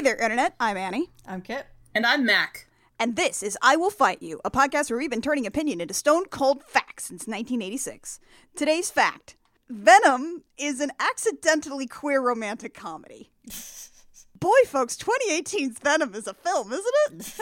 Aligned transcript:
Hey 0.00 0.04
there, 0.04 0.16
Internet. 0.16 0.54
I'm 0.58 0.78
Annie. 0.78 1.10
I'm 1.26 1.42
Kit. 1.42 1.66
And 1.94 2.06
I'm 2.06 2.24
Mac. 2.24 2.66
And 2.98 3.16
this 3.16 3.42
is 3.42 3.58
I 3.60 3.76
Will 3.76 3.90
Fight 3.90 4.22
You, 4.22 4.40
a 4.46 4.50
podcast 4.50 4.88
where 4.88 4.98
we've 4.98 5.10
been 5.10 5.20
turning 5.20 5.44
opinion 5.44 5.78
into 5.78 5.92
stone 5.92 6.24
cold 6.24 6.64
facts 6.64 7.04
since 7.04 7.26
1986. 7.26 8.18
Today's 8.56 8.90
fact 8.90 9.36
Venom 9.68 10.44
is 10.56 10.80
an 10.80 10.90
accidentally 10.98 11.86
queer 11.86 12.22
romantic 12.22 12.72
comedy. 12.72 13.30
Boy, 14.40 14.56
folks, 14.64 14.96
2018's 14.96 15.78
Venom 15.80 16.14
is 16.14 16.26
a 16.26 16.32
film, 16.32 16.72
isn't 16.72 16.94
it? 17.10 17.34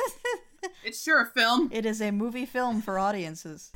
It's 0.84 1.00
sure 1.00 1.22
a 1.22 1.27
film. 1.27 1.70
It 1.72 1.86
is 1.86 2.02
a 2.02 2.11
movie 2.11 2.45
film 2.45 2.83
for 2.83 2.98
audiences. 2.98 3.70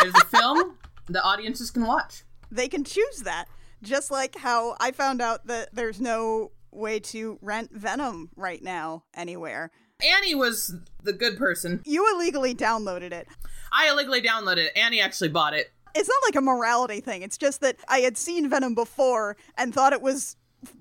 It 0.00 0.06
is 0.06 0.14
a 0.14 0.24
film 0.26 0.78
the 1.08 1.20
audiences 1.24 1.72
can 1.72 1.84
watch. 1.84 2.22
They 2.52 2.68
can 2.68 2.84
choose 2.84 3.22
that. 3.24 3.46
Just 3.82 4.12
like 4.12 4.36
how 4.36 4.76
I 4.78 4.92
found 4.92 5.20
out 5.20 5.48
that 5.48 5.74
there's 5.74 6.00
no 6.00 6.52
way 6.70 7.00
to 7.00 7.38
rent 7.40 7.70
Venom 7.72 8.30
right 8.36 8.62
now 8.62 9.04
anywhere. 9.14 9.70
Annie 10.02 10.34
was 10.34 10.74
the 11.02 11.12
good 11.12 11.36
person. 11.36 11.82
You 11.84 12.14
illegally 12.14 12.54
downloaded 12.54 13.12
it. 13.12 13.26
I 13.72 13.88
illegally 13.90 14.22
downloaded 14.22 14.66
it. 14.66 14.76
Annie 14.76 15.00
actually 15.00 15.28
bought 15.28 15.54
it. 15.54 15.72
It's 15.94 16.08
not 16.08 16.22
like 16.24 16.36
a 16.36 16.40
morality 16.40 17.00
thing. 17.00 17.22
It's 17.22 17.38
just 17.38 17.60
that 17.62 17.76
I 17.88 17.98
had 17.98 18.16
seen 18.16 18.48
Venom 18.48 18.74
before 18.74 19.36
and 19.56 19.74
thought 19.74 19.92
it 19.92 20.02
was 20.02 20.36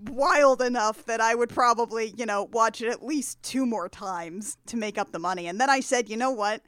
wild 0.06 0.62
enough 0.62 1.06
that 1.06 1.22
I 1.22 1.36
would 1.36 1.50
probably, 1.50 2.14
you 2.18 2.26
know, 2.26 2.44
watch 2.52 2.82
it 2.82 2.90
at 2.90 3.04
least 3.04 3.42
two 3.42 3.66
more 3.66 3.90
times 3.90 4.58
to 4.68 4.78
make 4.78 4.98
up 4.98 5.12
the 5.12 5.20
money. 5.20 5.48
And 5.48 5.60
then 5.60 5.70
I 5.70 5.80
said, 5.80 6.10
you 6.10 6.18
know 6.18 6.32
what? 6.32 6.62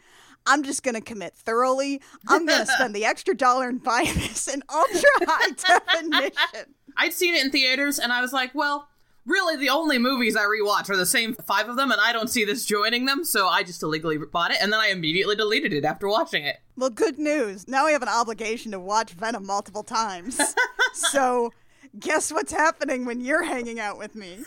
I'm 0.45 0.63
just 0.63 0.83
going 0.83 0.95
to 0.95 1.01
commit 1.01 1.35
thoroughly. 1.35 2.01
I'm 2.27 2.45
going 2.45 2.59
to 2.65 2.71
spend 2.71 2.95
the 2.95 3.05
extra 3.05 3.35
dollar 3.35 3.67
and 3.67 3.83
buy 3.83 4.03
this 4.15 4.47
in 4.47 4.63
ultra 4.73 5.09
high 5.21 5.51
definition. 5.87 6.75
I'd 6.97 7.13
seen 7.13 7.35
it 7.35 7.43
in 7.45 7.51
theaters 7.51 7.99
and 7.99 8.11
I 8.11 8.21
was 8.21 8.33
like, 8.33 8.55
well, 8.55 8.87
really 9.29 9.57
the 9.57 9.69
only 9.69 9.97
movies 9.97 10.35
I 10.35 10.43
rewatch 10.43 10.89
are 10.89 10.97
the 10.97 11.05
same 11.05 11.35
five 11.35 11.69
of 11.69 11.75
them 11.75 11.91
and 11.91 12.01
I 12.01 12.11
don't 12.13 12.29
see 12.29 12.43
this 12.43 12.65
joining 12.65 13.05
them, 13.05 13.23
so 13.23 13.47
I 13.47 13.63
just 13.63 13.83
illegally 13.83 14.17
bought 14.17 14.51
it 14.51 14.57
and 14.61 14.71
then 14.73 14.79
I 14.79 14.87
immediately 14.87 15.35
deleted 15.35 15.73
it 15.73 15.85
after 15.85 16.07
watching 16.07 16.45
it. 16.45 16.57
Well, 16.75 16.89
good 16.89 17.19
news. 17.19 17.67
Now 17.67 17.85
we 17.85 17.91
have 17.91 18.01
an 18.01 18.09
obligation 18.09 18.71
to 18.71 18.79
watch 18.79 19.11
Venom 19.11 19.45
multiple 19.45 19.83
times. 19.83 20.39
so, 20.93 21.51
guess 21.99 22.31
what's 22.31 22.51
happening 22.51 23.05
when 23.05 23.21
you're 23.21 23.43
hanging 23.43 23.79
out 23.79 23.97
with 23.97 24.15
me? 24.15 24.39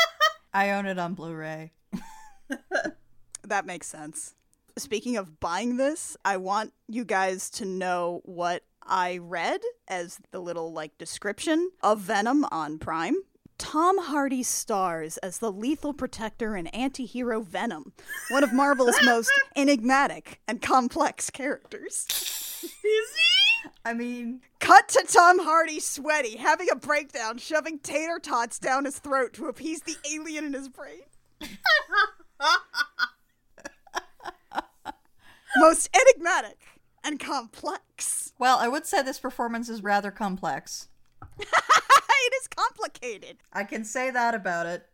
I 0.54 0.70
own 0.70 0.86
it 0.86 0.98
on 0.98 1.14
Blu-ray. 1.14 1.72
That 3.50 3.66
makes 3.66 3.86
sense. 3.86 4.34
Speaking 4.76 5.16
of 5.16 5.40
buying 5.40 5.76
this, 5.76 6.16
I 6.24 6.36
want 6.36 6.72
you 6.88 7.04
guys 7.04 7.50
to 7.50 7.64
know 7.64 8.20
what 8.24 8.62
I 8.82 9.18
read 9.18 9.60
as 9.88 10.18
the 10.30 10.40
little 10.40 10.72
like 10.72 10.96
description 10.98 11.70
of 11.82 12.00
Venom 12.00 12.46
on 12.50 12.78
Prime. 12.78 13.16
Tom 13.60 13.98
Hardy 13.98 14.42
stars 14.42 15.18
as 15.18 15.38
the 15.38 15.52
lethal 15.52 15.92
protector 15.92 16.56
and 16.56 16.74
anti-hero 16.74 17.42
Venom, 17.42 17.92
one 18.30 18.42
of 18.42 18.54
Marvel's 18.54 18.96
most 19.04 19.30
enigmatic 19.54 20.40
and 20.48 20.62
complex 20.62 21.28
characters. 21.28 22.06
Is 22.62 22.70
he? 22.82 23.68
I 23.84 23.92
mean, 23.92 24.40
Cut 24.60 24.88
to 24.88 25.04
Tom 25.06 25.40
Hardy 25.40 25.78
sweaty, 25.78 26.38
having 26.38 26.68
a 26.72 26.74
breakdown, 26.74 27.36
shoving 27.36 27.78
tater 27.80 28.18
tots 28.18 28.58
down 28.58 28.86
his 28.86 28.98
throat 28.98 29.34
to 29.34 29.44
appease 29.46 29.82
the 29.82 29.96
alien 30.10 30.46
in 30.46 30.54
his 30.54 30.70
brain. 30.70 31.02
Most 35.58 35.90
enigmatic 35.94 36.58
and 37.04 37.20
complex. 37.20 38.32
well, 38.38 38.56
I 38.58 38.68
would 38.68 38.86
say 38.86 39.02
this 39.02 39.20
performance 39.20 39.68
is 39.68 39.82
rather 39.82 40.10
complex. 40.10 40.88
it 41.38 42.34
is 42.40 42.48
complicated. 42.48 43.38
I 43.52 43.64
can 43.64 43.84
say 43.84 44.10
that 44.10 44.34
about 44.34 44.66
it. 44.66 44.86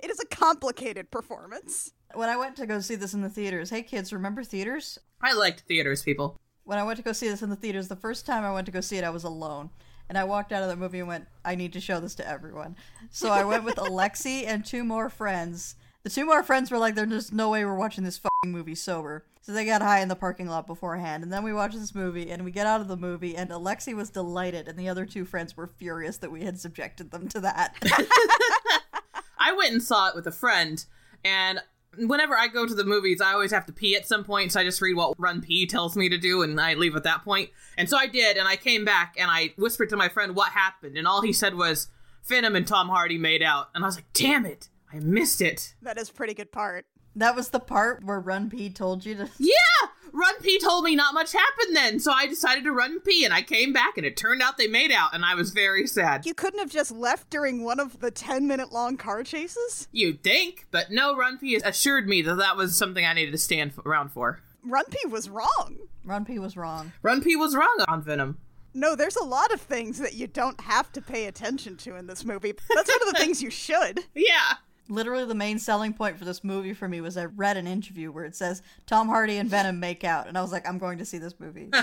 It 0.00 0.10
is 0.10 0.20
a 0.20 0.26
complicated 0.26 1.10
performance. 1.10 1.92
When 2.14 2.28
I 2.28 2.36
went 2.36 2.56
to 2.56 2.66
go 2.66 2.80
see 2.80 2.94
this 2.94 3.14
in 3.14 3.22
the 3.22 3.28
theaters, 3.28 3.70
hey 3.70 3.82
kids, 3.82 4.12
remember 4.12 4.44
theaters? 4.44 4.98
I 5.20 5.32
liked 5.32 5.60
theaters, 5.60 6.02
people. 6.02 6.38
When 6.64 6.78
I 6.78 6.84
went 6.84 6.98
to 6.98 7.02
go 7.02 7.12
see 7.12 7.28
this 7.28 7.42
in 7.42 7.50
the 7.50 7.56
theaters, 7.56 7.88
the 7.88 7.96
first 7.96 8.26
time 8.26 8.44
I 8.44 8.52
went 8.52 8.66
to 8.66 8.72
go 8.72 8.80
see 8.80 8.98
it, 8.98 9.04
I 9.04 9.10
was 9.10 9.24
alone. 9.24 9.70
And 10.08 10.16
I 10.16 10.24
walked 10.24 10.52
out 10.52 10.62
of 10.62 10.68
the 10.68 10.76
movie 10.76 11.00
and 11.00 11.08
went, 11.08 11.26
I 11.44 11.54
need 11.54 11.72
to 11.74 11.80
show 11.80 12.00
this 12.00 12.14
to 12.16 12.26
everyone. 12.28 12.76
So 13.10 13.30
I 13.30 13.44
went 13.44 13.64
with 13.64 13.76
Alexi 13.76 14.46
and 14.46 14.64
two 14.64 14.84
more 14.84 15.10
friends. 15.10 15.76
The 16.02 16.10
two 16.10 16.24
more 16.24 16.42
friends 16.42 16.70
were 16.70 16.78
like, 16.78 16.94
there's 16.94 17.10
just 17.10 17.32
no 17.32 17.50
way 17.50 17.64
we're 17.64 17.74
watching 17.74 18.04
this 18.04 18.16
fucking 18.18 18.27
movie 18.46 18.74
sober. 18.74 19.24
So 19.40 19.52
they 19.52 19.64
got 19.64 19.82
high 19.82 20.00
in 20.00 20.08
the 20.08 20.16
parking 20.16 20.46
lot 20.46 20.66
beforehand. 20.66 21.22
And 21.22 21.32
then 21.32 21.42
we 21.42 21.52
watched 21.52 21.78
this 21.78 21.94
movie 21.94 22.30
and 22.30 22.44
we 22.44 22.50
get 22.50 22.66
out 22.66 22.80
of 22.80 22.88
the 22.88 22.96
movie 22.96 23.36
and 23.36 23.50
Alexi 23.50 23.94
was 23.94 24.10
delighted 24.10 24.68
and 24.68 24.78
the 24.78 24.88
other 24.88 25.04
two 25.04 25.24
friends 25.24 25.56
were 25.56 25.66
furious 25.66 26.18
that 26.18 26.30
we 26.30 26.44
had 26.44 26.60
subjected 26.60 27.10
them 27.10 27.28
to 27.28 27.40
that. 27.40 27.74
I 29.38 29.52
went 29.52 29.72
and 29.72 29.82
saw 29.82 30.08
it 30.08 30.14
with 30.14 30.26
a 30.26 30.32
friend, 30.32 30.84
and 31.24 31.60
whenever 31.96 32.36
I 32.36 32.48
go 32.48 32.66
to 32.66 32.74
the 32.74 32.84
movies, 32.84 33.20
I 33.20 33.32
always 33.32 33.52
have 33.52 33.64
to 33.66 33.72
pee 33.72 33.96
at 33.96 34.06
some 34.06 34.24
point, 34.24 34.52
so 34.52 34.60
I 34.60 34.64
just 34.64 34.82
read 34.82 34.96
what 34.96 35.14
Run 35.16 35.40
Pee 35.40 35.64
tells 35.64 35.96
me 35.96 36.08
to 36.08 36.18
do, 36.18 36.42
and 36.42 36.60
I 36.60 36.74
leave 36.74 36.96
at 36.96 37.04
that 37.04 37.24
point. 37.24 37.50
And 37.78 37.88
so 37.88 37.96
I 37.96 38.08
did, 38.08 38.36
and 38.36 38.48
I 38.48 38.56
came 38.56 38.84
back, 38.84 39.14
and 39.16 39.30
I 39.30 39.54
whispered 39.56 39.88
to 39.90 39.96
my 39.96 40.08
friend 40.08 40.34
what 40.34 40.50
happened, 40.50 40.98
and 40.98 41.06
all 41.06 41.22
he 41.22 41.32
said 41.32 41.54
was, 41.54 41.88
Venom 42.26 42.56
and 42.56 42.66
Tom 42.66 42.88
Hardy 42.88 43.16
made 43.16 43.42
out. 43.42 43.68
And 43.74 43.84
I 43.84 43.86
was 43.86 43.94
like, 43.94 44.12
damn 44.12 44.44
it, 44.44 44.68
I 44.92 44.98
missed 44.98 45.40
it. 45.40 45.74
That 45.80 45.98
is 45.98 46.10
a 46.10 46.12
pretty 46.12 46.34
good 46.34 46.52
part. 46.52 46.84
That 47.16 47.34
was 47.34 47.48
the 47.50 47.60
part 47.60 48.04
where 48.04 48.20
Run 48.20 48.50
Pee 48.50 48.70
told 48.70 49.04
you 49.04 49.14
to. 49.16 49.28
Yeah! 49.38 49.88
Run 50.12 50.40
Pee 50.40 50.58
told 50.58 50.84
me 50.84 50.96
not 50.96 51.14
much 51.14 51.32
happened 51.32 51.76
then, 51.76 52.00
so 52.00 52.10
I 52.10 52.26
decided 52.26 52.64
to 52.64 52.72
run 52.72 52.98
P 53.00 53.24
and 53.24 53.32
I 53.34 53.42
came 53.42 53.72
back, 53.72 53.96
and 53.96 54.06
it 54.06 54.16
turned 54.16 54.40
out 54.42 54.56
they 54.56 54.66
made 54.66 54.90
out, 54.90 55.14
and 55.14 55.24
I 55.24 55.34
was 55.34 55.50
very 55.50 55.86
sad. 55.86 56.24
You 56.26 56.34
couldn't 56.34 56.58
have 56.60 56.70
just 56.70 56.90
left 56.90 57.28
during 57.30 57.62
one 57.62 57.78
of 57.78 58.00
the 58.00 58.10
10 58.10 58.46
minute 58.46 58.72
long 58.72 58.96
car 58.96 59.22
chases? 59.22 59.86
You'd 59.92 60.22
think, 60.22 60.66
but 60.70 60.90
no, 60.90 61.14
Run 61.16 61.38
Pee 61.38 61.56
assured 61.56 62.08
me 62.08 62.22
that 62.22 62.36
that 62.36 62.56
was 62.56 62.76
something 62.76 63.04
I 63.04 63.12
needed 63.12 63.32
to 63.32 63.38
stand 63.38 63.74
around 63.84 64.10
for. 64.10 64.40
Run 64.64 64.86
Pee 64.90 65.06
was 65.08 65.28
wrong. 65.28 65.76
Run 66.04 66.24
Pee 66.24 66.38
was 66.38 66.56
wrong. 66.56 66.92
Run 67.02 67.22
Pee 67.22 67.36
was 67.36 67.54
wrong 67.54 67.84
on 67.86 68.02
Venom. 68.02 68.38
No, 68.74 68.94
there's 68.94 69.16
a 69.16 69.24
lot 69.24 69.52
of 69.52 69.60
things 69.60 69.98
that 69.98 70.14
you 70.14 70.26
don't 70.26 70.60
have 70.60 70.90
to 70.92 71.02
pay 71.02 71.26
attention 71.26 71.76
to 71.78 71.96
in 71.96 72.06
this 72.06 72.24
movie. 72.24 72.52
That's 72.74 72.90
one 72.90 73.08
of 73.08 73.14
the 73.14 73.18
things 73.24 73.42
you 73.42 73.50
should. 73.50 74.00
Yeah. 74.14 74.54
Literally, 74.88 75.24
the 75.26 75.34
main 75.34 75.58
selling 75.58 75.92
point 75.92 76.18
for 76.18 76.24
this 76.24 76.42
movie 76.42 76.72
for 76.72 76.88
me 76.88 77.00
was 77.00 77.16
I 77.16 77.26
read 77.26 77.56
an 77.56 77.66
interview 77.66 78.10
where 78.10 78.24
it 78.24 78.34
says 78.34 78.62
Tom 78.86 79.08
Hardy 79.08 79.36
and 79.36 79.48
Venom 79.50 79.78
make 79.80 80.02
out, 80.04 80.28
and 80.28 80.38
I 80.38 80.42
was 80.42 80.50
like, 80.52 80.66
I'm 80.68 80.78
going 80.78 80.98
to 80.98 81.04
see 81.04 81.18
this 81.18 81.34
movie. 81.38 81.68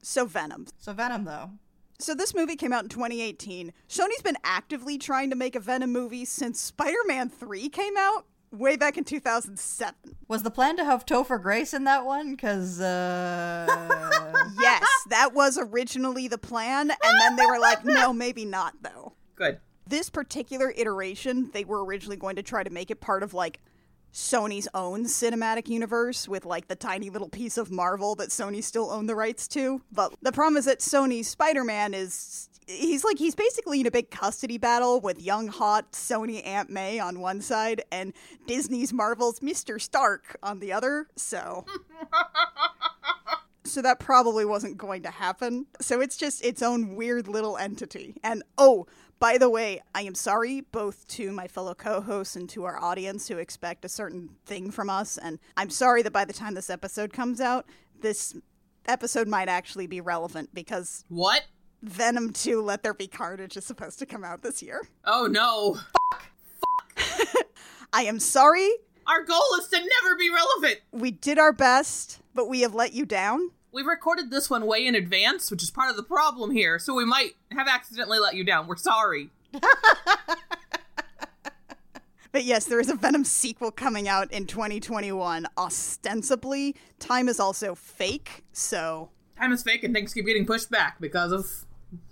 So, 0.00 0.24
Venom. 0.24 0.66
so 0.78 0.92
Venom, 0.94 1.24
though, 1.24 1.50
So 1.98 2.14
this 2.14 2.34
movie 2.34 2.56
came 2.56 2.72
out 2.72 2.84
in 2.84 2.88
2018. 2.88 3.72
Sony's 3.88 4.22
been 4.22 4.38
actively 4.42 4.96
trying 4.96 5.28
to 5.28 5.36
make 5.36 5.54
a 5.54 5.60
Venom 5.60 5.92
movie 5.92 6.24
since 6.24 6.60
Spider-Man 6.60 7.28
3 7.28 7.68
came 7.68 7.94
out 7.98 8.24
way 8.50 8.76
back 8.76 8.96
in 8.96 9.04
2007. 9.04 9.94
was 10.26 10.42
the 10.44 10.50
plan 10.50 10.76
to 10.78 10.84
have 10.84 11.04
Topher 11.04 11.42
Grace 11.42 11.74
in 11.74 11.84
that 11.84 12.06
one? 12.06 12.30
Because 12.36 12.80
uh, 12.80 13.66
Yes, 14.60 14.86
that 15.10 15.34
was 15.34 15.58
originally 15.60 16.26
the 16.28 16.38
plan 16.38 16.90
and 16.90 17.20
then 17.20 17.36
they 17.36 17.44
were 17.44 17.58
like, 17.58 17.84
"No, 17.84 18.12
maybe 18.14 18.46
not 18.46 18.74
though." 18.80 19.12
Good. 19.36 19.60
This 19.88 20.10
particular 20.10 20.72
iteration, 20.76 21.50
they 21.52 21.64
were 21.64 21.84
originally 21.84 22.16
going 22.16 22.36
to 22.36 22.42
try 22.42 22.62
to 22.62 22.70
make 22.70 22.90
it 22.90 23.00
part 23.00 23.22
of 23.22 23.32
like 23.32 23.60
Sony's 24.12 24.68
own 24.74 25.04
cinematic 25.04 25.68
universe 25.68 26.28
with 26.28 26.44
like 26.44 26.68
the 26.68 26.76
tiny 26.76 27.10
little 27.10 27.28
piece 27.28 27.56
of 27.56 27.70
Marvel 27.70 28.14
that 28.16 28.30
Sony 28.30 28.62
still 28.62 28.90
owned 28.90 29.08
the 29.08 29.14
rights 29.14 29.48
to. 29.48 29.80
But 29.92 30.14
the 30.22 30.32
problem 30.32 30.56
is 30.56 30.64
that 30.66 30.80
Sony's 30.80 31.28
Spider-Man 31.28 31.94
is 31.94 32.48
he's 32.66 33.02
like 33.02 33.18
he's 33.18 33.34
basically 33.34 33.80
in 33.80 33.86
a 33.86 33.90
big 33.90 34.10
custody 34.10 34.58
battle 34.58 35.00
with 35.00 35.22
young 35.22 35.48
hot 35.48 35.92
Sony 35.92 36.46
Aunt 36.46 36.68
May 36.68 36.98
on 36.98 37.20
one 37.20 37.40
side 37.40 37.82
and 37.90 38.12
Disney's 38.46 38.92
Marvel's 38.92 39.40
Mr. 39.40 39.80
Stark 39.80 40.36
on 40.42 40.60
the 40.60 40.72
other. 40.72 41.06
So 41.16 41.64
so 43.64 43.82
that 43.82 43.98
probably 43.98 44.44
wasn't 44.44 44.76
going 44.76 45.02
to 45.02 45.10
happen. 45.10 45.66
So 45.80 46.00
it's 46.00 46.16
just 46.16 46.44
its 46.44 46.62
own 46.62 46.94
weird 46.94 47.28
little 47.28 47.56
entity. 47.56 48.16
And 48.22 48.42
oh, 48.56 48.86
by 49.20 49.38
the 49.38 49.50
way, 49.50 49.80
I 49.94 50.02
am 50.02 50.14
sorry 50.14 50.60
both 50.60 51.06
to 51.08 51.32
my 51.32 51.48
fellow 51.48 51.74
co 51.74 52.00
hosts 52.00 52.36
and 52.36 52.48
to 52.50 52.64
our 52.64 52.80
audience 52.80 53.28
who 53.28 53.38
expect 53.38 53.84
a 53.84 53.88
certain 53.88 54.30
thing 54.46 54.70
from 54.70 54.88
us. 54.88 55.18
And 55.18 55.38
I'm 55.56 55.70
sorry 55.70 56.02
that 56.02 56.12
by 56.12 56.24
the 56.24 56.32
time 56.32 56.54
this 56.54 56.70
episode 56.70 57.12
comes 57.12 57.40
out, 57.40 57.66
this 58.00 58.36
episode 58.86 59.28
might 59.28 59.48
actually 59.48 59.86
be 59.86 60.00
relevant 60.00 60.54
because 60.54 61.04
What? 61.08 61.44
Venom 61.82 62.32
2 62.32 62.60
Let 62.60 62.82
There 62.82 62.94
Be 62.94 63.06
Carnage 63.06 63.56
is 63.56 63.64
supposed 63.64 63.98
to 64.00 64.06
come 64.06 64.24
out 64.24 64.42
this 64.42 64.62
year. 64.62 64.86
Oh 65.04 65.26
no. 65.30 65.78
I 67.92 68.02
am 68.02 68.18
sorry. 68.18 68.68
Our 69.06 69.22
goal 69.24 69.40
is 69.60 69.68
to 69.68 69.76
never 69.78 70.16
be 70.18 70.28
relevant. 70.30 70.80
We 70.92 71.10
did 71.10 71.38
our 71.38 71.52
best, 71.52 72.20
but 72.34 72.48
we 72.48 72.60
have 72.60 72.74
let 72.74 72.92
you 72.92 73.06
down. 73.06 73.50
We 73.78 73.84
recorded 73.84 74.32
this 74.32 74.50
one 74.50 74.66
way 74.66 74.84
in 74.84 74.96
advance, 74.96 75.52
which 75.52 75.62
is 75.62 75.70
part 75.70 75.88
of 75.88 75.94
the 75.94 76.02
problem 76.02 76.50
here, 76.50 76.80
so 76.80 76.94
we 76.96 77.04
might 77.04 77.36
have 77.52 77.68
accidentally 77.68 78.18
let 78.18 78.34
you 78.34 78.42
down. 78.42 78.66
We're 78.66 78.74
sorry. 78.74 79.30
But 82.32 82.44
yes, 82.44 82.66
there 82.66 82.78
is 82.80 82.90
a 82.90 82.94
Venom 82.94 83.24
sequel 83.24 83.70
coming 83.70 84.06
out 84.06 84.30
in 84.32 84.46
2021. 84.46 85.46
Ostensibly, 85.56 86.76
time 86.98 87.28
is 87.28 87.40
also 87.40 87.74
fake, 87.74 88.44
so 88.52 89.10
Time 89.38 89.52
is 89.52 89.62
fake 89.62 89.82
and 89.82 89.94
things 89.94 90.12
keep 90.12 90.26
getting 90.26 90.44
pushed 90.44 90.70
back 90.70 91.00
because 91.00 91.32
of 91.32 91.46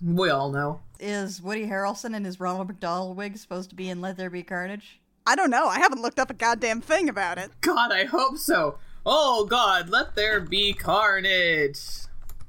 We 0.03 0.31
all 0.31 0.51
know. 0.51 0.81
Is 1.01 1.43
Woody 1.43 1.67
Harrelson 1.67 2.17
in 2.17 2.25
his 2.25 2.41
Ronald 2.41 2.69
McDonald 2.69 3.17
wig 3.17 3.37
supposed 3.37 3.71
to 3.71 3.77
be 3.77 3.91
in 3.91 4.01
Let 4.01 4.17
There 4.17 4.31
Be 4.31 4.43
Carnage? 4.43 5.01
I 5.27 5.35
don't 5.35 5.51
know. 5.51 5.67
I 5.67 5.81
haven't 5.81 6.01
looked 6.01 6.21
up 6.21 6.31
a 6.31 6.35
goddamn 6.35 6.81
thing 6.81 7.09
about 7.09 7.39
it. 7.39 7.51
God, 7.61 7.93
I 7.93 8.05
hope 8.05 8.39
so. 8.39 8.79
Oh 9.09 9.45
God, 9.45 9.89
let 9.89 10.17
there 10.17 10.41
be 10.41 10.73
carnage. 10.73 11.79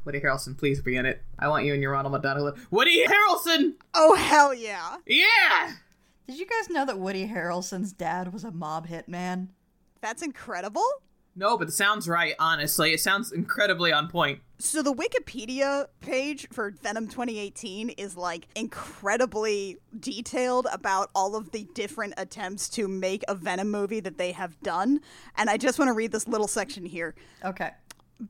Woody 0.03 0.19
Harrelson, 0.19 0.57
please 0.57 0.81
be 0.81 0.95
in 0.95 1.05
it. 1.05 1.21
I 1.37 1.49
want 1.49 1.65
you 1.65 1.73
in 1.75 1.83
your 1.83 1.91
Ronald 1.91 2.13
McDonald. 2.13 2.57
Woody 2.71 3.05
Harrelson! 3.05 3.75
Oh 3.93 4.15
hell 4.15 4.55
yeah. 4.55 4.95
Yeah! 5.05 5.73
Did 6.25 6.39
you 6.39 6.47
guys 6.47 6.71
know 6.71 6.83
that 6.83 6.97
Woody 6.97 7.27
Harrelson's 7.27 7.93
dad 7.93 8.33
was 8.33 8.43
a 8.43 8.49
mob 8.49 8.87
hitman? 8.87 9.49
That's 10.01 10.23
incredible. 10.23 10.87
No, 11.35 11.59
but 11.59 11.67
it 11.67 11.73
sounds 11.73 12.07
right, 12.09 12.33
honestly. 12.39 12.91
It 12.91 13.01
sounds 13.01 13.31
incredibly 13.31 13.93
on 13.93 14.07
point. 14.09 14.39
So 14.59 14.81
the 14.81 14.93
Wikipedia 14.93 15.85
page 16.01 16.47
for 16.51 16.71
Venom 16.71 17.07
2018 17.07 17.89
is 17.91 18.17
like 18.17 18.47
incredibly 18.55 19.77
detailed 19.99 20.67
about 20.71 21.11
all 21.13 21.35
of 21.35 21.51
the 21.51 21.67
different 21.75 22.15
attempts 22.17 22.67
to 22.69 22.87
make 22.87 23.23
a 23.27 23.35
Venom 23.35 23.69
movie 23.69 23.99
that 23.99 24.17
they 24.17 24.31
have 24.31 24.59
done. 24.61 25.01
And 25.35 25.47
I 25.47 25.57
just 25.57 25.77
want 25.77 25.89
to 25.89 25.93
read 25.93 26.11
this 26.11 26.27
little 26.27 26.47
section 26.47 26.85
here. 26.85 27.13
Okay. 27.45 27.69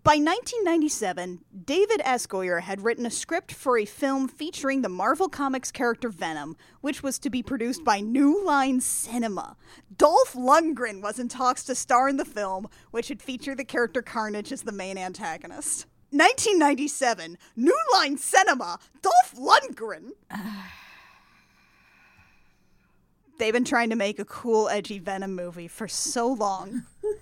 By 0.03 0.15
1997, 0.15 1.45
David 1.63 2.01
S. 2.03 2.27
Goyer 2.27 2.59
had 2.59 2.81
written 2.81 3.05
a 3.05 3.09
script 3.09 3.53
for 3.53 3.77
a 3.77 3.85
film 3.85 4.27
featuring 4.27 4.81
the 4.81 4.89
Marvel 4.89 5.29
Comics 5.29 5.71
character 5.71 6.09
Venom, 6.09 6.57
which 6.81 7.01
was 7.01 7.17
to 7.19 7.29
be 7.29 7.41
produced 7.41 7.85
by 7.85 8.01
New 8.01 8.43
Line 8.43 8.81
Cinema. 8.81 9.55
Dolph 9.97 10.33
Lundgren 10.33 11.01
was 11.01 11.19
in 11.19 11.29
talks 11.29 11.63
to 11.63 11.73
star 11.73 12.09
in 12.09 12.17
the 12.17 12.25
film, 12.25 12.67
which 12.91 13.07
would 13.07 13.21
feature 13.21 13.55
the 13.55 13.63
character 13.63 14.01
Carnage 14.01 14.51
as 14.51 14.63
the 14.63 14.73
main 14.73 14.97
antagonist. 14.97 15.86
1997, 16.11 17.37
New 17.55 17.77
Line 17.93 18.17
Cinema, 18.17 18.79
Dolph 19.01 19.35
Lundgren. 19.35 20.11
They've 23.39 23.53
been 23.53 23.65
trying 23.65 23.91
to 23.91 23.95
make 23.95 24.17
a 24.17 24.25
cool, 24.25 24.67
edgy 24.69 24.99
Venom 24.99 25.35
movie 25.35 25.67
for 25.67 25.87
so 25.87 26.27
long. 26.27 26.83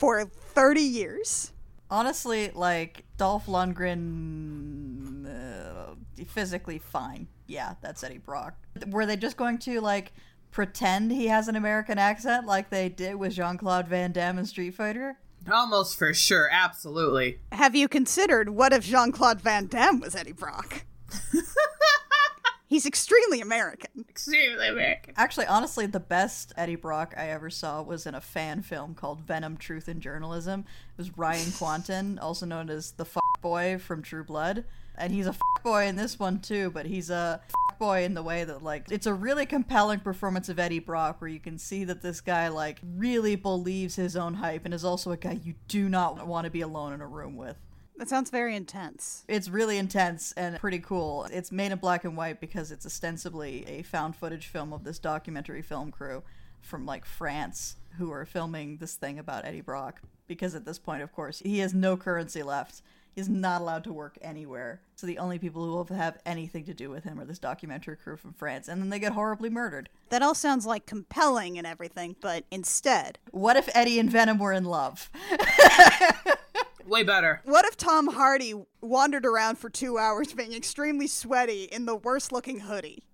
for 0.00 0.24
30 0.24 0.80
years. 0.80 1.52
Honestly, 1.90 2.50
like 2.54 3.04
Dolph 3.18 3.44
Lundgren, 3.46 5.26
uh, 5.26 5.94
physically 6.24 6.78
fine. 6.78 7.28
Yeah, 7.46 7.74
that's 7.82 8.02
Eddie 8.02 8.16
Brock. 8.16 8.54
Were 8.88 9.04
they 9.04 9.16
just 9.16 9.36
going 9.36 9.58
to 9.58 9.82
like 9.82 10.14
pretend 10.52 11.12
he 11.12 11.26
has 11.26 11.48
an 11.48 11.56
American 11.56 11.98
accent 11.98 12.46
like 12.46 12.70
they 12.70 12.88
did 12.88 13.16
with 13.16 13.34
Jean 13.34 13.58
Claude 13.58 13.88
Van 13.88 14.10
Damme 14.10 14.38
in 14.38 14.46
Street 14.46 14.70
Fighter? 14.70 15.18
Almost 15.50 15.98
for 15.98 16.12
sure, 16.12 16.48
absolutely. 16.50 17.38
Have 17.52 17.74
you 17.74 17.88
considered 17.88 18.50
what 18.50 18.72
if 18.72 18.84
Jean 18.84 19.12
Claude 19.12 19.40
Van 19.40 19.66
Damme 19.66 20.00
was 20.00 20.14
Eddie 20.14 20.32
Brock? 20.32 20.84
He's 22.70 22.86
extremely 22.86 23.40
American. 23.40 24.04
Extremely 24.08 24.68
American. 24.68 25.14
Actually, 25.16 25.46
honestly, 25.46 25.86
the 25.86 25.98
best 25.98 26.52
Eddie 26.56 26.76
Brock 26.76 27.14
I 27.16 27.30
ever 27.30 27.50
saw 27.50 27.82
was 27.82 28.06
in 28.06 28.14
a 28.14 28.20
fan 28.20 28.62
film 28.62 28.94
called 28.94 29.22
Venom: 29.22 29.56
Truth 29.56 29.88
and 29.88 30.00
Journalism. 30.00 30.60
It 30.60 30.98
was 30.98 31.18
Ryan 31.18 31.46
Kwanten, 31.46 32.18
also 32.22 32.46
known 32.46 32.70
as 32.70 32.92
the 32.92 33.04
fuck 33.04 33.22
boy 33.42 33.78
from 33.78 34.02
True 34.02 34.22
Blood, 34.22 34.64
and 34.96 35.12
he's 35.12 35.26
a 35.26 35.32
fuck 35.32 35.64
boy 35.64 35.86
in 35.86 35.96
this 35.96 36.20
one 36.20 36.38
too. 36.38 36.70
But 36.70 36.86
he's 36.86 37.10
a 37.10 37.40
fuck 37.48 37.69
boy 37.80 38.04
in 38.04 38.14
the 38.14 38.22
way 38.22 38.44
that 38.44 38.62
like 38.62 38.86
it's 38.92 39.06
a 39.06 39.14
really 39.14 39.46
compelling 39.46 39.98
performance 39.98 40.48
of 40.48 40.60
Eddie 40.60 40.78
Brock, 40.78 41.20
where 41.20 41.30
you 41.30 41.40
can 41.40 41.58
see 41.58 41.82
that 41.84 42.02
this 42.02 42.20
guy 42.20 42.46
like 42.46 42.78
really 42.94 43.34
believes 43.34 43.96
his 43.96 44.16
own 44.16 44.34
hype 44.34 44.64
and 44.64 44.72
is 44.72 44.84
also 44.84 45.10
a 45.10 45.16
guy 45.16 45.40
you 45.42 45.54
do 45.66 45.88
not 45.88 46.24
want 46.26 46.44
to 46.44 46.50
be 46.50 46.60
alone 46.60 46.92
in 46.92 47.00
a 47.00 47.06
room 47.06 47.36
with. 47.36 47.56
That 47.96 48.08
sounds 48.08 48.30
very 48.30 48.54
intense. 48.54 49.24
It's 49.28 49.48
really 49.48 49.76
intense 49.76 50.32
and 50.32 50.56
pretty 50.58 50.78
cool. 50.78 51.26
It's 51.32 51.50
made 51.50 51.72
in 51.72 51.78
black 51.78 52.04
and 52.04 52.16
white 52.16 52.40
because 52.40 52.70
it's 52.70 52.86
ostensibly 52.86 53.66
a 53.66 53.82
found 53.82 54.14
footage 54.14 54.46
film 54.46 54.72
of 54.72 54.84
this 54.84 54.98
documentary 54.98 55.62
film 55.62 55.90
crew 55.90 56.22
from 56.60 56.86
like 56.86 57.04
France 57.04 57.76
who 57.98 58.12
are 58.12 58.24
filming 58.24 58.76
this 58.76 58.94
thing 58.94 59.18
about 59.18 59.44
Eddie 59.44 59.60
Brock. 59.60 60.00
Because 60.26 60.54
at 60.54 60.64
this 60.64 60.78
point, 60.78 61.02
of 61.02 61.12
course, 61.12 61.40
he 61.40 61.58
has 61.58 61.74
no 61.74 61.96
currency 61.96 62.42
left. 62.42 62.82
He's 63.14 63.28
not 63.28 63.60
allowed 63.60 63.84
to 63.84 63.92
work 63.92 64.16
anywhere. 64.22 64.80
So 64.96 65.06
the 65.06 65.18
only 65.18 65.38
people 65.38 65.64
who 65.64 65.72
will 65.72 65.84
have 65.96 66.18
anything 66.24 66.64
to 66.64 66.74
do 66.74 66.90
with 66.90 67.04
him 67.04 67.18
are 67.20 67.24
this 67.24 67.38
documentary 67.38 67.96
crew 67.96 68.16
from 68.16 68.32
France. 68.32 68.68
And 68.68 68.80
then 68.80 68.88
they 68.88 68.98
get 68.98 69.12
horribly 69.12 69.50
murdered. 69.50 69.88
That 70.10 70.22
all 70.22 70.34
sounds 70.34 70.64
like 70.66 70.86
compelling 70.86 71.58
and 71.58 71.66
everything, 71.66 72.16
but 72.20 72.44
instead, 72.50 73.18
What 73.30 73.56
if 73.56 73.68
Eddie 73.74 73.98
and 73.98 74.10
Venom 74.10 74.38
were 74.38 74.52
in 74.52 74.64
love? 74.64 75.10
Way 76.86 77.02
better. 77.04 77.40
what 77.44 77.64
if 77.66 77.76
Tom 77.76 78.08
Hardy 78.08 78.54
wandered 78.80 79.24
around 79.24 79.58
for 79.58 79.70
two 79.70 79.96
hours 79.98 80.32
being 80.32 80.52
extremely 80.52 81.06
sweaty 81.06 81.64
in 81.64 81.86
the 81.86 81.94
worst 81.94 82.32
looking 82.32 82.60
hoodie? 82.60 83.04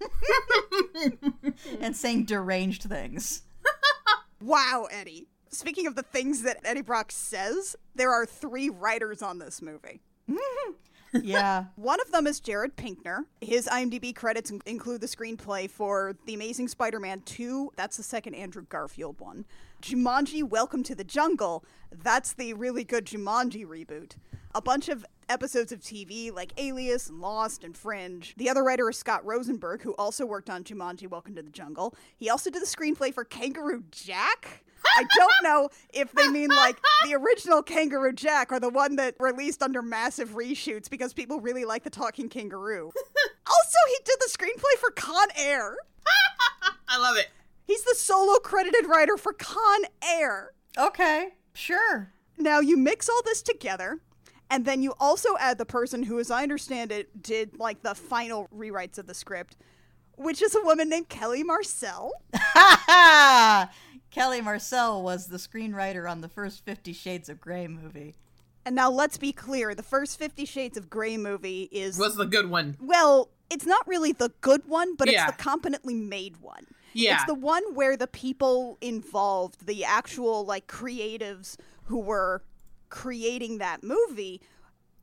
and 1.80 1.96
saying 1.96 2.24
deranged 2.24 2.82
things. 2.84 3.42
Wow, 4.42 4.86
Eddie. 4.90 5.28
Speaking 5.50 5.86
of 5.86 5.94
the 5.94 6.02
things 6.02 6.42
that 6.42 6.58
Eddie 6.64 6.82
Brock 6.82 7.12
says, 7.12 7.76
there 7.94 8.12
are 8.12 8.26
three 8.26 8.68
writers 8.68 9.22
on 9.22 9.38
this 9.38 9.62
movie. 9.62 10.00
Yeah. 11.22 11.66
One 11.76 12.00
of 12.00 12.12
them 12.12 12.26
is 12.26 12.40
Jared 12.40 12.76
Pinkner. 12.76 13.24
His 13.40 13.66
IMDb 13.66 14.14
credits 14.14 14.52
include 14.66 15.00
the 15.00 15.06
screenplay 15.06 15.70
for 15.70 16.16
The 16.26 16.34
Amazing 16.34 16.68
Spider 16.68 17.00
Man 17.00 17.22
2. 17.24 17.72
That's 17.76 17.96
the 17.96 18.02
second 18.02 18.34
Andrew 18.34 18.64
Garfield 18.68 19.18
one. 19.20 19.44
Jumanji 19.82 20.42
Welcome 20.42 20.82
to 20.84 20.94
the 20.94 21.04
Jungle. 21.04 21.64
That's 21.90 22.32
the 22.32 22.52
really 22.54 22.84
good 22.84 23.06
Jumanji 23.06 23.66
reboot. 23.66 24.12
A 24.54 24.60
bunch 24.60 24.88
of 24.88 25.04
episodes 25.28 25.72
of 25.72 25.80
TV 25.80 26.32
like 26.32 26.52
Alias 26.56 27.08
and 27.08 27.20
Lost 27.20 27.64
and 27.64 27.76
Fringe. 27.76 28.34
The 28.36 28.48
other 28.48 28.62
writer 28.62 28.88
is 28.88 28.98
Scott 28.98 29.24
Rosenberg, 29.24 29.82
who 29.82 29.94
also 29.94 30.26
worked 30.26 30.50
on 30.50 30.64
Jumanji 30.64 31.08
Welcome 31.08 31.34
to 31.36 31.42
the 31.42 31.50
Jungle. 31.50 31.94
He 32.16 32.30
also 32.30 32.50
did 32.50 32.62
the 32.62 32.66
screenplay 32.66 33.12
for 33.12 33.24
Kangaroo 33.24 33.84
Jack. 33.90 34.64
I 34.96 35.04
don't 35.16 35.42
know 35.42 35.68
if 35.92 36.12
they 36.12 36.28
mean 36.28 36.50
like 36.50 36.78
the 37.04 37.14
original 37.14 37.62
Kangaroo 37.62 38.12
Jack 38.12 38.52
or 38.52 38.60
the 38.60 38.68
one 38.68 38.96
that 38.96 39.14
released 39.18 39.62
under 39.62 39.82
massive 39.82 40.30
reshoots 40.30 40.88
because 40.88 41.12
people 41.12 41.40
really 41.40 41.64
like 41.64 41.82
the 41.82 41.90
talking 41.90 42.28
kangaroo. 42.28 42.92
also, 43.46 43.78
he 43.88 43.96
did 44.04 44.16
the 44.20 44.30
screenplay 44.30 44.78
for 44.78 44.90
Con 44.90 45.28
Air. 45.36 45.76
I 46.88 46.98
love 46.98 47.16
it. 47.16 47.28
He's 47.64 47.82
the 47.82 47.94
solo 47.96 48.38
credited 48.38 48.86
writer 48.86 49.16
for 49.16 49.32
Con 49.32 49.82
Air. 50.02 50.52
Okay. 50.78 51.34
Sure. 51.52 52.12
Now, 52.38 52.60
you 52.60 52.76
mix 52.76 53.08
all 53.08 53.22
this 53.24 53.42
together, 53.42 54.00
and 54.50 54.64
then 54.64 54.82
you 54.82 54.94
also 55.00 55.36
add 55.38 55.58
the 55.58 55.66
person 55.66 56.04
who, 56.04 56.18
as 56.18 56.30
I 56.30 56.42
understand 56.42 56.92
it, 56.92 57.22
did 57.22 57.58
like 57.58 57.82
the 57.82 57.94
final 57.94 58.48
rewrites 58.54 58.98
of 58.98 59.06
the 59.06 59.14
script, 59.14 59.56
which 60.16 60.40
is 60.42 60.54
a 60.54 60.62
woman 60.62 60.88
named 60.88 61.08
Kelly 61.08 61.42
Marcel. 61.42 62.12
Ha 62.34 62.82
ha! 62.86 63.70
Kelly 64.10 64.40
Marcel 64.40 65.02
was 65.02 65.26
the 65.26 65.36
screenwriter 65.36 66.10
on 66.10 66.20
the 66.20 66.28
first 66.28 66.64
Fifty 66.64 66.92
Shades 66.92 67.28
of 67.28 67.40
Grey 67.40 67.66
movie. 67.68 68.14
And 68.64 68.74
now 68.74 68.90
let's 68.90 69.16
be 69.18 69.32
clear 69.32 69.74
the 69.74 69.82
first 69.82 70.18
Fifty 70.18 70.44
Shades 70.44 70.76
of 70.76 70.88
Grey 70.90 71.16
movie 71.16 71.68
is. 71.70 71.98
Was 71.98 72.16
the 72.16 72.24
good 72.24 72.48
one. 72.50 72.76
well, 72.80 73.28
it's 73.50 73.66
not 73.66 73.86
really 73.86 74.10
the 74.12 74.32
good 74.40 74.66
one, 74.66 74.96
but 74.96 75.08
Yeah. 75.10 75.28
it's 75.28 75.36
the 75.36 75.42
competently 75.42 75.94
made 75.94 76.38
one. 76.38 76.66
Yeah. 76.94 77.14
It's 77.16 77.24
the 77.26 77.34
one 77.34 77.62
where 77.74 77.96
the 77.96 78.06
people 78.08 78.76
involved, 78.80 79.66
the 79.66 79.84
actual 79.84 80.44
like 80.44 80.66
creatives 80.66 81.56
who 81.84 82.00
were 82.00 82.42
creating 82.96 83.58
that 83.58 83.84
movie, 83.84 84.40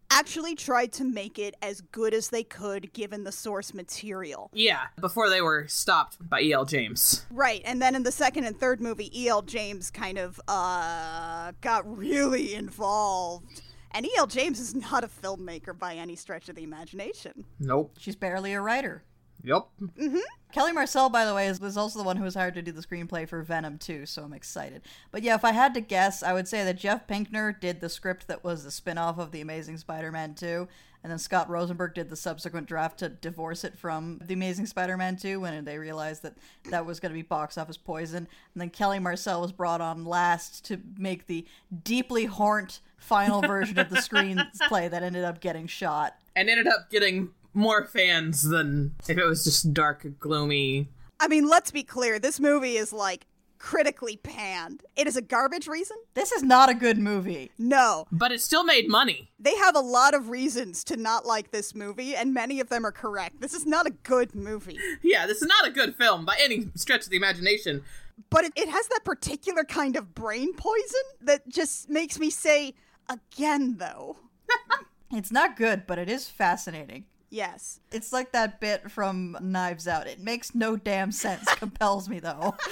actually 0.09 0.55
tried 0.55 0.91
to 0.91 1.03
make 1.03 1.37
it 1.37 1.53
as 1.61 1.79
good 1.79 2.11
as 2.11 2.29
they 2.29 2.43
could 2.43 2.91
given 2.91 3.23
the 3.23 3.31
source 3.31 3.71
material. 3.71 4.49
Yeah, 4.51 4.85
before 4.99 5.29
they 5.29 5.41
were 5.41 5.67
stopped 5.67 6.17
by 6.27 6.41
E.L. 6.41 6.65
James. 6.65 7.23
Right, 7.29 7.61
and 7.65 7.79
then 7.79 7.93
in 7.93 8.01
the 8.01 8.11
second 8.11 8.45
and 8.45 8.59
third 8.59 8.81
movie, 8.81 9.11
E.L. 9.21 9.43
James 9.43 9.91
kind 9.91 10.17
of 10.17 10.41
uh 10.47 11.51
got 11.61 11.97
really 11.97 12.55
involved. 12.55 13.61
And 13.91 14.07
E.L. 14.07 14.25
James 14.25 14.59
is 14.59 14.73
not 14.73 15.03
a 15.03 15.07
filmmaker 15.07 15.77
by 15.77 15.93
any 15.93 16.15
stretch 16.15 16.49
of 16.49 16.55
the 16.55 16.63
imagination. 16.63 17.45
Nope. 17.59 17.93
She's 17.99 18.15
barely 18.15 18.53
a 18.53 18.61
writer. 18.61 19.03
Yep. 19.43 19.67
Mm-hmm. 19.81 20.17
Kelly 20.53 20.71
Marcel, 20.71 21.09
by 21.09 21.25
the 21.25 21.33
way, 21.33 21.47
is, 21.47 21.59
was 21.59 21.77
also 21.77 21.99
the 21.99 22.05
one 22.05 22.15
who 22.15 22.23
was 22.23 22.35
hired 22.35 22.53
to 22.53 22.61
do 22.61 22.71
the 22.71 22.81
screenplay 22.81 23.27
for 23.27 23.41
Venom 23.41 23.77
2, 23.77 24.05
so 24.05 24.23
I'm 24.23 24.33
excited. 24.33 24.83
But 25.11 25.23
yeah, 25.23 25.35
if 25.35 25.43
I 25.43 25.51
had 25.51 25.73
to 25.73 25.81
guess, 25.81 26.21
I 26.23 26.33
would 26.33 26.47
say 26.47 26.63
that 26.63 26.77
Jeff 26.77 27.07
Pinkner 27.07 27.59
did 27.59 27.81
the 27.81 27.89
script 27.89 28.27
that 28.27 28.43
was 28.43 28.63
the 28.63 28.71
spin 28.71 28.97
off 28.97 29.17
of 29.17 29.31
The 29.31 29.41
Amazing 29.41 29.77
Spider 29.79 30.11
Man 30.11 30.35
2, 30.35 30.67
and 31.03 31.11
then 31.11 31.19
Scott 31.19 31.49
Rosenberg 31.49 31.95
did 31.95 32.09
the 32.09 32.15
subsequent 32.15 32.67
draft 32.67 32.99
to 32.99 33.09
divorce 33.09 33.65
it 33.65 33.77
from 33.77 34.21
The 34.23 34.35
Amazing 34.35 34.67
Spider 34.67 34.95
Man 34.95 35.17
2 35.17 35.41
when 35.41 35.65
they 35.65 35.77
realized 35.77 36.23
that 36.23 36.37
that 36.69 36.85
was 36.85 37.01
going 37.01 37.11
to 37.11 37.15
be 37.15 37.23
box 37.23 37.57
office 37.57 37.75
poison. 37.75 38.27
And 38.53 38.61
then 38.61 38.69
Kelly 38.69 38.99
Marcel 38.99 39.41
was 39.41 39.51
brought 39.51 39.81
on 39.81 40.05
last 40.05 40.63
to 40.65 40.79
make 40.97 41.27
the 41.27 41.45
deeply 41.83 42.25
horned 42.25 42.79
final 42.97 43.41
version 43.41 43.77
of 43.79 43.89
the 43.89 43.95
screenplay 43.97 44.89
that 44.89 45.03
ended 45.03 45.25
up 45.25 45.41
getting 45.41 45.67
shot. 45.67 46.15
And 46.37 46.49
ended 46.49 46.67
up 46.67 46.89
getting 46.89 47.31
more 47.53 47.85
fans 47.85 48.43
than 48.43 48.95
if 49.07 49.17
it 49.17 49.25
was 49.25 49.43
just 49.43 49.73
dark, 49.73 50.05
gloomy. 50.19 50.89
I 51.19 51.27
mean, 51.27 51.47
let's 51.47 51.71
be 51.71 51.83
clear, 51.83 52.19
this 52.19 52.39
movie 52.39 52.77
is 52.77 52.91
like 52.91 53.25
critically 53.63 54.17
panned. 54.17 54.83
It 54.97 55.07
is 55.07 55.15
a 55.15 55.21
garbage 55.21 55.67
reason? 55.67 55.95
This 56.15 56.33
is 56.33 56.43
not 56.43 56.69
a 56.69 56.73
good 56.73 56.97
movie. 56.97 57.49
No. 57.57 58.05
But 58.11 58.33
it 58.33 58.41
still 58.41 58.65
made 58.65 58.89
money. 58.89 59.31
They 59.39 59.55
have 59.55 59.77
a 59.77 59.79
lot 59.79 60.13
of 60.13 60.27
reasons 60.29 60.83
to 60.85 60.97
not 60.97 61.25
like 61.25 61.51
this 61.51 61.73
movie, 61.73 62.13
and 62.13 62.33
many 62.33 62.59
of 62.59 62.67
them 62.67 62.85
are 62.85 62.91
correct. 62.91 63.39
This 63.39 63.53
is 63.53 63.65
not 63.65 63.87
a 63.87 63.91
good 63.91 64.35
movie. 64.35 64.77
Yeah, 65.01 65.27
this 65.27 65.41
is 65.41 65.47
not 65.47 65.67
a 65.67 65.71
good 65.71 65.95
film 65.95 66.25
by 66.25 66.37
any 66.41 66.69
stretch 66.75 67.05
of 67.05 67.09
the 67.09 67.17
imagination. 67.17 67.83
But 68.29 68.45
it, 68.45 68.53
it 68.55 68.69
has 68.69 68.87
that 68.87 69.05
particular 69.05 69.63
kind 69.63 69.95
of 69.95 70.13
brain 70.13 70.53
poison 70.55 71.01
that 71.21 71.47
just 71.47 71.89
makes 71.89 72.19
me 72.19 72.29
say, 72.29 72.73
again, 73.09 73.77
though. 73.77 74.17
It's 75.15 75.31
not 75.31 75.55
good, 75.55 75.85
but 75.85 75.99
it 75.99 76.09
is 76.09 76.27
fascinating. 76.27 77.05
Yes. 77.33 77.79
It's 77.91 78.13
like 78.13 78.31
that 78.33 78.59
bit 78.59 78.91
from 78.91 79.35
Knives 79.41 79.87
Out. 79.87 80.05
It 80.05 80.19
makes 80.19 80.53
no 80.53 80.75
damn 80.75 81.11
sense, 81.11 81.45
compels 81.55 82.07
me 82.07 82.19
though. 82.19 82.53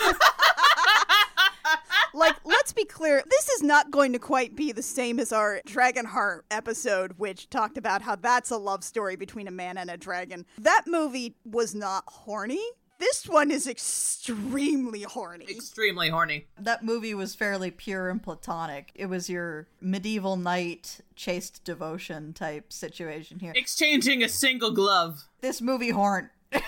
like 2.14 2.36
let's 2.46 2.72
be 2.72 2.86
clear 2.86 3.24
this 3.28 3.50
is 3.50 3.64
not 3.64 3.90
going 3.90 4.14
to 4.14 4.20
quite 4.20 4.56
be 4.56 4.72
the 4.72 4.84
same 4.84 5.20
as 5.20 5.32
our 5.32 5.62
dragonheart 5.66 6.42
episode 6.52 7.14
which 7.18 7.50
talked 7.50 7.78
about 7.78 8.02
how 8.02 8.18
that's 8.18 8.52
a 8.52 8.58
love 8.58 8.84
story 8.84 9.16
between 9.16 9.48
a 9.48 9.52
man 9.52 9.78
and 9.78 9.90
a 9.90 9.96
dragon 9.96 10.46
that 10.58 10.82
movie 10.88 11.38
was 11.46 11.74
not 11.74 12.04
horny 12.08 12.62
this 13.02 13.28
one 13.28 13.52
is 13.52 13.68
extremely 13.68 15.02
horny 15.02 15.46
Extremely 15.50 16.10
horny. 16.10 16.46
That 16.60 16.84
movie 16.84 17.14
was 17.14 17.36
fairly 17.36 17.72
pure 17.72 18.10
and 18.10 18.22
platonic. 18.22 18.92
It 18.96 19.08
was 19.08 19.30
your 19.30 19.68
medieval 19.82 20.38
knight 20.38 21.02
chaste 21.16 21.64
devotion 21.64 22.34
type 22.34 22.72
situation 22.72 23.40
here. 23.40 23.54
Exchanging 23.56 24.24
a 24.24 24.30
single 24.30 24.72
glove. 24.72 25.24
This 25.42 25.62
movie 25.62 25.90
horn. 25.90 26.30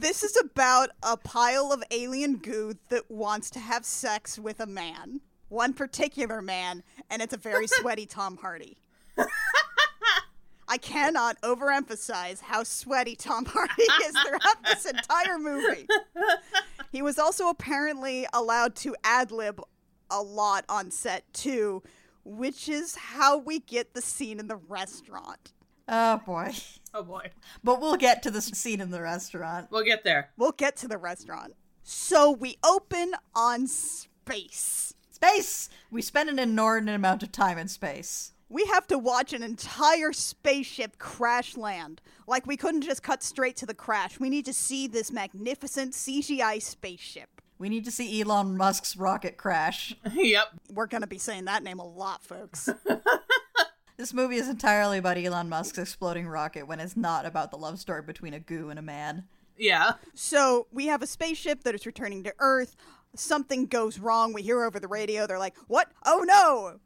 this 0.00 0.22
is 0.22 0.36
about 0.36 0.90
a 1.02 1.16
pile 1.16 1.72
of 1.72 1.82
alien 1.90 2.36
goo 2.36 2.74
that 2.90 3.10
wants 3.10 3.48
to 3.50 3.58
have 3.60 3.84
sex 3.84 4.38
with 4.38 4.60
a 4.60 4.66
man 4.66 5.20
one 5.48 5.72
particular 5.72 6.42
man 6.42 6.82
and 7.10 7.22
it's 7.22 7.32
a 7.32 7.38
very 7.38 7.66
sweaty 7.80 8.06
tom 8.06 8.36
hardy 8.36 8.76
I 10.68 10.76
cannot 10.78 11.40
overemphasize 11.40 12.40
how 12.40 12.62
sweaty 12.62 13.16
Tom 13.16 13.46
Hardy 13.46 13.82
is 14.06 14.16
throughout 14.22 14.64
this 14.64 14.86
entire 14.86 15.38
movie. 15.38 15.86
He 16.90 17.02
was 17.02 17.18
also 17.18 17.48
apparently 17.48 18.26
allowed 18.32 18.74
to 18.76 18.96
ad 19.04 19.30
lib 19.30 19.60
a 20.10 20.22
lot 20.22 20.64
on 20.68 20.90
set 20.90 21.30
too, 21.34 21.82
which 22.24 22.68
is 22.68 22.94
how 22.96 23.36
we 23.36 23.60
get 23.60 23.92
the 23.92 24.00
scene 24.00 24.40
in 24.40 24.48
the 24.48 24.56
restaurant. 24.56 25.52
Oh 25.86 26.20
boy. 26.24 26.52
Oh 26.94 27.02
boy. 27.02 27.30
But 27.62 27.80
we'll 27.80 27.96
get 27.96 28.22
to 28.22 28.30
the 28.30 28.40
scene 28.40 28.80
in 28.80 28.90
the 28.90 29.02
restaurant. 29.02 29.68
We'll 29.70 29.84
get 29.84 30.04
there. 30.04 30.30
We'll 30.36 30.52
get 30.52 30.76
to 30.76 30.88
the 30.88 30.98
restaurant. 30.98 31.54
So 31.82 32.30
we 32.30 32.56
open 32.64 33.12
on 33.34 33.66
space. 33.66 34.94
Space! 35.10 35.68
We 35.90 36.00
spend 36.00 36.28
an 36.28 36.38
inordinate 36.38 36.94
amount 36.94 37.22
of 37.22 37.32
time 37.32 37.58
in 37.58 37.68
space. 37.68 38.32
We 38.48 38.64
have 38.66 38.86
to 38.88 38.98
watch 38.98 39.32
an 39.32 39.42
entire 39.42 40.12
spaceship 40.12 40.98
crash 40.98 41.56
land. 41.56 42.00
Like, 42.26 42.46
we 42.46 42.56
couldn't 42.56 42.82
just 42.82 43.02
cut 43.02 43.22
straight 43.22 43.56
to 43.56 43.66
the 43.66 43.74
crash. 43.74 44.18
We 44.18 44.30
need 44.30 44.46
to 44.46 44.54
see 44.54 44.86
this 44.86 45.12
magnificent 45.12 45.92
CGI 45.92 46.62
spaceship. 46.62 47.28
We 47.58 47.68
need 47.68 47.84
to 47.84 47.90
see 47.90 48.20
Elon 48.20 48.56
Musk's 48.56 48.96
rocket 48.96 49.36
crash. 49.36 49.94
yep. 50.14 50.48
We're 50.72 50.86
going 50.86 51.02
to 51.02 51.08
be 51.08 51.18
saying 51.18 51.44
that 51.46 51.62
name 51.62 51.78
a 51.78 51.86
lot, 51.86 52.22
folks. 52.22 52.68
This 53.98 54.14
movie 54.14 54.36
is 54.36 54.48
entirely 54.48 54.96
about 54.98 55.18
Elon 55.18 55.48
Musk's 55.48 55.76
exploding 55.76 56.28
rocket 56.28 56.68
when 56.68 56.78
it's 56.78 56.96
not 56.96 57.26
about 57.26 57.50
the 57.50 57.58
love 57.58 57.80
story 57.80 58.00
between 58.00 58.32
a 58.32 58.38
goo 58.38 58.70
and 58.70 58.78
a 58.78 58.82
man. 58.82 59.24
Yeah. 59.56 59.94
so, 60.14 60.68
we 60.70 60.86
have 60.86 61.02
a 61.02 61.06
spaceship 61.08 61.64
that 61.64 61.74
is 61.74 61.84
returning 61.84 62.22
to 62.22 62.32
Earth. 62.38 62.76
Something 63.16 63.66
goes 63.66 63.98
wrong. 63.98 64.32
We 64.32 64.42
hear 64.42 64.62
over 64.62 64.78
the 64.78 64.86
radio. 64.86 65.26
They're 65.26 65.40
like, 65.40 65.56
What? 65.66 65.90
Oh 66.06 66.22
no! 66.24 66.78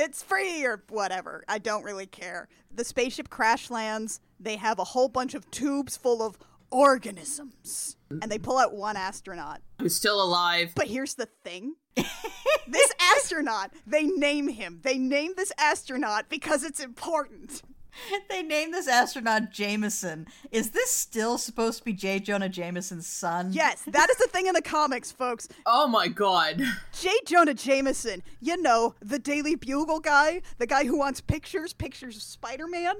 It's 0.00 0.22
free 0.22 0.64
or 0.64 0.84
whatever. 0.90 1.44
I 1.48 1.58
don't 1.58 1.82
really 1.82 2.06
care. 2.06 2.48
The 2.72 2.84
spaceship 2.84 3.30
crash 3.30 3.68
lands. 3.68 4.20
They 4.38 4.54
have 4.54 4.78
a 4.78 4.84
whole 4.84 5.08
bunch 5.08 5.34
of 5.34 5.50
tubes 5.50 5.96
full 5.96 6.22
of 6.22 6.38
organisms. 6.70 7.96
And 8.08 8.30
they 8.30 8.38
pull 8.38 8.58
out 8.58 8.72
one 8.72 8.96
astronaut. 8.96 9.60
Who's 9.80 9.96
still 9.96 10.22
alive. 10.22 10.70
But 10.76 10.86
here's 10.86 11.14
the 11.14 11.28
thing. 11.42 11.74
this 11.96 12.92
astronaut, 13.16 13.72
they 13.88 14.04
name 14.04 14.46
him. 14.46 14.78
They 14.84 14.98
name 14.98 15.32
this 15.36 15.52
astronaut 15.58 16.28
because 16.28 16.62
it's 16.62 16.78
important. 16.78 17.62
They 18.28 18.42
named 18.42 18.74
this 18.74 18.88
astronaut 18.88 19.50
Jameson. 19.50 20.26
Is 20.50 20.70
this 20.70 20.90
still 20.90 21.38
supposed 21.38 21.78
to 21.78 21.84
be 21.84 21.92
J. 21.92 22.20
Jonah 22.20 22.48
Jameson's 22.48 23.06
son? 23.06 23.52
Yes, 23.52 23.82
that 23.86 24.10
is 24.10 24.16
the 24.16 24.28
thing 24.28 24.46
in 24.46 24.54
the 24.54 24.62
comics, 24.62 25.10
folks. 25.10 25.48
Oh 25.64 25.88
my 25.88 26.08
god. 26.08 26.62
J. 26.92 27.10
Jonah 27.26 27.54
Jameson, 27.54 28.22
you 28.40 28.60
know, 28.60 28.94
the 29.00 29.18
Daily 29.18 29.54
Bugle 29.54 30.00
guy, 30.00 30.42
the 30.58 30.66
guy 30.66 30.84
who 30.84 30.98
wants 30.98 31.20
pictures, 31.20 31.72
pictures 31.72 32.16
of 32.16 32.22
Spider 32.22 32.66
Man. 32.66 32.94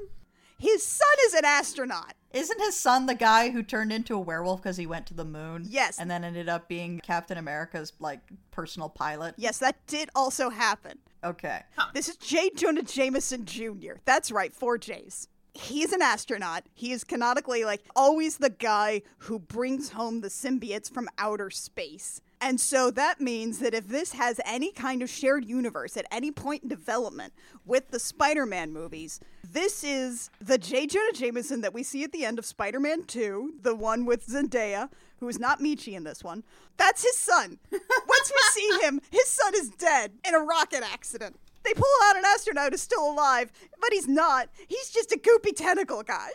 His 0.59 0.85
son 0.85 1.09
is 1.27 1.35
an 1.35 1.45
astronaut. 1.45 2.15
Isn't 2.33 2.61
his 2.61 2.77
son 2.77 3.07
the 3.07 3.15
guy 3.15 3.51
who 3.51 3.63
turned 3.63 3.93
into 3.93 4.15
a 4.15 4.21
werewolf 4.21 4.63
because 4.63 4.77
he 4.77 4.87
went 4.87 5.07
to 5.07 5.15
the 5.15 5.25
moon? 5.25 5.65
Yes. 5.67 5.99
And 5.99 6.11
then 6.11 6.25
ended 6.25 6.49
up 6.49 6.69
being 6.69 7.01
Captain 7.01 7.39
America's 7.39 7.93
like 8.01 8.21
personal 8.51 8.89
pilot? 8.89 9.35
Yes, 9.39 9.59
that 9.59 9.77
did 9.87 10.11
also 10.15 10.51
happen. 10.51 10.99
Okay. 11.25 11.63
This 11.95 12.09
is 12.09 12.17
J. 12.17 12.51
Jonah 12.55 12.83
Jameson 12.83 13.45
Jr. 13.45 13.95
That's 14.05 14.31
right, 14.31 14.55
four 14.55 14.79
J's. 14.79 15.29
He's 15.55 15.93
an 15.93 16.03
astronaut. 16.03 16.65
He 16.75 16.93
is 16.93 17.03
canonically 17.03 17.65
like 17.65 17.83
always 17.97 18.37
the 18.37 18.51
guy 18.51 19.03
who 19.19 19.39
brings 19.39 19.91
home 19.91 20.21
the 20.21 20.29
symbiotes 20.29 20.93
from 20.93 21.09
outer 21.19 21.51
space. 21.51 22.21
And 22.41 22.61
so 22.61 22.91
that 22.93 23.21
means 23.21 23.59
that 23.59 23.75
if 23.75 23.89
this 23.89 24.13
has 24.13 24.41
any 24.45 24.71
kind 24.71 25.03
of 25.03 25.11
shared 25.11 25.45
universe 25.45 25.97
at 25.97 26.07
any 26.11 26.31
point 26.31 26.63
in 26.63 26.69
development 26.69 27.33
with 27.67 27.91
the 27.91 27.99
Spider 27.99 28.47
Man 28.47 28.73
movies, 28.73 29.21
this 29.51 29.83
is 29.83 30.31
the 30.41 30.57
J. 30.57 30.87
Jonah 30.87 31.13
Jameson 31.13 31.63
that 31.63 31.75
we 31.75 31.83
see 31.83 32.05
at 32.05 32.13
the 32.13 32.25
end 32.25 32.39
of 32.39 32.47
Spider 32.47 32.79
Man 32.79 33.05
2, 33.05 33.55
the 33.63 33.75
one 33.75 34.05
with 34.05 34.27
Zendaya, 34.27 34.89
who 35.19 35.29
is 35.29 35.39
not 35.39 35.61
Michi 35.61 35.95
in 35.95 36.05
this 36.05 36.23
one. 36.23 36.45
That's 36.77 37.03
his 37.03 37.17
son. 37.17 37.59
Once 37.73 38.33
we 38.33 38.61
see 38.61 38.87
him, 38.87 39.01
his 39.11 39.27
son 39.27 39.55
is 39.57 39.71
dead 39.71 40.13
in 40.27 40.35
a 40.35 40.41
rocket 40.41 40.83
accident. 40.85 41.37
They 41.65 41.75
pull 41.75 41.87
out 42.05 42.17
an 42.17 42.25
astronaut 42.25 42.73
who's 42.73 42.83
still 42.83 43.11
alive, 43.11 43.51
but 43.81 43.93
he's 43.93 44.09
not. 44.09 44.49
He's 44.69 44.91
just 44.91 45.13
a 45.13 45.19
goopy 45.19 45.55
tentacle 45.57 46.03
guy. 46.03 46.31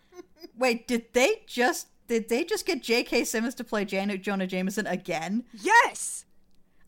Wait, 0.58 0.88
did 0.88 1.12
they 1.12 1.42
just 1.46 1.88
did 2.12 2.28
they 2.28 2.44
just 2.44 2.66
get 2.66 2.82
J.K. 2.82 3.24
Simmons 3.24 3.54
to 3.56 3.64
play 3.64 3.84
Jonah 3.84 4.46
Jameson 4.46 4.86
again? 4.86 5.44
Yes. 5.52 6.24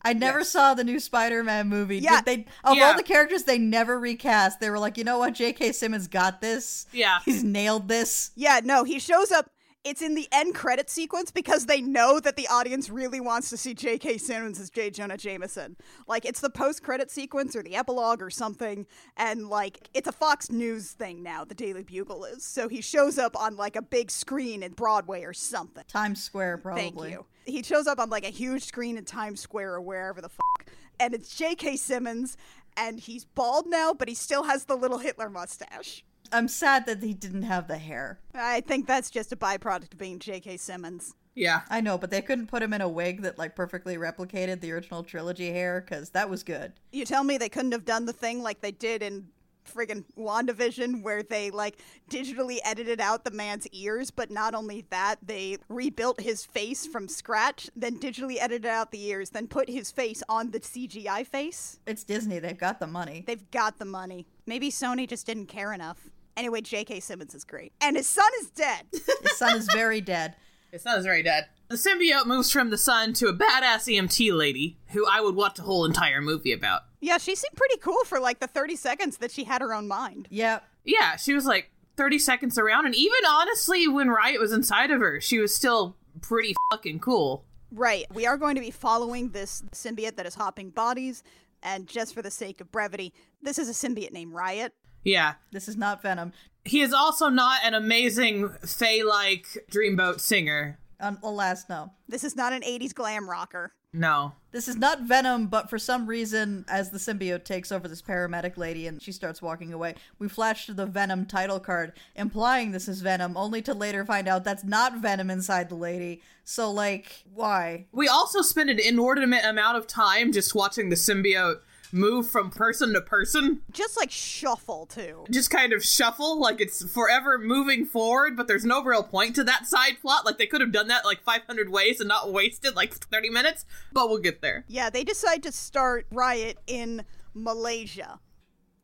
I 0.03 0.13
never 0.13 0.39
Yes. 0.39 0.49
saw 0.49 0.75
the 0.75 0.83
new 0.83 0.99
Spider-Man 0.99 1.67
movie. 1.67 1.97
Yeah. 1.97 2.21
Did 2.21 2.25
they 2.25 2.45
of 2.63 2.77
Yeah. 2.77 2.85
all 2.89 2.95
the 2.95 3.01
characters 3.01 3.43
they 3.45 3.57
never 3.57 3.99
recast? 3.99 4.59
They 4.59 4.69
were 4.69 4.77
like, 4.77 4.97
you 4.99 5.03
know 5.03 5.17
what, 5.17 5.33
J.K. 5.33 5.71
Simmons 5.71 6.07
got 6.07 6.41
this. 6.41 6.85
Yeah. 6.91 7.19
He's 7.25 7.43
nailed 7.43 7.87
this. 7.87 8.29
Yeah, 8.35 8.61
no, 8.63 8.83
he 8.83 8.99
shows 8.99 9.31
up. 9.31 9.49
It's 9.85 10.01
in 10.01 10.15
the 10.15 10.27
end 10.31 10.55
credit 10.55 10.89
sequence 10.89 11.29
because 11.29 11.67
they 11.67 11.79
know 11.79 12.19
that 12.19 12.35
the 12.35 12.47
audience 12.47 12.89
really 12.89 13.19
wants 13.19 13.51
to 13.51 13.57
see 13.57 13.75
J.K. 13.75 14.17
Simmons 14.17 14.59
as 14.59 14.71
J. 14.71 14.89
Jonah 14.89 15.15
Jameson. 15.15 15.75
Like, 16.07 16.25
it's 16.25 16.39
the 16.39 16.49
post 16.49 16.81
credit 16.81 17.11
sequence 17.11 17.55
or 17.55 17.61
the 17.61 17.75
epilogue 17.75 18.19
or 18.19 18.31
something, 18.31 18.87
and 19.15 19.47
like, 19.47 19.87
it's 19.93 20.07
a 20.07 20.11
Fox 20.11 20.49
News 20.49 20.93
thing 20.93 21.21
now, 21.21 21.45
the 21.45 21.53
Daily 21.53 21.83
Bugle 21.83 22.25
is. 22.25 22.43
So 22.43 22.67
he 22.67 22.81
shows 22.81 23.19
up 23.19 23.39
on 23.39 23.57
like 23.57 23.75
a 23.75 23.81
big 23.83 24.09
screen 24.09 24.63
in 24.63 24.71
Broadway 24.71 25.23
or 25.23 25.33
something. 25.33 25.83
Times 25.87 26.23
Square, 26.23 26.57
probably. 26.57 26.81
Thank 26.81 27.11
you. 27.11 27.25
He 27.45 27.61
shows 27.61 27.85
up 27.85 27.99
on 27.99 28.09
like 28.09 28.25
a 28.25 28.31
huge 28.31 28.63
screen 28.63 28.97
in 28.97 29.05
Times 29.05 29.39
Square 29.39 29.75
or 29.75 29.81
wherever 29.81 30.19
the 30.19 30.29
fuck, 30.29 30.65
and 30.99 31.13
it's 31.13 31.35
J.K. 31.35 31.75
Simmons, 31.75 32.37
and 32.75 32.99
he's 32.99 33.23
bald 33.23 33.67
now, 33.67 33.93
but 33.93 34.07
he 34.07 34.15
still 34.15 34.45
has 34.45 34.65
the 34.65 34.75
little 34.75 34.97
Hitler 34.97 35.29
mustache. 35.29 36.03
I'm 36.35 36.47
sad 36.49 36.85
that 36.87 37.01
he 37.01 37.13
didn't 37.13 37.43
have 37.43 37.67
the 37.67 37.77
hair. 37.77 38.19
I 38.33 38.61
think 38.61 38.87
that's 38.87 39.09
just 39.09 39.31
a 39.31 39.37
byproduct 39.37 39.93
of 39.93 39.97
being 39.97 40.19
J.K. 40.19 40.57
Simmons. 40.57 41.15
Yeah. 41.33 41.61
I 41.69 41.81
know, 41.81 41.97
but 41.97 42.11
they 42.11 42.21
couldn't 42.21 42.47
put 42.47 42.61
him 42.61 42.73
in 42.73 42.81
a 42.81 42.89
wig 42.89 43.21
that 43.21 43.37
like 43.37 43.55
perfectly 43.55 43.97
replicated 43.97 44.59
the 44.59 44.71
original 44.71 45.03
trilogy 45.03 45.51
hair 45.51 45.81
because 45.81 46.09
that 46.11 46.29
was 46.29 46.43
good. 46.43 46.73
You 46.91 47.05
tell 47.05 47.23
me 47.23 47.37
they 47.37 47.49
couldn't 47.49 47.71
have 47.71 47.85
done 47.85 48.05
the 48.05 48.13
thing 48.13 48.41
like 48.41 48.61
they 48.61 48.71
did 48.71 49.01
in 49.01 49.27
friggin' 49.65 50.03
WandaVision 50.17 51.01
where 51.01 51.23
they 51.23 51.51
like 51.51 51.77
digitally 52.09 52.59
edited 52.63 53.01
out 53.01 53.23
the 53.23 53.31
man's 53.31 53.67
ears, 53.69 54.11
but 54.11 54.29
not 54.29 54.53
only 54.53 54.85
that, 54.89 55.17
they 55.25 55.57
rebuilt 55.69 56.21
his 56.21 56.45
face 56.45 56.85
from 56.85 57.07
scratch, 57.07 57.69
then 57.75 57.99
digitally 57.99 58.37
edited 58.39 58.65
out 58.65 58.91
the 58.91 59.03
ears, 59.05 59.31
then 59.31 59.47
put 59.47 59.69
his 59.69 59.91
face 59.91 60.21
on 60.29 60.51
the 60.51 60.59
CGI 60.59 61.25
face. 61.25 61.79
It's 61.85 62.03
Disney; 62.03 62.39
they've 62.39 62.57
got 62.57 62.79
the 62.79 62.87
money. 62.87 63.23
They've 63.25 63.49
got 63.51 63.79
the 63.79 63.85
money. 63.85 64.27
Maybe 64.45 64.69
Sony 64.69 65.07
just 65.07 65.25
didn't 65.25 65.47
care 65.47 65.73
enough. 65.73 66.09
Anyway, 66.37 66.61
J.K. 66.61 66.99
Simmons 66.99 67.33
is 67.33 67.43
great. 67.43 67.73
And 67.81 67.95
his 67.95 68.07
son 68.07 68.29
is 68.41 68.49
dead. 68.49 68.85
His 68.91 69.37
son 69.37 69.57
is 69.57 69.67
very 69.71 70.01
dead. 70.01 70.35
His 70.71 70.81
son 70.81 70.97
is 70.99 71.05
very 71.05 71.23
dead. 71.23 71.47
The 71.69 71.77
symbiote 71.77 72.25
moves 72.27 72.51
from 72.51 72.69
the 72.69 72.77
sun 72.77 73.13
to 73.13 73.27
a 73.27 73.33
badass 73.33 73.87
EMT 73.87 74.35
lady 74.37 74.77
who 74.89 75.05
I 75.09 75.21
would 75.21 75.35
watch 75.35 75.57
a 75.59 75.61
whole 75.63 75.85
entire 75.85 76.21
movie 76.21 76.51
about. 76.51 76.81
yeah, 77.01 77.17
she 77.17 77.35
seemed 77.35 77.55
pretty 77.55 77.77
cool 77.77 78.03
for 78.03 78.19
like 78.19 78.39
the 78.39 78.47
30 78.47 78.75
seconds 78.75 79.17
that 79.17 79.31
she 79.31 79.45
had 79.45 79.61
her 79.61 79.73
own 79.73 79.87
mind. 79.87 80.27
Yep. 80.29 80.63
Yeah, 80.83 81.15
she 81.15 81.33
was 81.33 81.45
like 81.45 81.71
30 81.97 82.19
seconds 82.19 82.57
around, 82.57 82.85
and 82.85 82.93
even 82.93 83.19
honestly, 83.27 83.87
when 83.87 84.09
Riot 84.09 84.39
was 84.41 84.51
inside 84.51 84.91
of 84.91 84.99
her, 84.99 85.21
she 85.21 85.39
was 85.39 85.55
still 85.55 85.95
pretty 86.21 86.53
fucking 86.71 86.99
cool. 86.99 87.45
Right. 87.71 88.05
We 88.13 88.25
are 88.27 88.37
going 88.37 88.55
to 88.55 88.61
be 88.61 88.71
following 88.71 89.29
this 89.29 89.63
symbiote 89.71 90.17
that 90.17 90.25
is 90.25 90.35
hopping 90.35 90.69
bodies, 90.71 91.23
and 91.63 91.87
just 91.87 92.13
for 92.13 92.21
the 92.21 92.29
sake 92.31 92.59
of 92.61 92.71
brevity, 92.71 93.13
this 93.41 93.57
is 93.57 93.69
a 93.69 93.71
symbiote 93.87 94.11
named 94.11 94.33
Riot. 94.33 94.73
Yeah. 95.05 95.35
This 95.51 95.69
is 95.69 95.77
not 95.77 96.01
Venom. 96.01 96.33
He 96.65 96.81
is 96.81 96.91
also 96.91 97.29
not 97.29 97.61
an 97.63 97.73
amazing 97.73 98.49
Fae 98.65 99.03
like 99.05 99.45
Dreamboat 99.71 100.19
singer. 100.19 100.79
Um, 100.99 101.19
alas, 101.23 101.65
no. 101.69 101.91
This 102.09 102.23
is 102.23 102.35
not 102.35 102.51
an 102.51 102.61
80s 102.63 102.93
glam 102.93 103.29
rocker. 103.29 103.71
No. 103.95 104.33
This 104.51 104.67
is 104.67 104.75
not 104.75 105.01
Venom, 105.01 105.47
but 105.47 105.69
for 105.69 105.79
some 105.79 106.05
reason, 106.05 106.65
as 106.67 106.89
the 106.89 106.97
symbiote 106.97 107.45
takes 107.45 107.71
over 107.71 107.87
this 107.87 108.01
paramedic 108.01 108.57
lady 108.57 108.87
and 108.87 109.01
she 109.01 109.13
starts 109.13 109.41
walking 109.41 109.71
away, 109.71 109.95
we 110.19 110.27
flash 110.27 110.65
to 110.65 110.73
the 110.73 110.85
Venom 110.85 111.25
title 111.25 111.61
card, 111.61 111.93
implying 112.15 112.71
this 112.71 112.89
is 112.89 113.01
Venom, 113.01 113.37
only 113.37 113.61
to 113.61 113.73
later 113.73 114.03
find 114.03 114.27
out 114.27 114.43
that's 114.43 114.65
not 114.65 114.97
Venom 114.97 115.29
inside 115.29 115.69
the 115.69 115.75
lady. 115.75 116.21
So, 116.43 116.69
like, 116.71 117.23
why? 117.33 117.85
We 117.93 118.09
also 118.09 118.41
spend 118.41 118.69
an 118.69 118.79
inordinate 118.79 119.45
amount 119.45 119.77
of 119.77 119.87
time 119.87 120.33
just 120.33 120.53
watching 120.55 120.89
the 120.89 120.95
symbiote 120.97 121.59
move 121.95 122.27
from 122.27 122.51
person 122.51 122.93
to 122.93 123.01
person. 123.01 123.61
Just 123.71 123.97
like 123.97 124.11
shuffle, 124.11 124.85
too. 124.85 125.25
Just 125.31 125.49
kind 125.49 125.73
of 125.73 125.83
shuffle, 125.83 126.39
like 126.39 126.59
it's 126.59 126.83
forever 126.91 127.39
moving 127.39 127.85
forward, 127.85 128.35
but 128.35 128.47
there's 128.47 128.65
no 128.65 128.83
real 128.83 129.03
point 129.03 129.35
to 129.35 129.43
that 129.45 129.65
side 129.65 129.97
plot. 130.01 130.25
Like 130.25 130.37
they 130.37 130.45
could 130.45 130.61
have 130.61 130.71
done 130.71 130.89
that 130.89 131.05
like 131.05 131.23
500 131.23 131.69
ways 131.69 131.99
and 131.99 132.09
not 132.09 132.31
wasted 132.31 132.75
like 132.75 132.93
30 132.93 133.29
minutes, 133.29 133.65
but 133.93 134.09
we'll 134.09 134.19
get 134.19 134.41
there. 134.41 134.65
Yeah, 134.67 134.89
they 134.89 135.03
decide 135.03 135.41
to 135.43 135.51
start 135.51 136.05
Riot 136.11 136.57
in 136.67 137.03
Malaysia, 137.33 138.19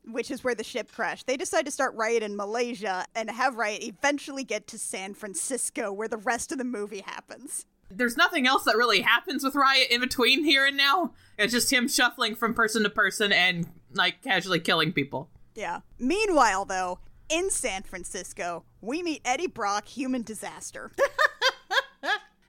which 0.04 0.30
is 0.30 0.42
where 0.42 0.54
the 0.54 0.64
ship 0.64 0.90
crashed. 0.90 1.26
They 1.26 1.36
decide 1.36 1.66
to 1.66 1.70
start 1.70 1.94
Riot 1.94 2.22
in 2.22 2.34
Malaysia 2.34 3.04
and 3.14 3.30
have 3.30 3.56
Riot 3.56 3.84
eventually 3.84 4.44
get 4.44 4.66
to 4.68 4.78
San 4.78 5.14
Francisco, 5.14 5.92
where 5.92 6.08
the 6.08 6.16
rest 6.16 6.50
of 6.50 6.58
the 6.58 6.64
movie 6.64 7.02
happens. 7.04 7.66
There's 7.94 8.16
nothing 8.16 8.46
else 8.46 8.64
that 8.64 8.76
really 8.76 9.02
happens 9.02 9.44
with 9.44 9.54
Riot 9.54 9.90
in 9.90 10.00
between 10.00 10.44
here 10.44 10.64
and 10.64 10.76
now. 10.76 11.12
It's 11.38 11.52
just 11.52 11.72
him 11.72 11.88
shuffling 11.88 12.34
from 12.34 12.54
person 12.54 12.82
to 12.84 12.90
person 12.90 13.32
and 13.32 13.68
like 13.92 14.22
casually 14.22 14.60
killing 14.60 14.92
people. 14.92 15.28
Yeah. 15.54 15.80
Meanwhile, 15.98 16.64
though, 16.64 17.00
in 17.28 17.50
San 17.50 17.82
Francisco, 17.82 18.64
we 18.80 19.02
meet 19.02 19.20
Eddie 19.24 19.46
Brock, 19.46 19.88
human 19.88 20.22
disaster. 20.22 20.90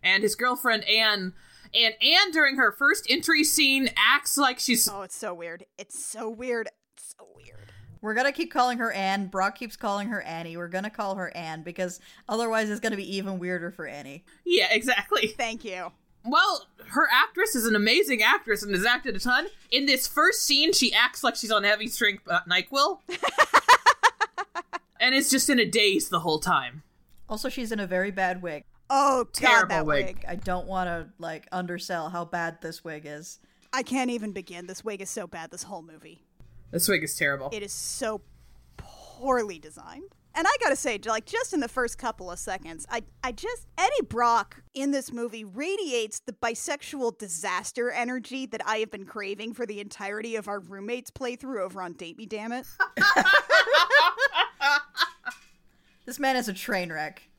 And 0.03 0.21
his 0.21 0.35
girlfriend 0.35 0.83
Anne 0.83 1.33
and 1.73 1.95
Anne 2.01 2.31
during 2.31 2.57
her 2.57 2.71
first 2.71 3.07
entry 3.09 3.43
scene 3.43 3.89
acts 3.97 4.37
like 4.37 4.59
she's 4.59 4.87
oh, 4.87 5.01
it's 5.01 5.15
so 5.15 5.33
weird. 5.33 5.65
It's 5.77 6.03
so 6.05 6.29
weird. 6.29 6.69
It's 6.95 7.15
so 7.17 7.25
weird. 7.35 7.62
We're 8.03 8.13
gonna 8.13 8.33
keep 8.33 8.51
calling 8.51 8.79
her 8.79 8.91
Anne. 8.91 9.27
Brock 9.27 9.57
keeps 9.57 9.77
calling 9.77 10.09
her 10.09 10.21
Annie. 10.21 10.57
We're 10.57 10.67
gonna 10.67 10.89
call 10.89 11.15
her 11.15 11.33
Anne 11.37 11.63
because 11.63 12.01
otherwise 12.27 12.69
it's 12.69 12.81
gonna 12.81 12.97
be 12.97 13.15
even 13.15 13.39
weirder 13.39 13.71
for 13.71 13.87
Annie. 13.87 14.25
Yeah, 14.43 14.67
exactly. 14.71 15.27
Thank 15.37 15.63
you. 15.63 15.89
Well, 16.25 16.67
her 16.87 17.07
actress 17.09 17.55
is 17.55 17.65
an 17.65 17.77
amazing 17.77 18.21
actress 18.21 18.61
and 18.61 18.73
has 18.75 18.85
acted 18.85 19.15
a 19.15 19.19
ton. 19.19 19.47
In 19.71 19.85
this 19.85 20.05
first 20.05 20.43
scene, 20.43 20.73
she 20.73 20.93
acts 20.93 21.23
like 21.23 21.37
she's 21.37 21.51
on 21.51 21.63
heavy 21.63 21.87
strength 21.87 22.27
uh, 22.27 22.41
NyQuil. 22.49 22.99
and 24.99 25.15
is 25.15 25.29
just 25.29 25.49
in 25.49 25.57
a 25.59 25.65
daze 25.65 26.09
the 26.09 26.19
whole 26.19 26.39
time. 26.39 26.83
Also, 27.29 27.47
she's 27.47 27.71
in 27.71 27.79
a 27.79 27.87
very 27.87 28.11
bad 28.11 28.41
wig. 28.41 28.65
Oh, 28.89 29.23
God, 29.23 29.33
Terrible 29.33 29.67
that 29.69 29.85
wig. 29.85 30.05
wig. 30.05 30.25
I 30.27 30.35
don't 30.35 30.67
want 30.67 30.87
to 30.87 31.07
like 31.19 31.47
undersell 31.53 32.09
how 32.09 32.25
bad 32.25 32.61
this 32.61 32.83
wig 32.83 33.03
is. 33.05 33.39
I 33.71 33.81
can't 33.81 34.11
even 34.11 34.33
begin. 34.33 34.67
This 34.67 34.83
wig 34.83 35.01
is 35.01 35.09
so 35.09 35.25
bad, 35.25 35.51
this 35.51 35.63
whole 35.63 35.81
movie. 35.81 36.21
This 36.73 36.87
wig 36.87 37.03
is 37.03 37.15
terrible. 37.15 37.49
It 37.53 37.61
is 37.61 37.71
so 37.71 38.21
poorly 38.77 39.59
designed. 39.59 40.15
And 40.33 40.47
I 40.47 40.55
gotta 40.59 40.75
say, 40.75 40.99
like, 41.05 41.27
just 41.27 41.53
in 41.53 41.59
the 41.59 41.67
first 41.67 41.99
couple 41.99 42.31
of 42.31 42.39
seconds, 42.39 42.87
I, 42.89 43.03
I 43.23 43.31
just, 43.31 43.67
Eddie 43.77 44.07
Brock 44.09 44.63
in 44.73 44.89
this 44.89 45.11
movie 45.11 45.43
radiates 45.45 46.19
the 46.19 46.33
bisexual 46.33 47.19
disaster 47.19 47.91
energy 47.91 48.47
that 48.47 48.61
I 48.65 48.77
have 48.77 48.89
been 48.89 49.05
craving 49.05 49.53
for 49.53 49.67
the 49.67 49.79
entirety 49.79 50.35
of 50.35 50.47
our 50.47 50.59
roommates 50.59 51.11
playthrough 51.11 51.61
over 51.61 51.79
on 51.79 51.93
Date 51.93 52.17
Me 52.17 52.25
Damn 52.25 52.51
It. 52.51 52.65
This 56.05 56.19
man 56.19 56.35
is 56.35 56.49
a 56.49 56.53
train 56.53 56.91
wreck. 56.91 57.29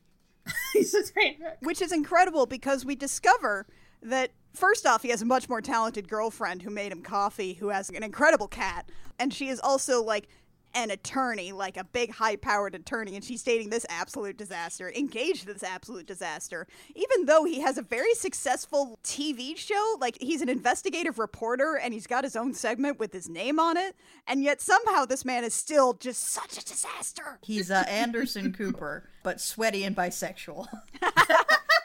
He's 0.73 0.93
a 0.95 1.03
train 1.11 1.37
wreck. 1.39 1.57
which 1.61 1.83
is 1.83 1.91
incredible 1.91 2.47
because 2.47 2.83
we 2.83 2.95
discover 2.95 3.67
that 4.01 4.31
first 4.57 4.85
off 4.85 5.01
he 5.01 5.09
has 5.09 5.21
a 5.21 5.25
much 5.25 5.49
more 5.49 5.61
talented 5.61 6.07
girlfriend 6.07 6.61
who 6.61 6.69
made 6.69 6.91
him 6.91 7.01
coffee 7.01 7.53
who 7.53 7.69
has 7.69 7.89
an 7.89 8.03
incredible 8.03 8.47
cat 8.47 8.89
and 9.19 9.33
she 9.33 9.47
is 9.47 9.59
also 9.59 10.03
like 10.03 10.27
an 10.73 10.91
attorney 10.91 11.53
like 11.53 11.77
a 11.77 11.85
big 11.85 12.11
high 12.11 12.35
powered 12.35 12.75
attorney 12.75 13.15
and 13.15 13.23
she's 13.23 13.41
dating 13.43 13.69
this 13.69 13.85
absolute 13.87 14.35
disaster 14.35 14.91
engaged 14.93 15.41
to 15.41 15.53
this 15.53 15.63
absolute 15.63 16.05
disaster 16.05 16.67
even 16.95 17.25
though 17.25 17.45
he 17.45 17.61
has 17.61 17.77
a 17.77 17.81
very 17.81 18.13
successful 18.13 18.99
tv 19.01 19.55
show 19.55 19.95
like 20.01 20.17
he's 20.19 20.41
an 20.41 20.49
investigative 20.49 21.17
reporter 21.17 21.77
and 21.81 21.93
he's 21.93 22.05
got 22.07 22.25
his 22.25 22.35
own 22.35 22.53
segment 22.53 22.99
with 22.99 23.13
his 23.13 23.29
name 23.29 23.57
on 23.57 23.77
it 23.77 23.95
and 24.27 24.43
yet 24.43 24.59
somehow 24.59 25.05
this 25.05 25.23
man 25.23 25.45
is 25.45 25.53
still 25.53 25.93
just 25.93 26.21
such 26.21 26.57
a 26.57 26.65
disaster 26.65 27.39
He's 27.41 27.71
uh, 27.71 27.83
Anderson 27.87 28.53
Cooper, 28.53 29.09
but 29.23 29.39
sweaty 29.39 29.83
and 29.83 29.95
bisexual. 29.95 30.67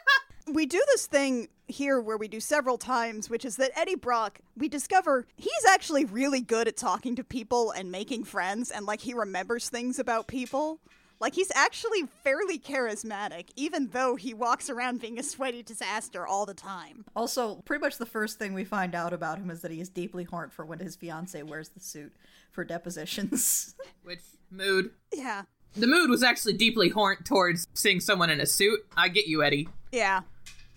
we 0.53 0.65
do 0.65 0.81
this 0.87 1.07
thing 1.07 1.47
here 1.67 2.01
where 2.01 2.17
we 2.17 2.27
do 2.27 2.39
several 2.39 2.77
times, 2.77 3.29
which 3.29 3.45
is 3.45 3.55
that 3.57 3.71
Eddie 3.75 3.95
Brock, 3.95 4.39
we 4.57 4.67
discover 4.67 5.25
he's 5.35 5.65
actually 5.67 6.05
really 6.05 6.41
good 6.41 6.67
at 6.67 6.77
talking 6.77 7.15
to 7.15 7.23
people 7.23 7.71
and 7.71 7.91
making 7.91 8.25
friends, 8.25 8.71
and 8.71 8.85
like 8.85 9.01
he 9.01 9.13
remembers 9.13 9.69
things 9.69 9.99
about 9.99 10.27
people. 10.27 10.79
Like 11.19 11.35
he's 11.35 11.51
actually 11.53 12.07
fairly 12.23 12.57
charismatic, 12.57 13.49
even 13.55 13.89
though 13.89 14.15
he 14.15 14.33
walks 14.33 14.71
around 14.71 15.01
being 15.01 15.19
a 15.19 15.23
sweaty 15.23 15.61
disaster 15.61 16.25
all 16.25 16.47
the 16.47 16.55
time. 16.55 17.05
Also, 17.15 17.57
pretty 17.57 17.79
much 17.79 17.99
the 17.99 18.07
first 18.07 18.39
thing 18.39 18.55
we 18.55 18.63
find 18.63 18.95
out 18.95 19.13
about 19.13 19.37
him 19.37 19.51
is 19.51 19.61
that 19.61 19.69
he 19.69 19.79
is 19.79 19.89
deeply 19.89 20.23
horned 20.23 20.51
for 20.51 20.65
when 20.65 20.79
his 20.79 20.95
fiance 20.95 21.41
wears 21.43 21.69
the 21.69 21.79
suit 21.79 22.11
for 22.49 22.63
depositions. 22.63 23.75
Which 24.03 24.23
mood? 24.49 24.91
Yeah. 25.13 25.43
The 25.75 25.87
mood 25.87 26.09
was 26.09 26.21
actually 26.23 26.53
deeply 26.53 26.89
horned 26.89 27.25
towards 27.25 27.67
seeing 27.73 27.99
someone 27.99 28.29
in 28.29 28.41
a 28.41 28.45
suit. 28.45 28.81
I 28.97 29.07
get 29.07 29.27
you, 29.27 29.41
Eddie. 29.43 29.69
Yeah. 29.91 30.21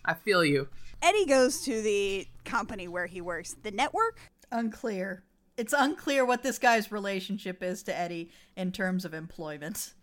I 0.05 0.15
feel 0.15 0.45
you. 0.45 0.69
Eddie 1.03 1.27
goes 1.27 1.63
to 1.63 1.83
the 1.83 2.27
company 2.45 2.89
where 2.89 3.07
he 3.07 3.21
works, 3.21 3.57
the 3.63 3.71
network. 3.71 4.19
unclear. 4.53 5.25
It's 5.57 5.75
unclear 5.77 6.25
what 6.25 6.43
this 6.43 6.59
guy's 6.59 6.91
relationship 6.93 7.63
is 7.63 7.83
to 7.85 7.97
Eddie 7.97 8.31
in 8.57 8.73
terms 8.73 9.05
of 9.05 9.15
employment. 9.15 9.95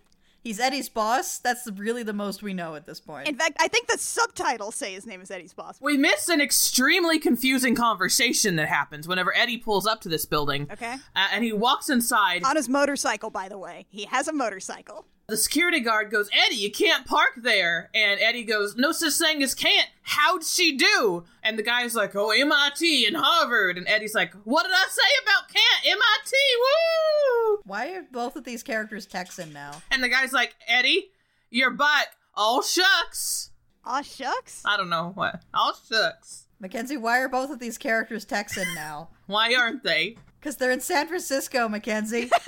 He's 0.43 0.59
Eddie's 0.59 0.89
boss. 0.89 1.37
That's 1.37 1.69
really 1.75 2.01
the 2.01 2.13
most 2.13 2.41
we 2.41 2.53
know 2.53 2.73
at 2.73 2.87
this 2.87 2.99
point. 2.99 3.27
In 3.27 3.35
fact, 3.35 3.57
I 3.59 3.67
think 3.67 3.87
the 3.87 3.97
subtitles 3.99 4.73
say 4.75 4.93
his 4.93 5.05
name 5.05 5.21
is 5.21 5.29
Eddie's 5.29 5.53
boss. 5.53 5.79
We 5.79 5.97
miss 5.97 6.29
an 6.29 6.41
extremely 6.41 7.19
confusing 7.19 7.75
conversation 7.75 8.55
that 8.55 8.67
happens 8.67 9.07
whenever 9.07 9.35
Eddie 9.35 9.57
pulls 9.57 9.85
up 9.85 10.01
to 10.01 10.09
this 10.09 10.25
building. 10.25 10.67
Okay. 10.71 10.95
Uh, 11.15 11.27
and 11.31 11.43
he 11.43 11.53
walks 11.53 11.89
inside. 11.89 12.43
On 12.43 12.55
his 12.55 12.67
motorcycle, 12.67 13.29
by 13.29 13.49
the 13.49 13.57
way. 13.59 13.85
He 13.89 14.05
has 14.05 14.27
a 14.27 14.33
motorcycle. 14.33 15.05
The 15.31 15.37
security 15.37 15.79
guard 15.79 16.11
goes, 16.11 16.29
Eddie, 16.33 16.57
you 16.57 16.69
can't 16.69 17.05
park 17.05 17.35
there. 17.37 17.89
And 17.95 18.19
Eddie 18.19 18.43
goes, 18.43 18.75
No 18.75 18.91
such 18.91 19.13
thing 19.13 19.41
as 19.41 19.55
can't. 19.55 19.87
How'd 20.01 20.43
she 20.43 20.75
do? 20.75 21.23
And 21.41 21.57
the 21.57 21.63
guy's 21.63 21.95
like, 21.95 22.13
Oh, 22.17 22.31
MIT 22.31 23.05
and 23.05 23.15
Harvard. 23.15 23.77
And 23.77 23.87
Eddie's 23.87 24.13
like, 24.13 24.33
What 24.43 24.63
did 24.63 24.73
I 24.73 24.87
say 24.89 25.23
about 25.23 25.47
can't? 25.47 25.85
MIT, 25.85 26.35
woo! 26.59 27.61
Why 27.63 27.93
are 27.93 28.05
both 28.11 28.35
of 28.35 28.43
these 28.43 28.61
characters 28.61 29.05
Texan 29.05 29.53
now? 29.53 29.81
And 29.89 30.03
the 30.03 30.09
guy's 30.09 30.33
like, 30.33 30.53
Eddie, 30.67 31.11
your 31.49 31.69
bike. 31.71 32.09
All 32.35 32.61
shucks. 32.61 33.51
All 33.85 34.01
shucks. 34.01 34.63
I 34.65 34.75
don't 34.75 34.89
know 34.89 35.13
what. 35.15 35.41
All 35.53 35.75
shucks. 35.89 36.47
Mackenzie, 36.59 36.97
why 36.97 37.19
are 37.19 37.29
both 37.29 37.51
of 37.51 37.59
these 37.59 37.77
characters 37.77 38.25
Texan 38.25 38.67
now? 38.75 39.11
Why 39.27 39.55
aren't 39.55 39.83
they? 39.83 40.17
Because 40.41 40.57
they're 40.57 40.71
in 40.71 40.81
San 40.81 41.07
Francisco, 41.07 41.69
Mackenzie. 41.69 42.29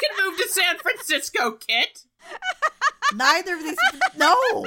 Texans 0.00 0.18
can 0.18 0.26
move 0.26 0.38
to 0.38 0.48
San 0.48 0.78
Francisco, 0.78 1.52
Kit. 1.52 2.04
Neither 3.14 3.54
of 3.54 3.62
these. 3.62 3.76
No! 4.16 4.64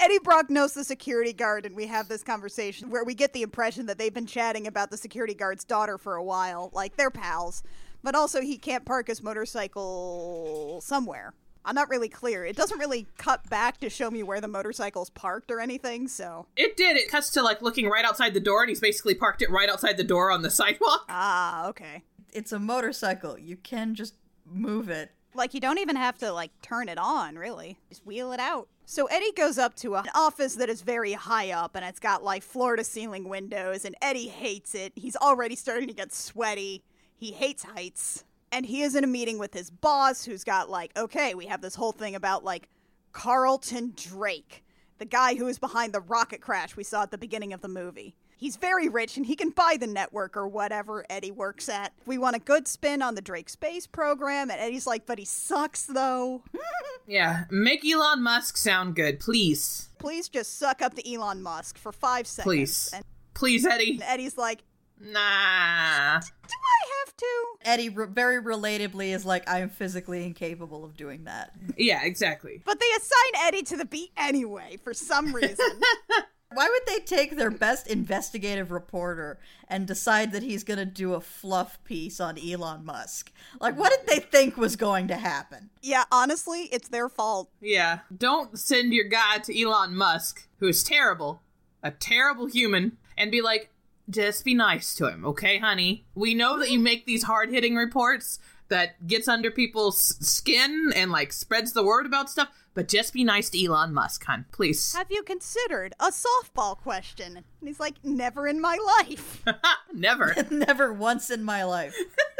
Eddie 0.00 0.18
Brock 0.22 0.48
knows 0.48 0.74
the 0.74 0.84
security 0.84 1.32
guard, 1.32 1.66
and 1.66 1.74
we 1.74 1.86
have 1.86 2.08
this 2.08 2.22
conversation 2.22 2.88
where 2.90 3.02
we 3.04 3.14
get 3.14 3.32
the 3.32 3.42
impression 3.42 3.86
that 3.86 3.98
they've 3.98 4.14
been 4.14 4.26
chatting 4.26 4.66
about 4.66 4.90
the 4.90 4.96
security 4.96 5.34
guard's 5.34 5.64
daughter 5.64 5.98
for 5.98 6.14
a 6.14 6.22
while. 6.22 6.70
Like, 6.72 6.96
they're 6.96 7.10
pals. 7.10 7.62
But 8.02 8.14
also, 8.14 8.40
he 8.40 8.58
can't 8.58 8.84
park 8.84 9.08
his 9.08 9.22
motorcycle 9.22 10.80
somewhere. 10.84 11.34
I'm 11.68 11.74
not 11.74 11.90
really 11.90 12.08
clear. 12.08 12.46
It 12.46 12.56
doesn't 12.56 12.78
really 12.78 13.06
cut 13.18 13.48
back 13.50 13.78
to 13.80 13.90
show 13.90 14.10
me 14.10 14.22
where 14.22 14.40
the 14.40 14.48
motorcycle's 14.48 15.10
parked 15.10 15.50
or 15.50 15.60
anything, 15.60 16.08
so. 16.08 16.46
It 16.56 16.78
did. 16.78 16.96
It 16.96 17.10
cuts 17.10 17.28
to 17.32 17.42
like 17.42 17.60
looking 17.60 17.90
right 17.90 18.06
outside 18.06 18.32
the 18.32 18.40
door, 18.40 18.62
and 18.62 18.70
he's 18.70 18.80
basically 18.80 19.14
parked 19.14 19.42
it 19.42 19.50
right 19.50 19.68
outside 19.68 19.98
the 19.98 20.04
door 20.04 20.30
on 20.30 20.40
the 20.40 20.50
sidewalk. 20.58 21.04
Ah, 21.10 21.68
okay. 21.68 22.04
It's 22.32 22.52
a 22.52 22.58
motorcycle. 22.58 23.38
You 23.38 23.56
can 23.58 23.94
just 23.94 24.14
move 24.46 24.88
it. 24.88 25.10
Like, 25.34 25.52
you 25.52 25.60
don't 25.60 25.78
even 25.78 25.96
have 25.96 26.16
to, 26.18 26.32
like, 26.32 26.52
turn 26.62 26.88
it 26.88 26.96
on, 26.96 27.36
really. 27.36 27.78
Just 27.90 28.06
wheel 28.06 28.32
it 28.32 28.40
out. 28.40 28.68
So 28.86 29.04
Eddie 29.06 29.32
goes 29.32 29.58
up 29.58 29.74
to 29.76 29.94
an 29.96 30.08
office 30.14 30.54
that 30.54 30.70
is 30.70 30.80
very 30.80 31.12
high 31.12 31.50
up, 31.50 31.76
and 31.76 31.84
it's 31.84 32.00
got, 32.00 32.24
like, 32.24 32.42
floor 32.42 32.76
to 32.76 32.82
ceiling 32.82 33.28
windows, 33.28 33.84
and 33.84 33.94
Eddie 34.00 34.28
hates 34.28 34.74
it. 34.74 34.94
He's 34.96 35.16
already 35.16 35.54
starting 35.54 35.86
to 35.88 35.94
get 35.94 36.14
sweaty. 36.14 36.82
He 37.14 37.32
hates 37.32 37.64
heights. 37.64 38.24
And 38.50 38.64
he 38.64 38.82
is 38.82 38.94
in 38.94 39.04
a 39.04 39.08
meeting 39.08 39.38
with 39.38 39.52
his 39.52 39.70
boss, 39.70 40.24
who's 40.24 40.44
got, 40.44 40.70
like, 40.70 40.96
okay, 40.96 41.34
we 41.34 41.46
have 41.46 41.60
this 41.60 41.74
whole 41.74 41.92
thing 41.92 42.14
about, 42.14 42.44
like, 42.44 42.68
Carlton 43.12 43.92
Drake, 43.96 44.64
the 44.98 45.04
guy 45.04 45.34
who 45.34 45.46
is 45.46 45.58
behind 45.58 45.92
the 45.92 46.00
rocket 46.00 46.40
crash 46.40 46.76
we 46.76 46.84
saw 46.84 47.02
at 47.02 47.10
the 47.10 47.18
beginning 47.18 47.52
of 47.52 47.60
the 47.60 47.68
movie. 47.68 48.14
He's 48.36 48.56
very 48.56 48.88
rich 48.88 49.16
and 49.16 49.26
he 49.26 49.34
can 49.34 49.50
buy 49.50 49.76
the 49.80 49.88
network 49.88 50.36
or 50.36 50.46
whatever 50.46 51.04
Eddie 51.10 51.32
works 51.32 51.68
at. 51.68 51.92
We 52.06 52.18
want 52.18 52.36
a 52.36 52.38
good 52.38 52.68
spin 52.68 53.02
on 53.02 53.16
the 53.16 53.20
Drake 53.20 53.48
space 53.48 53.86
program, 53.88 54.48
and 54.50 54.60
Eddie's 54.60 54.86
like, 54.86 55.06
but 55.06 55.18
he 55.18 55.24
sucks 55.24 55.84
though. 55.86 56.42
Yeah, 57.08 57.44
make 57.50 57.86
Elon 57.86 58.22
Musk 58.22 58.58
sound 58.58 58.94
good, 58.94 59.18
please. 59.18 59.88
Please 59.98 60.28
just 60.28 60.58
suck 60.58 60.82
up 60.82 60.92
to 60.92 61.10
Elon 61.10 61.42
Musk 61.42 61.78
for 61.78 61.90
five 61.90 62.26
seconds. 62.26 62.44
Please. 62.44 62.90
And 62.92 63.02
Please, 63.32 63.64
Eddie. 63.64 63.98
Eddie's 64.02 64.36
like, 64.36 64.64
Nah. 65.00 66.18
do 66.48 66.54
I 66.54 67.04
have 67.04 67.16
to? 67.16 67.44
Eddie 67.64 67.88
re- 67.88 68.06
very 68.06 68.42
relatably 68.42 69.14
is 69.14 69.24
like, 69.24 69.48
I 69.48 69.60
am 69.60 69.68
physically 69.68 70.24
incapable 70.24 70.84
of 70.84 70.96
doing 70.96 71.24
that. 71.24 71.52
Yeah, 71.76 72.04
exactly. 72.04 72.62
But 72.64 72.80
they 72.80 72.86
assign 72.96 73.46
Eddie 73.46 73.62
to 73.64 73.76
the 73.76 73.84
beat 73.84 74.10
anyway 74.16 74.78
for 74.82 74.94
some 74.94 75.32
reason. 75.34 75.56
Why 76.54 76.66
would 76.66 76.82
they 76.86 77.00
take 77.04 77.36
their 77.36 77.50
best 77.50 77.86
investigative 77.88 78.70
reporter 78.70 79.38
and 79.68 79.86
decide 79.86 80.32
that 80.32 80.42
he's 80.42 80.64
going 80.64 80.78
to 80.78 80.86
do 80.86 81.12
a 81.12 81.20
fluff 81.20 81.78
piece 81.84 82.20
on 82.20 82.38
Elon 82.38 82.86
Musk? 82.86 83.30
Like, 83.60 83.76
what 83.78 83.90
did 83.90 84.06
they 84.06 84.18
think 84.20 84.56
was 84.56 84.74
going 84.74 85.08
to 85.08 85.16
happen? 85.16 85.68
yeah, 85.82 86.04
honestly, 86.10 86.62
it's 86.72 86.88
their 86.88 87.10
fault. 87.10 87.50
Yeah. 87.60 87.98
Don't 88.16 88.58
send 88.58 88.94
your 88.94 89.04
guy 89.04 89.38
to 89.38 89.62
Elon 89.62 89.94
Musk, 89.94 90.48
who 90.58 90.68
is 90.68 90.82
terrible, 90.82 91.42
a 91.82 91.90
terrible 91.90 92.46
human, 92.46 92.96
and 93.18 93.30
be 93.30 93.42
like, 93.42 93.70
just 94.10 94.44
be 94.44 94.54
nice 94.54 94.94
to 94.96 95.08
him, 95.08 95.24
okay, 95.24 95.58
honey? 95.58 96.06
We 96.14 96.34
know 96.34 96.58
that 96.58 96.70
you 96.70 96.78
make 96.78 97.06
these 97.06 97.24
hard 97.24 97.50
hitting 97.50 97.74
reports 97.76 98.38
that 98.68 99.06
gets 99.06 99.28
under 99.28 99.50
people's 99.50 100.16
skin 100.26 100.92
and 100.94 101.10
like 101.10 101.32
spreads 101.32 101.72
the 101.72 101.82
word 101.82 102.06
about 102.06 102.30
stuff, 102.30 102.48
but 102.74 102.88
just 102.88 103.12
be 103.12 103.24
nice 103.24 103.50
to 103.50 103.64
Elon 103.64 103.92
Musk, 103.92 104.24
hon. 104.24 104.44
Please. 104.52 104.94
Have 104.94 105.10
you 105.10 105.22
considered 105.22 105.94
a 105.98 106.10
softball 106.10 106.76
question? 106.76 107.36
And 107.36 107.46
he's 107.62 107.80
like, 107.80 107.96
never 108.04 108.46
in 108.46 108.60
my 108.60 108.78
life. 108.98 109.42
Never. 109.92 110.34
Never 110.50 110.92
once 110.92 111.30
in 111.30 111.42
my 111.42 111.64
life. 111.64 111.96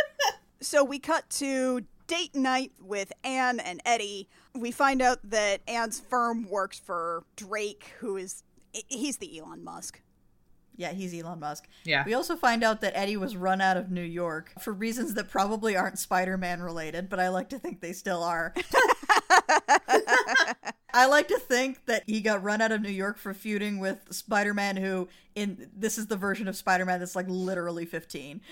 so 0.61 0.85
we 0.85 0.98
cut 0.98 1.28
to 1.31 1.83
date 2.07 2.35
night 2.35 2.72
with 2.81 3.12
Anne 3.24 3.61
and 3.61 3.81
Eddie. 3.85 4.28
We 4.54 4.70
find 4.70 5.02
out 5.02 5.18
that 5.24 5.61
Anne's 5.66 6.00
firm 6.00 6.48
works 6.48 6.78
for 6.78 7.24
Drake, 7.37 7.92
who 8.00 8.16
is 8.16 8.42
he's 8.88 9.18
the 9.18 9.38
Elon 9.38 9.64
Musk. 9.64 10.00
Yeah, 10.78 10.92
he's 10.92 11.12
Elon 11.12 11.40
Musk. 11.40 11.68
Yeah. 11.84 12.04
We 12.06 12.14
also 12.14 12.36
find 12.36 12.62
out 12.62 12.80
that 12.82 12.96
Eddie 12.96 13.16
was 13.16 13.36
run 13.36 13.60
out 13.60 13.76
of 13.76 13.90
New 13.90 14.00
York 14.00 14.52
for 14.60 14.72
reasons 14.72 15.14
that 15.14 15.28
probably 15.28 15.76
aren't 15.76 15.98
Spider 15.98 16.38
Man 16.38 16.62
related, 16.62 17.08
but 17.08 17.18
I 17.18 17.28
like 17.28 17.48
to 17.50 17.58
think 17.58 17.80
they 17.80 17.92
still 17.92 18.22
are. 18.22 18.54
I 20.94 21.06
like 21.06 21.26
to 21.28 21.38
think 21.38 21.84
that 21.86 22.04
he 22.06 22.20
got 22.20 22.44
run 22.44 22.62
out 22.62 22.70
of 22.70 22.80
New 22.80 22.90
York 22.90 23.18
for 23.18 23.34
feuding 23.34 23.80
with 23.80 23.98
Spider 24.10 24.54
Man, 24.54 24.76
who, 24.76 25.08
in 25.34 25.68
this 25.76 25.98
is 25.98 26.06
the 26.06 26.16
version 26.16 26.46
of 26.46 26.56
Spider 26.56 26.86
Man 26.86 27.00
that's 27.00 27.16
like 27.16 27.26
literally 27.28 27.84
15. 27.84 28.40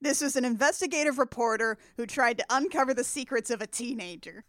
This 0.00 0.20
was 0.20 0.36
an 0.36 0.44
investigative 0.44 1.18
reporter 1.18 1.76
who 1.96 2.06
tried 2.06 2.38
to 2.38 2.44
uncover 2.50 2.94
the 2.94 3.02
secrets 3.02 3.50
of 3.50 3.60
a 3.60 3.66
teenager. 3.66 4.44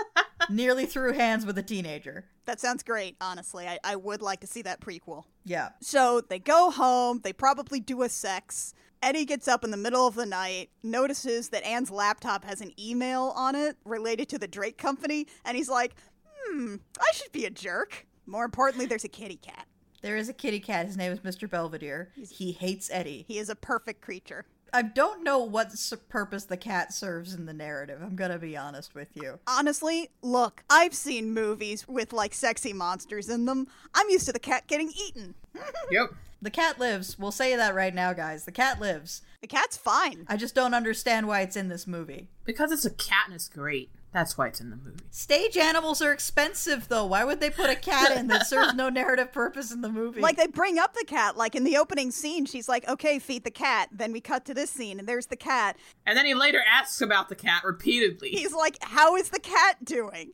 Nearly 0.48 0.86
threw 0.86 1.12
hands 1.12 1.44
with 1.44 1.58
a 1.58 1.62
teenager. 1.62 2.24
That 2.46 2.58
sounds 2.58 2.82
great, 2.82 3.16
honestly. 3.20 3.68
I, 3.68 3.78
I 3.84 3.96
would 3.96 4.22
like 4.22 4.40
to 4.40 4.46
see 4.46 4.62
that 4.62 4.80
prequel. 4.80 5.24
Yeah. 5.44 5.70
So 5.80 6.20
they 6.20 6.38
go 6.38 6.70
home, 6.70 7.20
they 7.22 7.32
probably 7.32 7.80
do 7.80 8.02
a 8.02 8.08
sex. 8.08 8.74
Eddie 9.02 9.26
gets 9.26 9.46
up 9.46 9.64
in 9.64 9.70
the 9.70 9.76
middle 9.76 10.06
of 10.06 10.14
the 10.14 10.24
night, 10.24 10.70
notices 10.82 11.50
that 11.50 11.62
Anne's 11.66 11.90
laptop 11.90 12.44
has 12.44 12.62
an 12.62 12.72
email 12.80 13.34
on 13.36 13.54
it 13.54 13.76
related 13.84 14.30
to 14.30 14.38
the 14.38 14.48
Drake 14.48 14.78
company, 14.78 15.26
and 15.44 15.56
he's 15.56 15.68
like, 15.68 15.94
hmm, 16.26 16.76
I 16.98 17.12
should 17.12 17.30
be 17.30 17.44
a 17.44 17.50
jerk. 17.50 18.06
More 18.26 18.46
importantly, 18.46 18.86
there's 18.86 19.04
a 19.04 19.08
kitty 19.08 19.36
cat. 19.36 19.66
There 20.00 20.16
is 20.16 20.28
a 20.28 20.32
kitty 20.32 20.60
cat. 20.60 20.86
His 20.86 20.96
name 20.96 21.12
is 21.12 21.20
Mr. 21.20 21.48
Belvedere. 21.48 22.10
He 22.14 22.52
hates 22.52 22.90
Eddie. 22.90 23.24
He 23.28 23.38
is 23.38 23.48
a 23.48 23.54
perfect 23.54 24.00
creature. 24.00 24.46
I 24.74 24.82
don't 24.82 25.22
know 25.22 25.38
what 25.38 25.72
purpose 26.08 26.46
the 26.46 26.56
cat 26.56 26.92
serves 26.92 27.32
in 27.32 27.46
the 27.46 27.52
narrative. 27.52 28.00
I'm 28.02 28.16
gonna 28.16 28.38
be 28.38 28.56
honest 28.56 28.92
with 28.92 29.08
you. 29.14 29.38
Honestly, 29.46 30.10
look, 30.20 30.64
I've 30.68 30.94
seen 30.94 31.32
movies 31.32 31.86
with 31.86 32.12
like 32.12 32.34
sexy 32.34 32.72
monsters 32.72 33.28
in 33.28 33.44
them. 33.44 33.68
I'm 33.94 34.10
used 34.10 34.26
to 34.26 34.32
the 34.32 34.40
cat 34.40 34.66
getting 34.66 34.90
eaten. 34.90 35.36
yep. 35.92 36.12
The 36.42 36.50
cat 36.50 36.80
lives. 36.80 37.16
We'll 37.16 37.30
say 37.30 37.54
that 37.54 37.76
right 37.76 37.94
now, 37.94 38.12
guys. 38.14 38.46
The 38.46 38.52
cat 38.52 38.80
lives. 38.80 39.22
The 39.42 39.46
cat's 39.46 39.76
fine. 39.76 40.26
I 40.28 40.36
just 40.36 40.56
don't 40.56 40.74
understand 40.74 41.28
why 41.28 41.42
it's 41.42 41.56
in 41.56 41.68
this 41.68 41.86
movie. 41.86 42.28
Because 42.44 42.72
it's 42.72 42.84
a 42.84 42.90
cat 42.90 43.26
and 43.26 43.34
it's 43.36 43.48
great. 43.48 43.90
That's 44.14 44.38
why 44.38 44.46
it's 44.46 44.60
in 44.60 44.70
the 44.70 44.76
movie. 44.76 45.02
Stage 45.10 45.56
animals 45.56 46.00
are 46.00 46.12
expensive, 46.12 46.86
though. 46.86 47.04
Why 47.04 47.24
would 47.24 47.40
they 47.40 47.50
put 47.50 47.68
a 47.68 47.74
cat 47.74 48.16
in 48.16 48.28
that 48.28 48.46
serves 48.46 48.72
no 48.72 48.88
narrative 48.88 49.32
purpose 49.32 49.72
in 49.72 49.80
the 49.80 49.88
movie? 49.88 50.20
Like 50.20 50.36
they 50.36 50.46
bring 50.46 50.78
up 50.78 50.94
the 50.94 51.04
cat, 51.04 51.36
like 51.36 51.56
in 51.56 51.64
the 51.64 51.76
opening 51.76 52.12
scene, 52.12 52.46
she's 52.46 52.68
like, 52.68 52.88
"Okay, 52.88 53.18
feed 53.18 53.42
the 53.42 53.50
cat." 53.50 53.88
Then 53.90 54.12
we 54.12 54.20
cut 54.20 54.44
to 54.44 54.54
this 54.54 54.70
scene, 54.70 55.00
and 55.00 55.08
there's 55.08 55.26
the 55.26 55.36
cat. 55.36 55.76
And 56.06 56.16
then 56.16 56.26
he 56.26 56.34
later 56.34 56.62
asks 56.70 57.00
about 57.00 57.28
the 57.28 57.34
cat 57.34 57.64
repeatedly. 57.64 58.30
He's 58.30 58.54
like, 58.54 58.78
"How 58.82 59.16
is 59.16 59.30
the 59.30 59.40
cat 59.40 59.84
doing?" 59.84 60.30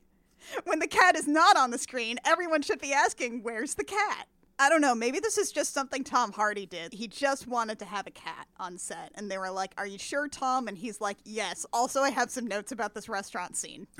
When 0.64 0.78
the 0.78 0.86
cat 0.86 1.16
is 1.16 1.26
not 1.26 1.56
on 1.56 1.70
the 1.70 1.78
screen, 1.78 2.18
everyone 2.22 2.60
should 2.60 2.82
be 2.82 2.92
asking, 2.92 3.42
"Where's 3.42 3.76
the 3.76 3.84
cat?" 3.84 4.28
I 4.60 4.68
don't 4.68 4.82
know. 4.82 4.94
Maybe 4.94 5.20
this 5.20 5.38
is 5.38 5.50
just 5.50 5.72
something 5.72 6.04
Tom 6.04 6.32
Hardy 6.32 6.66
did. 6.66 6.92
He 6.92 7.08
just 7.08 7.46
wanted 7.46 7.78
to 7.78 7.86
have 7.86 8.06
a 8.06 8.10
cat 8.10 8.46
on 8.58 8.76
set, 8.76 9.10
and 9.14 9.30
they 9.30 9.38
were 9.38 9.50
like, 9.50 9.72
"Are 9.78 9.86
you 9.86 9.98
sure, 9.98 10.28
Tom?" 10.28 10.68
And 10.68 10.76
he's 10.76 11.00
like, 11.00 11.16
"Yes." 11.24 11.64
Also, 11.72 12.02
I 12.02 12.10
have 12.10 12.30
some 12.30 12.46
notes 12.46 12.70
about 12.70 12.94
this 12.94 13.08
restaurant 13.08 13.56
scene. 13.56 13.86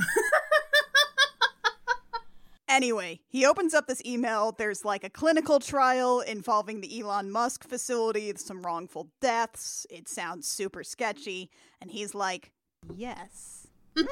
Anyway, 2.70 3.18
he 3.28 3.44
opens 3.44 3.74
up 3.74 3.88
this 3.88 4.00
email. 4.06 4.52
There's 4.56 4.84
like 4.84 5.02
a 5.02 5.10
clinical 5.10 5.58
trial 5.58 6.20
involving 6.20 6.80
the 6.80 7.00
Elon 7.00 7.28
Musk 7.28 7.68
facility, 7.68 8.32
some 8.36 8.62
wrongful 8.62 9.10
deaths. 9.20 9.88
It 9.90 10.08
sounds 10.08 10.46
super 10.46 10.84
sketchy. 10.84 11.50
And 11.80 11.90
he's 11.90 12.14
like, 12.14 12.52
Yes. 12.94 13.66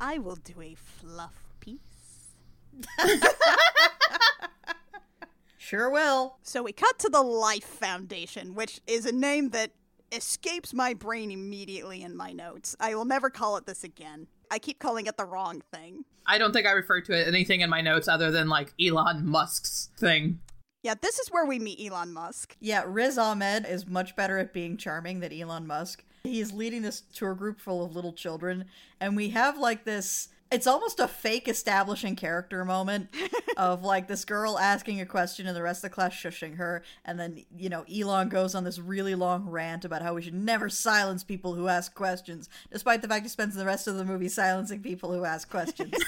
I 0.00 0.16
will 0.16 0.36
do 0.36 0.62
a 0.62 0.74
fluff 0.74 1.44
piece. 1.60 2.32
sure 5.70 5.88
will. 5.88 6.36
So 6.42 6.64
we 6.64 6.72
cut 6.72 6.98
to 6.98 7.08
the 7.08 7.22
Life 7.22 7.64
Foundation, 7.64 8.56
which 8.56 8.80
is 8.88 9.06
a 9.06 9.12
name 9.12 9.50
that 9.50 9.70
escapes 10.10 10.74
my 10.74 10.94
brain 10.94 11.30
immediately 11.30 12.02
in 12.02 12.16
my 12.16 12.32
notes. 12.32 12.74
I 12.80 12.96
will 12.96 13.04
never 13.04 13.30
call 13.30 13.56
it 13.56 13.66
this 13.66 13.84
again. 13.84 14.26
I 14.50 14.58
keep 14.58 14.80
calling 14.80 15.06
it 15.06 15.16
the 15.16 15.24
wrong 15.24 15.62
thing. 15.72 16.04
I 16.26 16.38
don't 16.38 16.52
think 16.52 16.66
I 16.66 16.72
refer 16.72 17.00
to 17.02 17.12
it 17.12 17.28
anything 17.28 17.60
in 17.60 17.70
my 17.70 17.82
notes 17.82 18.08
other 18.08 18.32
than 18.32 18.48
like 18.48 18.74
Elon 18.84 19.24
Musk's 19.24 19.90
thing. 19.96 20.40
Yeah, 20.82 20.94
this 21.00 21.20
is 21.20 21.28
where 21.28 21.46
we 21.46 21.60
meet 21.60 21.88
Elon 21.88 22.12
Musk. 22.12 22.56
Yeah, 22.58 22.82
Riz 22.84 23.16
Ahmed 23.16 23.64
is 23.64 23.86
much 23.86 24.16
better 24.16 24.38
at 24.38 24.52
being 24.52 24.76
charming 24.76 25.20
than 25.20 25.32
Elon 25.32 25.68
Musk. 25.68 26.02
He's 26.24 26.52
leading 26.52 26.82
this 26.82 27.00
tour 27.14 27.34
group 27.34 27.60
full 27.60 27.84
of 27.84 27.94
little 27.94 28.12
children, 28.12 28.64
and 29.00 29.14
we 29.14 29.28
have 29.28 29.56
like 29.56 29.84
this. 29.84 30.28
It's 30.50 30.66
almost 30.66 30.98
a 30.98 31.06
fake 31.06 31.46
establishing 31.46 32.16
character 32.16 32.64
moment 32.64 33.14
of 33.56 33.84
like 33.84 34.08
this 34.08 34.24
girl 34.24 34.58
asking 34.58 35.00
a 35.00 35.06
question 35.06 35.46
and 35.46 35.56
the 35.56 35.62
rest 35.62 35.84
of 35.84 35.90
the 35.90 35.94
class 35.94 36.12
shushing 36.12 36.56
her. 36.56 36.82
And 37.04 37.20
then, 37.20 37.44
you 37.56 37.68
know, 37.68 37.84
Elon 37.84 38.28
goes 38.28 38.56
on 38.56 38.64
this 38.64 38.78
really 38.78 39.14
long 39.14 39.48
rant 39.48 39.84
about 39.84 40.02
how 40.02 40.14
we 40.14 40.22
should 40.22 40.34
never 40.34 40.68
silence 40.68 41.22
people 41.22 41.54
who 41.54 41.68
ask 41.68 41.94
questions, 41.94 42.48
despite 42.72 43.00
the 43.00 43.06
fact 43.06 43.24
he 43.24 43.28
spends 43.28 43.54
the 43.54 43.64
rest 43.64 43.86
of 43.86 43.96
the 43.96 44.04
movie 44.04 44.28
silencing 44.28 44.82
people 44.82 45.12
who 45.12 45.24
ask 45.24 45.48
questions. 45.48 45.94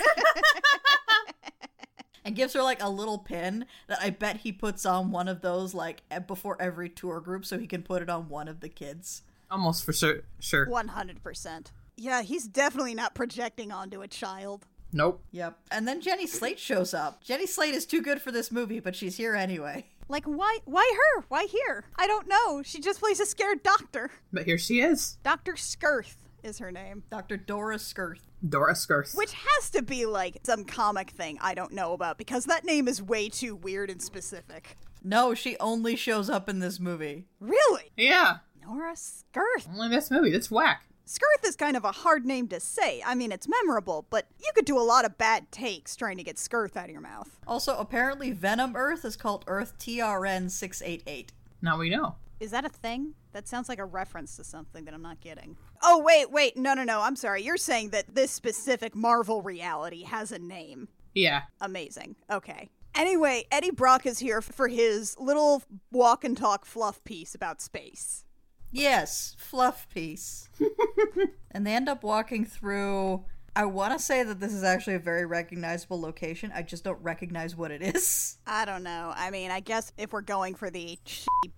and 2.24 2.34
gives 2.34 2.54
her 2.54 2.62
like 2.62 2.82
a 2.82 2.88
little 2.88 3.18
pin 3.18 3.66
that 3.86 4.00
I 4.00 4.10
bet 4.10 4.38
he 4.38 4.50
puts 4.50 4.84
on 4.84 5.12
one 5.12 5.28
of 5.28 5.40
those 5.40 5.72
like 5.72 6.02
before 6.26 6.56
every 6.60 6.88
tour 6.88 7.20
group 7.20 7.44
so 7.44 7.58
he 7.58 7.68
can 7.68 7.82
put 7.82 8.02
it 8.02 8.10
on 8.10 8.28
one 8.28 8.48
of 8.48 8.58
the 8.58 8.68
kids. 8.68 9.22
Almost 9.52 9.84
for 9.84 9.92
sure. 9.92 10.22
Sure. 10.40 10.66
100%. 10.66 11.66
Yeah, 11.96 12.22
he's 12.22 12.48
definitely 12.48 12.94
not 12.94 13.14
projecting 13.14 13.70
onto 13.72 14.00
a 14.02 14.08
child. 14.08 14.66
Nope. 14.92 15.24
Yep. 15.30 15.58
And 15.70 15.88
then 15.88 16.00
Jenny 16.00 16.26
Slate 16.26 16.58
shows 16.58 16.92
up. 16.92 17.22
Jenny 17.24 17.46
Slate 17.46 17.74
is 17.74 17.86
too 17.86 18.02
good 18.02 18.20
for 18.20 18.30
this 18.30 18.52
movie, 18.52 18.80
but 18.80 18.94
she's 18.94 19.16
here 19.16 19.34
anyway. 19.34 19.86
Like, 20.08 20.24
why 20.26 20.58
why 20.66 20.92
her? 20.94 21.24
Why 21.28 21.44
here? 21.44 21.84
I 21.96 22.06
don't 22.06 22.28
know. 22.28 22.62
She 22.62 22.80
just 22.80 23.00
plays 23.00 23.20
a 23.20 23.26
scared 23.26 23.62
doctor. 23.62 24.10
But 24.32 24.44
here 24.44 24.58
she 24.58 24.80
is. 24.80 25.16
Dr. 25.22 25.56
Skirth 25.56 26.16
is 26.42 26.58
her 26.58 26.70
name. 26.70 27.04
Dr. 27.10 27.36
Dora 27.36 27.78
Skirth. 27.78 28.20
Dora 28.46 28.74
Skirth. 28.74 29.14
Which 29.14 29.32
has 29.32 29.70
to 29.70 29.82
be 29.82 30.04
like 30.04 30.38
some 30.44 30.64
comic 30.64 31.10
thing 31.10 31.38
I 31.40 31.54
don't 31.54 31.72
know 31.72 31.92
about 31.94 32.18
because 32.18 32.44
that 32.46 32.64
name 32.64 32.88
is 32.88 33.00
way 33.00 33.28
too 33.28 33.54
weird 33.54 33.88
and 33.88 34.02
specific. 34.02 34.76
No, 35.02 35.34
she 35.34 35.56
only 35.58 35.96
shows 35.96 36.28
up 36.28 36.48
in 36.48 36.58
this 36.58 36.78
movie. 36.78 37.26
Really? 37.40 37.92
Yeah. 37.96 38.38
Nora 38.62 38.94
Skirth. 38.94 39.68
Only 39.68 39.88
this 39.88 40.10
movie. 40.10 40.30
That's 40.30 40.50
whack. 40.50 40.82
Skirth 41.04 41.44
is 41.44 41.56
kind 41.56 41.76
of 41.76 41.84
a 41.84 41.92
hard 41.92 42.24
name 42.24 42.48
to 42.48 42.60
say. 42.60 43.02
I 43.04 43.14
mean, 43.14 43.32
it's 43.32 43.48
memorable, 43.48 44.06
but 44.08 44.28
you 44.38 44.50
could 44.54 44.64
do 44.64 44.78
a 44.78 44.80
lot 44.80 45.04
of 45.04 45.18
bad 45.18 45.50
takes 45.50 45.96
trying 45.96 46.16
to 46.16 46.22
get 46.22 46.38
Skirth 46.38 46.76
out 46.76 46.86
of 46.86 46.90
your 46.90 47.00
mouth. 47.00 47.38
Also, 47.46 47.76
apparently 47.76 48.30
Venom 48.30 48.76
Earth 48.76 49.04
is 49.04 49.16
called 49.16 49.44
Earth 49.46 49.78
TRN 49.78 50.50
688. 50.50 51.32
Now 51.60 51.78
we 51.78 51.90
know. 51.90 52.16
Is 52.40 52.50
that 52.50 52.64
a 52.64 52.68
thing? 52.68 53.14
That 53.32 53.48
sounds 53.48 53.68
like 53.68 53.78
a 53.78 53.84
reference 53.84 54.36
to 54.36 54.44
something 54.44 54.84
that 54.84 54.94
I'm 54.94 55.02
not 55.02 55.20
getting. 55.20 55.56
Oh, 55.82 55.98
wait, 55.98 56.30
wait. 56.30 56.56
No, 56.56 56.74
no, 56.74 56.84
no. 56.84 57.00
I'm 57.00 57.16
sorry. 57.16 57.42
You're 57.42 57.56
saying 57.56 57.90
that 57.90 58.14
this 58.14 58.30
specific 58.30 58.94
Marvel 58.94 59.42
reality 59.42 60.04
has 60.04 60.32
a 60.32 60.38
name. 60.38 60.88
Yeah. 61.14 61.42
Amazing. 61.60 62.16
Okay. 62.30 62.68
Anyway, 62.94 63.46
Eddie 63.50 63.70
Brock 63.70 64.06
is 64.06 64.18
here 64.18 64.42
for 64.42 64.68
his 64.68 65.16
little 65.18 65.62
walk 65.90 66.24
and 66.24 66.36
talk 66.36 66.64
fluff 66.64 67.02
piece 67.04 67.34
about 67.34 67.60
space. 67.60 68.24
Yes, 68.72 69.36
fluff 69.38 69.86
piece. 69.90 70.48
and 71.50 71.66
they 71.66 71.74
end 71.74 71.88
up 71.88 72.02
walking 72.02 72.44
through. 72.44 73.24
I 73.54 73.66
want 73.66 73.92
to 73.92 73.98
say 74.02 74.22
that 74.22 74.40
this 74.40 74.54
is 74.54 74.64
actually 74.64 74.94
a 74.94 74.98
very 74.98 75.26
recognizable 75.26 76.00
location. 76.00 76.50
I 76.54 76.62
just 76.62 76.84
don't 76.84 77.00
recognize 77.02 77.54
what 77.54 77.70
it 77.70 77.82
is. 77.82 78.38
I 78.46 78.64
don't 78.64 78.82
know. 78.82 79.12
I 79.14 79.30
mean, 79.30 79.50
I 79.50 79.60
guess 79.60 79.92
if 79.98 80.12
we're 80.14 80.22
going 80.22 80.54
for 80.54 80.70
the 80.70 80.98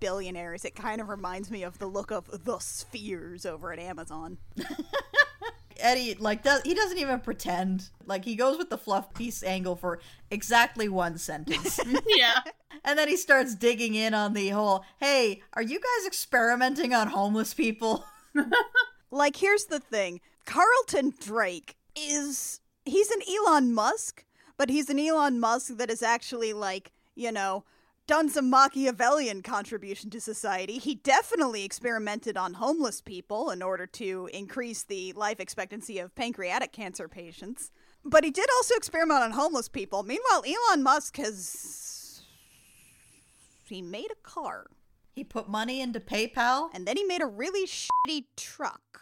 billionaires, 0.00 0.64
it 0.64 0.74
kind 0.74 1.00
of 1.00 1.09
reminds 1.09 1.53
me 1.53 1.62
of 1.62 1.79
the 1.79 1.87
look 1.87 2.11
of 2.11 2.44
the 2.44 2.59
spheres 2.59 3.46
over 3.46 3.72
at 3.72 3.79
Amazon. 3.79 4.38
Eddie 5.80 6.14
like 6.18 6.42
does 6.42 6.62
he 6.62 6.74
doesn't 6.74 6.98
even 6.98 7.20
pretend. 7.20 7.88
Like 8.06 8.24
he 8.24 8.34
goes 8.37 8.58
with 8.58 8.70
the 8.70 8.78
fluff 8.78 9.12
piece 9.14 9.42
angle 9.42 9.76
for 9.76 10.00
exactly 10.30 10.88
one 10.88 11.18
sentence. 11.18 11.80
Yeah. 12.06 12.40
and 12.84 12.98
then 12.98 13.08
he 13.08 13.16
starts 13.16 13.54
digging 13.54 13.94
in 13.94 14.14
on 14.14 14.32
the 14.34 14.48
whole, 14.50 14.84
"Hey, 15.00 15.42
are 15.54 15.62
you 15.62 15.78
guys 15.80 16.06
experimenting 16.06 16.92
on 16.94 17.08
homeless 17.08 17.54
people?" 17.54 18.04
Like, 19.10 19.37
here's 19.37 19.66
the 19.66 19.78
thing 19.78 20.20
Carlton 20.44 21.14
Drake 21.20 21.76
is. 21.96 22.60
He's 22.84 23.10
an 23.10 23.20
Elon 23.28 23.72
Musk, 23.72 24.24
but 24.58 24.68
he's 24.68 24.90
an 24.90 24.98
Elon 24.98 25.38
Musk 25.40 25.76
that 25.76 25.88
is 25.88 26.02
actually, 26.02 26.52
like, 26.52 26.92
you 27.14 27.30
know, 27.32 27.64
done 28.06 28.28
some 28.28 28.50
Machiavellian 28.50 29.42
contribution 29.42 30.10
to 30.10 30.20
society. 30.20 30.78
He 30.78 30.96
definitely 30.96 31.64
experimented 31.64 32.36
on 32.36 32.54
homeless 32.54 33.00
people 33.00 33.50
in 33.50 33.62
order 33.62 33.86
to 33.86 34.28
increase 34.32 34.82
the 34.82 35.12
life 35.14 35.40
expectancy 35.40 35.98
of 35.98 36.14
pancreatic 36.14 36.72
cancer 36.72 37.08
patients. 37.08 37.70
But 38.04 38.24
he 38.24 38.30
did 38.30 38.46
also 38.56 38.74
experiment 38.74 39.22
on 39.22 39.30
homeless 39.30 39.68
people. 39.68 40.02
Meanwhile, 40.02 40.44
Elon 40.46 40.82
Musk 40.82 41.16
has. 41.16 42.22
He 43.66 43.80
made 43.80 44.10
a 44.12 44.22
car. 44.22 44.66
he 45.14 45.24
put 45.24 45.48
money 45.48 45.80
into 45.80 46.00
PayPal. 46.00 46.68
And 46.74 46.86
then 46.86 46.96
he 46.96 47.04
made 47.04 47.22
a 47.22 47.26
really 47.26 47.66
shitty 47.66 48.24
truck. 48.36 49.00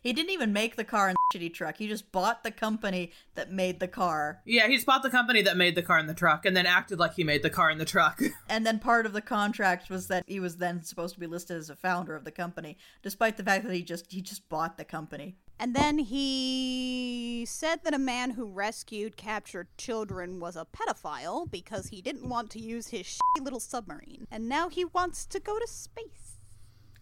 He 0.00 0.12
didn't 0.12 0.30
even 0.30 0.52
make 0.52 0.76
the 0.76 0.84
car 0.84 1.10
in 1.10 1.16
the 1.34 1.48
shitty 1.48 1.52
truck. 1.52 1.76
He 1.76 1.88
just 1.88 2.10
bought 2.12 2.42
the 2.42 2.50
company 2.50 3.12
that 3.34 3.52
made 3.52 3.80
the 3.80 3.88
car. 3.88 4.40
Yeah, 4.44 4.68
he 4.68 4.78
bought 4.78 5.02
the 5.02 5.10
company 5.10 5.42
that 5.42 5.56
made 5.56 5.74
the 5.74 5.82
car 5.82 5.98
in 5.98 6.06
the 6.06 6.14
truck 6.14 6.44
and 6.44 6.56
then 6.56 6.66
acted 6.66 6.98
like 6.98 7.14
he 7.14 7.24
made 7.24 7.42
the 7.42 7.50
car 7.50 7.70
in 7.70 7.78
the 7.78 7.84
truck. 7.84 8.20
And 8.48 8.66
then 8.66 8.78
part 8.78 9.06
of 9.06 9.12
the 9.12 9.22
contract 9.22 9.90
was 9.90 10.08
that 10.08 10.24
he 10.26 10.38
was 10.38 10.58
then 10.58 10.82
supposed 10.82 11.14
to 11.14 11.20
be 11.20 11.26
listed 11.26 11.56
as 11.56 11.70
a 11.70 11.76
founder 11.76 12.14
of 12.14 12.24
the 12.24 12.30
company, 12.30 12.76
despite 13.02 13.36
the 13.36 13.42
fact 13.42 13.64
that 13.64 13.72
he 13.72 13.82
just 13.82 14.12
he 14.12 14.20
just 14.20 14.48
bought 14.48 14.76
the 14.76 14.84
company. 14.84 15.36
And 15.58 15.74
then 15.74 15.98
he 15.98 17.44
said 17.48 17.80
that 17.84 17.94
a 17.94 17.98
man 17.98 18.30
who 18.30 18.46
rescued 18.46 19.16
captured 19.16 19.68
children 19.78 20.40
was 20.40 20.56
a 20.56 20.66
pedophile 20.66 21.50
because 21.50 21.88
he 21.88 22.02
didn't 22.02 22.28
want 22.28 22.50
to 22.50 22.60
use 22.60 22.88
his 22.88 23.06
shitty 23.06 23.44
little 23.44 23.60
submarine. 23.60 24.26
And 24.30 24.48
now 24.48 24.68
he 24.68 24.84
wants 24.84 25.26
to 25.26 25.40
go 25.40 25.58
to 25.58 25.66
space. 25.66 26.23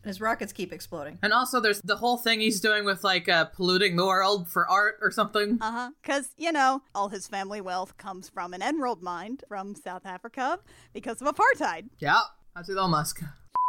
And 0.05 0.09
his 0.09 0.21
rockets 0.21 0.53
keep 0.53 0.73
exploding. 0.73 1.19
and 1.23 1.33
also, 1.33 1.61
there's 1.61 1.81
the 1.83 1.97
whole 1.97 2.17
thing 2.19 2.41
he's 2.41 2.61
doing 2.61 2.85
with 2.85 3.05
like 3.05 3.29
uh, 3.29 3.45
polluting 3.47 3.97
the 3.97 4.05
world 4.05 4.49
for 4.49 4.69
art 4.69 4.97
or 5.01 5.11
something. 5.11 5.59
Uh 5.61 5.71
huh. 5.73 5.91
Because, 6.03 6.31
you 6.37 6.51
know, 6.53 6.83
all 6.95 7.09
his 7.09 7.29
family 7.29 7.61
wealth 7.61 7.97
comes 7.99 8.29
from 8.29 8.53
an 8.53 8.63
emerald 8.63 9.03
mine 9.03 9.39
from 9.49 9.75
South 9.75 10.05
Africa 10.05 10.59
because 10.93 11.23
of 11.23 11.29
apartheid. 11.33 11.89
Yeah, 11.99 12.21
that's 12.57 12.69
Elon 12.69 12.91
Musk. 12.91 13.23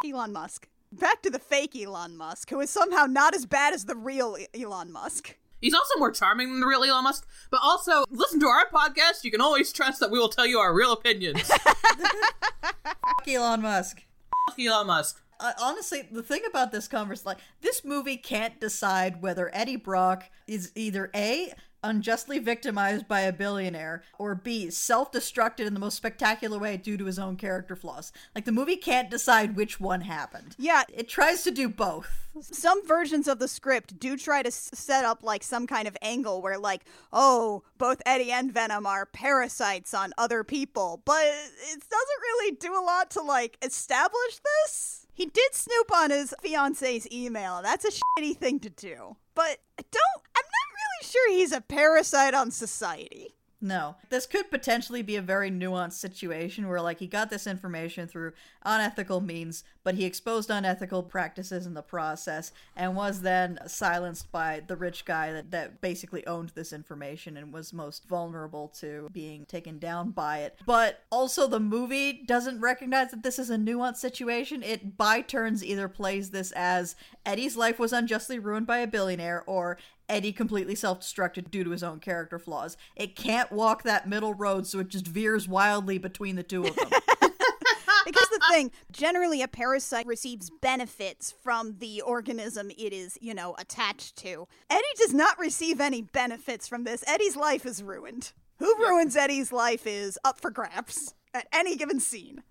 Elon 0.06 0.34
Musk. 0.34 0.68
Back 0.92 1.22
to 1.24 1.30
the 1.30 1.40
fake 1.40 1.76
Elon 1.76 2.18
Musk, 2.18 2.50
who 2.50 2.60
is 2.60 2.70
somehow 2.70 3.06
not 3.06 3.34
as 3.36 3.46
bad 3.48 3.74
as 3.74 3.86
the 3.86 3.96
real 3.96 4.38
Elon 4.54 4.92
Musk. 4.92 5.38
He's 5.62 5.74
also 5.74 5.98
more 5.98 6.12
charming 6.12 6.50
than 6.52 6.60
the 6.60 6.68
real 6.68 6.84
Elon 6.84 7.06
Musk. 7.06 7.26
But 7.50 7.62
also, 7.64 8.04
listen 8.10 8.40
to 8.42 8.48
our 8.48 8.68
podcast. 8.74 9.24
You 9.24 9.32
can 9.32 9.40
always 9.42 9.72
trust 9.72 10.00
that 10.02 10.12
we 10.12 10.20
will 10.20 10.30
tell 10.30 10.46
you 10.46 10.60
our 10.60 10.74
real 10.74 10.92
opinions. 10.92 11.42
Fuck 11.48 13.28
Elon 13.28 13.62
Musk. 13.62 14.04
Fuck 14.50 14.60
Elon 14.60 14.88
Musk. 14.88 15.23
Uh, 15.44 15.52
honestly, 15.62 16.08
the 16.10 16.24
thing 16.24 16.42
about 16.50 16.72
this 16.72 16.88
conversation, 16.88 17.28
like 17.28 17.38
this 17.62 17.84
movie 17.84 18.18
can't 18.18 18.60
decide 18.62 19.22
whether 19.22 19.52
Eddie 19.54 19.76
Brock 19.76 20.24
is 20.48 20.72
either 20.76 21.12
a 21.14 21.54
unjustly 21.86 22.40
victimized 22.40 23.10
by 23.10 23.20
a 23.20 23.34
billionaire 23.34 24.04
or 24.18 24.34
b 24.36 24.70
self-destructed 24.70 25.68
in 25.68 25.74
the 25.74 25.82
most 25.82 25.98
spectacular 25.98 26.58
way 26.58 26.78
due 26.78 26.96
to 26.96 27.04
his 27.04 27.20
own 27.20 27.36
character 27.36 27.76
flaws. 27.76 28.14
Like 28.34 28.46
the 28.46 28.54
movie 28.54 28.78
can't 28.78 29.10
decide 29.12 29.58
which 29.58 29.82
one 29.82 30.00
happened. 30.00 30.56
Yeah, 30.58 30.84
It 30.94 31.10
tries 31.10 31.44
to 31.44 31.52
do 31.52 31.68
both. 31.68 32.30
some 32.40 32.88
versions 32.88 33.28
of 33.28 33.40
the 33.40 33.50
script 33.50 34.00
do 34.00 34.16
try 34.16 34.42
to 34.42 34.48
s- 34.48 34.72
set 34.74 35.04
up 35.04 35.24
like 35.24 35.44
some 35.44 35.68
kind 35.68 35.86
of 35.88 35.98
angle 36.02 36.42
where 36.42 36.58
like 36.58 36.86
oh 37.12 37.64
both 37.78 38.02
eddie 38.06 38.32
and 38.32 38.52
venom 38.54 38.86
are 38.88 39.06
parasites 39.06 39.94
on 39.94 40.14
other 40.18 40.44
people 40.44 41.02
but 41.06 41.22
it 41.26 41.84
doesn't 41.90 42.22
really 42.24 42.56
do 42.56 42.74
a 42.74 42.82
lot 42.82 43.12
to 43.12 43.22
like 43.22 43.58
establish 43.62 44.40
this 44.66 45.03
he 45.14 45.26
did 45.26 45.54
snoop 45.54 45.92
on 45.94 46.12
his 46.12 46.34
fiance's 46.42 47.08
email. 47.12 47.62
That's 47.62 47.86
a 47.86 47.92
shitty 47.92 48.38
thing 48.38 48.60
to 48.62 48.70
do. 48.70 49.18
But 49.36 49.60
don't 49.78 50.24
i'm 50.36 50.44
not 50.44 50.74
really 50.76 51.10
sure 51.10 51.32
he's 51.32 51.52
a 51.52 51.62
parasite 51.62 52.34
on 52.34 52.52
society 52.52 53.36
No. 53.64 53.96
This 54.10 54.26
could 54.26 54.52
potentially 54.52 55.02
be 55.02 55.16
a 55.16 55.22
very 55.22 55.50
nuanced 55.50 55.94
situation 55.94 56.68
where, 56.68 56.82
like, 56.82 57.00
he 57.00 57.08
got 57.08 57.30
this 57.30 57.48
information 57.48 58.10
through 58.10 58.34
unethical 58.64 59.22
means, 59.22 59.64
but 59.86 59.96
he 59.96 60.04
exposed 60.04 60.50
unethical 60.50 61.02
practices 61.02 61.66
in 61.66 61.74
the 61.74 61.82
process 61.82 62.52
and 62.76 62.94
was 62.94 63.22
then 63.22 63.58
silenced 63.66 64.30
by 64.34 64.62
the 64.68 64.76
rich 64.76 65.06
guy 65.06 65.32
that, 65.32 65.52
that 65.52 65.80
basically 65.80 66.28
owned 66.28 66.50
this 66.50 66.74
information 66.74 67.38
and 67.38 67.54
was 67.54 67.72
most 67.72 68.06
vulnerable 68.06 68.68
to 68.80 69.08
being 69.14 69.46
taken 69.46 69.80
down 69.80 70.12
by 70.12 70.40
it. 70.40 70.60
But 70.66 71.06
also, 71.10 71.48
the 71.48 71.62
movie 71.62 72.12
doesn't 72.12 72.60
recognize 72.60 73.12
that 73.12 73.24
this 73.24 73.40
is 73.40 73.50
a 73.50 73.56
nuanced 73.56 73.98
situation. 73.98 74.62
It, 74.62 74.98
by 74.98 75.22
turns, 75.22 75.64
either 75.64 75.88
plays 75.88 76.32
this 76.32 76.52
as 76.52 76.98
Eddie's 77.26 77.56
life 77.56 77.80
was 77.80 77.94
unjustly 77.94 78.40
ruined 78.40 78.68
by 78.68 78.80
a 78.80 78.88
billionaire 78.88 79.42
or 79.48 79.78
Eddie 80.10 80.34
completely 80.34 80.76
self 80.76 81.02
destructed 81.02 81.50
due 81.52 81.64
to 81.64 81.72
his 81.72 81.84
own 81.84 82.00
character 82.00 82.40
flaws. 82.40 82.78
It 82.96 83.16
can't 83.16 83.52
walk 83.52 83.84
that 83.84 84.08
middle 84.08 84.34
road, 84.34 84.68
so 84.68 84.80
it 84.80 84.90
just 84.90 85.08
veers 85.08 85.48
wildly 85.48 85.98
between 85.98 86.36
the 86.36 86.44
two 86.44 86.66
of 86.66 86.76
them. 86.76 86.90
because 88.06 88.28
the 88.30 88.42
thing 88.52 88.72
generally 88.92 89.42
a 89.42 89.48
parasite 89.48 90.06
receives 90.06 90.50
benefits 90.62 91.34
from 91.44 91.78
the 91.80 92.02
organism 92.02 92.70
it 92.72 92.94
is 92.94 93.18
you 93.22 93.34
know 93.34 93.56
attached 93.58 94.16
to. 94.18 94.48
Eddie 94.70 94.84
does 94.98 95.14
not 95.14 95.40
receive 95.40 95.80
any 95.80 96.02
benefits 96.02 96.68
from 96.68 96.84
this. 96.84 97.04
Eddie's 97.08 97.36
life 97.36 97.66
is 97.66 97.82
ruined. 97.82 98.34
Who 98.60 98.76
ruins 98.78 99.16
eddie's 99.16 99.52
life 99.52 99.88
is 99.88 100.18
up 100.24 100.40
for 100.40 100.52
grabs 100.52 101.16
at 101.34 101.48
any 101.52 101.76
given 101.76 102.00
scene 102.00 102.44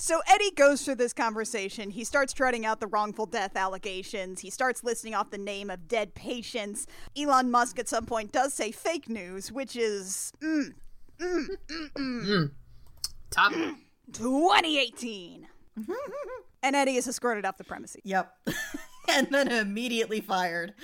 so 0.00 0.22
Eddie 0.26 0.50
goes 0.52 0.82
through 0.82 0.94
this 0.94 1.12
conversation. 1.12 1.90
He 1.90 2.04
starts 2.04 2.32
trotting 2.32 2.64
out 2.64 2.80
the 2.80 2.86
wrongful 2.86 3.26
death 3.26 3.54
allegations. 3.54 4.40
He 4.40 4.48
starts 4.48 4.82
listing 4.82 5.14
off 5.14 5.30
the 5.30 5.38
name 5.38 5.68
of 5.68 5.88
dead 5.88 6.14
patients. 6.14 6.86
Elon 7.16 7.50
Musk 7.50 7.78
at 7.78 7.88
some 7.88 8.06
point 8.06 8.32
does 8.32 8.54
say 8.54 8.72
fake 8.72 9.10
news, 9.10 9.52
which 9.52 9.76
is 9.76 10.32
mm, 10.42 10.72
mm, 11.20 11.46
mm, 11.68 11.90
mm. 11.96 12.50
Top. 13.30 13.52
2018. 14.12 15.46
Mm-hmm. 15.78 15.92
and 16.62 16.76
Eddie 16.76 16.96
is 16.96 17.06
escorted 17.06 17.44
off 17.44 17.58
the 17.58 17.64
premises. 17.64 18.00
yep. 18.04 18.34
and 19.08 19.28
then 19.30 19.48
immediately 19.48 20.20
fired. 20.20 20.74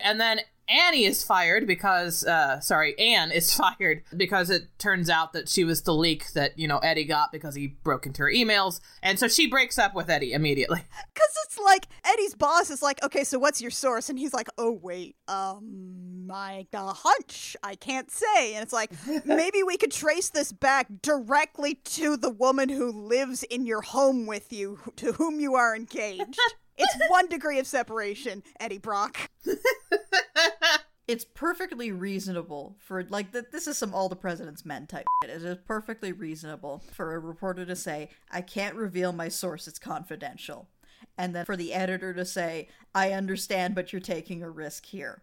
And 0.00 0.20
then 0.20 0.40
Annie 0.68 1.04
is 1.04 1.22
fired 1.22 1.66
because, 1.66 2.24
uh, 2.24 2.60
sorry, 2.60 2.98
Anne 2.98 3.30
is 3.30 3.54
fired 3.78 4.02
because 4.16 4.50
it 4.50 4.68
turns 4.78 5.08
out 5.08 5.32
that 5.32 5.48
she 5.48 5.64
was 5.64 5.82
the 5.82 5.94
leak 5.94 6.32
that, 6.32 6.58
you 6.58 6.68
know, 6.68 6.78
Eddie 6.78 7.04
got 7.04 7.32
because 7.32 7.54
he 7.54 7.68
broke 7.82 8.06
into 8.06 8.22
her 8.22 8.30
emails. 8.30 8.80
And 9.02 9.18
so 9.18 9.28
she 9.28 9.48
breaks 9.48 9.78
up 9.78 9.94
with 9.94 10.10
Eddie 10.10 10.32
immediately. 10.32 10.82
Because 11.14 11.34
it's 11.46 11.58
like 11.58 11.86
Eddie's 12.04 12.34
boss 12.34 12.70
is 12.70 12.80
like, 12.80 13.02
okay, 13.02 13.24
so 13.24 13.38
what's 13.40 13.60
your 13.60 13.72
source? 13.72 14.08
And 14.08 14.18
he's 14.18 14.32
like, 14.32 14.48
oh, 14.56 14.70
wait, 14.70 15.16
um, 15.26 16.26
my 16.26 16.66
uh, 16.72 16.92
hunch, 16.92 17.56
I 17.62 17.74
can't 17.74 18.08
say. 18.10 18.54
And 18.54 18.62
it's 18.62 18.72
like, 18.72 18.92
maybe 19.24 19.64
we 19.64 19.76
could 19.76 19.90
trace 19.90 20.30
this 20.30 20.52
back 20.52 20.86
directly 21.02 21.74
to 21.74 22.16
the 22.16 22.30
woman 22.30 22.68
who 22.68 22.92
lives 22.92 23.42
in 23.44 23.66
your 23.66 23.80
home 23.80 24.26
with 24.26 24.52
you, 24.52 24.78
to 24.96 25.12
whom 25.12 25.40
you 25.40 25.56
are 25.56 25.74
engaged. 25.74 26.38
It's 26.76 26.96
one 27.08 27.26
degree 27.28 27.58
of 27.58 27.66
separation, 27.66 28.44
Eddie 28.60 28.78
Brock. 28.78 29.30
It's 31.08 31.24
perfectly 31.24 31.90
reasonable 31.90 32.76
for, 32.78 33.02
like, 33.02 33.32
th- 33.32 33.46
this 33.50 33.66
is 33.66 33.78
some 33.78 33.94
All 33.94 34.10
the 34.10 34.14
President's 34.14 34.66
Men 34.66 34.86
type 34.86 35.06
shit. 35.24 35.34
It 35.34 35.42
is 35.42 35.56
perfectly 35.66 36.12
reasonable 36.12 36.84
for 36.92 37.14
a 37.14 37.18
reporter 37.18 37.64
to 37.64 37.74
say, 37.74 38.10
I 38.30 38.42
can't 38.42 38.74
reveal 38.74 39.12
my 39.12 39.30
source, 39.30 39.66
it's 39.66 39.78
confidential. 39.78 40.68
And 41.16 41.34
then 41.34 41.46
for 41.46 41.56
the 41.56 41.72
editor 41.72 42.12
to 42.12 42.26
say, 42.26 42.68
I 42.94 43.12
understand, 43.12 43.74
but 43.74 43.90
you're 43.90 44.00
taking 44.00 44.42
a 44.42 44.50
risk 44.50 44.84
here. 44.84 45.22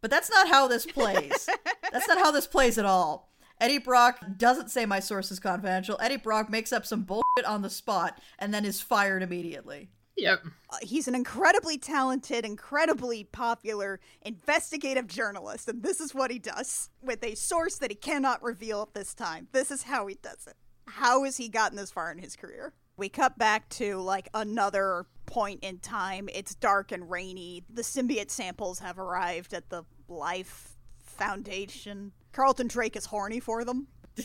But 0.00 0.10
that's 0.10 0.30
not 0.30 0.48
how 0.48 0.68
this 0.68 0.86
plays. 0.86 1.50
that's 1.92 2.08
not 2.08 2.18
how 2.18 2.30
this 2.30 2.46
plays 2.46 2.78
at 2.78 2.86
all. 2.86 3.30
Eddie 3.60 3.78
Brock 3.78 4.20
doesn't 4.38 4.70
say 4.70 4.86
my 4.86 5.00
source 5.00 5.30
is 5.30 5.38
confidential. 5.38 5.98
Eddie 6.00 6.16
Brock 6.16 6.48
makes 6.48 6.72
up 6.72 6.86
some 6.86 7.02
bullshit 7.02 7.44
on 7.46 7.60
the 7.60 7.70
spot 7.70 8.20
and 8.38 8.54
then 8.54 8.64
is 8.64 8.80
fired 8.80 9.22
immediately. 9.22 9.90
Yep. 10.16 10.46
Uh, 10.70 10.76
he's 10.82 11.08
an 11.08 11.14
incredibly 11.14 11.78
talented, 11.78 12.44
incredibly 12.44 13.24
popular 13.24 14.00
investigative 14.22 15.06
journalist, 15.06 15.68
and 15.68 15.82
this 15.82 16.00
is 16.00 16.14
what 16.14 16.30
he 16.30 16.38
does 16.38 16.88
with 17.02 17.22
a 17.22 17.34
source 17.34 17.76
that 17.78 17.90
he 17.90 17.96
cannot 17.96 18.42
reveal 18.42 18.82
at 18.82 18.94
this 18.94 19.14
time. 19.14 19.48
This 19.52 19.70
is 19.70 19.82
how 19.84 20.06
he 20.06 20.16
does 20.22 20.46
it. 20.46 20.56
How 20.88 21.24
has 21.24 21.36
he 21.36 21.48
gotten 21.48 21.76
this 21.76 21.90
far 21.90 22.10
in 22.12 22.18
his 22.18 22.36
career? 22.36 22.72
We 22.96 23.08
cut 23.08 23.36
back 23.36 23.68
to 23.70 23.98
like 23.98 24.28
another 24.32 25.06
point 25.26 25.60
in 25.62 25.78
time. 25.78 26.28
It's 26.32 26.54
dark 26.54 26.92
and 26.92 27.10
rainy. 27.10 27.64
The 27.68 27.82
symbiote 27.82 28.30
samples 28.30 28.78
have 28.78 28.98
arrived 28.98 29.52
at 29.52 29.68
the 29.68 29.84
Life 30.08 30.76
Foundation. 31.04 32.12
Carlton 32.32 32.68
Drake 32.68 32.96
is 32.96 33.06
horny 33.06 33.40
for 33.40 33.64
them. 33.64 33.88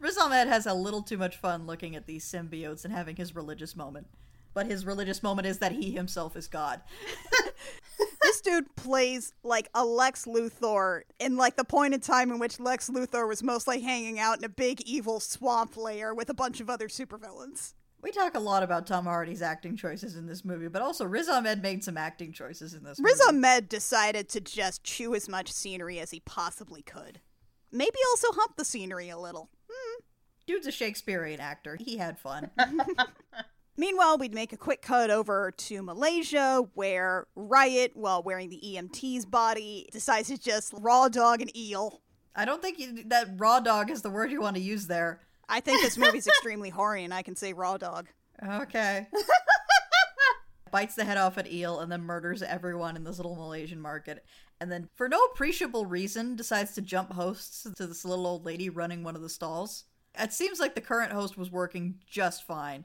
Riz 0.00 0.18
Ahmed 0.18 0.48
has 0.48 0.66
a 0.66 0.74
little 0.74 1.02
too 1.02 1.18
much 1.18 1.36
fun 1.36 1.66
looking 1.66 1.96
at 1.96 2.06
these 2.06 2.24
symbiotes 2.24 2.84
and 2.84 2.92
having 2.92 3.16
his 3.16 3.34
religious 3.34 3.76
moment. 3.76 4.06
But 4.54 4.66
his 4.66 4.84
religious 4.84 5.22
moment 5.22 5.46
is 5.46 5.58
that 5.58 5.72
he 5.72 5.92
himself 5.92 6.36
is 6.36 6.46
God. 6.46 6.82
this 8.22 8.40
dude 8.40 8.74
plays 8.76 9.32
like 9.42 9.68
a 9.74 9.84
Lex 9.84 10.26
Luthor 10.26 11.02
in 11.18 11.36
like 11.36 11.56
the 11.56 11.64
point 11.64 11.94
in 11.94 12.00
time 12.00 12.30
in 12.30 12.38
which 12.38 12.60
Lex 12.60 12.90
Luthor 12.90 13.26
was 13.26 13.42
mostly 13.42 13.80
hanging 13.80 14.18
out 14.18 14.38
in 14.38 14.44
a 14.44 14.50
big 14.50 14.82
evil 14.82 15.20
swamp 15.20 15.76
lair 15.76 16.14
with 16.14 16.28
a 16.28 16.34
bunch 16.34 16.60
of 16.60 16.68
other 16.68 16.88
supervillains. 16.88 17.72
We 18.02 18.10
talk 18.10 18.34
a 18.34 18.40
lot 18.40 18.64
about 18.64 18.86
Tom 18.88 19.04
Hardy's 19.04 19.42
acting 19.42 19.76
choices 19.76 20.16
in 20.16 20.26
this 20.26 20.44
movie, 20.44 20.66
but 20.66 20.82
also 20.82 21.04
Riz 21.04 21.28
Ahmed 21.28 21.62
made 21.62 21.84
some 21.84 21.96
acting 21.96 22.32
choices 22.32 22.74
in 22.74 22.82
this 22.82 22.98
Riz 23.00 23.20
movie. 23.20 23.36
Ahmed 23.36 23.68
decided 23.68 24.28
to 24.30 24.40
just 24.40 24.82
chew 24.82 25.14
as 25.14 25.28
much 25.28 25.52
scenery 25.52 26.00
as 26.00 26.10
he 26.10 26.18
possibly 26.20 26.82
could. 26.82 27.20
Maybe 27.70 27.96
also 28.10 28.32
hump 28.32 28.56
the 28.56 28.64
scenery 28.64 29.08
a 29.08 29.18
little. 29.18 29.50
Dude's 30.46 30.66
a 30.66 30.72
Shakespearean 30.72 31.40
actor. 31.40 31.76
He 31.80 31.96
had 31.96 32.18
fun. 32.18 32.50
Meanwhile, 33.76 34.18
we'd 34.18 34.34
make 34.34 34.52
a 34.52 34.56
quick 34.56 34.82
cut 34.82 35.10
over 35.10 35.50
to 35.50 35.82
Malaysia, 35.82 36.62
where 36.74 37.26
Riot, 37.34 37.92
while 37.94 38.22
wearing 38.22 38.50
the 38.50 38.60
EMT's 38.62 39.24
body, 39.24 39.88
decides 39.92 40.28
to 40.28 40.38
just 40.38 40.74
raw 40.76 41.08
dog 41.08 41.40
an 41.40 41.56
eel. 41.56 42.02
I 42.36 42.44
don't 42.44 42.60
think 42.60 42.78
you, 42.78 43.04
that 43.04 43.28
raw 43.36 43.60
dog 43.60 43.90
is 43.90 44.02
the 44.02 44.10
word 44.10 44.30
you 44.30 44.40
want 44.40 44.56
to 44.56 44.62
use 44.62 44.86
there. 44.86 45.20
I 45.48 45.60
think 45.60 45.82
this 45.82 45.96
movie's 45.98 46.26
extremely 46.26 46.70
horny, 46.70 47.04
and 47.04 47.14
I 47.14 47.22
can 47.22 47.36
say 47.36 47.52
raw 47.52 47.78
dog. 47.78 48.08
Okay. 48.46 49.06
Bites 50.70 50.94
the 50.94 51.04
head 51.04 51.18
off 51.18 51.36
an 51.36 51.46
eel 51.46 51.80
and 51.80 51.92
then 51.92 52.02
murders 52.02 52.42
everyone 52.42 52.96
in 52.96 53.04
this 53.04 53.18
little 53.18 53.36
Malaysian 53.36 53.80
market. 53.80 54.24
And 54.60 54.72
then, 54.72 54.88
for 54.94 55.08
no 55.08 55.18
appreciable 55.24 55.84
reason, 55.86 56.36
decides 56.36 56.72
to 56.74 56.82
jump 56.82 57.12
hosts 57.12 57.66
to 57.76 57.86
this 57.86 58.04
little 58.04 58.26
old 58.26 58.46
lady 58.46 58.70
running 58.70 59.02
one 59.02 59.16
of 59.16 59.22
the 59.22 59.28
stalls. 59.28 59.84
It 60.18 60.32
seems 60.32 60.60
like 60.60 60.74
the 60.74 60.80
current 60.80 61.12
host 61.12 61.38
was 61.38 61.50
working 61.50 61.98
just 62.06 62.44
fine, 62.44 62.84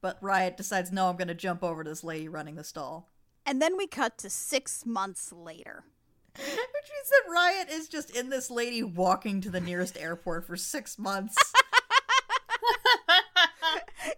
but 0.00 0.18
Riot 0.20 0.56
decides, 0.56 0.92
no, 0.92 1.08
I'm 1.08 1.16
going 1.16 1.28
to 1.28 1.34
jump 1.34 1.64
over 1.64 1.82
to 1.82 1.90
this 1.90 2.04
lady 2.04 2.28
running 2.28 2.56
the 2.56 2.64
stall. 2.64 3.10
And 3.46 3.62
then 3.62 3.76
we 3.76 3.86
cut 3.86 4.18
to 4.18 4.30
six 4.30 4.84
months 4.84 5.32
later. 5.32 5.84
Which 6.36 6.44
means 6.44 7.10
that 7.10 7.30
Riot 7.32 7.68
is 7.70 7.88
just 7.88 8.10
in 8.10 8.28
this 8.28 8.50
lady 8.50 8.82
walking 8.82 9.40
to 9.40 9.50
the 9.50 9.60
nearest 9.60 9.96
airport 10.00 10.46
for 10.46 10.56
six 10.56 10.98
months. 10.98 11.36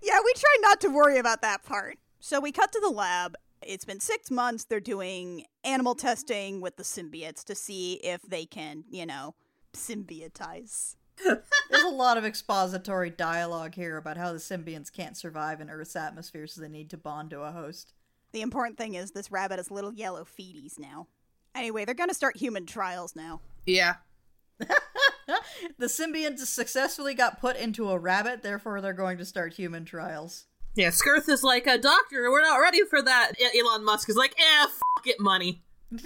yeah, 0.03 0.19
we 0.25 0.33
try 0.35 0.57
not 0.61 0.81
to 0.81 0.89
worry 0.89 1.19
about 1.19 1.43
that 1.43 1.63
part. 1.63 1.99
So 2.21 2.41
we 2.41 2.51
cut 2.51 2.73
to 2.73 2.81
the 2.81 2.91
lab. 2.91 3.37
It's 3.63 3.85
been 3.85 4.01
six 4.01 4.31
months. 4.31 4.65
They're 4.65 4.81
doing 4.81 5.45
animal 5.63 5.95
testing 5.95 6.61
with 6.61 6.77
the 6.77 6.83
symbiotes 6.83 7.45
to 7.45 7.55
see 7.55 7.95
if 7.95 8.23
they 8.23 8.47
can, 8.47 8.85
you 8.91 9.07
know, 9.07 9.35
symbiotize. 9.75 10.97
There's 11.25 11.85
a 11.85 11.89
lot 11.89 12.17
of 12.17 12.25
expository 12.25 13.11
dialogue 13.11 13.75
here 13.75 13.97
about 13.97 14.17
how 14.17 14.33
the 14.33 14.39
symbionts 14.39 14.93
can't 14.93 15.17
survive 15.17 15.61
in 15.61 15.71
Earth's 15.71 15.97
atmosphere, 15.97 16.47
so 16.47 16.61
they 16.61 16.69
need 16.69 16.91
to 16.91 16.97
bond 16.97 17.31
to 17.31 17.41
a 17.41 17.53
host. 17.53 17.93
The 18.33 18.43
important 18.43 18.79
thing 18.79 18.95
is 18.95 19.11
this 19.11 19.31
rabbit 19.31 19.59
has 19.59 19.71
little 19.71 19.93
yellow 19.93 20.25
feeties 20.25 20.79
now. 20.79 21.09
Anyway, 21.55 21.85
they're 21.85 21.95
gonna 21.95 22.15
start 22.15 22.37
human 22.37 22.67
trials 22.67 23.17
now. 23.17 23.41
Yeah. 23.67 23.95
the 24.59 25.87
symbionts 25.87 26.41
successfully 26.41 27.15
got 27.15 27.41
put 27.41 27.57
into 27.57 27.91
a 27.91 27.99
rabbit, 27.99 28.43
therefore 28.43 28.81
they're 28.81 28.93
going 28.93 29.19
to 29.19 29.25
start 29.25 29.55
human 29.55 29.85
trials. 29.85 30.47
Yeah, 30.75 30.91
Skirth 30.91 31.29
is 31.29 31.43
like, 31.43 31.67
a 31.67 31.79
doctor, 31.79 32.31
we're 32.31 32.43
not 32.43 32.59
ready 32.59 32.85
for 32.85 33.03
that. 33.03 33.33
Elon 33.59 33.85
Musk 33.85 34.09
is 34.09 34.17
like, 34.17 34.35
eh, 34.39 34.65
f 34.65 34.81
it, 35.07 35.21
money. 35.21 35.63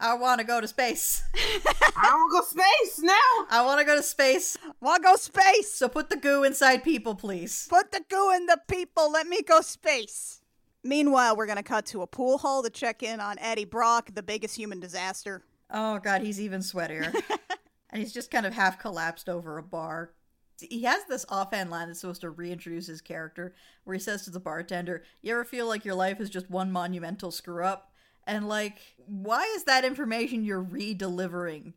I 0.00 0.14
want 0.14 0.40
to 0.40 0.46
go 0.46 0.60
to 0.60 0.68
space. 0.68 1.24
I 1.34 2.10
want 2.14 2.32
to 2.32 2.38
go 2.38 2.62
space 2.62 3.00
now. 3.02 3.46
I 3.50 3.62
want 3.64 3.80
to 3.80 3.84
go 3.84 3.96
to 3.96 4.02
space. 4.02 4.56
Wanna 4.80 5.02
go 5.02 5.16
space? 5.16 5.72
So 5.72 5.88
put 5.88 6.08
the 6.08 6.16
goo 6.16 6.44
inside 6.44 6.84
people, 6.84 7.14
please. 7.14 7.66
Put 7.68 7.90
the 7.90 8.02
goo 8.08 8.32
in 8.34 8.46
the 8.46 8.60
people. 8.68 9.10
Let 9.10 9.26
me 9.26 9.42
go 9.42 9.60
space. 9.60 10.40
Meanwhile, 10.84 11.36
we're 11.36 11.46
gonna 11.46 11.62
cut 11.62 11.86
to 11.86 12.02
a 12.02 12.06
pool 12.06 12.38
hall 12.38 12.62
to 12.62 12.70
check 12.70 13.02
in 13.02 13.18
on 13.20 13.38
Eddie 13.40 13.64
Brock, 13.64 14.10
the 14.14 14.22
biggest 14.22 14.56
human 14.56 14.78
disaster. 14.78 15.42
Oh 15.70 15.98
god, 15.98 16.22
he's 16.22 16.40
even 16.40 16.60
sweatier. 16.60 17.12
and 17.90 18.00
he's 18.00 18.12
just 18.12 18.30
kind 18.30 18.46
of 18.46 18.54
half 18.54 18.78
collapsed 18.78 19.28
over 19.28 19.58
a 19.58 19.62
bar. 19.62 20.12
He 20.60 20.82
has 20.82 21.04
this 21.04 21.26
offhand 21.28 21.70
line 21.70 21.88
that's 21.88 22.00
supposed 22.00 22.20
to 22.22 22.30
reintroduce 22.30 22.86
his 22.86 23.00
character, 23.00 23.54
where 23.84 23.94
he 23.94 24.00
says 24.00 24.22
to 24.22 24.30
the 24.30 24.40
bartender, 24.40 25.02
You 25.20 25.32
ever 25.32 25.44
feel 25.44 25.66
like 25.66 25.84
your 25.84 25.94
life 25.94 26.20
is 26.20 26.30
just 26.30 26.50
one 26.50 26.72
monumental 26.72 27.30
screw 27.30 27.64
up? 27.64 27.92
And, 28.28 28.46
like, 28.46 28.78
why 29.06 29.42
is 29.56 29.64
that 29.64 29.84
information 29.84 30.44
you're 30.44 30.62
re 30.62 30.94
delivering 30.94 31.74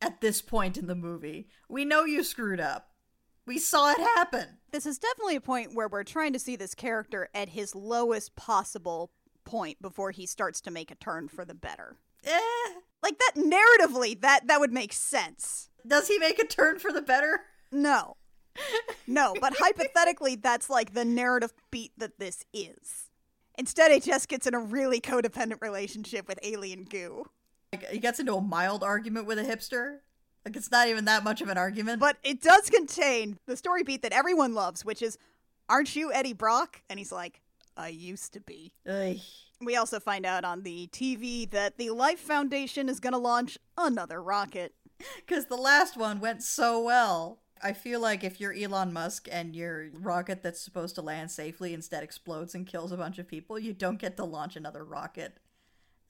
at 0.00 0.20
this 0.20 0.42
point 0.42 0.76
in 0.76 0.86
the 0.86 0.94
movie? 0.94 1.48
We 1.68 1.84
know 1.84 2.04
you 2.04 2.22
screwed 2.22 2.60
up. 2.60 2.90
We 3.46 3.58
saw 3.58 3.90
it 3.92 3.98
happen. 3.98 4.58
This 4.72 4.86
is 4.86 4.98
definitely 4.98 5.36
a 5.36 5.40
point 5.40 5.74
where 5.74 5.88
we're 5.88 6.04
trying 6.04 6.32
to 6.34 6.38
see 6.38 6.54
this 6.54 6.74
character 6.74 7.28
at 7.34 7.48
his 7.48 7.74
lowest 7.74 8.36
possible 8.36 9.10
point 9.44 9.80
before 9.80 10.10
he 10.10 10.26
starts 10.26 10.60
to 10.62 10.70
make 10.70 10.90
a 10.90 10.96
turn 10.96 11.28
for 11.28 11.44
the 11.44 11.54
better. 11.54 11.96
Eh. 12.24 12.40
Like 13.02 13.18
that 13.18 13.34
narratively, 13.36 14.20
that 14.20 14.48
that 14.48 14.60
would 14.60 14.72
make 14.72 14.92
sense. 14.92 15.70
Does 15.86 16.08
he 16.08 16.18
make 16.18 16.38
a 16.38 16.46
turn 16.46 16.78
for 16.78 16.92
the 16.92 17.02
better? 17.02 17.40
No. 17.72 18.16
No, 19.08 19.36
but 19.40 19.54
hypothetically, 19.56 20.34
that's 20.34 20.68
like 20.68 20.92
the 20.92 21.04
narrative 21.04 21.52
beat 21.70 21.92
that 21.96 22.18
this 22.18 22.44
is. 22.52 23.05
Instead, 23.58 23.90
it 23.90 24.02
just 24.02 24.28
gets 24.28 24.46
in 24.46 24.54
a 24.54 24.58
really 24.58 25.00
codependent 25.00 25.60
relationship 25.62 26.28
with 26.28 26.38
alien 26.42 26.84
goo. 26.84 27.26
Like, 27.72 27.86
he 27.88 27.98
gets 27.98 28.20
into 28.20 28.34
a 28.34 28.40
mild 28.40 28.82
argument 28.82 29.26
with 29.26 29.38
a 29.38 29.44
hipster. 29.44 29.98
Like, 30.44 30.56
it's 30.56 30.70
not 30.70 30.88
even 30.88 31.06
that 31.06 31.24
much 31.24 31.40
of 31.40 31.48
an 31.48 31.58
argument. 31.58 32.00
But 32.00 32.18
it 32.22 32.40
does 32.40 32.70
contain 32.70 33.38
the 33.46 33.56
story 33.56 33.82
beat 33.82 34.02
that 34.02 34.12
everyone 34.12 34.54
loves, 34.54 34.84
which 34.84 35.02
is, 35.02 35.18
Aren't 35.68 35.96
you 35.96 36.12
Eddie 36.12 36.32
Brock? 36.32 36.82
And 36.88 36.98
he's 36.98 37.10
like, 37.10 37.40
I 37.76 37.88
used 37.88 38.32
to 38.34 38.40
be. 38.40 38.72
Ugh. 38.88 39.16
We 39.60 39.76
also 39.76 39.98
find 39.98 40.26
out 40.26 40.44
on 40.44 40.62
the 40.62 40.88
TV 40.92 41.50
that 41.50 41.78
the 41.78 41.90
Life 41.90 42.20
Foundation 42.20 42.88
is 42.88 43.00
going 43.00 43.14
to 43.14 43.18
launch 43.18 43.58
another 43.76 44.22
rocket. 44.22 44.74
Because 45.16 45.44
the 45.44 45.56
last 45.56 45.98
one 45.98 46.20
went 46.20 46.42
so 46.42 46.80
well. 46.82 47.40
I 47.62 47.72
feel 47.72 48.00
like 48.00 48.22
if 48.22 48.40
you're 48.40 48.52
Elon 48.52 48.92
Musk 48.92 49.28
and 49.30 49.56
your 49.56 49.88
rocket 49.92 50.42
that's 50.42 50.60
supposed 50.60 50.94
to 50.96 51.02
land 51.02 51.30
safely 51.30 51.72
instead 51.72 52.02
explodes 52.02 52.54
and 52.54 52.66
kills 52.66 52.92
a 52.92 52.96
bunch 52.96 53.18
of 53.18 53.28
people, 53.28 53.58
you 53.58 53.72
don't 53.72 53.98
get 53.98 54.16
to 54.16 54.24
launch 54.24 54.56
another 54.56 54.84
rocket. 54.84 55.38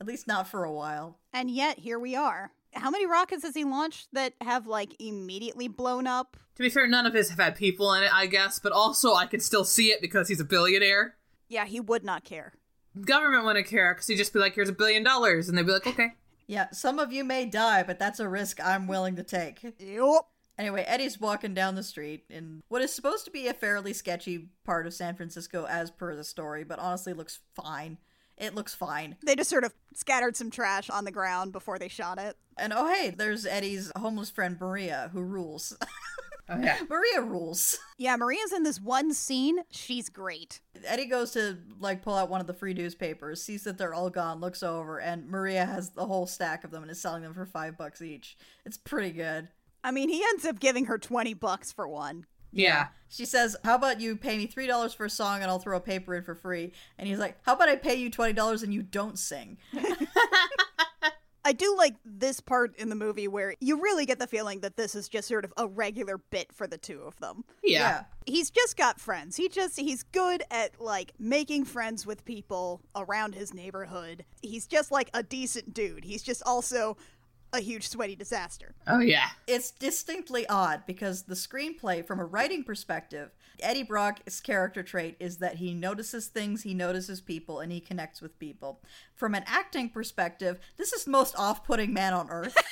At 0.01 0.07
least 0.07 0.27
not 0.27 0.49
for 0.49 0.65
a 0.65 0.73
while. 0.73 1.19
And 1.33 1.51
yet, 1.51 1.79
here 1.79 1.99
we 1.99 2.15
are. 2.15 2.51
How 2.75 2.91
many 2.91 3.07
rockets 3.07 3.45
has 3.45 3.55
he 3.55 3.65
launched 3.65 4.09
that 4.13 4.35
have, 4.43 4.67
like, 4.67 4.95
immediately 4.99 5.69
blown 5.69 6.07
up? 6.07 6.37
To 6.57 6.63
be 6.63 6.69
fair, 6.69 6.87
none 6.87 7.07
of 7.07 7.15
his 7.15 7.31
have 7.31 7.39
had 7.39 7.57
people 7.57 7.93
in 7.95 8.03
it, 8.03 8.13
I 8.13 8.27
guess, 8.27 8.59
but 8.59 8.73
also 8.73 9.15
I 9.15 9.27
can 9.27 9.41
still 9.41 9.65
see 9.65 9.87
it 9.89 10.03
because 10.03 10.29
he's 10.29 10.41
a 10.41 10.45
billionaire. 10.45 11.17
Yeah, 11.49 11.65
he 11.65 11.81
would 11.81 12.05
not 12.05 12.25
care. 12.25 12.53
Government 13.01 13.45
wouldn't 13.45 13.67
care 13.67 13.95
because 13.95 14.07
he'd 14.07 14.17
just 14.17 14.33
be 14.33 14.39
like, 14.39 14.55
here's 14.55 14.69
a 14.69 14.73
billion 14.73 15.03
dollars, 15.03 15.49
and 15.49 15.57
they'd 15.57 15.65
be 15.65 15.73
like, 15.73 15.87
okay. 15.87 16.15
Yeah, 16.47 16.71
some 16.71 16.99
of 16.99 17.13
you 17.13 17.25
may 17.25 17.47
die, 17.47 17.83
but 17.83 17.99
that's 17.99 18.21
a 18.21 18.29
risk 18.29 18.59
I'm 18.63 18.87
willing 18.87 19.17
to 19.17 19.23
take. 19.23 19.63
Yup. 19.79 20.29
Anyway, 20.59 20.83
Eddie's 20.87 21.21
walking 21.21 21.55
down 21.55 21.75
the 21.75 21.83
street 21.83 22.25
in 22.31 22.62
what 22.69 22.83
is 22.83 22.92
supposed 22.92 23.25
to 23.27 23.31
be 23.31 23.47
a 23.47 23.55
fairly 23.55 23.92
sketchy 23.92 24.49
part 24.64 24.87
of 24.87 24.95
San 24.95 25.15
Francisco 25.15 25.67
as 25.67 25.90
per 25.90 26.15
the 26.17 26.25
story, 26.25 26.65
but 26.65 26.79
honestly 26.79 27.13
looks 27.13 27.40
fine. 27.54 27.98
It 28.38 28.54
looks 28.54 28.75
fine. 28.75 29.17
They 29.25 29.35
just 29.35 29.50
sort 29.50 29.65
of 29.65 29.75
scattered 29.94 30.37
some 30.37 30.50
trash 30.50 30.90
on 30.90 31.04
the 31.04 31.11
ground 31.11 31.52
before 31.52 31.79
they 31.79 31.88
shot 31.88 32.19
it. 32.19 32.37
And 32.59 32.73
oh 32.75 32.87
hey, 32.92 33.11
there's 33.11 33.46
Eddie's 33.46 33.92
homeless 33.96 34.31
friend 34.31 34.59
Maria, 34.61 35.11
who 35.13 35.23
rules. 35.23 35.77
Oh, 36.48 36.61
yeah. 36.61 36.79
Maria 36.88 37.23
rules. 37.23 37.79
Yeah, 37.98 38.15
Maria's 38.17 38.52
in 38.52 38.63
this 38.63 38.81
one 38.81 39.13
scene. 39.13 39.59
She's 39.71 40.09
great. 40.09 40.61
Eddie 40.85 41.07
goes 41.07 41.33
to 41.33 41.59
like 41.81 42.02
pull 42.02 42.15
out 42.15 42.31
one 42.31 42.40
of 42.40 42.46
the 42.46 42.54
free 42.54 42.73
newspapers, 42.75 43.42
sees 43.42 43.65
that 43.65 43.79
they're 43.79 43.94
all 43.94 44.11
gone, 44.11 44.40
looks 44.40 44.63
over, 44.63 45.00
and 45.00 45.27
Maria 45.29 45.65
has 45.65 45.90
the 45.90 46.07
whole 46.07 46.27
stack 46.27 46.63
of 46.63 46.71
them 46.71 46.83
and 46.83 46.90
is 46.90 47.00
selling 47.00 47.23
them 47.23 47.35
for 47.35 47.46
five 47.46 47.77
bucks 47.77 48.00
each. 48.00 48.37
It's 48.65 48.77
pretty 48.77 49.11
good. 49.11 49.48
I 49.87 49.93
mean, 49.93 50.09
he 50.09 50.21
ends 50.31 50.45
up 50.45 50.59
giving 50.59 50.87
her 50.87 50.99
20 50.99 51.35
bucks 51.35 51.71
for 51.71 51.87
one. 51.87 52.27
Yeah. 52.51 52.89
She 53.09 53.25
says, 53.25 53.57
How 53.63 53.77
about 53.77 54.01
you 54.01 54.17
pay 54.17 54.37
me 54.37 54.49
$3 54.49 54.97
for 54.97 55.05
a 55.05 55.11
song 55.11 55.43
and 55.43 55.45
I'll 55.45 55.61
throw 55.61 55.77
a 55.77 55.81
paper 55.81 56.17
in 56.17 56.25
for 56.25 56.35
free? 56.35 56.73
And 56.99 57.07
he's 57.09 57.21
like, 57.21 57.39
How 57.43 57.55
about 57.55 57.69
I 57.69 57.77
pay 57.77 57.95
you 57.95 58.11
$20 58.11 58.65
and 58.65 58.75
you 58.75 58.83
don't 58.83 59.17
sing? 59.17 59.59
I 61.45 61.53
do 61.53 61.77
like 61.79 61.95
this 62.05 62.41
part 62.41 62.75
in 62.77 62.89
the 62.89 62.97
movie 62.97 63.29
where 63.29 63.55
you 63.61 63.81
really 63.81 64.05
get 64.05 64.19
the 64.19 64.27
feeling 64.27 64.59
that 64.63 64.77
this 64.77 64.97
is 64.97 65.09
just 65.09 65.29
sort 65.29 65.45
of 65.45 65.53
a 65.57 65.69
regular 65.69 66.19
bit 66.19 66.53
for 66.53 66.67
the 66.67 66.77
two 66.77 67.03
of 67.03 67.17
them. 67.21 67.45
Yeah. 67.63 68.03
He's 68.27 68.51
just 68.51 68.77
got 68.77 69.01
friends. 69.01 69.37
He 69.37 69.49
just 69.49 69.79
he's 69.79 70.03
good 70.03 70.43
at 70.51 70.81
like 70.81 71.13
making 71.21 71.67
friends 71.67 72.05
with 72.05 72.25
people 72.25 72.81
around 72.97 73.37
his 73.37 73.55
neighborhood. 73.55 74.25
He's 74.43 74.67
just 74.67 74.91
like 74.91 75.09
a 75.15 75.23
decent 75.23 75.73
dude. 75.73 76.03
He's 76.03 76.25
just 76.25 76.43
also 76.45 76.97
a 77.53 77.61
huge 77.61 77.88
sweaty 77.88 78.17
disaster. 78.17 78.75
Oh 78.87 79.01
yeah. 79.01 79.29
It's 79.47 79.71
distinctly 79.71 80.47
odd 80.49 80.83
because 80.87 81.23
the 81.23 81.35
screenplay, 81.35 82.05
from 82.07 82.21
a 82.21 82.25
writing 82.25 82.65
perspective, 82.65 83.31
Eddie 83.61 83.83
Brock's 83.83 84.40
character 84.40 84.83
trait 84.83 85.17
is 85.21 85.38
that 85.38 85.57
he 85.57 85.75
notices 85.75 86.27
things, 86.27 86.63
he 86.63 86.75
notices 86.75 87.21
people, 87.21 87.61
and 87.61 87.73
he 87.73 87.81
connects 87.81 88.21
with 88.21 88.38
people. 88.38 88.81
From 89.15 89.35
an 89.35 89.44
acting 89.47 89.88
perspective, 89.88 90.59
this 90.77 90.92
is 90.92 91.05
the 91.05 91.11
most 91.11 91.35
off 91.38 91.65
putting 91.65 91.92
man 91.92 92.13
on 92.13 92.31
earth. 92.31 92.57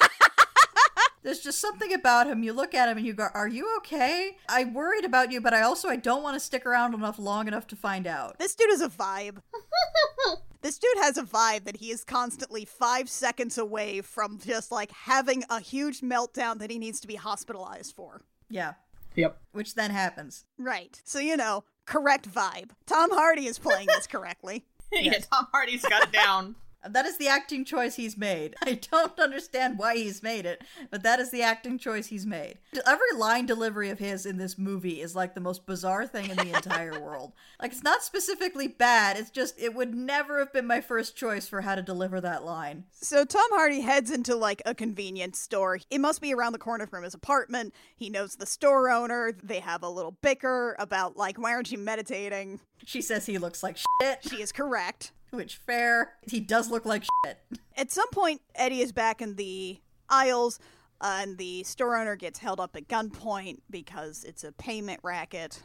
There's 1.22 1.40
just 1.40 1.58
something 1.58 1.94
about 1.94 2.26
him. 2.26 2.42
You 2.42 2.52
look 2.52 2.74
at 2.74 2.90
him 2.90 2.98
and 2.98 3.06
you 3.06 3.14
go, 3.14 3.28
"Are 3.32 3.48
you 3.48 3.74
okay?" 3.78 4.36
I 4.46 4.64
worried 4.64 5.06
about 5.06 5.32
you, 5.32 5.40
but 5.40 5.54
I 5.54 5.62
also 5.62 5.88
I 5.88 5.96
don't 5.96 6.22
want 6.22 6.34
to 6.34 6.40
stick 6.40 6.66
around 6.66 6.92
enough 6.92 7.18
long 7.18 7.48
enough 7.48 7.66
to 7.68 7.76
find 7.76 8.06
out. 8.06 8.38
This 8.38 8.54
dude 8.54 8.70
is 8.70 8.82
a 8.82 8.90
vibe. 8.90 9.38
this 10.64 10.78
dude 10.78 10.96
has 11.02 11.16
a 11.18 11.22
vibe 11.22 11.64
that 11.64 11.76
he 11.76 11.90
is 11.90 12.02
constantly 12.04 12.64
five 12.64 13.08
seconds 13.08 13.58
away 13.58 14.00
from 14.00 14.38
just 14.44 14.72
like 14.72 14.90
having 14.90 15.44
a 15.50 15.60
huge 15.60 16.00
meltdown 16.00 16.58
that 16.58 16.70
he 16.70 16.78
needs 16.78 16.98
to 17.00 17.06
be 17.06 17.14
hospitalized 17.16 17.94
for. 17.94 18.22
Yeah, 18.48 18.72
Yep. 19.14 19.38
which 19.52 19.74
then 19.74 19.90
happens. 19.90 20.46
Right. 20.58 21.00
So, 21.04 21.18
you 21.18 21.36
know, 21.36 21.64
correct 21.84 22.28
vibe. 22.32 22.70
Tom 22.86 23.10
Hardy 23.12 23.46
is 23.46 23.58
playing 23.58 23.86
this 23.88 24.06
correctly. 24.06 24.64
yeah, 24.92 25.18
Tom 25.30 25.48
Hardy's 25.52 25.82
got 25.82 26.04
it 26.04 26.12
down. 26.12 26.56
That 26.88 27.06
is 27.06 27.16
the 27.16 27.28
acting 27.28 27.64
choice 27.64 27.94
he's 27.96 28.16
made. 28.16 28.54
I 28.62 28.74
don't 28.74 29.18
understand 29.18 29.78
why 29.78 29.96
he's 29.96 30.22
made 30.22 30.46
it, 30.46 30.62
but 30.90 31.02
that 31.02 31.20
is 31.20 31.30
the 31.30 31.42
acting 31.42 31.78
choice 31.78 32.06
he's 32.06 32.26
made. 32.26 32.58
Every 32.86 33.12
line 33.16 33.46
delivery 33.46 33.90
of 33.90 33.98
his 33.98 34.26
in 34.26 34.36
this 34.38 34.58
movie 34.58 35.00
is 35.00 35.14
like 35.16 35.34
the 35.34 35.40
most 35.40 35.66
bizarre 35.66 36.06
thing 36.06 36.30
in 36.30 36.36
the 36.36 36.54
entire 36.54 37.00
world. 37.04 37.32
Like, 37.60 37.72
it's 37.72 37.82
not 37.82 38.02
specifically 38.02 38.68
bad, 38.68 39.16
it's 39.16 39.30
just, 39.30 39.58
it 39.58 39.74
would 39.74 39.94
never 39.94 40.38
have 40.38 40.52
been 40.52 40.66
my 40.66 40.80
first 40.80 41.16
choice 41.16 41.48
for 41.48 41.62
how 41.62 41.74
to 41.74 41.82
deliver 41.82 42.20
that 42.20 42.44
line. 42.44 42.84
So 42.92 43.24
Tom 43.24 43.48
Hardy 43.50 43.80
heads 43.80 44.10
into 44.10 44.36
like 44.36 44.62
a 44.66 44.74
convenience 44.74 45.38
store. 45.38 45.78
It 45.90 45.98
must 46.00 46.20
be 46.20 46.34
around 46.34 46.52
the 46.52 46.58
corner 46.58 46.86
from 46.86 47.04
his 47.04 47.14
apartment. 47.14 47.74
He 47.96 48.10
knows 48.10 48.36
the 48.36 48.46
store 48.46 48.90
owner. 48.90 49.32
They 49.42 49.60
have 49.60 49.82
a 49.82 49.88
little 49.88 50.16
bicker 50.22 50.76
about 50.78 51.16
like 51.16 51.38
why 51.38 51.52
aren't 51.52 51.72
you 51.72 51.78
meditating? 51.78 52.60
She 52.84 53.00
says 53.00 53.26
he 53.26 53.38
looks 53.38 53.62
like 53.62 53.78
shit, 54.02 54.18
She 54.28 54.42
is 54.42 54.52
correct. 54.52 55.12
Which 55.34 55.56
fair. 55.56 56.14
He 56.22 56.40
does 56.40 56.70
look 56.70 56.84
like 56.84 57.04
shit. 57.24 57.38
At 57.76 57.90
some 57.90 58.08
point, 58.10 58.40
Eddie 58.54 58.80
is 58.80 58.92
back 58.92 59.20
in 59.20 59.36
the 59.36 59.78
aisles, 60.08 60.58
uh, 61.00 61.20
and 61.22 61.38
the 61.38 61.62
store 61.64 61.96
owner 61.96 62.16
gets 62.16 62.38
held 62.38 62.60
up 62.60 62.76
at 62.76 62.88
gunpoint 62.88 63.58
because 63.68 64.24
it's 64.24 64.44
a 64.44 64.52
payment 64.52 65.00
racket. 65.02 65.62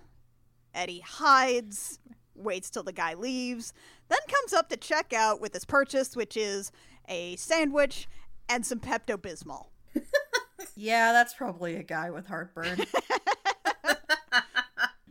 Eddie 0.74 1.02
hides, 1.06 2.00
waits 2.36 2.70
till 2.70 2.84
the 2.84 2.92
guy 2.92 3.14
leaves, 3.14 3.74
then 4.08 4.20
comes 4.28 4.54
up 4.54 4.70
to 4.70 4.78
check 4.78 5.14
out 5.14 5.40
with 5.40 5.54
his 5.54 5.66
purchase, 5.66 6.16
which 6.16 6.36
is 6.36 6.72
a 7.08 7.36
sandwich 7.36 8.08
and 8.48 8.66
some 8.66 8.80
Pepto 8.80 9.18
Bismol. 9.18 9.68
Yeah, 10.76 11.14
that's 11.14 11.34
probably 11.34 11.78
a 11.78 11.84
guy 11.84 12.10
with 12.10 12.28
heartburn. 12.28 12.86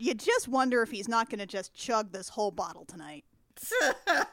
You 0.00 0.14
just 0.14 0.46
wonder 0.46 0.80
if 0.82 0.92
he's 0.92 1.09
not 1.09 1.28
going 1.28 1.40
to 1.40 1.46
just 1.46 1.74
chug 1.74 2.12
this 2.12 2.28
whole 2.28 2.52
bottle 2.52 2.84
tonight. 2.84 3.24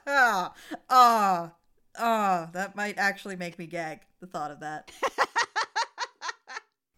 Ah, 0.08 0.54
ah, 0.90 1.52
ah, 1.98 2.50
that 2.54 2.76
might 2.76 2.98
actually 2.98 3.36
make 3.36 3.60
me 3.60 3.68
gag, 3.68 4.02
the 4.20 4.28
thought 4.28 4.52
of 4.52 4.60
that. 4.62 4.92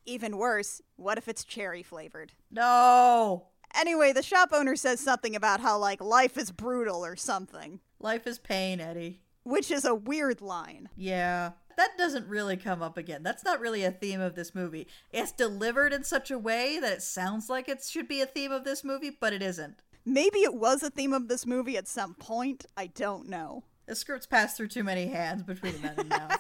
Even 0.05 0.37
worse, 0.37 0.81
what 0.95 1.17
if 1.17 1.27
it's 1.27 1.43
cherry 1.43 1.83
flavored? 1.83 2.31
No! 2.49 3.47
Anyway, 3.75 4.13
the 4.13 4.23
shop 4.23 4.49
owner 4.53 4.75
says 4.77 5.01
something 5.01 5.35
about 5.35 5.59
how, 5.59 5.77
like, 5.77 6.01
life 6.01 6.37
is 6.37 6.51
brutal 6.51 7.03
or 7.05 7.15
something, 7.17 7.81
Life 7.99 8.25
is 8.25 8.39
pain, 8.39 8.79
Eddie. 8.79 9.19
which 9.43 9.69
is 9.69 9.83
a 9.83 9.93
weird 9.95 10.39
line. 10.41 10.87
Yeah. 10.95 11.51
That 11.75 11.97
doesn't 11.97 12.27
really 12.27 12.57
come 12.57 12.81
up 12.81 12.97
again. 12.97 13.21
That's 13.21 13.43
not 13.43 13.59
really 13.59 13.83
a 13.83 13.91
theme 13.91 14.19
of 14.21 14.33
this 14.35 14.55
movie. 14.55 14.87
It's 15.11 15.31
delivered 15.31 15.93
in 15.93 16.03
such 16.03 16.31
a 16.31 16.39
way 16.39 16.79
that 16.79 16.93
it 16.93 17.01
sounds 17.03 17.49
like 17.49 17.69
it 17.69 17.83
should 17.83 18.07
be 18.07 18.21
a 18.21 18.25
theme 18.25 18.51
of 18.51 18.63
this 18.63 18.83
movie, 18.83 19.11
but 19.11 19.33
it 19.33 19.43
isn't. 19.43 19.75
Maybe 20.07 20.39
it 20.39 20.53
was 20.53 20.83
a 20.83 20.89
theme 20.89 21.11
of 21.11 21.27
this 21.27 21.45
movie 21.45 21.75
at 21.75 21.85
some 21.85 22.13
point. 22.13 22.65
I 22.77 22.87
don't 22.87 23.27
know. 23.27 23.65
The 23.87 23.95
script's 23.95 24.25
passed 24.25 24.55
through 24.55 24.69
too 24.69 24.83
many 24.85 25.07
hands 25.07 25.43
between 25.43 25.81
then 25.81 25.95
and 25.97 26.09
now. 26.09 26.29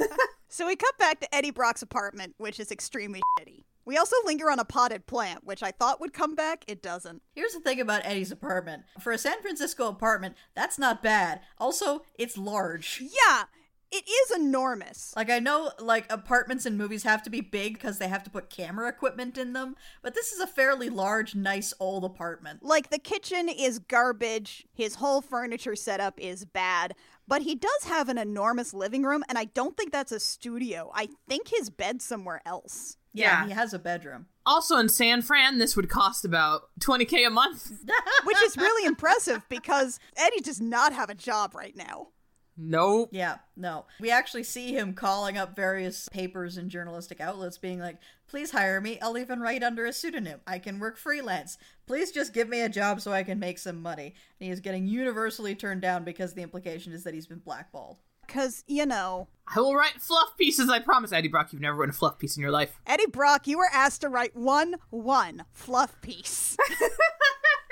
So 0.49 0.65
we 0.65 0.77
cut 0.77 0.97
back 0.97 1.19
to 1.19 1.35
Eddie 1.35 1.51
Brock's 1.51 1.81
apartment, 1.81 2.33
which 2.37 2.57
is 2.57 2.71
extremely 2.71 3.21
shitty. 3.37 3.65
We 3.83 3.97
also 3.97 4.15
linger 4.25 4.49
on 4.49 4.59
a 4.59 4.65
potted 4.65 5.05
plant, 5.05 5.43
which 5.43 5.61
I 5.61 5.71
thought 5.71 5.99
would 5.99 6.13
come 6.13 6.35
back. 6.35 6.63
It 6.67 6.81
doesn't. 6.81 7.21
Here's 7.35 7.53
the 7.53 7.59
thing 7.59 7.81
about 7.81 8.05
Eddie's 8.05 8.31
apartment. 8.31 8.83
For 8.97 9.11
a 9.11 9.17
San 9.17 9.41
Francisco 9.41 9.89
apartment, 9.89 10.35
that's 10.55 10.79
not 10.79 11.03
bad. 11.03 11.41
Also, 11.57 12.03
it's 12.17 12.37
large. 12.37 13.01
Yeah, 13.01 13.43
it 13.91 14.05
is 14.07 14.37
enormous. 14.37 15.13
Like 15.15 15.29
I 15.29 15.39
know 15.39 15.71
like 15.79 16.11
apartments 16.11 16.65
in 16.65 16.77
movies 16.77 17.03
have 17.03 17.23
to 17.23 17.29
be 17.29 17.41
big 17.41 17.73
because 17.73 17.97
they 17.99 18.07
have 18.07 18.23
to 18.23 18.29
put 18.29 18.49
camera 18.49 18.89
equipment 18.89 19.37
in 19.37 19.53
them, 19.53 19.75
but 20.01 20.13
this 20.13 20.31
is 20.31 20.39
a 20.39 20.47
fairly 20.47 20.89
large, 20.89 21.35
nice 21.35 21.73
old 21.79 22.03
apartment. 22.03 22.63
Like 22.63 22.89
the 22.89 22.99
kitchen 22.99 23.49
is 23.49 23.79
garbage, 23.79 24.65
his 24.73 24.95
whole 24.95 25.21
furniture 25.21 25.75
setup 25.75 26.19
is 26.19 26.45
bad, 26.45 26.95
but 27.27 27.41
he 27.43 27.55
does 27.55 27.83
have 27.85 28.09
an 28.09 28.17
enormous 28.17 28.73
living 28.73 29.03
room, 29.03 29.23
and 29.29 29.37
I 29.37 29.45
don't 29.45 29.75
think 29.77 29.91
that's 29.91 30.11
a 30.11 30.19
studio. 30.19 30.91
I 30.93 31.09
think 31.27 31.47
his 31.49 31.69
bed's 31.69 32.05
somewhere 32.05 32.41
else. 32.45 32.97
Yeah, 33.13 33.41
Yeah. 33.41 33.47
he 33.47 33.51
has 33.53 33.73
a 33.73 33.79
bedroom. 33.79 34.27
Also 34.45 34.77
in 34.77 34.89
San 34.89 35.21
Fran, 35.21 35.57
this 35.57 35.75
would 35.75 35.89
cost 35.89 36.23
about 36.23 36.69
20k 36.79 37.25
a 37.25 37.29
month. 37.29 37.71
Which 38.25 38.41
is 38.43 38.55
really 38.57 38.85
impressive 38.85 39.41
because 39.49 39.99
Eddie 40.15 40.39
does 40.41 40.61
not 40.61 40.93
have 40.93 41.09
a 41.09 41.15
job 41.15 41.55
right 41.55 41.75
now. 41.75 42.09
Nope. 42.57 43.09
Yeah, 43.11 43.37
no. 43.55 43.85
We 43.99 44.09
actually 44.09 44.43
see 44.43 44.73
him 44.75 44.93
calling 44.93 45.37
up 45.37 45.55
various 45.55 46.09
papers 46.09 46.57
and 46.57 46.71
journalistic 46.71 47.21
outlets 47.21 47.57
being 47.57 47.79
like, 47.79 47.99
"Please 48.27 48.51
hire 48.51 48.81
me. 48.81 48.99
I'll 48.99 49.17
even 49.17 49.39
write 49.39 49.63
under 49.63 49.85
a 49.85 49.93
pseudonym. 49.93 50.41
I 50.47 50.57
can 50.57 50.79
work 50.79 50.97
freelance. 50.97 51.57
Please 51.85 52.11
just 52.11 52.33
give 52.33 52.49
me 52.49 52.61
a 52.61 52.69
job 52.69 52.99
so 53.01 53.11
I 53.13 53.23
can 53.23 53.39
make 53.39 53.59
some 53.59 53.81
money." 53.81 54.15
And 54.39 54.47
he 54.47 54.49
is 54.49 54.59
getting 54.59 54.87
universally 54.87 55.53
turned 55.53 55.81
down 55.81 56.03
because 56.03 56.33
the 56.33 56.41
implication 56.41 56.93
is 56.93 57.03
that 57.03 57.13
he's 57.13 57.27
been 57.27 57.39
blackballed. 57.39 57.99
Because, 58.25 58.65
you 58.67 58.85
know, 58.85 59.29
I 59.47 59.61
will 59.61 59.73
write 59.73 60.01
fluff 60.01 60.35
pieces, 60.37 60.69
I 60.69 60.79
promise. 60.79 61.13
Eddie 61.13 61.29
Brock, 61.29 61.53
you've 61.53 61.61
never 61.61 61.77
written 61.77 61.91
a 61.91 61.97
fluff 61.97 62.19
piece 62.19 62.35
in 62.35 62.41
your 62.41 62.51
life. 62.51 62.77
Eddie 62.85 63.05
Brock, 63.07 63.47
you 63.47 63.57
were 63.57 63.69
asked 63.71 64.01
to 64.01 64.09
write 64.09 64.35
one, 64.35 64.75
one 64.89 65.45
fluff 65.53 66.01
piece. 66.01 66.57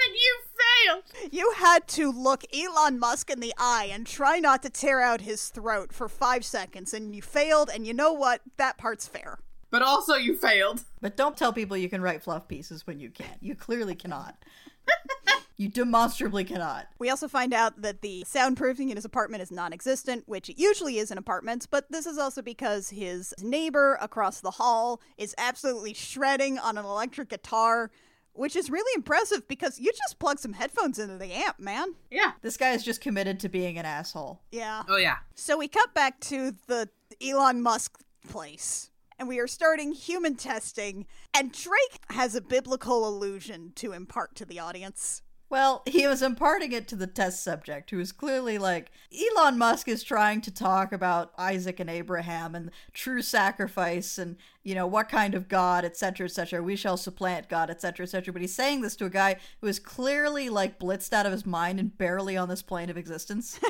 And 0.06 0.16
you 0.16 0.38
failed! 0.56 1.04
You 1.32 1.54
had 1.58 1.88
to 1.90 2.12
look 2.12 2.44
Elon 2.54 3.00
Musk 3.00 3.30
in 3.30 3.40
the 3.40 3.54
eye 3.58 3.90
and 3.92 4.06
try 4.06 4.40
not 4.40 4.64
to 4.64 4.70
tear 4.70 5.02
out 5.02 5.22
his 5.22 5.50
throat 5.50 5.92
for 5.94 6.08
five 6.08 6.46
seconds, 6.46 6.94
and 6.94 7.16
you 7.16 7.22
failed, 7.22 7.70
and 7.74 7.86
you 7.86 7.94
know 7.94 8.14
what? 8.14 8.42
That 8.58 8.78
part's 8.78 9.08
fair. 9.08 9.40
But 9.70 9.82
also 9.82 10.16
you 10.16 10.38
failed. 10.38 10.84
But 11.02 11.18
don't 11.18 11.36
tell 11.36 11.52
people 11.52 11.76
you 11.76 11.90
can 11.90 12.02
write 12.02 12.24
fluff 12.24 12.48
pieces 12.48 12.88
when 12.88 13.00
you 13.00 13.10
can't. 13.10 13.42
You 13.42 13.56
clearly 13.56 13.96
cannot. 13.96 14.38
you 15.58 15.70
demonstrably 15.70 16.44
cannot. 16.44 16.88
We 17.00 17.10
also 17.10 17.28
find 17.28 17.54
out 17.54 17.82
that 17.82 18.02
the 18.02 18.24
soundproofing 18.28 18.90
in 18.90 18.96
his 18.96 19.06
apartment 19.06 19.44
is 19.44 19.52
non 19.52 19.74
existent, 19.74 20.24
which 20.28 20.50
it 20.50 20.58
usually 20.58 20.98
is 20.98 21.12
in 21.12 21.18
apartments, 21.18 21.66
but 21.66 21.92
this 21.92 22.06
is 22.06 22.18
also 22.18 22.42
because 22.42 22.90
his 22.90 23.34
neighbor 23.42 23.98
across 24.02 24.42
the 24.42 24.52
hall 24.52 25.02
is 25.18 25.34
absolutely 25.38 25.94
shredding 25.94 26.58
on 26.58 26.78
an 26.78 26.86
electric 26.86 27.30
guitar, 27.30 27.92
which 28.36 28.56
is 28.56 28.70
really 28.70 28.92
impressive 28.96 29.48
because 29.48 29.80
you 29.80 29.92
just 29.92 30.20
plug 30.20 30.40
some 30.40 30.54
headphones 30.54 31.00
into 31.00 31.18
the 31.18 31.34
amp, 31.34 31.60
man. 31.60 31.96
Yeah. 32.12 32.34
This 32.42 32.58
guy 32.58 32.72
is 32.72 32.84
just 32.84 33.02
committed 33.02 33.40
to 33.42 33.50
being 33.50 33.78
an 33.78 33.86
asshole. 33.86 34.42
Yeah. 34.52 34.84
Oh 34.88 34.98
yeah. 34.98 35.18
So 35.36 35.58
we 35.58 35.68
cut 35.68 35.94
back 35.94 36.20
to 36.22 36.56
the 36.68 36.90
Elon 37.22 37.62
Musk 37.62 38.00
place. 38.28 38.92
And 39.18 39.30
we 39.30 39.40
are 39.40 39.48
starting 39.48 39.94
human 39.94 40.36
testing, 40.36 41.06
and 41.34 41.50
Drake 41.50 42.02
has 42.10 42.36
a 42.36 42.42
biblical 42.42 43.08
allusion 43.08 43.72
to 43.76 43.94
impart 43.94 44.36
to 44.36 44.46
the 44.46 44.60
audience. 44.60 45.22
Well, 45.48 45.84
he 45.86 46.08
was 46.08 46.24
imparting 46.24 46.72
it 46.72 46.88
to 46.88 46.96
the 46.96 47.06
test 47.06 47.44
subject, 47.44 47.92
who 47.92 47.98
was 47.98 48.12
clearly 48.12 48.58
like 48.58 48.92
Elon 49.14 49.58
Musk 49.58 49.88
is 49.88 50.04
trying 50.04 50.42
to 50.42 50.52
talk 50.52 50.92
about 50.92 51.34
Isaac 51.38 51.80
and 51.80 51.90
Abraham 51.90 52.56
and 52.56 52.72
true 52.94 53.22
sacrifice 53.22 54.18
and 54.18 54.38
you 54.64 54.74
know 54.74 54.88
what 54.88 55.08
kind 55.08 55.36
of 55.36 55.48
God, 55.48 55.86
etc., 55.86 56.26
etc. 56.26 56.64
We 56.64 56.76
shall 56.76 56.98
supplant 56.98 57.48
God, 57.48 57.70
etc., 57.70 58.06
etc. 58.06 58.34
But 58.34 58.42
he's 58.42 58.56
saying 58.56 58.82
this 58.82 58.96
to 58.98 59.06
a 59.06 59.10
guy 59.10 59.38
who 59.62 59.68
is 59.68 59.80
clearly 59.80 60.50
like 60.50 60.80
blitzed 60.80 61.14
out 61.14 61.28
of 61.28 61.32
his 61.32 61.46
mind 61.46 61.80
and 61.80 61.96
barely 61.96 62.36
on 62.36 62.50
this 62.50 62.64
plane 62.64 62.90
of 62.90 62.98
existence. 62.98 63.60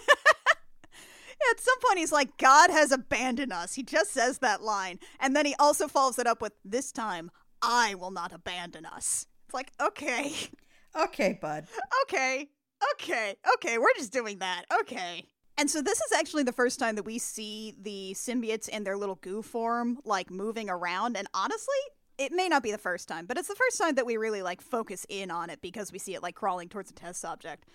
At 1.52 1.60
some 1.60 1.80
point, 1.82 2.00
he's 2.00 2.14
like, 2.14 2.38
God 2.38 2.72
has 2.72 2.92
abandoned 2.92 3.54
us. 3.54 3.76
He 3.76 3.84
just 3.84 4.12
says 4.12 4.40
that 4.40 4.64
line. 4.64 5.00
And 5.20 5.36
then 5.36 5.46
he 5.46 5.54
also 5.60 5.88
follows 5.88 6.18
it 6.18 6.26
up 6.26 6.42
with, 6.42 6.54
This 6.64 6.92
time, 6.92 7.30
I 7.62 7.96
will 7.96 8.12
not 8.12 8.34
abandon 8.34 8.86
us. 8.86 9.28
It's 9.46 9.54
like, 9.54 9.72
okay, 9.80 10.34
okay, 10.96 11.38
bud. 11.42 11.68
okay, 12.04 12.50
okay, 12.94 13.36
okay, 13.56 13.78
we're 13.78 13.94
just 13.96 14.14
doing 14.14 14.40
that. 14.40 14.64
Okay. 14.82 15.26
And 15.58 15.70
so 15.70 15.82
this 15.82 16.00
is 16.00 16.12
actually 16.14 16.44
the 16.44 16.52
first 16.52 16.80
time 16.80 16.96
that 16.96 17.06
we 17.06 17.18
see 17.18 17.74
the 17.82 18.14
symbiotes 18.14 18.68
in 18.68 18.84
their 18.84 18.98
little 18.98 19.16
goo 19.16 19.42
form, 19.42 20.00
like 20.04 20.30
moving 20.30 20.70
around. 20.70 21.16
And 21.16 21.28
honestly, 21.34 21.76
it 22.18 22.32
may 22.34 22.50
not 22.50 22.62
be 22.62 22.72
the 22.72 22.78
first 22.78 23.08
time, 23.08 23.26
but 23.26 23.38
it's 23.38 23.48
the 23.48 23.56
first 23.56 23.78
time 23.80 23.96
that 23.96 24.06
we 24.06 24.18
really 24.18 24.42
like 24.42 24.62
focus 24.62 25.06
in 25.08 25.32
on 25.32 25.50
it 25.50 25.62
because 25.62 25.92
we 25.92 26.00
see 26.00 26.14
it 26.14 26.22
like 26.24 26.36
crawling 26.36 26.68
towards 26.68 26.92
a 26.92 26.94
test 26.94 27.22
subject. 27.22 27.66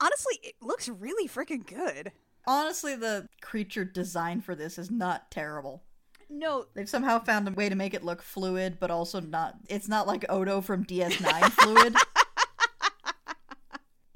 Honestly, 0.00 0.38
it 0.42 0.54
looks 0.60 0.88
really 0.88 1.28
freaking 1.28 1.66
good. 1.66 2.12
Honestly, 2.46 2.94
the 2.94 3.28
creature 3.40 3.84
design 3.84 4.40
for 4.40 4.54
this 4.54 4.78
is 4.78 4.90
not 4.90 5.30
terrible. 5.30 5.82
No, 6.28 6.66
They've 6.74 6.88
somehow 6.88 7.20
found 7.20 7.46
a 7.48 7.52
way 7.52 7.68
to 7.68 7.76
make 7.76 7.94
it 7.94 8.04
look 8.04 8.20
fluid, 8.20 8.78
but 8.80 8.90
also 8.90 9.20
not. 9.20 9.54
It's 9.68 9.88
not 9.88 10.06
like 10.06 10.24
Odo 10.28 10.60
from 10.60 10.84
DS9 10.84 11.50
fluid. 11.52 11.96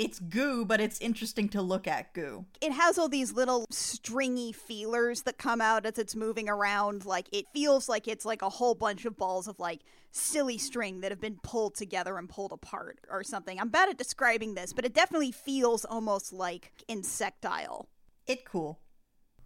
It's 0.01 0.19
goo, 0.19 0.65
but 0.65 0.81
it's 0.81 0.99
interesting 0.99 1.51
to 1.51 1.61
look 1.61 1.87
at 1.87 2.15
goo. 2.15 2.47
it 2.63 2.73
has 2.73 2.97
all 2.97 3.11
these 3.11 3.35
little 3.35 3.67
stringy 3.71 4.51
feelers 4.51 5.23
that 5.25 5.37
come 5.37 5.61
out 5.61 5.85
as 5.85 5.99
it's 5.99 6.17
moving 6.17 6.49
around. 6.49 7.05
Like 7.05 7.29
it 7.33 7.45
feels 7.53 7.87
like 7.87 8.09
it's 8.09 8.25
like 8.25 8.41
a 8.41 8.49
whole 8.49 8.75
bunch 8.75 9.05
of 9.05 9.19
balls 9.19 9.47
of 9.47 9.59
like 9.59 9.81
silly 10.11 10.57
string 10.57 11.03
that 11.03 11.13
have 11.13 11.21
been 11.21 11.39
pulled 11.43 11.75
together 11.75 12.17
and 12.17 12.31
pulled 12.31 12.51
apart 12.51 12.99
or 13.11 13.23
something. 13.23 13.61
I'm 13.61 13.69
bad 13.69 13.91
at 13.91 13.99
describing 13.99 14.55
this, 14.55 14.73
but 14.73 14.87
it 14.87 14.95
definitely 14.95 15.33
feels 15.33 15.85
almost 15.85 16.33
like 16.33 16.73
insectile. 16.89 17.91
It 18.27 18.47
cool. 18.47 18.81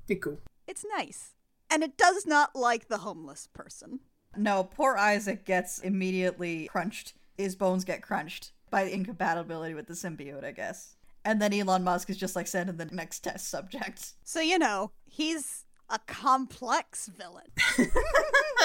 It 0.07 0.23
cool. 0.23 0.39
It's 0.69 0.85
nice. 0.97 1.35
And 1.69 1.83
it 1.83 1.99
does 1.99 2.27
not 2.27 2.55
like 2.55 2.87
the 2.87 2.99
homeless 2.99 3.49
person. 3.53 3.99
No, 4.37 4.63
poor 4.63 4.97
Isaac 4.97 5.45
gets 5.45 5.81
immediately 5.81 6.69
crunched. 6.69 7.15
His 7.37 7.57
bones 7.57 7.85
get 7.85 8.03
crunched 8.03 8.53
by 8.75 8.83
incompatibility 8.83 9.73
with 9.73 9.87
the 9.87 9.95
symbiote, 9.95 10.43
I 10.43 10.51
guess. 10.51 10.97
And 11.25 11.41
then 11.41 11.55
Elon 11.55 11.85
Musk 11.85 12.11
is 12.11 12.17
just 12.17 12.35
like 12.35 12.49
sending 12.49 12.77
the 12.77 12.87
next 12.87 13.21
test 13.21 13.49
subject. 13.49 14.15
So, 14.25 14.41
you 14.41 14.59
know, 14.59 14.91
he's 15.05 15.65
a 15.89 16.01
complex 16.09 17.07
villain. 17.07 17.47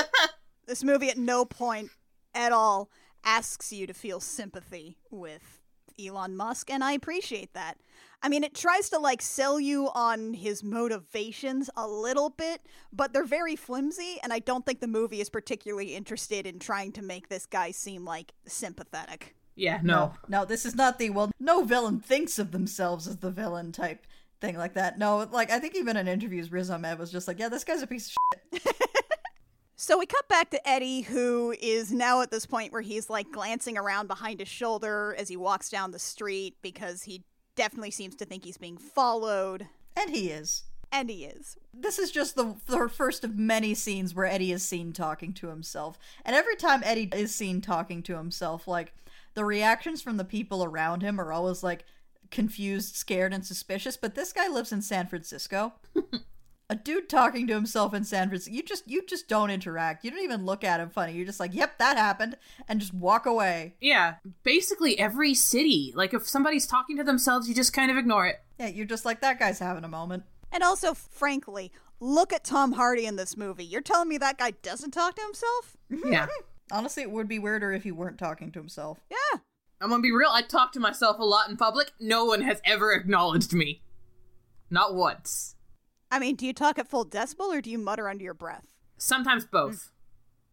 this 0.65 0.83
movie 0.83 1.11
at 1.11 1.19
no 1.19 1.45
point 1.45 1.91
at 2.33 2.51
all 2.51 2.89
asks 3.23 3.71
you 3.71 3.85
to 3.85 3.93
feel 3.93 4.19
sympathy 4.19 4.97
with 5.11 5.61
Elon 6.03 6.35
Musk, 6.35 6.71
and 6.71 6.83
I 6.83 6.93
appreciate 6.93 7.53
that. 7.53 7.77
I 8.23 8.29
mean, 8.29 8.43
it 8.43 8.55
tries 8.55 8.89
to 8.89 8.97
like 8.97 9.21
sell 9.21 9.59
you 9.59 9.91
on 9.93 10.33
his 10.33 10.63
motivations 10.63 11.69
a 11.77 11.87
little 11.87 12.31
bit, 12.31 12.61
but 12.91 13.13
they're 13.13 13.25
very 13.25 13.55
flimsy, 13.55 14.17
and 14.23 14.33
I 14.33 14.39
don't 14.39 14.65
think 14.65 14.79
the 14.79 14.87
movie 14.87 15.21
is 15.21 15.29
particularly 15.29 15.95
interested 15.95 16.47
in 16.47 16.57
trying 16.57 16.93
to 16.93 17.03
make 17.03 17.29
this 17.29 17.45
guy 17.45 17.69
seem 17.69 18.05
like 18.05 18.31
sympathetic. 18.47 19.35
Yeah, 19.59 19.79
no. 19.83 20.13
No, 20.27 20.45
this 20.45 20.65
is 20.65 20.75
not 20.75 20.99
the, 20.99 21.09
well, 21.09 21.31
no 21.39 21.63
villain 21.63 21.99
thinks 21.99 22.39
of 22.39 22.51
themselves 22.51 23.07
as 23.07 23.17
the 23.17 23.31
villain 23.31 23.71
type 23.71 24.05
thing 24.41 24.57
like 24.57 24.73
that. 24.73 24.97
No, 24.97 25.27
like, 25.31 25.51
I 25.51 25.59
think 25.59 25.75
even 25.75 25.97
in 25.97 26.07
interviews, 26.07 26.51
Riz 26.51 26.69
Ahmed 26.69 26.97
was 26.97 27.11
just 27.11 27.27
like, 27.27 27.39
yeah, 27.39 27.49
this 27.49 27.63
guy's 27.63 27.81
a 27.81 27.87
piece 27.87 28.07
of 28.07 28.61
shit. 28.61 28.75
So 29.81 29.97
we 29.97 30.05
cut 30.05 30.27
back 30.27 30.49
to 30.49 30.69
Eddie, 30.69 31.01
who 31.03 31.55
is 31.61 31.89
now 31.89 32.21
at 32.21 32.31
this 32.31 32.45
point 32.45 32.73
where 32.73 32.81
he's 32.81 33.09
like 33.09 33.31
glancing 33.31 33.77
around 33.77 34.07
behind 34.07 34.41
his 34.41 34.49
shoulder 34.49 35.15
as 35.17 35.29
he 35.29 35.37
walks 35.37 35.69
down 35.69 35.91
the 35.91 35.99
street 35.99 36.57
because 36.61 37.03
he 37.03 37.23
definitely 37.55 37.91
seems 37.91 38.13
to 38.17 38.25
think 38.25 38.43
he's 38.43 38.57
being 38.57 38.77
followed. 38.77 39.67
And 39.95 40.09
he 40.09 40.31
is. 40.31 40.63
And 40.91 41.09
he 41.09 41.23
is. 41.23 41.55
This 41.73 41.97
is 41.97 42.11
just 42.11 42.35
the, 42.35 42.55
the 42.67 42.89
first 42.89 43.23
of 43.23 43.37
many 43.37 43.73
scenes 43.73 44.13
where 44.13 44.25
Eddie 44.25 44.51
is 44.51 44.63
seen 44.63 44.91
talking 44.91 45.31
to 45.35 45.47
himself. 45.47 45.97
And 46.25 46.35
every 46.35 46.57
time 46.57 46.81
Eddie 46.83 47.09
is 47.13 47.33
seen 47.33 47.61
talking 47.61 48.03
to 48.03 48.17
himself, 48.17 48.67
like, 48.67 48.93
the 49.39 49.45
reactions 49.45 50.01
from 50.01 50.17
the 50.17 50.25
people 50.25 50.65
around 50.65 51.01
him 51.01 51.17
are 51.17 51.31
always 51.31 51.63
like 51.63 51.85
confused, 52.29 52.95
scared, 52.95 53.33
and 53.33 53.45
suspicious. 53.45 53.95
But 53.95 54.13
this 54.13 54.33
guy 54.33 54.49
lives 54.49 54.73
in 54.73 54.81
San 54.81 55.07
Francisco. 55.07 55.75
a 56.69 56.75
dude 56.75 57.07
talking 57.07 57.47
to 57.47 57.53
himself 57.53 57.93
in 57.93 58.03
San 58.03 58.27
Francisco, 58.27 58.53
you 58.53 58.61
just 58.61 58.85
you 58.85 59.01
just 59.05 59.29
don't 59.29 59.49
interact. 59.49 60.03
You 60.03 60.11
don't 60.11 60.25
even 60.25 60.45
look 60.45 60.65
at 60.65 60.81
him 60.81 60.89
funny. 60.89 61.13
You're 61.13 61.25
just 61.25 61.39
like, 61.39 61.53
"Yep, 61.53 61.77
that 61.77 61.95
happened," 61.95 62.35
and 62.67 62.81
just 62.81 62.93
walk 62.93 63.25
away. 63.25 63.75
Yeah, 63.79 64.15
basically 64.43 64.99
every 64.99 65.33
city. 65.33 65.93
Like 65.95 66.13
if 66.13 66.27
somebody's 66.27 66.67
talking 66.67 66.97
to 66.97 67.05
themselves, 67.05 67.47
you 67.47 67.55
just 67.55 67.71
kind 67.71 67.89
of 67.89 67.95
ignore 67.95 68.27
it. 68.27 68.41
Yeah, 68.59 68.67
you're 68.67 68.85
just 68.85 69.05
like 69.05 69.21
that 69.21 69.39
guy's 69.39 69.59
having 69.59 69.85
a 69.85 69.87
moment. 69.87 70.23
And 70.51 70.63
also, 70.63 70.93
frankly, 70.93 71.71
look 72.01 72.33
at 72.33 72.43
Tom 72.43 72.73
Hardy 72.73 73.05
in 73.05 73.15
this 73.15 73.37
movie. 73.37 73.63
You're 73.63 73.79
telling 73.79 74.09
me 74.09 74.17
that 74.17 74.37
guy 74.37 74.51
doesn't 74.51 74.91
talk 74.91 75.15
to 75.15 75.21
himself? 75.21 75.77
Yeah. 75.89 76.27
Honestly, 76.71 77.03
it 77.03 77.11
would 77.11 77.27
be 77.27 77.39
weirder 77.39 77.71
if 77.71 77.83
he 77.83 77.91
weren't 77.91 78.17
talking 78.17 78.51
to 78.51 78.59
himself. 78.59 78.99
Yeah. 79.09 79.39
I'm 79.81 79.89
gonna 79.89 80.01
be 80.01 80.11
real, 80.11 80.29
I 80.31 80.41
talk 80.41 80.71
to 80.73 80.79
myself 80.79 81.19
a 81.19 81.23
lot 81.23 81.49
in 81.49 81.57
public. 81.57 81.91
No 81.99 82.25
one 82.25 82.41
has 82.41 82.61
ever 82.65 82.91
acknowledged 82.91 83.53
me. 83.53 83.81
Not 84.69 84.93
once. 84.93 85.55
I 86.11 86.19
mean, 86.19 86.35
do 86.35 86.45
you 86.45 86.53
talk 86.53 86.77
at 86.77 86.87
full 86.87 87.05
decibel 87.05 87.53
or 87.55 87.61
do 87.61 87.69
you 87.69 87.77
mutter 87.77 88.09
under 88.09 88.23
your 88.23 88.33
breath? 88.33 88.65
Sometimes 88.97 89.45
both. 89.45 89.91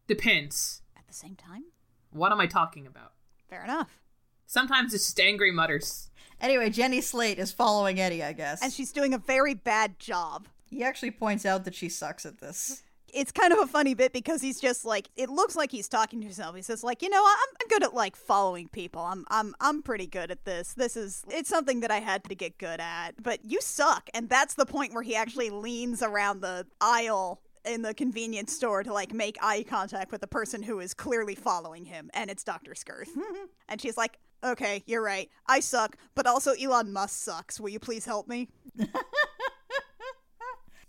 Depends. 0.06 0.82
At 0.96 1.06
the 1.08 1.14
same 1.14 1.34
time? 1.34 1.64
What 2.10 2.30
am 2.32 2.40
I 2.40 2.46
talking 2.46 2.86
about? 2.86 3.12
Fair 3.48 3.64
enough. 3.64 4.00
Sometimes 4.46 4.94
it's 4.94 5.04
just 5.06 5.18
angry 5.20 5.50
mutters. 5.50 6.10
Anyway, 6.40 6.70
Jenny 6.70 7.00
Slate 7.00 7.38
is 7.38 7.50
following 7.50 7.98
Eddie, 7.98 8.22
I 8.22 8.32
guess. 8.32 8.62
And 8.62 8.72
she's 8.72 8.92
doing 8.92 9.12
a 9.14 9.18
very 9.18 9.54
bad 9.54 9.98
job. 9.98 10.46
he 10.70 10.84
actually 10.84 11.10
points 11.10 11.44
out 11.46 11.64
that 11.64 11.74
she 11.74 11.88
sucks 11.88 12.24
at 12.26 12.38
this. 12.38 12.82
It's 13.16 13.32
kind 13.32 13.52
of 13.52 13.58
a 13.60 13.66
funny 13.66 13.94
bit 13.94 14.12
because 14.12 14.42
he's 14.42 14.60
just 14.60 14.84
like 14.84 15.08
it 15.16 15.30
looks 15.30 15.56
like 15.56 15.72
he's 15.72 15.88
talking 15.88 16.20
to 16.20 16.26
himself. 16.26 16.54
He 16.54 16.62
says 16.62 16.84
like, 16.84 17.00
you 17.00 17.08
know, 17.08 17.24
I'm, 17.24 17.56
I'm 17.62 17.68
good 17.68 17.82
at 17.82 17.94
like 17.94 18.14
following 18.14 18.68
people. 18.68 19.00
I'm 19.00 19.24
I'm 19.28 19.54
I'm 19.60 19.82
pretty 19.82 20.06
good 20.06 20.30
at 20.30 20.44
this. 20.44 20.74
This 20.74 20.96
is 20.96 21.24
it's 21.30 21.48
something 21.48 21.80
that 21.80 21.90
I 21.90 22.00
had 22.00 22.24
to 22.24 22.34
get 22.34 22.58
good 22.58 22.78
at. 22.78 23.22
But 23.22 23.44
you 23.44 23.60
suck, 23.62 24.10
and 24.12 24.28
that's 24.28 24.54
the 24.54 24.66
point 24.66 24.92
where 24.92 25.02
he 25.02 25.16
actually 25.16 25.48
leans 25.48 26.02
around 26.02 26.42
the 26.42 26.66
aisle 26.80 27.40
in 27.64 27.82
the 27.82 27.94
convenience 27.94 28.52
store 28.52 28.82
to 28.82 28.92
like 28.92 29.14
make 29.14 29.38
eye 29.40 29.64
contact 29.66 30.12
with 30.12 30.20
the 30.20 30.26
person 30.26 30.62
who 30.62 30.78
is 30.80 30.92
clearly 30.92 31.34
following 31.34 31.86
him, 31.86 32.10
and 32.12 32.30
it's 32.30 32.44
Doctor 32.44 32.74
Skirth. 32.74 33.08
and 33.68 33.80
she's 33.80 33.96
like, 33.96 34.18
"Okay, 34.44 34.82
you're 34.86 35.02
right. 35.02 35.30
I 35.48 35.60
suck, 35.60 35.96
but 36.14 36.26
also 36.26 36.52
Elon 36.52 36.92
Musk 36.92 37.24
sucks. 37.24 37.58
Will 37.58 37.70
you 37.70 37.80
please 37.80 38.04
help 38.04 38.28
me?" 38.28 38.48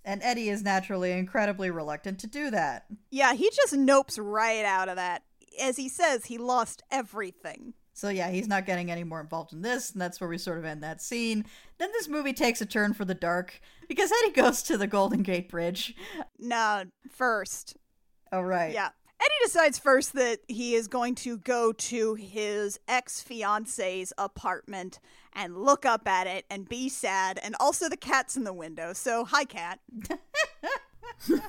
And 0.07 0.23
Eddie 0.23 0.47
is 0.47 0.63
naturally 0.63 1.11
incredibly 1.11 1.69
reluctant 1.69 2.17
to 2.19 2.27
do 2.27 2.49
that. 2.51 2.85
Yeah, 3.11 3.33
he 3.33 3.51
just 3.53 3.73
nopes 3.73 4.17
right 4.17 4.63
out 4.63 4.87
of 4.87 4.95
that. 4.95 5.23
As 5.61 5.75
he 5.75 5.89
says, 5.89 6.25
he 6.25 6.37
lost 6.37 6.81
everything. 6.89 7.73
So 7.93 8.07
yeah, 8.07 8.29
he's 8.29 8.47
not 8.47 8.65
getting 8.65 8.89
any 8.89 9.03
more 9.03 9.19
involved 9.19 9.51
in 9.51 9.63
this, 9.63 9.91
and 9.91 10.01
that's 10.01 10.21
where 10.21 10.29
we 10.29 10.37
sort 10.37 10.59
of 10.59 10.65
end 10.65 10.81
that 10.81 11.01
scene. 11.01 11.45
Then 11.77 11.89
this 11.91 12.07
movie 12.07 12.31
takes 12.31 12.61
a 12.61 12.65
turn 12.65 12.93
for 12.93 13.03
the 13.03 13.15
dark 13.15 13.59
because 13.89 14.09
Eddie 14.23 14.31
goes 14.31 14.63
to 14.63 14.77
the 14.77 14.87
Golden 14.87 15.23
Gate 15.23 15.49
Bridge. 15.49 15.93
No, 16.39 16.85
first. 17.11 17.75
Oh 18.31 18.41
right. 18.41 18.73
Yeah. 18.73 18.89
Eddie 19.19 19.45
decides 19.45 19.79
first 19.79 20.13
that 20.13 20.39
he 20.47 20.75
is 20.75 20.87
going 20.87 21.15
to 21.15 21.37
go 21.37 21.71
to 21.73 22.13
his 22.15 22.79
ex 22.87 23.21
fiance's 23.21 24.13
apartment 24.17 24.99
and 25.33 25.57
look 25.57 25.85
up 25.85 26.07
at 26.07 26.27
it 26.27 26.45
and 26.49 26.69
be 26.69 26.89
sad, 26.89 27.39
and 27.41 27.55
also 27.59 27.89
the 27.89 27.97
cat's 27.97 28.37
in 28.37 28.43
the 28.43 28.53
window. 28.53 28.93
So, 28.93 29.25
hi, 29.25 29.43
cat. 29.45 29.79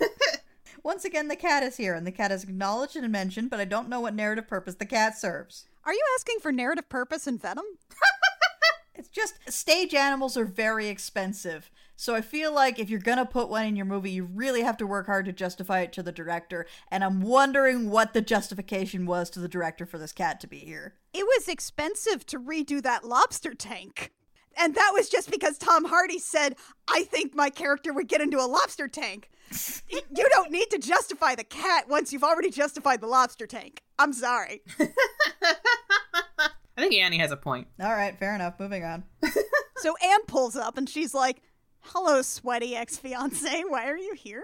Once 0.83 1.05
again, 1.05 1.29
the 1.29 1.37
cat 1.37 1.63
is 1.63 1.77
here, 1.77 1.95
and 1.95 2.07
the 2.07 2.13
cat 2.13 2.33
is 2.33 2.45
acknowledged 2.45 2.97
and 2.97 3.11
mentioned, 3.11 3.51
but 3.51 3.61
I 3.61 3.65
don't 3.65 3.89
know 3.89 4.01
what 4.01 4.15
narrative 4.15 4.49
purpose 4.49 4.77
the 4.77 4.87
cat 4.87 5.19
serves. 5.19 5.67
Are 5.85 5.93
you 5.93 6.03
asking 6.17 6.39
for 6.41 6.53
narrative 6.53 6.89
purpose 6.89 7.27
in 7.27 7.39
Venom? 7.39 7.65
It's 8.99 9.09
just 9.09 9.35
stage 9.49 9.95
animals 9.95 10.37
are 10.37 10.45
very 10.45 10.89
expensive. 10.89 11.71
So 12.01 12.15
I 12.15 12.21
feel 12.21 12.55
like 12.55 12.79
if 12.79 12.89
you're 12.89 13.01
gonna 13.01 13.27
put 13.27 13.49
one 13.49 13.67
in 13.67 13.75
your 13.75 13.85
movie, 13.85 14.13
you 14.13 14.23
really 14.23 14.63
have 14.63 14.77
to 14.77 14.87
work 14.87 15.07
hard 15.07 15.25
to 15.25 15.33
justify 15.33 15.81
it 15.81 15.93
to 15.95 16.03
the 16.03 16.13
director. 16.13 16.65
And 16.93 17.03
I'm 17.03 17.21
wondering 17.21 17.91
what 17.91 18.13
the 18.13 18.21
justification 18.23 19.05
was 19.05 19.29
to 19.31 19.41
the 19.41 19.49
director 19.49 19.85
for 19.85 19.99
this 19.99 20.13
cat 20.13 20.39
to 20.43 20.47
be 20.47 20.59
here. 20.61 20.95
It 21.13 21.27
was 21.27 21.49
expensive 21.49 22.25
to 22.27 22.39
redo 22.39 22.81
that 22.85 23.05
lobster 23.05 23.53
tank. 23.53 24.13
And 24.57 24.77
that 24.77 24.93
was 24.95 25.09
just 25.09 25.29
because 25.29 25.59
Tom 25.59 25.87
Hardy 25.87 26.21
said, 26.21 26.55
I 26.89 27.03
think 27.03 27.35
my 27.35 27.51
character 27.51 27.93
would 27.93 28.07
get 28.07 28.21
into 28.21 28.39
a 28.39 28.47
lobster 28.47 28.87
tank. 28.87 29.29
You 29.91 30.29
don't 30.31 30.53
need 30.53 30.71
to 30.71 30.79
justify 30.79 31.35
the 31.35 31.43
cat 31.43 31.89
once 31.89 32.13
you've 32.13 32.23
already 32.23 32.51
justified 32.51 33.01
the 33.01 33.07
lobster 33.09 33.47
tank. 33.47 33.83
I'm 33.99 34.13
sorry. 34.13 34.63
I 34.79 36.51
think 36.77 36.95
Annie 36.95 37.19
has 37.19 37.33
a 37.33 37.37
point. 37.37 37.67
All 37.81 37.91
right, 37.91 38.17
fair 38.17 38.35
enough. 38.37 38.61
Moving 38.61 38.85
on. 38.85 39.03
So 39.79 39.95
Anne 40.05 40.25
pulls 40.27 40.55
up 40.55 40.77
and 40.79 40.89
she's 40.89 41.15
like, 41.15 41.43
Hello, 41.81 42.23
sweaty 42.23 42.77
ex 42.77 42.99
fiance. 42.99 43.63
Why 43.69 43.89
are 43.89 43.97
you 43.97 44.15
here? 44.15 44.43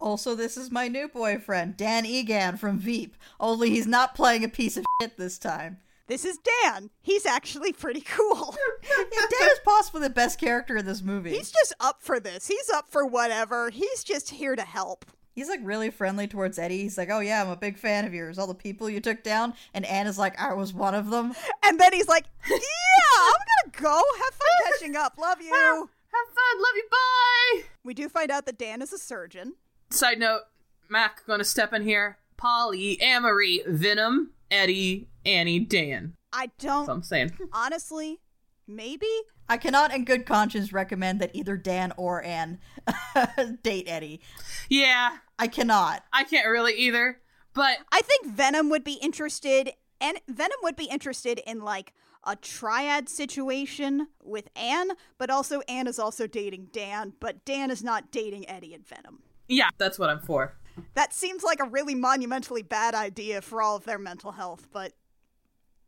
Also, 0.00 0.34
this 0.34 0.56
is 0.56 0.70
my 0.70 0.88
new 0.88 1.08
boyfriend, 1.08 1.76
Dan 1.76 2.04
Egan 2.04 2.56
from 2.56 2.78
Veep. 2.78 3.16
Only 3.40 3.70
he's 3.70 3.86
not 3.86 4.14
playing 4.14 4.44
a 4.44 4.48
piece 4.48 4.76
of 4.76 4.84
shit 5.00 5.16
this 5.16 5.38
time. 5.38 5.78
This 6.06 6.26
is 6.26 6.38
Dan. 6.62 6.90
He's 7.00 7.24
actually 7.24 7.72
pretty 7.72 8.02
cool. 8.02 8.54
Yeah, 8.86 9.26
Dan 9.40 9.48
is 9.50 9.60
possibly 9.64 10.02
the 10.02 10.10
best 10.10 10.38
character 10.38 10.76
in 10.76 10.84
this 10.84 11.02
movie. 11.02 11.30
He's 11.30 11.50
just 11.50 11.74
up 11.80 12.02
for 12.02 12.20
this. 12.20 12.46
He's 12.46 12.68
up 12.68 12.90
for 12.90 13.06
whatever. 13.06 13.70
He's 13.70 14.04
just 14.04 14.28
here 14.30 14.54
to 14.54 14.62
help. 14.62 15.06
He's 15.34 15.48
like 15.48 15.60
really 15.62 15.90
friendly 15.90 16.26
towards 16.28 16.58
Eddie. 16.58 16.82
He's 16.82 16.98
like, 16.98 17.08
"Oh 17.10 17.20
yeah, 17.20 17.42
I'm 17.42 17.48
a 17.48 17.56
big 17.56 17.78
fan 17.78 18.04
of 18.04 18.12
yours. 18.14 18.38
All 18.38 18.46
the 18.46 18.54
people 18.54 18.88
you 18.90 19.00
took 19.00 19.22
down." 19.24 19.54
And 19.72 19.84
Anne 19.86 20.06
is 20.06 20.18
like, 20.18 20.38
"I 20.40 20.52
was 20.52 20.72
one 20.74 20.94
of 20.94 21.10
them." 21.10 21.34
And 21.64 21.80
then 21.80 21.92
he's 21.92 22.06
like, 22.08 22.26
Yeah, 22.48 22.56
I'm 22.56 23.72
gonna 23.72 23.82
go. 23.82 24.02
Have 24.18 24.34
fun 24.34 24.72
catching 24.72 24.96
up. 24.96 25.16
Love 25.18 25.40
you. 25.40 25.88
Have 26.14 26.34
fun. 26.34 26.62
Love 26.62 26.76
you. 26.76 26.88
Bye. 26.90 27.68
We 27.82 27.94
do 27.94 28.08
find 28.08 28.30
out 28.30 28.46
that 28.46 28.58
Dan 28.58 28.82
is 28.82 28.92
a 28.92 28.98
surgeon. 28.98 29.54
Side 29.90 30.18
note, 30.18 30.42
Mac 30.88 31.26
gonna 31.26 31.44
step 31.44 31.72
in 31.72 31.82
here. 31.82 32.18
Polyamory, 32.36 33.66
Venom, 33.66 34.30
Eddie, 34.50 35.08
Annie, 35.24 35.60
Dan. 35.60 36.14
I 36.32 36.46
That's 36.46 36.64
what 36.64 36.86
don't 36.86 36.88
I'm 36.90 37.02
saying. 37.02 37.32
honestly, 37.52 38.20
maybe 38.66 39.08
I 39.48 39.56
cannot, 39.56 39.94
in 39.94 40.04
good 40.04 40.24
conscience, 40.26 40.72
recommend 40.72 41.20
that 41.20 41.30
either 41.34 41.56
Dan 41.56 41.92
or 41.96 42.22
Anne 42.22 42.58
date 43.62 43.84
Eddie. 43.88 44.20
Yeah, 44.68 45.18
I 45.38 45.48
cannot. 45.48 46.02
I 46.12 46.24
can't 46.24 46.48
really 46.48 46.74
either. 46.74 47.18
But 47.52 47.78
I 47.92 48.00
think 48.00 48.26
Venom 48.26 48.70
would 48.70 48.84
be 48.84 48.94
interested, 48.94 49.72
and 50.00 50.18
Venom 50.28 50.58
would 50.62 50.76
be 50.76 50.84
interested 50.86 51.40
in 51.46 51.60
like 51.60 51.92
a 52.26 52.36
triad 52.36 53.08
situation 53.08 54.08
with 54.22 54.48
Anne, 54.56 54.90
but 55.18 55.30
also 55.30 55.60
Anne 55.68 55.86
is 55.86 55.98
also 55.98 56.26
dating 56.26 56.68
Dan, 56.72 57.12
but 57.20 57.44
Dan 57.44 57.70
is 57.70 57.82
not 57.82 58.10
dating 58.10 58.48
Eddie 58.48 58.74
and 58.74 58.86
Venom. 58.86 59.22
yeah, 59.48 59.68
that's 59.78 59.98
what 59.98 60.10
I'm 60.10 60.20
for. 60.20 60.56
That 60.94 61.12
seems 61.12 61.42
like 61.44 61.60
a 61.60 61.68
really 61.68 61.94
monumentally 61.94 62.62
bad 62.62 62.94
idea 62.94 63.40
for 63.40 63.62
all 63.62 63.76
of 63.76 63.84
their 63.84 63.98
mental 63.98 64.32
health, 64.32 64.66
but 64.72 64.92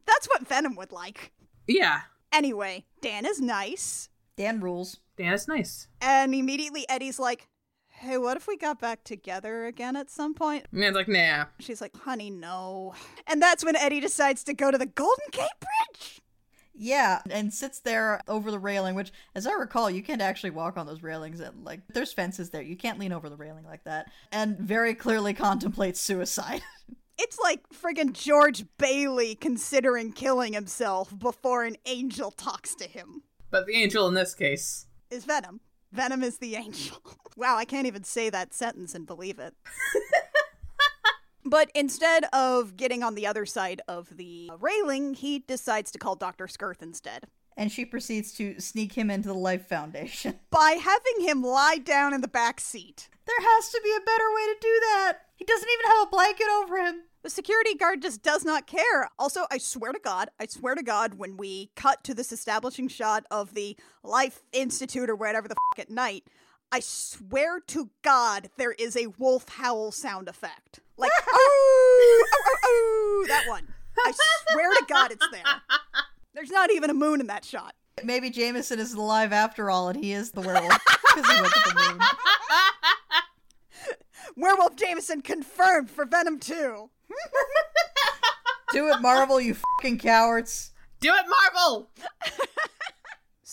that's 0.07 0.27
what 0.27 0.47
Venom 0.47 0.77
would 0.77 0.93
like. 0.93 1.33
Yeah, 1.67 2.03
Anyway, 2.33 2.85
Dan 3.01 3.25
is 3.25 3.41
nice, 3.41 4.09
Dan 4.37 4.61
rules. 4.61 4.99
Dan 5.17 5.33
is 5.33 5.49
nice. 5.49 5.89
and 6.01 6.35
immediately 6.35 6.87
Eddie's 6.89 7.19
like, 7.19 7.49
Hey, 7.89 8.19
what 8.19 8.37
if 8.37 8.47
we 8.47 8.59
got 8.59 8.79
back 8.79 9.05
together 9.05 9.65
again 9.65 9.97
at 9.97 10.11
some 10.11 10.35
point? 10.35 10.67
And 10.71 10.83
Dan's 10.83 10.95
like, 10.95 11.09
nah. 11.09 11.47
She's 11.61 11.81
like, 11.81 11.97
honey, 11.97 12.29
no. 12.29 12.93
And 13.27 13.41
that's 13.41 13.65
when 13.65 13.75
Eddie 13.75 14.01
decides 14.01 14.45
to 14.45 14.53
go 14.53 14.71
to 14.71 14.77
the 14.77 14.85
Golden 14.85 15.25
Gate 15.33 15.49
Bridge. 15.61 16.21
Yeah, 16.79 17.23
and 17.31 17.53
sits 17.53 17.81
there 17.81 18.21
over 18.29 18.51
the 18.51 18.59
railing, 18.59 18.95
which, 18.95 19.13
as 19.35 19.47
I 19.47 19.53
recall, 19.53 19.91
you 19.91 20.03
can't 20.03 20.21
actually 20.21 20.51
walk 20.51 20.77
on 20.77 20.87
those 20.87 21.03
railings. 21.03 21.41
And 21.41 21.65
like, 21.65 21.81
there's 21.89 22.13
fences 22.13 22.51
there. 22.51 22.63
You 22.63 22.77
can't 22.77 22.99
lean 22.99 23.13
over 23.13 23.29
the 23.29 23.37
railing 23.37 23.65
like 23.65 23.85
that. 23.85 24.11
And 24.31 24.59
very 24.59 24.95
clearly 24.95 25.35
contemplates 25.35 26.01
suicide. 26.01 26.63
It's 27.19 27.39
like 27.39 27.63
friggin' 27.71 28.13
George 28.13 28.67
Bailey 28.77 29.35
considering 29.37 30.13
killing 30.13 30.53
himself 30.53 31.19
before 31.19 31.65
an 31.65 31.77
angel 31.87 32.31
talks 32.31 32.75
to 32.75 32.87
him. 32.87 33.23
But 33.51 33.67
the 33.67 33.75
angel 33.75 34.07
in 34.07 34.13
this 34.13 34.35
case. 34.35 34.87
Is 35.11 35.25
Venom. 35.25 35.61
Venom 35.93 36.23
is 36.23 36.37
the 36.37 36.57
angel. 36.57 36.99
wow, 37.35 37.57
I 37.57 37.65
can't 37.65 37.87
even 37.87 38.05
say 38.05 38.29
that 38.29 38.53
sentence 38.53 38.95
and 38.95 39.07
believe 39.07 39.39
it. 39.39 39.55
but 41.47 41.71
instead 41.75 42.25
of 42.33 42.77
getting 42.77 43.03
on 43.03 43.15
the 43.15 43.27
other 43.27 43.47
side 43.47 43.81
of 43.89 44.17
the 44.17 44.51
railing, 44.61 45.15
he 45.15 45.39
decides 45.41 45.91
to 45.93 45.99
call 45.99 46.17
Dr. 46.17 46.47
Skirth 46.47 46.83
instead. 46.83 47.25
and 47.57 47.73
she 47.73 47.85
proceeds 47.87 48.33
to 48.33 48.61
sneak 48.61 48.93
him 48.93 49.11
into 49.11 49.29
the 49.29 49.35
Life 49.35 49.67
Foundation. 49.67 50.39
By 50.51 50.73
having 50.73 51.27
him 51.27 51.43
lie 51.43 51.79
down 51.79 52.13
in 52.13 52.21
the 52.21 52.29
back 52.29 52.61
seat. 52.61 53.09
There 53.27 53.41
has 53.41 53.71
to 53.71 53.81
be 53.83 53.91
a 53.91 54.05
better 54.05 54.25
way 54.35 54.47
to 54.47 54.57
do 54.61 54.81
that. 54.93 55.19
He 55.37 55.45
doesn't 55.45 55.69
even 55.69 55.91
have 55.93 56.07
a 56.07 56.11
blanket 56.11 56.47
over 56.61 56.77
him. 56.77 57.03
The 57.23 57.31
security 57.31 57.75
guard 57.75 58.03
just 58.03 58.23
does 58.23 58.45
not 58.45 58.67
care. 58.67 59.09
Also, 59.19 59.47
I 59.51 59.59
swear 59.59 59.93
to 59.93 59.99
God, 59.99 60.29
I 60.39 60.47
swear 60.47 60.75
to 60.77 60.83
God, 60.83 61.15
when 61.15 61.37
we 61.37 61.71
cut 61.75 62.05
to 62.05 62.15
this 62.15 62.31
establishing 62.31 62.89
shot 62.89 63.25
of 63.31 63.55
the 63.55 63.77
Life 64.05 64.43
Institute 64.53 65.11
or 65.11 65.17
whatever 65.17 65.49
the 65.49 65.57
fuck 65.75 65.81
at 65.81 65.91
night, 65.91 66.25
I 66.71 66.81
swear 66.81 67.59
to 67.69 67.91
God 68.03 68.51
there 68.59 68.73
is 68.73 68.97
a 68.97 69.09
wolf 69.19 69.49
howl 69.49 69.91
sound 69.93 70.29
effect. 70.29 70.81
Like, 70.99 71.11
oh, 71.29 72.25
oh, 72.35 72.43
oh, 72.47 72.57
oh, 72.65 73.25
that 73.29 73.45
one. 73.49 73.67
I 74.05 74.13
swear 74.53 74.71
to 74.75 74.85
God 74.89 75.13
it's 75.13 75.27
there. 75.31 75.43
There's 76.35 76.51
not 76.51 76.71
even 76.71 76.91
a 76.91 76.95
moon 76.95 77.21
in 77.21 77.27
that 77.29 77.45
shot. 77.45 77.75
Maybe 78.05 78.29
Jameson 78.31 78.79
is 78.79 78.93
alive 78.93 79.33
after 79.33 79.71
all, 79.71 79.89
and 79.89 79.99
he 80.03 80.13
is 80.13 80.33
the 80.33 80.43
werewolf 80.43 80.79
because 80.85 81.31
he 81.31 81.41
went 81.41 81.53
to 81.55 81.61
the 81.61 81.75
moon. 81.75 82.01
Werewolf 84.37 84.77
Jameson 84.77 85.23
confirmed 85.23 85.91
for 85.91 86.05
Venom 86.05 86.39
2. 86.39 86.91
Do 88.73 88.89
it, 88.89 89.01
Marvel, 89.01 89.41
you 89.41 89.55
fucking 89.55 89.99
cowards. 89.99 90.73
Do 91.01 91.11
it, 91.11 91.25
Marvel! 91.55 91.89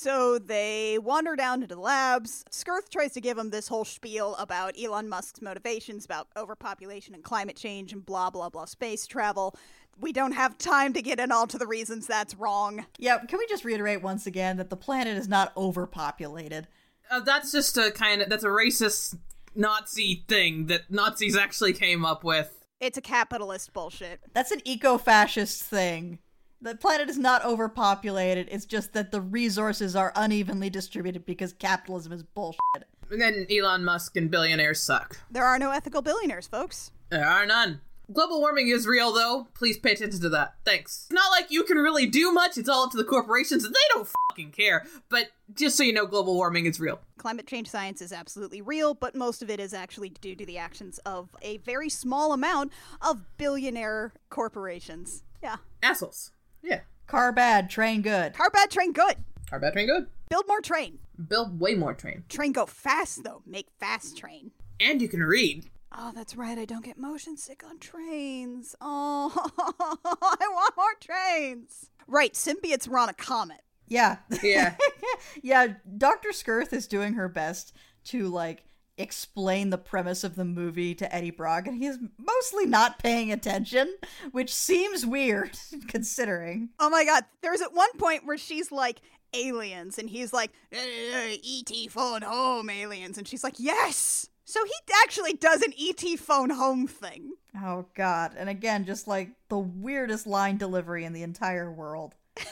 So 0.03 0.37
they 0.37 0.99
wander 0.99 1.37
down 1.37 1.61
to 1.61 1.67
the 1.67 1.79
labs. 1.79 2.43
Skirth 2.51 2.89
tries 2.89 3.13
to 3.13 3.21
give 3.21 3.37
him 3.37 3.51
this 3.51 3.69
whole 3.69 3.85
spiel 3.85 4.35
about 4.35 4.73
Elon 4.77 5.07
Musk's 5.07 5.41
motivations 5.41 6.03
about 6.03 6.27
overpopulation 6.35 7.15
and 7.15 7.23
climate 7.23 7.55
change 7.55 7.93
and 7.93 8.05
blah, 8.05 8.29
blah, 8.29 8.49
blah, 8.49 8.65
space 8.65 9.07
travel. 9.07 9.55
We 9.97 10.11
don't 10.11 10.33
have 10.33 10.57
time 10.57 10.91
to 10.91 11.01
get 11.01 11.21
in 11.21 11.31
all 11.31 11.47
to 11.47 11.57
the 11.57 11.65
reasons 11.65 12.05
that's 12.05 12.35
wrong. 12.35 12.85
Yeah, 12.97 13.19
can 13.19 13.39
we 13.39 13.47
just 13.47 13.63
reiterate 13.63 14.01
once 14.01 14.27
again 14.27 14.57
that 14.57 14.69
the 14.69 14.75
planet 14.75 15.15
is 15.15 15.29
not 15.29 15.55
overpopulated? 15.55 16.67
Uh, 17.09 17.21
that's 17.21 17.53
just 17.53 17.77
a 17.77 17.89
kind 17.91 18.21
of 18.21 18.27
that's 18.27 18.43
a 18.43 18.47
racist 18.47 19.15
Nazi 19.55 20.25
thing 20.27 20.65
that 20.65 20.91
Nazis 20.91 21.37
actually 21.37 21.71
came 21.71 22.03
up 22.03 22.25
with. 22.25 22.65
It's 22.81 22.97
a 22.97 23.01
capitalist 23.01 23.71
bullshit. 23.71 24.19
That's 24.33 24.51
an 24.51 24.59
eco 24.65 24.97
fascist 24.97 25.63
thing. 25.63 26.19
The 26.63 26.75
planet 26.75 27.09
is 27.09 27.17
not 27.17 27.43
overpopulated, 27.43 28.47
it's 28.49 28.63
just 28.63 28.93
that 28.93 29.11
the 29.11 29.19
resources 29.19 29.97
are 29.97 30.13
unevenly 30.15 30.69
distributed 30.69 31.25
because 31.25 31.51
capitalism 31.51 32.13
is 32.13 32.23
bullshit. 32.23 32.87
And 33.11 33.21
then 33.21 33.45
Elon 33.51 33.83
Musk 33.83 34.15
and 34.15 34.31
billionaires 34.31 34.79
suck. 34.79 35.19
There 35.29 35.43
are 35.43 35.59
no 35.59 35.71
ethical 35.71 36.01
billionaires, 36.01 36.47
folks. 36.47 36.91
There 37.09 37.27
are 37.27 37.45
none. 37.45 37.81
Global 38.13 38.39
warming 38.39 38.69
is 38.69 38.87
real, 38.87 39.11
though. 39.11 39.49
Please 39.53 39.77
pay 39.77 39.91
attention 39.91 40.21
to 40.21 40.29
that. 40.29 40.55
Thanks. 40.63 41.07
It's 41.09 41.13
not 41.13 41.31
like 41.31 41.51
you 41.51 41.65
can 41.65 41.79
really 41.79 42.05
do 42.05 42.31
much. 42.31 42.57
It's 42.57 42.69
all 42.69 42.85
up 42.85 42.91
to 42.91 42.97
the 42.97 43.03
corporations, 43.03 43.65
and 43.65 43.75
they 43.75 43.93
don't 43.93 44.07
fucking 44.29 44.51
care. 44.51 44.85
But 45.09 45.31
just 45.53 45.75
so 45.75 45.83
you 45.83 45.91
know, 45.91 46.05
global 46.05 46.33
warming 46.33 46.65
is 46.65 46.79
real. 46.79 47.01
Climate 47.17 47.45
change 47.45 47.69
science 47.69 48.01
is 48.01 48.13
absolutely 48.13 48.61
real, 48.61 48.93
but 48.93 49.15
most 49.15 49.43
of 49.43 49.49
it 49.49 49.59
is 49.59 49.73
actually 49.73 50.09
due 50.09 50.37
to 50.37 50.45
the 50.45 50.57
actions 50.57 50.97
of 50.99 51.27
a 51.41 51.57
very 51.57 51.89
small 51.89 52.31
amount 52.31 52.71
of 53.01 53.25
billionaire 53.35 54.13
corporations. 54.29 55.23
Yeah. 55.41 55.57
Assholes. 55.81 56.31
Yeah. 56.63 56.79
Car 57.07 57.31
bad, 57.31 57.69
train 57.69 58.01
good. 58.01 58.33
Car 58.33 58.49
bad, 58.49 58.71
train 58.71 58.93
good. 58.93 59.17
Car 59.49 59.59
bad 59.59 59.73
train 59.73 59.87
good. 59.87 60.07
Build 60.29 60.47
more 60.47 60.61
train. 60.61 60.99
Build 61.27 61.59
way 61.59 61.75
more 61.75 61.93
train. 61.93 62.23
Train 62.29 62.53
go 62.53 62.65
fast, 62.65 63.23
though. 63.23 63.43
Make 63.45 63.67
fast 63.79 64.17
train. 64.17 64.51
And 64.79 65.01
you 65.01 65.07
can 65.07 65.21
read. 65.21 65.69
Oh, 65.95 66.11
that's 66.15 66.35
right. 66.35 66.57
I 66.57 66.65
don't 66.65 66.83
get 66.83 66.97
motion 66.97 67.37
sick 67.37 67.63
on 67.63 67.77
trains. 67.77 68.75
Oh, 68.81 69.31
I 69.61 70.47
want 70.49 70.73
more 70.75 70.95
trains. 70.99 71.91
Right. 72.07 72.33
Symbiotes 72.33 72.87
were 72.87 72.97
on 72.97 73.09
a 73.09 73.13
comet. 73.13 73.61
Yeah. 73.87 74.17
Yeah. 74.41 74.75
yeah, 75.43 75.67
Dr. 75.97 76.31
Skirth 76.31 76.73
is 76.73 76.87
doing 76.87 77.13
her 77.13 77.29
best 77.29 77.75
to 78.05 78.27
like 78.27 78.63
explain 78.97 79.69
the 79.69 79.77
premise 79.77 80.23
of 80.23 80.35
the 80.35 80.45
movie 80.45 80.93
to 80.95 81.13
Eddie 81.13 81.31
Brock, 81.31 81.67
and 81.67 81.81
he's 81.81 81.97
mostly 82.17 82.65
not 82.65 82.99
paying 82.99 83.31
attention, 83.31 83.95
which 84.31 84.53
seems 84.53 85.05
weird 85.05 85.57
considering. 85.87 86.69
Oh 86.79 86.89
my 86.89 87.05
god. 87.05 87.23
There's 87.41 87.61
at 87.61 87.73
one 87.73 87.91
point 87.97 88.25
where 88.25 88.37
she's 88.37 88.71
like, 88.71 89.01
aliens, 89.33 89.97
and 89.97 90.09
he's 90.09 90.31
like, 90.31 90.51
E.T. 90.71 91.87
phone 91.87 92.21
home, 92.21 92.69
aliens. 92.69 93.17
And 93.17 93.27
she's 93.27 93.43
like, 93.43 93.55
yes. 93.57 94.29
So 94.45 94.63
he 94.63 94.73
actually 95.03 95.33
does 95.33 95.61
an 95.61 95.73
E.T. 95.75 96.17
phone 96.17 96.51
home 96.51 96.87
thing. 96.87 97.31
Oh 97.61 97.85
god. 97.95 98.33
And 98.37 98.49
again, 98.49 98.85
just 98.85 99.07
like 99.07 99.31
the 99.49 99.59
weirdest 99.59 100.27
line 100.27 100.57
delivery 100.57 101.05
in 101.05 101.13
the 101.13 101.23
entire 101.23 101.71
world. 101.71 102.15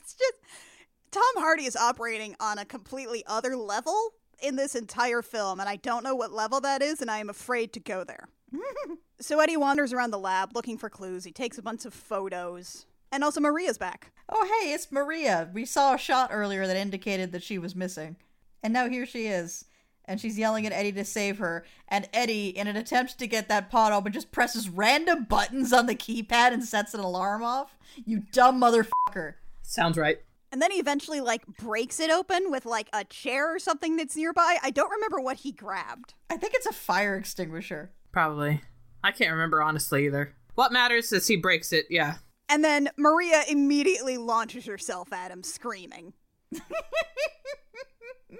It's 0.00 0.14
just 0.14 0.34
Tom 1.12 1.22
Hardy 1.36 1.64
is 1.64 1.76
operating 1.76 2.34
on 2.40 2.58
a 2.58 2.64
completely 2.64 3.22
other 3.26 3.56
level 3.56 4.14
in 4.42 4.56
this 4.56 4.74
entire 4.74 5.22
film, 5.22 5.60
and 5.60 5.68
I 5.68 5.76
don't 5.76 6.04
know 6.04 6.14
what 6.14 6.32
level 6.32 6.60
that 6.60 6.82
is, 6.82 7.00
and 7.00 7.10
I 7.10 7.18
am 7.18 7.30
afraid 7.30 7.72
to 7.74 7.80
go 7.80 8.04
there. 8.04 8.28
so 9.20 9.40
Eddie 9.40 9.56
wanders 9.56 9.92
around 9.92 10.10
the 10.10 10.18
lab 10.18 10.54
looking 10.54 10.76
for 10.76 10.90
clues. 10.90 11.24
He 11.24 11.32
takes 11.32 11.58
a 11.58 11.62
bunch 11.62 11.84
of 11.84 11.94
photos. 11.94 12.86
And 13.10 13.22
also 13.22 13.40
Maria's 13.40 13.78
back. 13.78 14.10
Oh, 14.28 14.44
hey, 14.44 14.72
it's 14.72 14.90
Maria. 14.90 15.50
We 15.52 15.66
saw 15.66 15.94
a 15.94 15.98
shot 15.98 16.30
earlier 16.32 16.66
that 16.66 16.76
indicated 16.76 17.32
that 17.32 17.42
she 17.42 17.58
was 17.58 17.76
missing. 17.76 18.16
And 18.62 18.72
now 18.72 18.88
here 18.88 19.04
she 19.04 19.26
is. 19.26 19.66
And 20.06 20.20
she's 20.20 20.38
yelling 20.38 20.66
at 20.66 20.72
Eddie 20.72 20.92
to 20.92 21.04
save 21.04 21.38
her. 21.38 21.64
And 21.88 22.08
Eddie, 22.12 22.48
in 22.48 22.66
an 22.66 22.76
attempt 22.76 23.18
to 23.18 23.26
get 23.26 23.48
that 23.48 23.70
pod 23.70 23.92
open, 23.92 24.12
just 24.12 24.32
presses 24.32 24.68
random 24.68 25.24
buttons 25.24 25.72
on 25.72 25.86
the 25.86 25.94
keypad 25.94 26.52
and 26.52 26.64
sets 26.64 26.94
an 26.94 27.00
alarm 27.00 27.42
off. 27.42 27.76
You 28.04 28.22
dumb 28.32 28.60
motherfucker. 28.60 29.34
Sounds 29.62 29.98
right. 29.98 30.20
And 30.52 30.60
then 30.60 30.70
he 30.70 30.78
eventually 30.78 31.20
like 31.20 31.46
breaks 31.46 31.98
it 31.98 32.10
open 32.10 32.50
with 32.50 32.66
like 32.66 32.88
a 32.92 33.04
chair 33.04 33.54
or 33.54 33.58
something 33.58 33.96
that's 33.96 34.14
nearby. 34.14 34.58
I 34.62 34.70
don't 34.70 34.90
remember 34.90 35.18
what 35.18 35.38
he 35.38 35.50
grabbed. 35.50 36.12
I 36.28 36.36
think 36.36 36.52
it's 36.54 36.66
a 36.66 36.72
fire 36.72 37.16
extinguisher. 37.16 37.90
Probably. 38.12 38.60
I 39.02 39.12
can't 39.12 39.32
remember 39.32 39.62
honestly 39.62 40.04
either. 40.06 40.36
What 40.54 40.72
matters 40.72 41.10
is 41.12 41.26
he 41.26 41.36
breaks 41.36 41.72
it, 41.72 41.86
yeah. 41.88 42.16
And 42.50 42.62
then 42.62 42.90
Maria 42.98 43.44
immediately 43.48 44.18
launches 44.18 44.66
herself 44.66 45.10
at 45.10 45.30
him 45.30 45.42
screaming. 45.42 46.12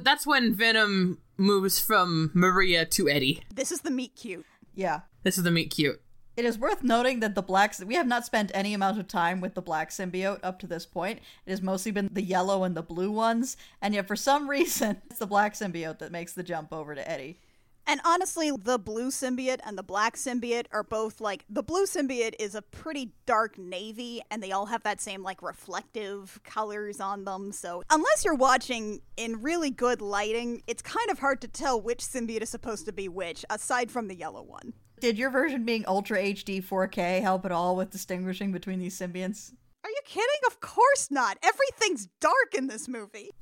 That's 0.01 0.27
when 0.27 0.55
Venom 0.55 1.19
moves 1.39 1.79
from 1.79 2.31
Maria 2.35 2.85
to 2.85 3.09
Eddie. 3.09 3.43
This 3.55 3.73
is 3.73 3.81
the 3.81 3.91
meet 3.91 4.15
cute. 4.15 4.45
Yeah. 4.75 5.01
This 5.23 5.39
is 5.39 5.45
the 5.45 5.51
meet 5.51 5.71
cute. 5.71 6.03
It 6.35 6.47
is 6.47 6.59
worth 6.59 6.83
noting 6.83 7.21
that 7.21 7.35
the 7.35 7.43
blacks 7.43 7.85
we 7.85 7.95
have 7.95 8.07
not 8.07 8.25
spent 8.25 8.51
any 8.55 8.73
amount 8.73 8.99
of 8.99 9.07
time 9.07 9.43
with 9.43 9.55
the 9.55 9.61
black 9.61 9.91
symbiote 9.91 10.41
up 10.43 10.59
to 10.61 10.67
this 10.67 10.87
point. 10.87 11.21
It 11.45 11.51
has 11.51 11.61
mostly 11.61 11.93
been 11.93 12.09
the 12.11 12.23
yellow 12.23 12.65
and 12.65 12.75
the 12.75 12.83
blue 12.83 13.11
ones, 13.11 13.59
and 13.83 13.93
yet 13.93 14.09
for 14.09 14.17
some 14.17 14.49
reason 14.51 15.03
it's 15.11 15.19
the 15.19 15.27
black 15.27 15.53
symbiote 15.53 15.99
that 15.99 16.11
makes 16.11 16.33
the 16.33 16.43
jump 16.43 16.73
over 16.73 16.95
to 16.95 17.11
Eddie. 17.11 17.39
And 17.87 18.01
honestly, 18.05 18.51
the 18.51 18.79
blue 18.79 19.11
symbiote 19.11 19.59
and 19.67 19.77
the 19.77 19.83
black 19.83 20.17
symbiote 20.17 20.67
are 20.73 20.85
both 20.85 21.21
like 21.21 21.45
the 21.51 21.65
blue 21.65 21.85
symbiote 21.85 22.35
is 22.39 22.55
a 22.55 22.63
pretty 22.63 23.13
dark 23.27 23.59
navy 23.59 24.23
and 24.31 24.43
they 24.43 24.53
all 24.53 24.67
have 24.67 24.85
that 24.85 25.01
same 25.01 25.23
like 25.23 25.43
reflective 25.43 26.41
colors 26.45 27.01
on 27.01 27.25
them. 27.25 27.53
So, 27.53 27.83
unless 27.91 28.25
you're 28.25 28.35
watching 28.35 29.01
in 29.17 29.43
really 29.43 29.71
good 29.71 30.01
lighting, 30.01 30.63
it's 30.67 30.81
kind 30.81 31.11
of 31.11 31.19
hard 31.19 31.41
to 31.43 31.49
tell 31.49 31.81
which 31.81 31.99
symbiote 31.99 32.43
is 32.43 32.51
supposed 32.51 32.87
to 32.87 32.93
be 32.93 33.09
which 33.09 33.45
aside 33.51 33.91
from 33.91 34.09
the 34.09 34.15
yellow 34.15 34.43
one. 34.43 34.75
Did 35.03 35.19
your 35.19 35.31
version 35.31 35.65
being 35.65 35.85
Ultra 35.89 36.17
HD 36.17 36.63
4K 36.63 37.21
help 37.23 37.45
at 37.45 37.51
all 37.51 37.75
with 37.75 37.91
distinguishing 37.91 38.53
between 38.53 38.79
these 38.79 38.97
symbionts? 38.97 39.53
Are 39.83 39.91
you 39.91 40.01
kidding? 40.05 40.29
Of 40.47 40.61
course 40.61 41.11
not. 41.11 41.39
Everything's 41.43 42.07
dark 42.21 42.55
in 42.57 42.69
this 42.69 42.87
movie. 42.87 43.33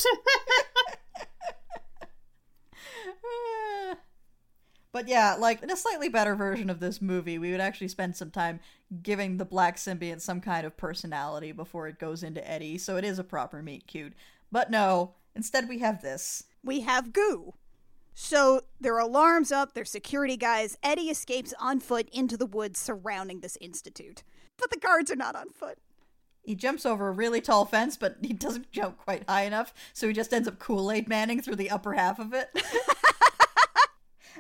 But 4.92 5.06
yeah, 5.06 5.36
like 5.38 5.62
in 5.62 5.70
a 5.70 5.76
slightly 5.76 6.08
better 6.08 6.34
version 6.34 6.68
of 6.68 6.80
this 6.80 7.00
movie, 7.00 7.38
we 7.38 7.52
would 7.52 7.60
actually 7.60 7.86
spend 7.86 8.16
some 8.16 8.32
time 8.32 8.58
giving 9.02 9.36
the 9.36 9.44
black 9.44 9.76
symbiont 9.76 10.20
some 10.20 10.40
kind 10.40 10.66
of 10.66 10.76
personality 10.76 11.52
before 11.52 11.86
it 11.86 12.00
goes 12.00 12.24
into 12.24 12.50
Eddie, 12.50 12.76
so 12.76 12.96
it 12.96 13.04
is 13.04 13.20
a 13.20 13.24
proper 13.24 13.62
meet 13.62 13.86
cute. 13.86 14.14
But 14.50 14.68
no, 14.68 15.14
instead 15.36 15.68
we 15.68 15.78
have 15.78 16.02
this. 16.02 16.42
We 16.64 16.80
have 16.80 17.12
goo. 17.12 17.54
So 18.14 18.62
their 18.80 18.98
alarms 18.98 19.52
up, 19.52 19.74
their 19.74 19.84
security 19.84 20.36
guys. 20.36 20.76
Eddie 20.82 21.10
escapes 21.10 21.54
on 21.58 21.80
foot 21.80 22.08
into 22.12 22.36
the 22.36 22.46
woods 22.46 22.78
surrounding 22.78 23.40
this 23.40 23.56
institute. 23.60 24.22
But 24.58 24.70
the 24.70 24.78
guards 24.78 25.10
are 25.10 25.16
not 25.16 25.36
on 25.36 25.50
foot. 25.50 25.78
He 26.42 26.54
jumps 26.54 26.86
over 26.86 27.08
a 27.08 27.12
really 27.12 27.40
tall 27.40 27.64
fence, 27.64 27.96
but 27.96 28.16
he 28.22 28.32
doesn't 28.32 28.72
jump 28.72 28.98
quite 28.98 29.28
high 29.28 29.42
enough, 29.42 29.74
so 29.92 30.08
he 30.08 30.14
just 30.14 30.32
ends 30.32 30.48
up 30.48 30.58
Kool 30.58 30.90
Aid 30.90 31.08
Manning 31.08 31.42
through 31.42 31.56
the 31.56 31.70
upper 31.70 31.92
half 31.92 32.18
of 32.18 32.32
it. 32.32 32.48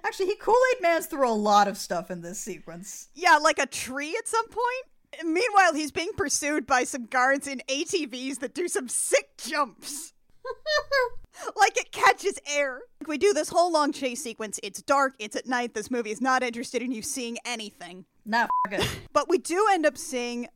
Actually, 0.04 0.26
he 0.26 0.36
Kool 0.36 0.56
Aid 0.74 0.82
Mans 0.82 1.06
through 1.06 1.28
a 1.28 1.32
lot 1.32 1.68
of 1.68 1.76
stuff 1.76 2.10
in 2.10 2.22
this 2.22 2.40
sequence. 2.40 3.08
Yeah, 3.14 3.36
like 3.36 3.58
a 3.58 3.66
tree 3.66 4.16
at 4.16 4.26
some 4.26 4.48
point. 4.48 5.24
Meanwhile, 5.24 5.74
he's 5.74 5.92
being 5.92 6.12
pursued 6.16 6.66
by 6.66 6.84
some 6.84 7.04
guards 7.04 7.46
in 7.46 7.62
ATVs 7.68 8.38
that 8.38 8.54
do 8.54 8.68
some 8.68 8.88
sick 8.88 9.36
jumps. 9.36 10.14
like 11.56 11.76
it 11.76 11.92
catches 11.92 12.38
air. 12.46 12.80
We 13.06 13.18
do 13.18 13.32
this 13.32 13.48
whole 13.48 13.72
long 13.72 13.92
chase 13.92 14.22
sequence. 14.22 14.58
It's 14.62 14.82
dark, 14.82 15.14
it's 15.18 15.36
at 15.36 15.46
night. 15.46 15.74
This 15.74 15.90
movie 15.90 16.10
is 16.10 16.20
not 16.20 16.42
interested 16.42 16.82
in 16.82 16.92
you 16.92 17.02
seeing 17.02 17.38
anything. 17.44 18.04
Nah, 18.24 18.46
f- 18.70 18.80
it. 18.80 18.98
But 19.12 19.28
we 19.28 19.38
do 19.38 19.66
end 19.72 19.86
up 19.86 19.96
seeing 19.98 20.48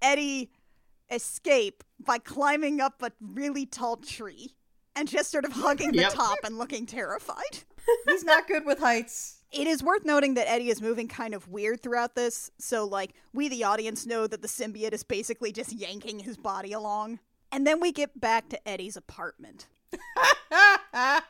Eddie 0.00 0.50
escape 1.10 1.84
by 2.00 2.18
climbing 2.18 2.80
up 2.80 3.02
a 3.02 3.12
really 3.20 3.66
tall 3.66 3.96
tree 3.96 4.54
and 4.96 5.08
just 5.08 5.30
sort 5.30 5.44
of 5.44 5.52
hugging 5.52 5.92
the 5.92 5.98
Yep. 6.02 6.12
top 6.12 6.38
and 6.44 6.58
looking 6.58 6.86
terrified. 6.86 7.58
He's 8.08 8.24
not 8.24 8.46
good 8.48 8.64
with 8.64 8.78
heights. 8.78 9.38
It 9.50 9.66
is 9.66 9.82
worth 9.82 10.04
noting 10.04 10.34
that 10.34 10.48
Eddie 10.50 10.70
is 10.70 10.80
moving 10.80 11.08
kind 11.08 11.34
of 11.34 11.46
weird 11.48 11.82
throughout 11.82 12.14
this, 12.14 12.50
so 12.58 12.86
like 12.86 13.12
we 13.34 13.48
the 13.48 13.64
audience 13.64 14.06
know 14.06 14.26
that 14.26 14.40
the 14.40 14.48
symbiote 14.48 14.94
is 14.94 15.02
basically 15.02 15.52
just 15.52 15.72
yanking 15.72 16.18
his 16.20 16.36
body 16.38 16.72
along. 16.72 17.18
And 17.50 17.66
then 17.66 17.78
we 17.80 17.92
get 17.92 18.18
back 18.18 18.48
to 18.48 18.68
Eddie's 18.68 18.96
apartment. 18.96 19.66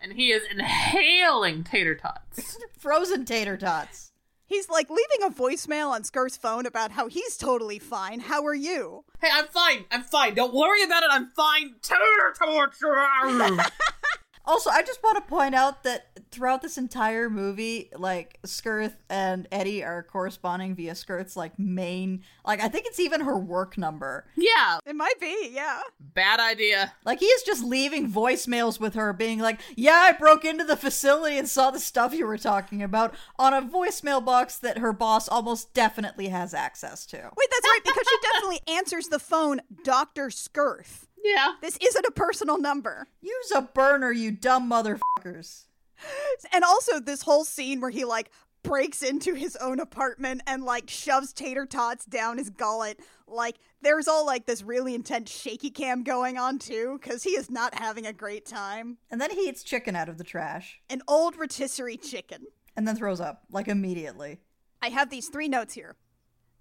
And 0.00 0.12
he 0.12 0.30
is 0.30 0.42
inhaling 0.50 1.64
tater 1.64 1.94
tots. 1.94 2.58
Frozen 2.78 3.24
tater 3.24 3.56
tots. 3.56 4.12
He's 4.44 4.68
like 4.70 4.88
leaving 4.88 5.26
a 5.26 5.30
voicemail 5.30 5.90
on 5.90 6.02
Skirth's 6.02 6.36
phone 6.36 6.64
about 6.64 6.92
how 6.92 7.08
he's 7.08 7.36
totally 7.36 7.78
fine. 7.78 8.20
How 8.20 8.44
are 8.46 8.54
you? 8.54 9.04
hey, 9.20 9.28
I'm 9.32 9.46
fine. 9.46 9.84
I'm 9.90 10.02
fine. 10.02 10.34
Don't 10.34 10.54
worry 10.54 10.82
about 10.82 11.02
it. 11.02 11.10
I'm 11.10 11.28
fine. 11.28 11.74
Tater 11.82 12.34
tots. 12.34 13.70
Also, 14.48 14.70
I 14.70 14.82
just 14.82 15.02
want 15.02 15.16
to 15.16 15.20
point 15.28 15.54
out 15.54 15.84
that 15.84 16.06
throughout 16.30 16.62
this 16.62 16.78
entire 16.78 17.28
movie, 17.28 17.90
like 17.94 18.38
Skirth 18.44 18.94
and 19.10 19.46
Eddie 19.52 19.84
are 19.84 20.02
corresponding 20.02 20.74
via 20.74 20.92
Skirth's 20.94 21.36
like 21.36 21.58
main, 21.58 22.22
like 22.46 22.60
I 22.60 22.68
think 22.68 22.86
it's 22.86 22.98
even 22.98 23.20
her 23.20 23.38
work 23.38 23.76
number. 23.76 24.24
yeah, 24.36 24.78
It 24.86 24.96
might 24.96 25.20
be, 25.20 25.50
yeah. 25.52 25.80
bad 26.00 26.40
idea. 26.40 26.94
Like 27.04 27.20
he 27.20 27.26
is 27.26 27.42
just 27.42 27.62
leaving 27.62 28.10
voicemails 28.10 28.80
with 28.80 28.94
her, 28.94 29.12
being 29.12 29.38
like, 29.38 29.60
"Yeah, 29.76 29.96
I 29.96 30.12
broke 30.12 30.44
into 30.46 30.64
the 30.64 30.76
facility 30.76 31.36
and 31.36 31.46
saw 31.48 31.70
the 31.70 31.78
stuff 31.78 32.14
you 32.14 32.26
were 32.26 32.38
talking 32.38 32.82
about 32.82 33.14
on 33.38 33.52
a 33.52 33.60
voicemail 33.60 34.24
box 34.24 34.56
that 34.58 34.78
her 34.78 34.94
boss 34.94 35.28
almost 35.28 35.74
definitely 35.74 36.28
has 36.28 36.54
access 36.54 37.04
to." 37.06 37.16
Wait, 37.18 37.48
that's 37.50 37.66
right, 37.66 37.80
because 37.84 38.06
she 38.08 38.16
definitely 38.32 38.60
answers 38.74 39.08
the 39.08 39.18
phone, 39.18 39.60
Dr. 39.84 40.30
Skirth. 40.30 41.06
Yeah. 41.24 41.52
This 41.60 41.76
isn't 41.82 42.06
a 42.06 42.10
personal 42.10 42.58
number. 42.58 43.08
Use 43.20 43.52
a 43.54 43.62
burner, 43.62 44.10
you 44.12 44.30
dumb 44.30 44.70
motherfuckers. 44.70 45.64
And 46.52 46.62
also 46.62 47.00
this 47.00 47.22
whole 47.22 47.44
scene 47.44 47.80
where 47.80 47.90
he 47.90 48.04
like 48.04 48.30
breaks 48.62 49.02
into 49.02 49.34
his 49.34 49.56
own 49.56 49.80
apartment 49.80 50.42
and 50.46 50.62
like 50.62 50.88
shoves 50.88 51.32
tater 51.32 51.66
tots 51.66 52.04
down 52.04 52.38
his 52.38 52.50
gullet. 52.50 53.00
Like 53.26 53.56
there's 53.82 54.06
all 54.06 54.24
like 54.24 54.46
this 54.46 54.62
really 54.62 54.94
intense 54.94 55.28
shaky 55.28 55.70
cam 55.70 56.04
going 56.04 56.38
on 56.38 56.60
too, 56.60 57.00
because 57.02 57.24
he 57.24 57.30
is 57.30 57.50
not 57.50 57.74
having 57.74 58.06
a 58.06 58.12
great 58.12 58.46
time. 58.46 58.98
And 59.10 59.20
then 59.20 59.32
he 59.32 59.48
eats 59.48 59.64
chicken 59.64 59.96
out 59.96 60.08
of 60.08 60.18
the 60.18 60.24
trash 60.24 60.80
An 60.88 61.02
old 61.08 61.36
rotisserie 61.36 61.96
chicken. 61.96 62.46
and 62.76 62.86
then 62.86 62.94
throws 62.94 63.20
up 63.20 63.42
like 63.50 63.66
immediately. 63.66 64.38
I 64.80 64.90
have 64.90 65.10
these 65.10 65.28
three 65.28 65.48
notes 65.48 65.74
here. 65.74 65.96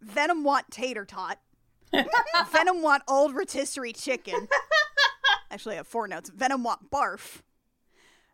Venom 0.02 0.44
want 0.44 0.72
tater 0.72 1.06
tot. 1.06 1.40
Venom 2.52 2.82
want 2.82 3.04
old 3.08 3.36
rotisserie 3.36 3.94
chicken. 3.94 4.48
Actually, 5.52 5.76
I 5.76 5.78
have 5.78 5.88
four 5.88 6.08
notes. 6.08 6.30
Venom 6.30 6.64
want 6.64 6.92
barf. 6.92 7.42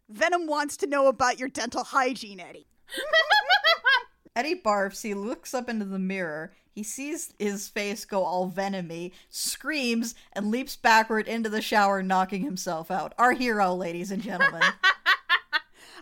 Venom 0.10 0.47
wants 0.47 0.78
to 0.78 0.88
know 0.88 1.08
about 1.08 1.39
your 1.39 1.49
dental 1.49 1.84
hygiene, 1.84 2.39
Eddie. 2.39 2.68
Eddie 4.36 4.62
barfs, 4.64 5.01
he 5.04 5.14
looks 5.14 5.54
up 5.54 5.70
into 5.70 5.86
the 5.86 5.99
mirror, 5.99 6.54
he 6.72 6.82
sees 6.82 7.36
his 7.38 7.68
face 7.70 8.04
go 8.04 8.24
all 8.24 8.49
venomy, 8.49 9.12
screams, 9.30 10.16
and 10.34 10.49
leaps 10.49 10.76
backward 10.76 11.28
into 11.28 11.49
the 11.49 11.62
shower, 11.62 12.01
knocking 12.01 12.41
himself 12.41 12.89
out. 12.89 13.14
Our 13.20 13.34
hero, 13.34 13.76
ladies 13.76 14.10
and 14.10 14.24
gentlemen. 14.24 14.64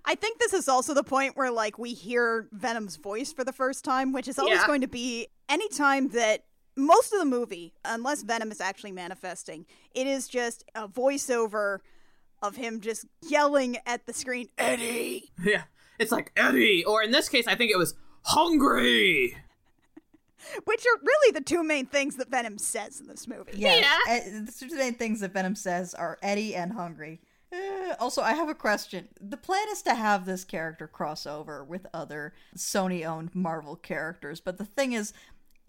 I 0.06 0.16
think 0.16 0.40
this 0.40 0.54
is 0.54 0.70
also 0.70 0.94
the 0.94 1.04
point 1.04 1.36
where 1.36 1.52
like 1.52 1.78
we 1.78 1.94
hear 1.94 2.48
Venom's 2.54 2.96
voice 2.96 3.34
for 3.34 3.44
the 3.44 3.52
first 3.52 3.84
time, 3.84 4.14
which 4.14 4.30
is 4.30 4.40
always 4.40 4.60
Yeah. 4.60 4.68
going 4.68 4.82
to 4.82 4.88
be 4.88 5.28
anytime 5.50 6.08
that 6.10 6.46
most 6.76 7.12
of 7.14 7.20
the 7.20 7.26
movie, 7.26 7.74
unless 7.86 8.24
Venom 8.24 8.52
is 8.52 8.62
actually 8.62 8.92
manifesting, 8.94 9.66
it 9.94 10.08
is 10.08 10.28
just 10.28 10.64
a 10.76 10.88
voiceover 10.88 11.80
of 12.42 12.56
him 12.56 12.80
just 12.82 13.06
yelling 13.28 13.78
at 13.86 14.06
the 14.06 14.14
screen, 14.14 14.48
Eddie. 14.58 15.32
Yeah. 15.44 15.64
It's 16.00 16.12
like 16.12 16.32
Eddie, 16.36 16.84
or 16.84 17.04
in 17.04 17.12
this 17.12 17.30
case, 17.30 17.46
I 17.48 17.54
think 17.56 17.72
it 17.72 17.78
was 17.78 17.94
hungry. 18.24 19.38
Which 20.66 20.82
are 20.82 21.00
really 21.04 21.32
the 21.34 21.42
two 21.46 21.64
main 21.64 21.86
things 21.86 22.16
that 22.16 22.30
Venom 22.32 22.58
says 22.58 23.00
in 23.00 23.08
this 23.08 23.28
movie. 23.28 23.52
Yes. 23.56 23.86
Yeah. 24.08 24.14
eh, 24.14 24.42
The 24.46 24.52
two 24.68 24.76
main 24.76 24.96
things 24.96 25.20
that 25.20 25.34
Venom 25.34 25.54
says 25.56 25.94
are 25.94 26.18
Eddie 26.24 26.56
and 26.56 26.74
hungry. 26.74 27.22
Eh, 27.54 27.94
also, 28.00 28.24
I 28.24 28.34
have 28.34 28.50
a 28.50 28.56
question. 28.56 29.10
The 29.20 29.38
plan 29.38 29.68
is 29.72 29.84
to 29.84 29.94
have 29.94 30.26
this 30.26 30.44
character 30.44 30.88
cross 30.88 31.28
over 31.28 31.64
with 31.64 31.86
other 31.94 32.34
Sony 32.58 33.06
owned 33.06 33.36
Marvel 33.36 33.76
characters, 33.76 34.40
but 34.40 34.58
the 34.58 34.66
thing 34.66 34.94
is, 34.94 35.14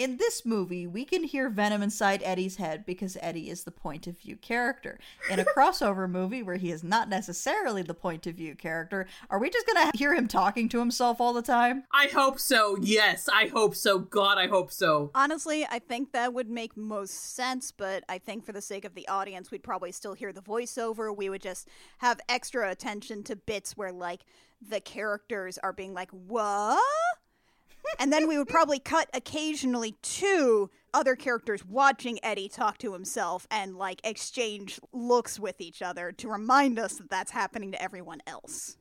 in 0.03 0.17
this 0.17 0.45
movie, 0.45 0.85
we 0.85 1.05
can 1.05 1.23
hear 1.23 1.49
Venom 1.49 1.81
inside 1.81 2.23
Eddie's 2.25 2.57
head 2.57 2.85
because 2.85 3.17
Eddie 3.21 3.49
is 3.49 3.63
the 3.63 3.71
point 3.71 4.09
of 4.09 4.19
view 4.19 4.37
character. 4.37 4.99
In 5.31 5.39
a 5.39 5.45
crossover 5.57 6.11
movie 6.11 6.43
where 6.43 6.57
he 6.57 6.73
is 6.73 6.83
not 6.83 7.09
necessarily 7.09 7.83
the 7.83 7.95
point 7.95 8.27
of 8.27 8.35
view 8.35 8.57
character, 8.57 9.07
are 9.31 9.39
we 9.39 9.49
just 9.49 9.67
gonna 9.67 9.93
hear 9.95 10.13
him 10.13 10.27
talking 10.27 10.69
to 10.71 10.81
himself 10.81 11.21
all 11.21 11.33
the 11.33 11.41
time? 11.41 11.85
I 11.93 12.07
hope 12.07 12.41
so. 12.41 12.77
Yes, 12.81 13.29
I 13.33 13.47
hope 13.47 13.77
so. 13.77 14.01
God, 14.01 14.39
I 14.39 14.49
hope 14.49 14.73
so. 14.73 15.13
Honestly, 15.15 15.65
I 15.71 15.79
think 15.79 16.11
that 16.13 16.35
would 16.35 16.51
make 16.51 16.77
most 16.77 17.35
sense, 17.37 17.71
but 17.71 18.03
I 18.09 18.19
think 18.19 18.45
for 18.45 18.53
the 18.53 18.61
sake 18.61 18.85
of 18.85 18.95
the 18.95 19.07
audience, 19.07 19.53
we'd 19.53 19.63
probably 19.63 19.93
still 19.93 20.15
hear 20.15 20.33
the 20.33 20.43
voiceover. 20.43 21.17
We 21.17 21.29
would 21.29 21.43
just 21.43 21.69
have 21.99 22.21
extra 22.29 22.71
attention 22.71 23.23
to 23.25 23.37
bits 23.37 23.77
where, 23.77 23.93
like, 23.93 24.23
the 24.61 24.81
characters 24.81 25.59
are 25.59 25.73
being 25.73 25.95
like, 25.95 26.11
what? 26.11 26.81
And 27.99 28.13
then 28.13 28.29
we 28.29 28.39
would 28.39 28.49
probably 28.49 28.79
cut 28.79 29.09
occasionally 29.15 29.97
to 30.03 30.71
other 30.95 31.17
characters 31.17 31.65
watching 31.65 32.19
Eddie 32.23 32.49
talk 32.49 32.79
to 32.79 32.93
himself 32.93 33.47
and, 33.51 33.77
like, 33.77 34.01
exchange 34.05 34.79
looks 34.93 35.39
with 35.41 35.61
each 35.61 35.83
other 35.83 36.13
to 36.13 36.29
remind 36.29 36.79
us 36.79 36.95
that 36.97 37.11
that's 37.11 37.31
happening 37.33 37.73
to 37.73 37.83
everyone 37.83 38.21
else. 38.27 38.77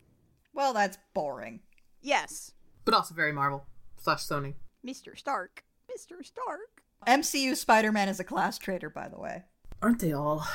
Well, 0.54 0.74
that's 0.74 0.98
boring. 1.14 1.62
Yes, 2.02 2.54
But 2.84 2.94
also 2.94 3.14
very 3.14 3.32
Marvel 3.32 3.66
slash 3.98 4.26
Sony. 4.26 4.56
Mr. 4.86 5.18
Stark. 5.18 5.64
Mr. 5.90 6.26
Stark. 6.26 6.84
MCU 7.08 7.56
Spider 7.56 7.92
Man 7.92 8.10
is 8.10 8.20
a 8.20 8.24
class 8.24 8.58
traitor, 8.58 8.90
by 8.90 9.08
the 9.08 9.20
way. 9.20 9.44
Aren't 9.82 10.00
they 10.00 10.14
all? 10.14 10.46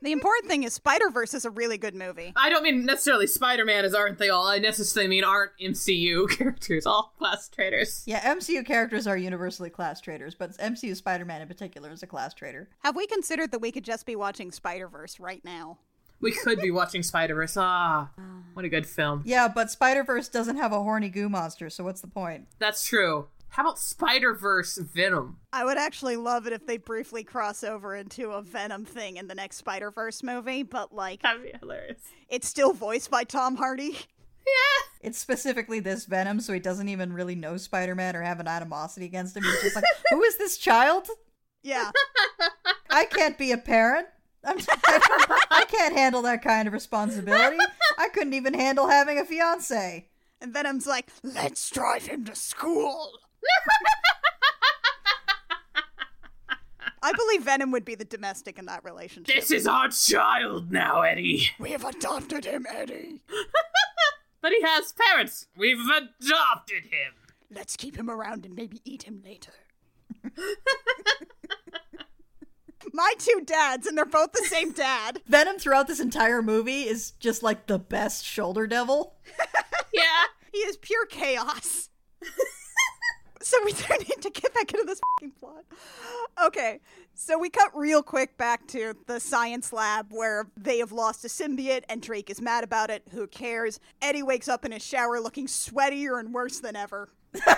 The 0.00 0.12
important 0.12 0.48
thing 0.48 0.62
is 0.62 0.72
Spider 0.72 1.10
Verse 1.10 1.34
is 1.34 1.44
a 1.44 1.50
really 1.50 1.76
good 1.78 1.94
movie. 1.94 2.32
I 2.36 2.50
don't 2.50 2.62
mean 2.62 2.84
necessarily 2.86 3.26
Spider 3.26 3.64
Man 3.64 3.84
as 3.84 3.94
aren't 3.94 4.18
they 4.18 4.28
all. 4.28 4.46
I 4.46 4.58
necessarily 4.58 5.08
mean 5.08 5.24
aren't 5.24 5.52
MCU 5.60 6.28
characters 6.38 6.86
all 6.86 7.12
class 7.18 7.48
traitors. 7.48 8.02
Yeah, 8.06 8.20
MCU 8.34 8.64
characters 8.64 9.06
are 9.06 9.16
universally 9.16 9.70
class 9.70 10.00
traitors, 10.00 10.34
but 10.34 10.56
MCU 10.58 10.94
Spider 10.94 11.24
Man 11.24 11.42
in 11.42 11.48
particular 11.48 11.90
is 11.92 12.02
a 12.02 12.06
class 12.06 12.32
traitor. 12.34 12.68
Have 12.84 12.96
we 12.96 13.06
considered 13.06 13.50
that 13.50 13.60
we 13.60 13.72
could 13.72 13.84
just 13.84 14.06
be 14.06 14.14
watching 14.16 14.52
Spider 14.52 14.88
Verse 14.88 15.18
right 15.18 15.44
now? 15.44 15.78
We 16.20 16.32
could 16.32 16.60
be 16.60 16.70
watching 16.70 17.02
Spider 17.02 17.34
Verse. 17.34 17.56
Ah, 17.56 18.10
what 18.54 18.64
a 18.64 18.68
good 18.68 18.86
film. 18.86 19.22
Yeah, 19.24 19.48
but 19.48 19.70
Spider 19.70 20.02
Verse 20.04 20.28
doesn't 20.28 20.56
have 20.56 20.72
a 20.72 20.82
horny 20.82 21.08
goo 21.10 21.28
monster, 21.28 21.70
so 21.70 21.84
what's 21.84 22.00
the 22.00 22.08
point? 22.08 22.46
That's 22.58 22.84
true. 22.86 23.28
How 23.50 23.62
about 23.64 23.78
Spider 23.78 24.34
Verse 24.34 24.76
Venom? 24.76 25.38
I 25.52 25.64
would 25.64 25.78
actually 25.78 26.16
love 26.16 26.46
it 26.46 26.52
if 26.52 26.66
they 26.66 26.76
briefly 26.76 27.24
cross 27.24 27.64
over 27.64 27.96
into 27.96 28.30
a 28.30 28.42
Venom 28.42 28.84
thing 28.84 29.16
in 29.16 29.26
the 29.26 29.34
next 29.34 29.56
Spider 29.56 29.90
Verse 29.90 30.22
movie, 30.22 30.62
but 30.62 30.94
like, 30.94 31.22
That'd 31.22 31.42
be 31.42 31.52
hilarious. 31.58 32.00
it's 32.28 32.46
still 32.48 32.72
voiced 32.72 33.10
by 33.10 33.24
Tom 33.24 33.56
Hardy. 33.56 33.96
Yeah. 34.46 35.08
It's 35.08 35.18
specifically 35.18 35.80
this 35.80 36.04
Venom, 36.06 36.40
so 36.40 36.52
he 36.52 36.60
doesn't 36.60 36.88
even 36.88 37.12
really 37.12 37.34
know 37.34 37.56
Spider 37.56 37.94
Man 37.94 38.16
or 38.16 38.22
have 38.22 38.40
an 38.40 38.48
animosity 38.48 39.06
against 39.06 39.36
him. 39.36 39.42
He's 39.42 39.60
just 39.62 39.76
like, 39.76 39.84
who 40.10 40.22
is 40.22 40.38
this 40.38 40.56
child? 40.56 41.06
Yeah. 41.62 41.90
I 42.90 43.04
can't 43.06 43.36
be 43.36 43.52
a 43.52 43.58
parent. 43.58 44.06
I'm, 44.44 44.56
I 44.86 45.64
can't 45.68 45.94
handle 45.94 46.22
that 46.22 46.42
kind 46.42 46.66
of 46.68 46.72
responsibility. 46.74 47.58
I 47.98 48.08
couldn't 48.08 48.34
even 48.34 48.54
handle 48.54 48.88
having 48.88 49.18
a 49.18 49.24
fiance. 49.24 50.08
And 50.40 50.52
Venom's 50.52 50.86
like, 50.86 51.08
let's 51.22 51.68
drive 51.70 52.06
him 52.06 52.24
to 52.26 52.34
school. 52.36 53.10
I 57.00 57.12
believe 57.12 57.44
Venom 57.44 57.70
would 57.70 57.84
be 57.84 57.94
the 57.94 58.04
domestic 58.04 58.58
in 58.58 58.66
that 58.66 58.84
relationship. 58.84 59.34
This 59.34 59.50
is 59.50 59.66
our 59.66 59.88
child 59.88 60.70
now, 60.72 61.02
Eddie. 61.02 61.50
We 61.58 61.70
have 61.70 61.84
adopted 61.84 62.44
him, 62.44 62.66
Eddie. 62.68 63.22
But 64.40 64.52
he 64.52 64.62
has 64.62 64.92
parents. 64.92 65.46
We've 65.56 65.80
adopted 65.80 66.84
him. 66.84 67.14
Let's 67.50 67.76
keep 67.76 67.96
him 67.96 68.08
around 68.08 68.46
and 68.46 68.54
maybe 68.54 68.80
eat 68.84 69.02
him 69.02 69.20
later. 69.24 69.52
My 72.92 73.14
two 73.18 73.42
dads, 73.44 73.86
and 73.86 73.98
they're 73.98 74.06
both 74.06 74.32
the 74.32 74.44
same 74.44 74.72
dad. 74.72 75.20
Venom 75.26 75.58
throughout 75.58 75.88
this 75.88 76.00
entire 76.00 76.40
movie 76.40 76.82
is 76.84 77.10
just 77.12 77.42
like 77.42 77.66
the 77.66 77.78
best 77.78 78.24
shoulder 78.24 78.66
devil. 78.66 79.16
Yeah. 79.92 80.26
He 80.52 80.58
is 80.58 80.76
pure 80.76 81.06
chaos. 81.06 81.90
so 83.50 83.56
we 83.64 83.72
don't 83.72 84.06
need 84.06 84.20
to 84.20 84.28
get 84.28 84.52
back 84.52 84.72
into 84.74 84.84
this 84.84 85.00
fucking 85.16 85.32
plot. 85.40 85.64
Okay, 86.44 86.80
so 87.14 87.38
we 87.38 87.48
cut 87.48 87.70
real 87.74 88.02
quick 88.02 88.36
back 88.36 88.66
to 88.68 88.94
the 89.06 89.18
science 89.18 89.72
lab 89.72 90.08
where 90.10 90.48
they 90.54 90.78
have 90.78 90.92
lost 90.92 91.24
a 91.24 91.28
symbiote 91.28 91.84
and 91.88 92.02
Drake 92.02 92.28
is 92.28 92.42
mad 92.42 92.62
about 92.62 92.90
it. 92.90 93.04
Who 93.12 93.26
cares? 93.26 93.80
Eddie 94.02 94.22
wakes 94.22 94.48
up 94.48 94.66
in 94.66 94.72
his 94.72 94.84
shower 94.84 95.18
looking 95.18 95.46
sweatier 95.46 96.20
and 96.20 96.34
worse 96.34 96.60
than 96.60 96.76
ever. 96.76 97.08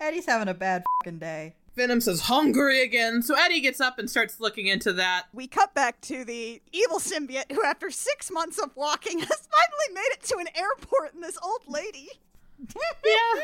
Eddie's 0.00 0.26
having 0.26 0.48
a 0.48 0.54
bad 0.54 0.84
fucking 1.00 1.18
day. 1.18 1.54
Venom 1.74 2.02
says 2.02 2.22
hungry 2.22 2.82
again, 2.82 3.22
so 3.22 3.36
Eddie 3.36 3.60
gets 3.60 3.80
up 3.80 3.98
and 3.98 4.10
starts 4.10 4.38
looking 4.38 4.66
into 4.66 4.92
that. 4.94 5.26
We 5.32 5.46
cut 5.46 5.72
back 5.74 6.00
to 6.02 6.26
the 6.26 6.60
evil 6.72 6.98
symbiote 6.98 7.52
who, 7.52 7.64
after 7.64 7.90
six 7.90 8.30
months 8.30 8.58
of 8.58 8.76
walking, 8.76 9.18
has 9.20 9.28
finally 9.28 9.94
made 9.94 10.10
it 10.12 10.22
to 10.24 10.36
an 10.36 10.48
airport 10.54 11.14
and 11.14 11.22
this 11.22 11.38
old 11.42 11.62
lady. 11.68 12.10
Yeah. 13.04 13.42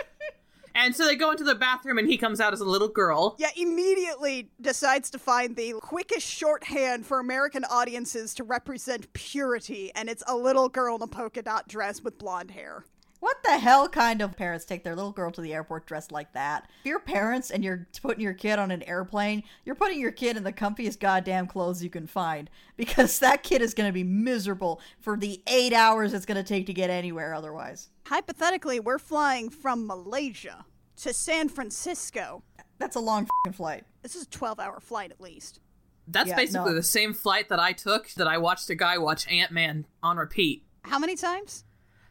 and 0.75 0.95
so 0.95 1.07
they 1.07 1.15
go 1.17 1.31
into 1.31 1.45
the 1.45 1.55
bathroom 1.55 1.99
and 1.99 2.09
he 2.09 2.19
comes 2.19 2.41
out 2.41 2.53
as 2.53 2.61
a 2.61 2.65
little 2.65 2.89
girl. 2.89 3.37
Yeah, 3.39 3.51
immediately 3.57 4.51
decides 4.61 5.11
to 5.11 5.19
find 5.19 5.57
the 5.57 5.75
quickest 5.81 6.27
shorthand 6.27 7.07
for 7.07 7.21
American 7.21 7.65
audiences 7.65 8.35
to 8.35 8.45
represent 8.45 9.12
purity, 9.12 9.93
and 9.95 10.09
it's 10.09 10.25
a 10.27 10.37
little 10.37 10.69
girl 10.69 10.97
in 10.97 11.03
a 11.03 11.07
polka 11.07 11.43
dot 11.43 11.69
dress 11.69 12.03
with 12.03 12.19
blonde 12.19 12.51
hair. 12.51 12.85
What 13.21 13.43
the 13.43 13.57
hell 13.57 13.89
kind 13.89 14.21
of 14.21 14.37
parents 14.37 14.67
take 14.67 14.85
their 14.85 14.95
little 14.95 15.11
girl 15.11 15.31
to 15.31 15.41
the 15.41 15.55
airport 15.55 15.87
dressed 15.87 16.12
like 16.12 16.35
that? 16.35 16.69
If 16.81 16.87
you're 16.87 17.01
parents 17.01 17.51
and 17.51 17.65
you're 17.65 17.89
putting 18.03 18.23
your 18.23 18.35
kid 18.35 18.59
on 18.59 18.71
an 18.71 18.83
airplane, 18.83 19.45
you're 19.65 19.75
putting 19.75 19.99
your 19.99 20.12
kid 20.12 20.37
in 20.37 20.45
the 20.45 20.53
comfiest 20.53 21.01
goddamn 21.01 21.47
clothes 21.47 21.83
you 21.83 21.89
can 21.89 22.07
find 22.07 22.51
because 22.77 23.19
that 23.21 23.43
kid 23.43 23.62
is 23.62 23.73
going 23.73 23.89
to 23.89 23.95
be 23.95 24.05
miserable 24.05 24.79
for 25.01 25.17
the 25.17 25.41
eight 25.47 25.73
hours 25.73 26.12
it's 26.12 26.27
going 26.27 26.37
to 26.37 26.43
take 26.43 26.67
to 26.67 26.75
get 26.75 26.91
anywhere 26.91 27.33
otherwise. 27.33 27.89
Hypothetically, 28.07 28.80
we're 28.80 28.98
flying 28.98 29.48
from 29.50 29.86
Malaysia 29.86 30.66
to 30.96 31.12
San 31.12 31.48
Francisco. 31.48 32.42
That's 32.78 32.96
a 32.96 33.00
long 33.00 33.26
fing 33.44 33.52
flight. 33.52 33.84
This 34.02 34.14
is 34.14 34.24
a 34.24 34.30
12 34.30 34.61
hour 34.61 34.80
flight 34.80 35.11
at 35.11 35.20
least. 35.20 35.61
That's 36.07 36.28
Yeah, 36.28 36.36
basically 36.36 36.70
no. 36.70 36.74
the 36.76 36.82
same 36.82 37.14
flight 37.14 37.48
that 37.48 37.59
I 37.59 37.72
took 37.72 38.11
that 38.11 38.28
I 38.28 38.36
watched 38.36 38.68
a 38.68 38.74
guy 38.74 38.98
watch 38.98 39.26
Ant 39.28 39.52
Man 39.52 39.86
on 40.02 40.18
repeat. 40.18 40.64
How 40.82 40.98
many 40.98 41.16
times? 41.16 41.64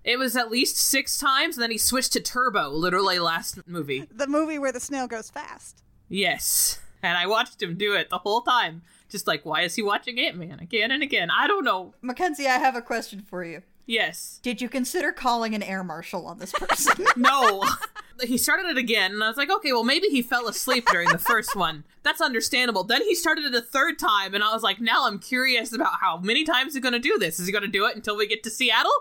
It 0.03 0.17
was 0.17 0.35
at 0.35 0.51
least 0.51 0.77
six 0.77 1.17
times, 1.17 1.55
and 1.55 1.63
then 1.63 1.71
he 1.71 1.77
switched 1.77 2.11
to 2.13 2.19
Turbo, 2.19 2.69
literally 2.69 3.19
last 3.19 3.59
movie. 3.67 4.05
The 4.11 4.27
movie 4.27 4.59
where 4.59 4.71
the 4.71 4.79
snail 4.79 5.07
goes 5.07 5.29
fast. 5.29 5.83
Yes. 6.09 6.79
And 7.01 7.17
I 7.17 7.27
watched 7.27 7.61
him 7.61 7.77
do 7.77 7.93
it 7.95 8.09
the 8.09 8.17
whole 8.17 8.41
time. 8.41 8.81
Just 9.09 9.27
like, 9.27 9.45
why 9.45 9.61
is 9.61 9.75
he 9.75 9.81
watching 9.83 10.19
Ant 10.19 10.37
Man 10.37 10.59
again 10.59 10.89
and 10.91 11.03
again? 11.03 11.29
I 11.29 11.47
don't 11.47 11.63
know. 11.63 11.93
Mackenzie, 12.01 12.47
I 12.47 12.57
have 12.57 12.75
a 12.75 12.81
question 12.81 13.21
for 13.21 13.43
you. 13.45 13.61
Yes. 13.86 14.39
Did 14.43 14.61
you 14.61 14.69
consider 14.69 15.11
calling 15.11 15.53
an 15.53 15.61
air 15.63 15.84
marshal 15.84 16.25
on 16.25 16.39
this 16.39 16.51
person? 16.53 17.05
No. 17.17 17.63
he 18.23 18.38
started 18.38 18.67
it 18.67 18.77
again, 18.77 19.11
and 19.11 19.23
I 19.23 19.27
was 19.27 19.38
like, 19.38 19.51
okay, 19.51 19.73
well, 19.73 19.84
maybe 19.84 20.07
he 20.07 20.21
fell 20.21 20.47
asleep 20.47 20.88
during 20.91 21.09
the 21.09 21.17
first 21.17 21.55
one. 21.55 21.84
That's 22.03 22.21
understandable. 22.21 22.84
Then 22.84 23.01
he 23.01 23.15
started 23.15 23.45
it 23.45 23.55
a 23.55 23.61
third 23.61 23.99
time, 23.99 24.34
and 24.34 24.43
I 24.43 24.53
was 24.53 24.63
like, 24.63 24.79
now 24.79 25.05
I'm 25.07 25.19
curious 25.19 25.73
about 25.73 25.99
how 25.99 26.17
many 26.17 26.43
times 26.43 26.73
he's 26.73 26.81
going 26.81 26.93
to 26.93 26.99
do 26.99 27.17
this. 27.17 27.39
Is 27.39 27.45
he 27.47 27.51
going 27.51 27.63
to 27.63 27.67
do 27.67 27.86
it 27.86 27.95
until 27.95 28.15
we 28.15 28.27
get 28.27 28.43
to 28.43 28.49
Seattle? 28.49 28.91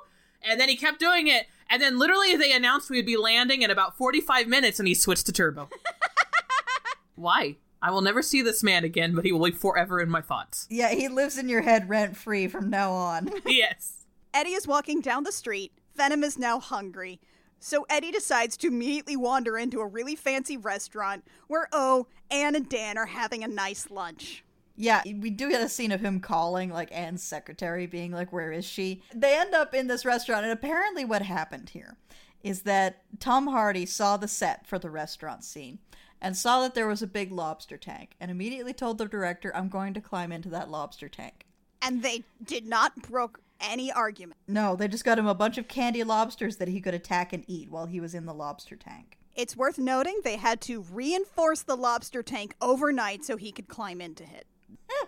And 0.43 0.59
then 0.59 0.69
he 0.69 0.77
kept 0.77 0.99
doing 0.99 1.29
it, 1.29 1.47
and 1.71 1.81
then 1.81 1.99
literally 1.99 2.35
they 2.37 2.53
announced 2.53 2.91
we'd 2.91 3.07
be 3.07 3.17
landing 3.17 3.63
in 3.63 3.71
about 3.71 3.97
45 3.97 4.49
minutes, 4.49 4.79
and 4.81 4.89
he 4.89 4.95
switched 4.95 5.27
to 5.27 5.33
turbo. 5.33 5.69
Why? 7.15 7.57
I 7.81 7.91
will 7.91 8.01
never 8.01 8.23
see 8.23 8.43
this 8.43 8.63
man 8.63 8.85
again, 8.85 9.15
but 9.15 9.25
he 9.25 9.33
will 9.33 9.45
be 9.45 9.51
forever 9.53 10.01
in 10.01 10.09
my 10.09 10.21
thoughts. 10.21 10.67
yeah, 10.71 10.93
he 10.93 11.09
lives 11.09 11.37
in 11.39 11.49
your 11.49 11.63
head 11.63 11.89
rent 11.89 12.17
free 12.17 12.49
from 12.49 12.71
now 12.71 12.93
on. 12.93 13.31
yes. 13.47 14.02
Eddie 14.35 14.55
is 14.55 14.67
walking 14.67 15.01
down 15.01 15.25
the 15.25 15.33
street. 15.33 15.73
Venom 15.95 16.25
is 16.25 16.39
now 16.39 16.59
hungry. 16.59 17.21
So 17.61 17.87
Eddie 17.89 18.11
decides 18.11 18.57
to 18.59 18.67
immediately 18.67 19.17
wander 19.17 19.57
into 19.57 19.81
a 19.81 19.87
really 19.87 20.17
fancy 20.17 20.57
restaurant 20.57 21.25
where, 21.47 21.69
oh, 21.73 22.07
Anne 22.31 22.57
and 22.57 22.69
Dan 22.69 22.99
are 22.99 23.07
having 23.07 23.45
a 23.45 23.49
nice 23.49 23.91
lunch. 23.91 24.45
Yeah, 24.75 25.03
we 25.05 25.31
do 25.31 25.51
get 25.51 25.63
a 25.63 25.69
scene 25.69 25.93
of 25.93 26.01
him 26.01 26.19
calling, 26.19 26.71
like, 26.71 26.89
Anne's 26.93 27.23
secretary, 27.23 27.87
being 27.87 28.11
like, 28.11 28.33
Where 28.33 28.51
is 28.51 28.65
she? 28.65 29.03
They 29.15 29.37
end 29.39 29.55
up 29.55 29.75
in 29.75 29.87
this 29.87 30.05
restaurant, 30.05 30.45
and 30.45 30.53
apparently, 30.53 31.05
what 31.05 31.23
happened 31.23 31.71
here 31.71 31.99
is 32.43 32.63
that 32.63 33.03
Tom 33.21 33.47
Hardy 33.47 33.87
saw 33.87 34.17
the 34.17 34.27
set 34.27 34.67
for 34.67 34.79
the 34.79 34.91
restaurant 34.91 35.45
scene 35.45 35.79
and 36.21 36.37
saw 36.37 36.63
that 36.63 36.75
there 36.75 36.89
was 36.89 37.03
a 37.03 37.07
big 37.07 37.31
lobster 37.31 37.77
tank 37.77 38.17
and 38.19 38.31
immediately 38.31 38.73
told 38.73 38.99
the 38.99 39.07
director, 39.07 39.55
I'm 39.55 39.69
going 39.69 39.95
to 39.95 40.01
climb 40.01 40.33
into 40.33 40.49
that 40.51 40.71
lobster 40.71 41.09
tank. 41.09 41.47
And 41.81 42.03
they 42.03 42.25
did 42.45 42.67
not 42.67 42.97
brook 43.03 43.41
any 43.63 43.91
argument. 43.93 44.39
No, 44.47 44.77
they 44.77 44.89
just 44.89 45.05
got 45.05 45.19
him 45.19 45.27
a 45.27 45.35
bunch 45.35 45.59
of 45.59 45.69
candy 45.69 46.05
lobsters 46.05 46.57
that 46.57 46.69
he 46.69 46.81
could 46.81 46.95
attack 46.95 47.33
and 47.33 47.45
eat 47.47 47.71
while 47.71 47.87
he 47.87 48.01
was 48.01 48.15
in 48.15 48.27
the 48.27 48.35
lobster 48.35 48.77
tank. 48.77 49.19
It's 49.35 49.57
worth 49.57 49.79
noting 49.79 50.21
they 50.25 50.37
had 50.37 50.61
to 50.63 50.83
reinforce 50.83 51.63
the 51.63 51.77
lobster 51.77 52.23
tank 52.23 52.55
overnight 52.61 53.25
so 53.25 53.37
he 53.37 53.51
could 53.53 53.69
climb 53.69 54.01
into 54.01 54.25
it. 54.25 54.47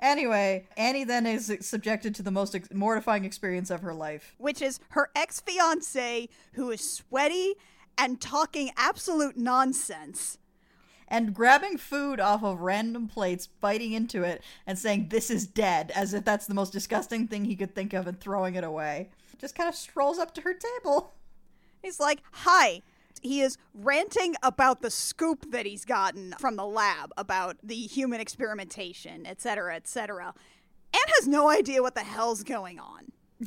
Anyway, 0.00 0.66
Annie 0.76 1.04
then 1.04 1.26
is 1.26 1.54
subjected 1.60 2.14
to 2.14 2.22
the 2.22 2.30
most 2.30 2.54
ex- 2.54 2.72
mortifying 2.72 3.24
experience 3.24 3.70
of 3.70 3.82
her 3.82 3.92
life. 3.92 4.34
which 4.38 4.62
is 4.62 4.80
her 4.90 5.10
ex 5.14 5.40
fiance 5.40 6.28
who 6.54 6.70
is 6.70 6.80
sweaty 6.80 7.54
and 7.98 8.20
talking 8.20 8.70
absolute 8.76 9.36
nonsense. 9.36 10.38
And 11.10 11.34
grabbing 11.34 11.76
food 11.76 12.20
off 12.20 12.44
of 12.44 12.60
random 12.60 13.08
plates, 13.08 13.46
biting 13.46 13.92
into 13.92 14.22
it, 14.22 14.42
and 14.66 14.78
saying, 14.78 15.08
This 15.08 15.30
is 15.30 15.46
dead, 15.46 15.90
as 15.94 16.14
if 16.14 16.24
that's 16.24 16.46
the 16.46 16.54
most 16.54 16.72
disgusting 16.72 17.26
thing 17.26 17.44
he 17.44 17.56
could 17.56 17.74
think 17.74 17.92
of 17.92 18.06
and 18.06 18.18
throwing 18.18 18.54
it 18.54 18.64
away. 18.64 19.10
Just 19.38 19.54
kind 19.54 19.68
of 19.68 19.74
strolls 19.74 20.18
up 20.18 20.32
to 20.34 20.42
her 20.42 20.54
table. 20.54 21.12
He's 21.82 21.98
like, 21.98 22.22
Hi. 22.32 22.82
He 23.22 23.42
is 23.42 23.58
ranting 23.74 24.34
about 24.42 24.80
the 24.80 24.90
scoop 24.90 25.50
that 25.50 25.66
he's 25.66 25.84
gotten 25.84 26.34
from 26.38 26.56
the 26.56 26.64
lab 26.64 27.12
about 27.18 27.58
the 27.62 27.74
human 27.74 28.18
experimentation, 28.18 29.26
etc., 29.26 29.76
etc. 29.76 30.32
Anne 30.94 31.00
has 31.18 31.28
no 31.28 31.50
idea 31.50 31.82
what 31.82 31.94
the 31.94 32.00
hell's 32.00 32.42
going 32.42 32.78
on. 32.78 33.12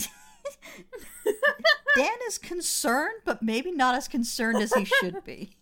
Dan 1.96 2.18
is 2.28 2.38
concerned, 2.38 3.22
but 3.26 3.42
maybe 3.42 3.72
not 3.72 3.96
as 3.96 4.08
concerned 4.08 4.62
as 4.62 4.74
he 4.74 4.86
should 4.86 5.24
be. 5.24 5.56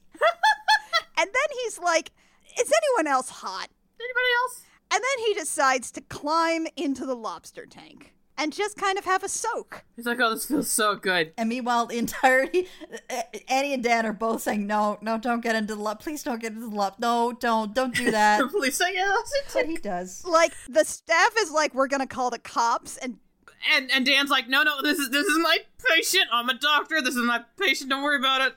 And 1.22 1.30
then 1.30 1.58
he's 1.64 1.78
like, 1.78 2.12
Is 2.60 2.72
anyone 2.84 3.06
else 3.12 3.30
hot? 3.30 3.68
Anybody 4.00 4.26
else? 4.44 4.64
And 4.92 5.02
then 5.04 5.26
he 5.28 5.34
decides 5.36 5.92
to 5.92 6.02
climb 6.02 6.66
into 6.76 7.06
the 7.06 7.16
lobster 7.16 7.66
tank. 7.68 8.14
and 8.38 8.52
just 8.52 8.76
kind 8.76 8.98
of 8.98 9.06
have 9.06 9.24
a 9.24 9.30
soak. 9.30 9.84
He's 9.96 10.06
like, 10.08 10.20
oh, 10.20 10.32
this 10.34 10.48
feels 10.48 10.68
so 10.70 10.96
good. 10.96 11.32
And 11.38 11.48
meanwhile, 11.48 11.86
the 11.86 12.00
entirety, 12.00 12.68
Annie 13.48 13.74
and 13.76 13.84
Dan 13.84 14.06
are 14.08 14.14
both 14.14 14.42
saying, 14.42 14.66
"No, 14.66 14.98
no, 15.02 15.20
don't 15.20 15.42
get 15.42 15.56
into 15.56 15.76
the 15.76 15.82
love. 15.82 16.00
Please 16.00 16.24
don't 16.24 16.42
get 16.42 16.54
into 16.54 16.68
the 16.68 16.76
love. 16.76 16.98
No, 16.98 17.34
don't, 17.34 17.74
don't 17.76 17.94
do 17.94 18.10
that." 18.10 18.42
Please 18.50 18.76
say 18.76 18.94
yes. 18.94 19.32
but 19.54 19.68
he 19.68 19.78
does. 19.78 20.26
Like 20.26 20.54
the 20.68 20.84
staff 20.84 21.34
is 21.38 21.52
like, 21.52 21.76
we're 21.76 21.88
gonna 21.88 22.08
call 22.08 22.32
the 22.32 22.40
cops, 22.40 22.98
and 22.98 23.18
And 23.76 23.92
and 23.92 24.06
Dan's 24.06 24.32
like, 24.32 24.50
no, 24.50 24.64
no, 24.64 24.82
this 24.82 24.98
is 24.98 25.12
this 25.12 25.28
is 25.28 25.38
my 25.38 25.60
patient. 25.88 26.26
I'm 26.34 26.50
a 26.50 26.58
doctor. 26.58 27.00
This 27.02 27.16
is 27.16 27.24
my 27.24 27.42
patient. 27.60 27.90
Don't 27.92 28.02
worry 28.04 28.18
about 28.18 28.42
it. 28.42 28.56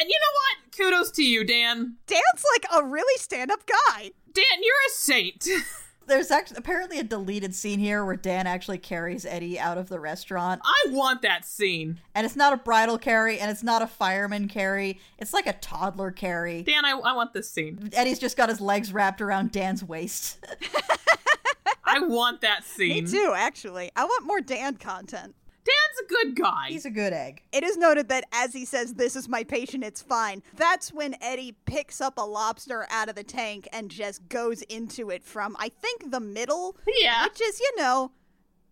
And 0.00 0.08
you 0.08 0.18
know 0.18 0.32
what? 0.32 0.72
Kudos 0.76 1.10
to 1.12 1.22
you, 1.22 1.44
Dan. 1.44 1.96
Dan's 2.06 2.44
like 2.54 2.64
a 2.74 2.86
really 2.86 3.18
stand-up 3.18 3.66
guy. 3.66 4.12
Dan, 4.32 4.62
you're 4.62 4.74
a 4.88 4.92
saint. 4.92 5.46
There's 6.06 6.30
actually 6.30 6.56
apparently 6.56 6.98
a 6.98 7.04
deleted 7.04 7.54
scene 7.54 7.78
here 7.78 8.02
where 8.04 8.16
Dan 8.16 8.46
actually 8.46 8.78
carries 8.78 9.26
Eddie 9.26 9.60
out 9.60 9.76
of 9.76 9.90
the 9.90 10.00
restaurant, 10.00 10.62
I 10.64 10.86
want 10.88 11.20
that 11.22 11.44
scene. 11.44 12.00
and 12.14 12.24
it's 12.24 12.34
not 12.34 12.54
a 12.54 12.56
bridal 12.56 12.96
carry, 12.96 13.38
and 13.38 13.50
it's 13.50 13.62
not 13.62 13.82
a 13.82 13.86
fireman 13.86 14.48
carry. 14.48 14.98
It's 15.18 15.34
like 15.34 15.46
a 15.46 15.52
toddler 15.52 16.10
carry. 16.10 16.62
Dan, 16.62 16.86
I, 16.86 16.92
I 16.92 17.12
want 17.12 17.34
this 17.34 17.50
scene. 17.50 17.90
Eddie's 17.92 18.18
just 18.18 18.38
got 18.38 18.48
his 18.48 18.60
legs 18.60 18.94
wrapped 18.94 19.20
around 19.20 19.52
Dan's 19.52 19.84
waist. 19.84 20.42
I 21.84 22.00
want 22.00 22.40
that 22.40 22.64
scene. 22.64 23.04
Me 23.04 23.06
scene. 23.06 23.20
too, 23.20 23.34
actually. 23.36 23.90
I 23.94 24.04
want 24.04 24.24
more 24.24 24.40
Dan 24.40 24.76
content. 24.76 25.34
Dan's 25.64 26.00
a 26.04 26.08
good 26.08 26.36
guy. 26.36 26.66
He's 26.68 26.86
a 26.86 26.90
good 26.90 27.12
egg. 27.12 27.42
It 27.52 27.62
is 27.62 27.76
noted 27.76 28.08
that 28.08 28.24
as 28.32 28.52
he 28.52 28.64
says, 28.64 28.94
This 28.94 29.14
is 29.16 29.28
my 29.28 29.44
patient, 29.44 29.84
it's 29.84 30.00
fine. 30.02 30.42
That's 30.56 30.92
when 30.92 31.16
Eddie 31.20 31.56
picks 31.66 32.00
up 32.00 32.18
a 32.18 32.22
lobster 32.22 32.86
out 32.90 33.08
of 33.08 33.14
the 33.14 33.24
tank 33.24 33.68
and 33.72 33.90
just 33.90 34.28
goes 34.28 34.62
into 34.62 35.10
it 35.10 35.24
from, 35.24 35.56
I 35.58 35.68
think, 35.68 36.10
the 36.10 36.20
middle. 36.20 36.76
Yeah. 37.00 37.24
Which 37.24 37.40
is, 37.40 37.60
you 37.60 37.72
know, 37.76 38.12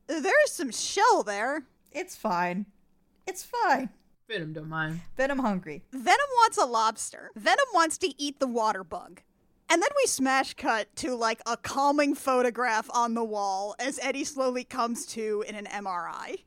there's 0.06 0.50
some 0.50 0.70
shell 0.70 1.22
there. 1.22 1.64
It's 1.92 2.16
fine. 2.16 2.66
It's 3.26 3.44
fine. 3.44 3.90
Venom 4.28 4.52
don't 4.52 4.68
mind. 4.68 5.00
Venom 5.16 5.38
hungry. 5.38 5.84
Venom 5.92 6.28
wants 6.36 6.58
a 6.58 6.64
lobster. 6.64 7.30
Venom 7.34 7.66
wants 7.74 7.98
to 7.98 8.12
eat 8.20 8.40
the 8.40 8.46
water 8.46 8.84
bug. 8.84 9.22
And 9.70 9.82
then 9.82 9.88
we 10.02 10.06
smash 10.06 10.54
cut 10.54 10.94
to 10.96 11.14
like 11.14 11.42
a 11.46 11.56
calming 11.56 12.14
photograph 12.14 12.88
on 12.92 13.12
the 13.14 13.24
wall 13.24 13.74
as 13.78 13.98
Eddie 14.02 14.24
slowly 14.24 14.64
comes 14.64 15.04
to 15.06 15.44
in 15.46 15.54
an 15.54 15.66
MRI. 15.66 16.44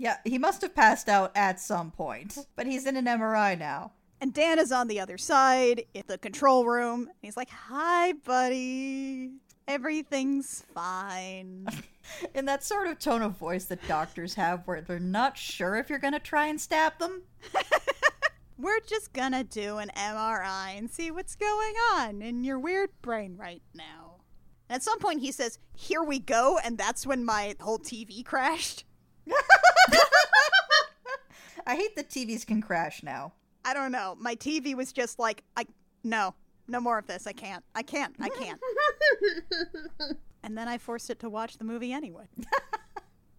Yeah, 0.00 0.16
he 0.24 0.38
must 0.38 0.62
have 0.62 0.74
passed 0.74 1.10
out 1.10 1.30
at 1.34 1.60
some 1.60 1.90
point, 1.90 2.38
but 2.56 2.66
he's 2.66 2.86
in 2.86 2.96
an 2.96 3.04
MRI 3.04 3.58
now. 3.58 3.92
And 4.18 4.32
Dan 4.32 4.58
is 4.58 4.72
on 4.72 4.88
the 4.88 4.98
other 4.98 5.18
side 5.18 5.84
in 5.92 6.04
the 6.06 6.16
control 6.16 6.64
room. 6.64 7.00
And 7.02 7.16
he's 7.20 7.36
like, 7.36 7.50
Hi, 7.50 8.14
buddy. 8.14 9.32
Everything's 9.68 10.64
fine. 10.74 11.68
In 12.34 12.46
that 12.46 12.64
sort 12.64 12.88
of 12.88 12.98
tone 12.98 13.22
of 13.22 13.36
voice 13.36 13.66
that 13.66 13.86
doctors 13.86 14.34
have 14.34 14.66
where 14.66 14.80
they're 14.80 14.98
not 14.98 15.36
sure 15.36 15.76
if 15.76 15.88
you're 15.88 16.00
going 16.00 16.14
to 16.14 16.18
try 16.18 16.46
and 16.46 16.60
stab 16.60 16.98
them. 16.98 17.22
We're 18.58 18.80
just 18.80 19.12
gonna 19.12 19.44
do 19.44 19.78
an 19.78 19.90
MRI 19.96 20.76
and 20.76 20.90
see 20.90 21.10
what's 21.10 21.36
going 21.36 21.74
on 21.92 22.20
in 22.20 22.42
your 22.42 22.58
weird 22.58 22.90
brain 23.00 23.36
right 23.38 23.62
now. 23.74 24.16
And 24.68 24.76
at 24.76 24.82
some 24.82 24.98
point, 24.98 25.20
he 25.20 25.30
says, 25.30 25.58
Here 25.74 26.02
we 26.02 26.18
go. 26.18 26.58
And 26.62 26.76
that's 26.76 27.06
when 27.06 27.24
my 27.24 27.54
whole 27.60 27.78
TV 27.78 28.24
crashed. 28.24 28.84
I 31.70 31.76
hate 31.76 31.94
that 31.94 32.10
TVs 32.10 32.44
can 32.44 32.60
crash 32.60 33.04
now. 33.04 33.32
I 33.64 33.74
don't 33.74 33.92
know. 33.92 34.16
My 34.18 34.34
TV 34.34 34.74
was 34.74 34.92
just 34.92 35.20
like, 35.20 35.44
I 35.56 35.66
no, 36.02 36.34
no 36.66 36.80
more 36.80 36.98
of 36.98 37.06
this. 37.06 37.28
I 37.28 37.32
can't. 37.32 37.62
I 37.76 37.82
can't. 37.82 38.12
I 38.18 38.28
can't. 38.28 38.60
and 40.42 40.58
then 40.58 40.66
I 40.66 40.78
forced 40.78 41.10
it 41.10 41.20
to 41.20 41.30
watch 41.30 41.58
the 41.58 41.64
movie 41.64 41.92
anyway. 41.92 42.24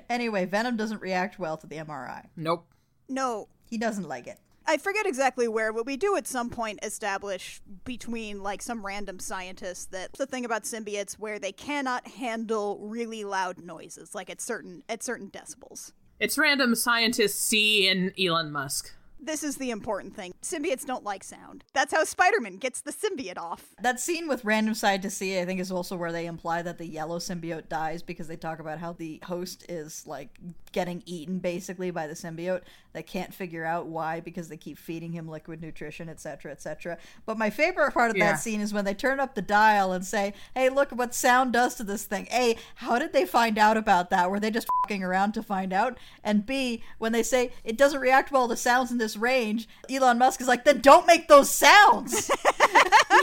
Anyway, 0.09 0.43
Venom 0.43 0.75
doesn't 0.75 1.01
react 1.01 1.39
well 1.39 1.55
to 1.55 1.65
the 1.65 1.77
MRI. 1.77 2.27
Nope. 2.35 2.67
No, 3.07 3.47
He 3.69 3.77
doesn't 3.77 4.09
like 4.09 4.27
it. 4.27 4.39
I 4.67 4.75
forget 4.75 5.05
exactly 5.05 5.47
where, 5.47 5.71
but 5.71 5.85
we 5.85 5.95
do 5.95 6.17
at 6.17 6.27
some 6.27 6.49
point 6.49 6.79
establish 6.83 7.61
between 7.85 8.43
like 8.43 8.61
some 8.61 8.85
random 8.85 9.19
scientists 9.19 9.85
that 9.85 10.11
the 10.13 10.25
thing 10.25 10.43
about 10.43 10.63
symbiotes 10.63 11.13
where 11.13 11.39
they 11.39 11.53
cannot 11.53 12.09
handle 12.09 12.77
really 12.81 13.23
loud 13.23 13.59
noises, 13.59 14.13
like 14.13 14.29
at 14.29 14.41
certain 14.41 14.83
at 14.89 15.01
certain 15.01 15.29
decibels. 15.29 15.93
It's 16.21 16.37
random 16.37 16.75
scientist 16.75 17.41
C 17.41 17.87
and 17.87 18.13
Elon 18.15 18.51
Musk. 18.51 18.93
This 19.19 19.43
is 19.43 19.57
the 19.57 19.71
important 19.71 20.15
thing. 20.15 20.35
Symbiotes 20.43 20.85
don't 20.85 21.03
like 21.03 21.23
sound. 21.23 21.63
That's 21.73 21.91
how 21.91 22.03
Spider-Man 22.03 22.57
gets 22.57 22.79
the 22.79 22.91
symbiote 22.91 23.39
off. 23.39 23.73
That 23.81 23.99
scene 23.99 24.27
with 24.27 24.45
random 24.45 24.75
side 24.75 25.01
to 25.01 25.09
see, 25.09 25.39
I 25.39 25.45
think, 25.45 25.59
is 25.59 25.71
also 25.71 25.95
where 25.95 26.11
they 26.11 26.27
imply 26.27 26.61
that 26.61 26.77
the 26.77 26.85
yellow 26.85 27.17
symbiote 27.17 27.69
dies 27.69 28.03
because 28.03 28.27
they 28.27 28.35
talk 28.35 28.59
about 28.59 28.77
how 28.77 28.93
the 28.93 29.19
host 29.23 29.65
is 29.67 30.05
like 30.05 30.29
getting 30.71 31.01
eaten 31.05 31.39
basically 31.39 31.91
by 31.91 32.07
the 32.07 32.13
symbiote. 32.13 32.61
They 32.93 33.03
can't 33.03 33.33
figure 33.33 33.65
out 33.65 33.87
why 33.87 34.19
because 34.19 34.49
they 34.49 34.57
keep 34.57 34.77
feeding 34.77 35.13
him 35.13 35.27
liquid 35.27 35.61
nutrition, 35.61 36.09
etc., 36.09 36.51
etc. 36.51 36.97
But 37.25 37.37
my 37.37 37.49
favorite 37.49 37.93
part 37.93 38.11
of 38.11 38.17
Yeah. 38.17 38.33
that 38.33 38.39
scene 38.39 38.61
is 38.61 38.73
when 38.73 38.85
they 38.85 38.93
turn 38.93 39.19
up 39.19 39.35
the 39.35 39.41
dial 39.41 39.91
and 39.93 40.05
say, 40.05 40.33
"Hey, 40.53 40.69
look 40.69 40.91
what 40.91 41.13
sound 41.15 41.53
does 41.53 41.75
to 41.75 41.83
this 41.83 42.03
thing." 42.05 42.27
A, 42.31 42.57
how 42.75 42.99
did 42.99 43.13
they 43.13 43.25
find 43.25 43.57
out 43.57 43.77
about 43.77 44.09
that? 44.09 44.29
Were 44.29 44.39
they 44.39 44.51
just 44.51 44.67
fucking 44.83 45.03
around 45.03 45.33
to 45.33 45.43
find 45.43 45.73
out? 45.73 45.97
And 46.23 46.45
B, 46.45 46.83
when 46.97 47.11
they 47.11 47.23
say 47.23 47.51
it 47.63 47.77
doesn't 47.77 47.99
react 48.01 48.31
well 48.31 48.47
to 48.47 48.55
sounds 48.57 48.91
in 48.91 48.97
this 48.97 49.15
range, 49.17 49.67
Elon 49.89 50.17
Musk 50.17 50.41
is 50.41 50.47
like, 50.47 50.65
"Then 50.65 50.81
don't 50.81 51.07
make 51.07 51.27
those 51.27 51.49
sounds." 51.49 52.29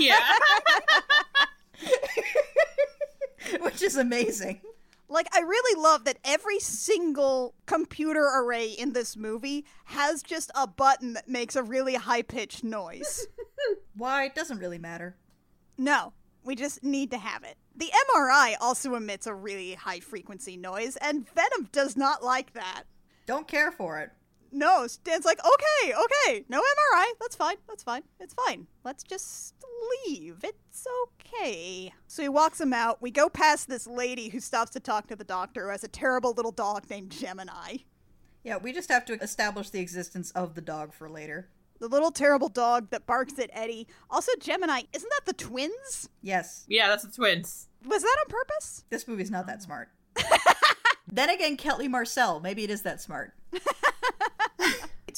Yeah. 0.00 0.18
which 3.60 3.82
is 3.82 3.96
amazing. 3.96 4.60
Like, 5.08 5.28
I 5.34 5.40
really 5.40 5.80
love 5.80 6.04
that 6.04 6.18
every 6.24 6.60
single 6.60 7.54
computer 7.66 8.24
array 8.36 8.68
in 8.68 8.92
this 8.92 9.16
movie 9.16 9.64
has 9.86 10.22
just 10.22 10.50
a 10.54 10.66
button 10.66 11.14
that 11.14 11.28
makes 11.28 11.56
a 11.56 11.62
really 11.62 11.94
high 11.94 12.22
pitched 12.22 12.62
noise. 12.62 13.26
Why? 13.96 14.24
It 14.24 14.34
doesn't 14.34 14.58
really 14.58 14.78
matter. 14.78 15.16
no, 15.78 16.12
we 16.44 16.54
just 16.54 16.82
need 16.82 17.10
to 17.10 17.18
have 17.18 17.42
it. 17.42 17.56
The 17.76 17.90
MRI 18.14 18.54
also 18.60 18.94
emits 18.94 19.26
a 19.26 19.34
really 19.34 19.74
high 19.74 20.00
frequency 20.00 20.56
noise, 20.56 20.96
and 20.96 21.28
Venom 21.34 21.68
does 21.72 21.96
not 21.96 22.22
like 22.24 22.52
that. 22.54 22.84
Don't 23.26 23.46
care 23.46 23.70
for 23.70 23.98
it. 24.00 24.10
No, 24.50 24.86
Stan's 24.86 25.24
like, 25.24 25.38
okay, 25.40 25.92
okay, 25.92 26.44
no 26.48 26.60
MRI. 26.60 27.04
That's 27.20 27.36
fine. 27.36 27.56
That's 27.68 27.82
fine. 27.82 28.02
It's 28.18 28.34
fine. 28.34 28.66
Let's 28.84 29.02
just 29.02 29.54
leave. 30.06 30.42
It's 30.42 30.86
okay. 31.04 31.92
So 32.06 32.22
he 32.22 32.28
walks 32.28 32.60
him 32.60 32.72
out. 32.72 33.02
We 33.02 33.10
go 33.10 33.28
past 33.28 33.68
this 33.68 33.86
lady 33.86 34.28
who 34.28 34.40
stops 34.40 34.70
to 34.72 34.80
talk 34.80 35.06
to 35.08 35.16
the 35.16 35.24
doctor 35.24 35.64
who 35.64 35.70
has 35.70 35.84
a 35.84 35.88
terrible 35.88 36.32
little 36.32 36.52
dog 36.52 36.88
named 36.88 37.10
Gemini. 37.10 37.78
Yeah, 38.44 38.56
we 38.56 38.72
just 38.72 38.90
have 38.90 39.04
to 39.06 39.14
establish 39.22 39.70
the 39.70 39.80
existence 39.80 40.30
of 40.30 40.54
the 40.54 40.60
dog 40.60 40.94
for 40.94 41.08
later. 41.10 41.50
The 41.80 41.88
little 41.88 42.10
terrible 42.10 42.48
dog 42.48 42.90
that 42.90 43.06
barks 43.06 43.38
at 43.38 43.50
Eddie. 43.52 43.86
Also, 44.10 44.32
Gemini, 44.40 44.82
isn't 44.92 45.10
that 45.10 45.26
the 45.26 45.32
twins? 45.32 46.08
Yes, 46.22 46.64
yeah, 46.66 46.88
that's 46.88 47.04
the 47.04 47.12
twins. 47.12 47.68
Was 47.86 48.02
that 48.02 48.16
on 48.24 48.30
purpose? 48.30 48.84
this 48.90 49.06
movie's 49.06 49.30
not 49.30 49.46
that 49.46 49.58
oh. 49.60 49.64
smart. 49.64 49.88
then 51.12 51.30
again, 51.30 51.56
Kelly 51.56 51.86
Marcel, 51.86 52.40
maybe 52.40 52.64
it 52.64 52.70
is 52.70 52.82
that 52.82 53.00
smart. 53.00 53.32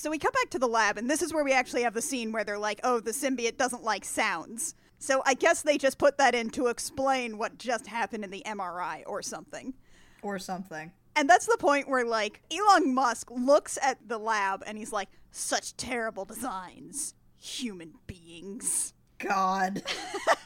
So 0.00 0.08
we 0.08 0.18
come 0.18 0.32
back 0.32 0.48
to 0.52 0.58
the 0.58 0.66
lab, 0.66 0.96
and 0.96 1.10
this 1.10 1.20
is 1.20 1.34
where 1.34 1.44
we 1.44 1.52
actually 1.52 1.82
have 1.82 1.92
the 1.92 2.00
scene 2.00 2.32
where 2.32 2.42
they're 2.42 2.58
like, 2.58 2.80
oh, 2.84 3.00
the 3.00 3.10
symbiote 3.10 3.58
doesn't 3.58 3.84
like 3.84 4.06
sounds. 4.06 4.74
So 4.98 5.22
I 5.26 5.34
guess 5.34 5.60
they 5.60 5.76
just 5.76 5.98
put 5.98 6.16
that 6.16 6.34
in 6.34 6.48
to 6.50 6.68
explain 6.68 7.36
what 7.36 7.58
just 7.58 7.86
happened 7.86 8.24
in 8.24 8.30
the 8.30 8.42
MRI 8.46 9.02
or 9.04 9.20
something. 9.20 9.74
Or 10.22 10.38
something. 10.38 10.90
And 11.16 11.28
that's 11.28 11.44
the 11.44 11.58
point 11.58 11.86
where, 11.86 12.06
like, 12.06 12.40
Elon 12.50 12.94
Musk 12.94 13.30
looks 13.30 13.78
at 13.82 13.98
the 14.08 14.16
lab 14.16 14.62
and 14.66 14.78
he's 14.78 14.90
like, 14.90 15.10
such 15.32 15.76
terrible 15.76 16.24
designs. 16.24 17.14
Human 17.38 17.92
beings. 18.06 18.94
God. 19.18 19.82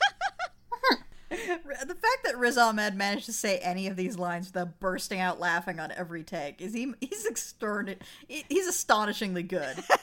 the 1.31 1.95
fact 1.95 2.25
that 2.25 2.37
Riz 2.37 2.59
Ahmed 2.59 2.95
managed 2.95 3.27
to 3.27 3.33
say 3.33 3.59
any 3.59 3.87
of 3.87 3.97
these 3.97 4.19
lines 4.19 4.47
without 4.49 4.79
bursting 4.81 5.21
out 5.21 5.41
laughing 5.41 5.81
on 5.81 5.93
every 5.93 6.23
take 6.23 6.61
is 6.61 6.75
he 6.75 6.93
he's 7.01 7.27
extraordinary. 7.27 7.99
He's 8.29 8.67
astonishingly 8.67 9.43
good. 9.43 9.77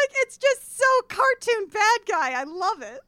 Like, 0.00 0.10
it's 0.22 0.36
just 0.36 0.78
so 0.78 0.84
cartoon 1.08 1.68
bad 1.68 2.00
guy. 2.08 2.32
I 2.32 2.44
love 2.44 2.82
it. 2.82 3.00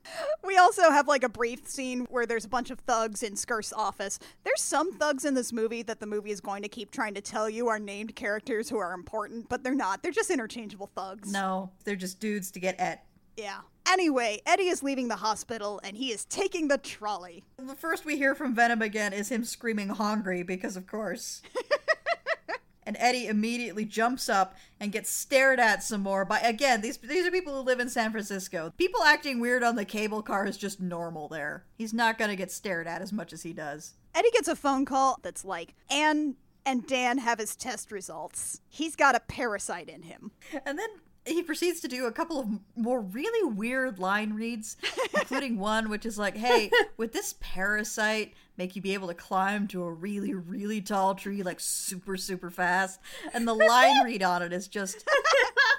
We 0.45 0.57
also 0.57 0.91
have, 0.91 1.07
like, 1.07 1.23
a 1.23 1.29
brief 1.29 1.67
scene 1.67 2.07
where 2.11 2.27
there's 2.27 2.45
a 2.45 2.49
bunch 2.49 2.71
of 2.71 2.81
thugs 2.81 3.23
in 3.23 3.35
Skirth's 3.35 3.73
office. 3.73 4.19
There's 4.45 4.61
some 4.61 4.93
thugs 4.95 5.25
in 5.25 5.35
this 5.35 5.53
movie 5.53 5.83
that 5.83 6.01
the 6.01 6.07
movie 6.07 6.31
is 6.31 6.41
going 6.41 6.63
to 6.63 6.69
keep 6.69 6.91
trying 6.91 7.15
to 7.15 7.21
tell 7.21 7.49
you 7.49 7.69
are 7.69 7.79
named 7.79 8.17
characters 8.17 8.69
who 8.69 8.79
are 8.79 8.95
important, 8.95 9.49
but 9.49 9.63
they're 9.63 9.75
not. 9.75 10.03
They're 10.03 10.13
just 10.13 10.31
interchangeable 10.31 10.91
thugs. 10.95 11.33
No, 11.33 11.71
they're 11.85 11.97
just 11.97 12.21
dudes 12.21 12.51
to 12.53 12.61
get 12.61 12.79
at. 12.81 13.05
Yeah. 13.37 13.61
Anyway, 13.87 14.41
Eddie 14.47 14.69
is 14.69 14.83
leaving 14.83 15.09
the 15.09 15.17
hospital 15.17 15.81
and 15.83 15.97
he 15.97 16.13
is 16.13 16.25
taking 16.25 16.69
the 16.69 16.79
trolley. 16.79 17.45
The 17.59 17.75
first 17.75 18.05
we 18.05 18.17
hear 18.17 18.35
from 18.35 18.55
Venom 18.55 18.83
again 18.83 19.13
is 19.13 19.31
him 19.31 19.45
screaming 19.45 19.89
hungry 19.89 20.43
because 20.43 20.77
of 20.77 20.87
course. 20.87 21.43
and 22.85 22.97
Eddie 22.99 23.27
immediately 23.27 23.85
jumps 23.85 24.29
up 24.29 24.57
and 24.81 24.93
gets 24.93 25.11
stared 25.11 25.61
at 25.61 25.83
some 25.83 26.03
more 26.03 26.25
by 26.25 26.39
again, 26.41 26.81
these 26.81 26.99
these 26.99 27.27
are 27.27 27.31
people 27.31 27.55
who 27.55 27.61
live 27.61 27.81
in 27.81 27.89
San 27.89 28.11
Francisco. 28.13 28.73
People 28.79 29.03
acting 29.03 29.41
weird 29.41 29.63
on 29.63 29.77
the 29.77 29.85
cable 29.85 30.23
car 30.23 30.47
is 30.47 30.57
just 30.57 30.81
normal 30.81 31.29
there. 31.29 31.65
He's 31.77 31.95
not 31.95 32.19
going 32.19 32.31
to 32.31 32.37
get 32.37 32.53
stared 32.53 32.87
at 32.87 33.03
as 33.03 33.13
much 33.13 33.33
as 33.33 33.43
he 33.43 33.53
does. 33.53 33.95
Eddie 34.15 34.31
gets 34.33 34.49
a 34.49 34.57
phone 34.57 34.85
call 34.85 35.19
that's 35.23 35.45
like, 35.45 35.75
Anne 35.91 36.37
and 36.67 36.87
Dan 36.87 37.19
have 37.19 37.39
his 37.39 37.57
test 37.57 37.91
results. 37.91 38.61
He's 38.69 38.95
got 38.95 39.17
a 39.17 39.21
parasite 39.21 39.89
in 39.89 40.03
him. 40.03 40.33
And 40.67 40.79
then 40.79 40.89
he 41.25 41.43
proceeds 41.43 41.81
to 41.81 41.89
do 41.89 42.07
a 42.07 42.13
couple 42.13 42.41
of 42.41 42.49
more 42.75 43.01
really 43.01 43.49
weird 43.53 43.99
line 43.99 44.33
reads, 44.35 44.77
including 45.15 45.59
one 45.59 45.89
which 45.89 46.05
is 46.05 46.19
like, 46.19 46.37
hey, 46.37 46.71
would 46.97 47.13
this 47.13 47.35
parasite 47.41 48.35
make 48.57 48.75
you 48.75 48.83
be 48.83 48.95
able 48.95 49.09
to 49.09 49.15
climb 49.15 49.67
to 49.69 49.83
a 49.85 49.91
really, 49.91 50.35
really 50.35 50.81
tall 50.81 51.15
tree, 51.15 51.43
like 51.43 51.61
super, 51.61 52.17
super 52.17 52.51
fast? 52.51 53.01
And 53.33 53.47
the 53.47 53.55
line 53.55 54.03
read 54.05 54.23
on 54.23 54.43
it 54.43 54.53
is 54.53 54.69
just, 54.69 55.09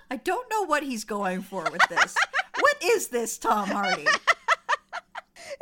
I 0.09 0.17
don't 0.17 0.49
know 0.49 0.65
what 0.65 0.83
he's 0.83 1.03
going 1.03 1.41
for 1.41 1.63
with 1.71 1.87
this. 1.89 2.15
What 2.59 2.77
is 2.83 3.07
this, 3.09 3.37
Tom 3.37 3.69
Hardy? 3.69 4.05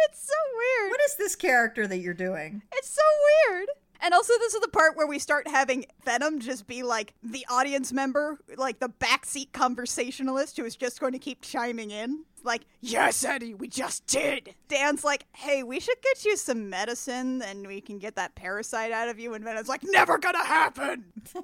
It's 0.10 0.26
so 0.26 0.34
weird. 0.58 0.92
What 0.92 1.02
is 1.06 1.16
this 1.16 1.36
character 1.36 1.88
that 1.88 1.98
you're 1.98 2.14
doing? 2.14 2.62
It's 2.74 2.90
so 2.90 3.02
weird. 3.50 3.68
And 4.04 4.14
also, 4.14 4.34
this 4.40 4.56
is 4.56 4.62
the 4.62 4.68
part 4.68 4.98
where 4.98 5.06
we 5.06 5.20
start 5.20 5.48
having 5.48 5.86
Venom 6.04 6.40
just 6.40 6.66
be 6.66 6.82
like 6.82 7.14
the 7.22 7.46
audience 7.50 7.94
member, 7.94 8.40
like 8.58 8.80
the 8.80 8.90
backseat 8.90 9.52
conversationalist 9.52 10.58
who 10.58 10.66
is 10.66 10.76
just 10.76 11.00
going 11.00 11.14
to 11.14 11.20
keep 11.20 11.42
chiming 11.42 11.92
in. 11.92 12.26
Like, 12.44 12.64
yes, 12.80 13.24
Eddie, 13.24 13.54
we 13.54 13.68
just 13.68 14.08
did. 14.08 14.56
Dan's 14.68 15.04
like, 15.04 15.26
hey, 15.34 15.62
we 15.62 15.80
should 15.80 16.02
get 16.02 16.26
you 16.26 16.36
some 16.36 16.70
medicine 16.70 17.44
and 17.44 17.68
we 17.68 17.80
can 17.82 18.00
get 18.00 18.16
that 18.16 18.34
parasite 18.34 18.92
out 18.92 19.10
of 19.10 19.20
you. 19.20 19.36
And 19.36 19.44
Venom's 19.46 19.70
like, 19.70 19.84
never 19.84 20.18
gonna 20.18 20.44
happen. 20.44 21.06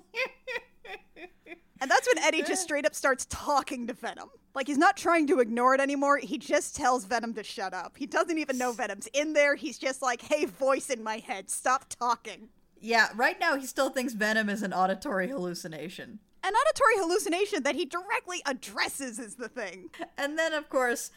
and 1.79 1.91
that's 1.91 2.07
when 2.07 2.23
Eddie 2.23 2.43
just 2.43 2.63
straight 2.63 2.85
up 2.85 2.95
starts 2.95 3.25
talking 3.29 3.88
to 3.88 3.93
Venom. 3.93 4.29
Like, 4.55 4.67
he's 4.67 4.77
not 4.77 4.97
trying 4.97 5.27
to 5.27 5.39
ignore 5.39 5.75
it 5.75 5.81
anymore. 5.81 6.17
He 6.17 6.38
just 6.38 6.75
tells 6.75 7.05
Venom 7.05 7.33
to 7.35 7.43
shut 7.43 7.73
up. 7.73 7.95
He 7.97 8.07
doesn't 8.07 8.38
even 8.38 8.57
know 8.57 8.71
Venom's 8.71 9.07
in 9.13 9.33
there. 9.33 9.55
He's 9.55 9.77
just 9.77 10.01
like, 10.01 10.21
hey, 10.21 10.45
voice 10.45 10.89
in 10.89 11.03
my 11.03 11.17
head, 11.17 11.49
stop 11.49 11.85
talking. 11.89 12.49
Yeah, 12.79 13.09
right 13.15 13.39
now 13.39 13.55
he 13.55 13.65
still 13.65 13.89
thinks 13.89 14.13
Venom 14.13 14.49
is 14.49 14.63
an 14.63 14.73
auditory 14.73 15.27
hallucination. 15.27 16.19
An 16.43 16.53
auditory 16.53 16.97
hallucination 16.97 17.63
that 17.63 17.75
he 17.75 17.85
directly 17.85 18.41
addresses 18.45 19.19
is 19.19 19.35
the 19.35 19.49
thing. 19.49 19.89
And 20.17 20.38
then, 20.38 20.53
of 20.53 20.69
course, 20.69 21.11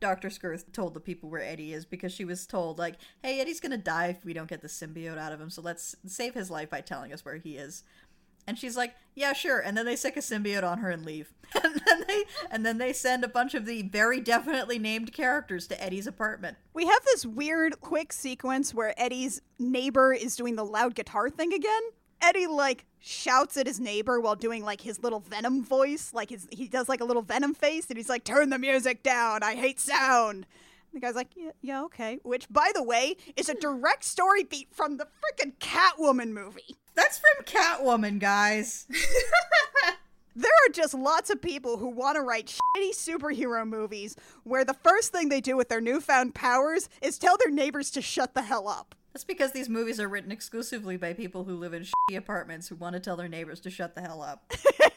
Dr. 0.00 0.28
Skirth 0.28 0.72
told 0.72 0.94
the 0.94 1.00
people 1.00 1.30
where 1.30 1.42
Eddie 1.42 1.72
is 1.72 1.86
because 1.86 2.12
she 2.12 2.24
was 2.24 2.46
told, 2.46 2.78
like, 2.78 2.96
hey, 3.22 3.40
Eddie's 3.40 3.60
gonna 3.60 3.78
die 3.78 4.08
if 4.08 4.24
we 4.24 4.34
don't 4.34 4.48
get 4.48 4.60
the 4.60 4.68
symbiote 4.68 5.18
out 5.18 5.32
of 5.32 5.40
him, 5.40 5.48
so 5.48 5.62
let's 5.62 5.96
save 6.06 6.34
his 6.34 6.50
life 6.50 6.68
by 6.68 6.80
telling 6.80 7.12
us 7.12 7.24
where 7.24 7.36
he 7.36 7.56
is. 7.56 7.82
And 8.46 8.58
she's 8.58 8.76
like, 8.76 8.94
"Yeah, 9.14 9.32
sure." 9.32 9.58
And 9.58 9.76
then 9.76 9.86
they 9.86 9.96
stick 9.96 10.16
a 10.16 10.20
symbiote 10.20 10.62
on 10.62 10.78
her 10.78 10.90
and 10.90 11.04
leave. 11.04 11.32
And 11.62 11.80
then 11.86 12.04
they 12.08 12.24
and 12.50 12.66
then 12.66 12.78
they 12.78 12.92
send 12.92 13.24
a 13.24 13.28
bunch 13.28 13.54
of 13.54 13.66
the 13.66 13.82
very 13.82 14.20
definitely 14.20 14.78
named 14.78 15.12
characters 15.12 15.66
to 15.68 15.82
Eddie's 15.82 16.06
apartment. 16.06 16.56
We 16.74 16.86
have 16.86 17.04
this 17.04 17.24
weird 17.24 17.80
quick 17.80 18.12
sequence 18.12 18.74
where 18.74 19.00
Eddie's 19.00 19.40
neighbor 19.58 20.12
is 20.12 20.36
doing 20.36 20.56
the 20.56 20.64
loud 20.64 20.94
guitar 20.94 21.30
thing 21.30 21.52
again. 21.52 21.82
Eddie 22.20 22.46
like 22.46 22.84
shouts 22.98 23.56
at 23.56 23.66
his 23.66 23.78
neighbor 23.78 24.20
while 24.20 24.34
doing 24.34 24.64
like 24.64 24.80
his 24.80 25.02
little 25.02 25.20
venom 25.20 25.62
voice, 25.64 26.12
like 26.12 26.30
his 26.30 26.48
he 26.50 26.66
does 26.66 26.88
like 26.88 27.00
a 27.00 27.04
little 27.04 27.22
venom 27.22 27.54
face 27.54 27.86
and 27.88 27.96
he's 27.96 28.08
like, 28.08 28.24
"Turn 28.24 28.50
the 28.50 28.58
music 28.58 29.02
down. 29.02 29.42
I 29.42 29.54
hate 29.54 29.78
sound." 29.80 30.46
The 30.96 31.00
guy's 31.00 31.14
like, 31.14 31.36
yeah, 31.36 31.50
yeah, 31.60 31.84
okay. 31.84 32.20
Which, 32.22 32.48
by 32.48 32.70
the 32.74 32.82
way, 32.82 33.18
is 33.36 33.50
a 33.50 33.54
direct 33.54 34.02
story 34.02 34.44
beat 34.44 34.68
from 34.72 34.96
the 34.96 35.04
freaking 35.04 35.52
Catwoman 35.60 36.30
movie. 36.30 36.78
That's 36.94 37.18
from 37.18 37.44
Catwoman, 37.44 38.18
guys. 38.18 38.86
There 40.38 40.50
are 40.50 40.70
just 40.70 40.92
lots 40.92 41.30
of 41.30 41.40
people 41.40 41.78
who 41.78 41.88
want 41.88 42.16
to 42.16 42.20
write 42.20 42.48
shitty 42.76 42.90
superhero 42.90 43.66
movies 43.66 44.16
where 44.44 44.66
the 44.66 44.76
first 44.84 45.10
thing 45.10 45.30
they 45.30 45.40
do 45.40 45.56
with 45.56 45.70
their 45.70 45.80
newfound 45.80 46.34
powers 46.34 46.90
is 47.00 47.16
tell 47.16 47.38
their 47.38 47.50
neighbors 47.50 47.90
to 47.92 48.02
shut 48.02 48.34
the 48.34 48.42
hell 48.42 48.68
up. 48.68 48.94
That's 49.14 49.24
because 49.24 49.52
these 49.52 49.70
movies 49.70 49.98
are 49.98 50.10
written 50.10 50.30
exclusively 50.30 50.98
by 50.98 51.14
people 51.14 51.44
who 51.44 51.56
live 51.56 51.72
in 51.72 51.84
shitty 51.84 52.18
apartments 52.18 52.68
who 52.68 52.74
want 52.74 52.92
to 52.92 53.00
tell 53.00 53.16
their 53.16 53.30
neighbors 53.30 53.60
to 53.60 53.70
shut 53.70 53.94
the 53.94 54.02
hell 54.02 54.20
up. 54.20 54.52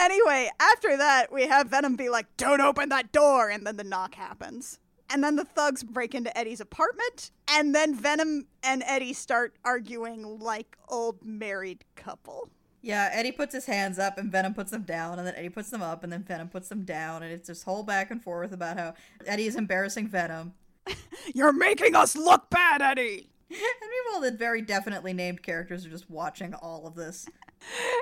Anyway, 0.00 0.50
after 0.58 0.96
that, 0.96 1.30
we 1.30 1.46
have 1.46 1.68
Venom 1.68 1.94
be 1.94 2.08
like, 2.08 2.26
don't 2.38 2.62
open 2.62 2.88
that 2.88 3.12
door, 3.12 3.50
and 3.50 3.66
then 3.66 3.76
the 3.76 3.84
knock 3.84 4.14
happens. 4.14 4.78
And 5.10 5.22
then 5.22 5.36
the 5.36 5.44
thugs 5.44 5.82
break 5.82 6.14
into 6.14 6.36
Eddie's 6.38 6.60
apartment, 6.60 7.30
and 7.48 7.74
then 7.74 7.94
Venom 7.94 8.46
and 8.62 8.82
Eddie 8.86 9.12
start 9.12 9.56
arguing 9.62 10.38
like 10.38 10.78
old 10.88 11.22
married 11.22 11.84
couple. 11.96 12.48
Yeah, 12.80 13.10
Eddie 13.12 13.32
puts 13.32 13.54
his 13.54 13.66
hands 13.66 13.98
up 13.98 14.16
and 14.16 14.32
Venom 14.32 14.54
puts 14.54 14.70
them 14.70 14.84
down, 14.84 15.18
and 15.18 15.26
then 15.26 15.34
Eddie 15.34 15.50
puts 15.50 15.68
them 15.68 15.82
up 15.82 16.02
and 16.02 16.10
then 16.10 16.22
Venom 16.22 16.48
puts 16.48 16.68
them 16.68 16.84
down, 16.84 17.22
and 17.22 17.30
it's 17.30 17.48
this 17.48 17.64
whole 17.64 17.82
back 17.82 18.10
and 18.10 18.22
forth 18.22 18.52
about 18.52 18.78
how 18.78 18.94
Eddie 19.26 19.46
is 19.46 19.56
embarrassing 19.56 20.08
Venom. 20.08 20.54
You're 21.34 21.52
making 21.52 21.94
us 21.94 22.16
look 22.16 22.48
bad, 22.48 22.80
Eddie! 22.80 23.28
And 23.82 23.90
meanwhile, 23.90 24.30
the 24.30 24.36
very 24.36 24.62
definitely 24.62 25.12
named 25.12 25.42
characters 25.42 25.84
are 25.84 25.90
just 25.90 26.08
watching 26.08 26.54
all 26.54 26.86
of 26.86 26.94
this. 26.94 27.26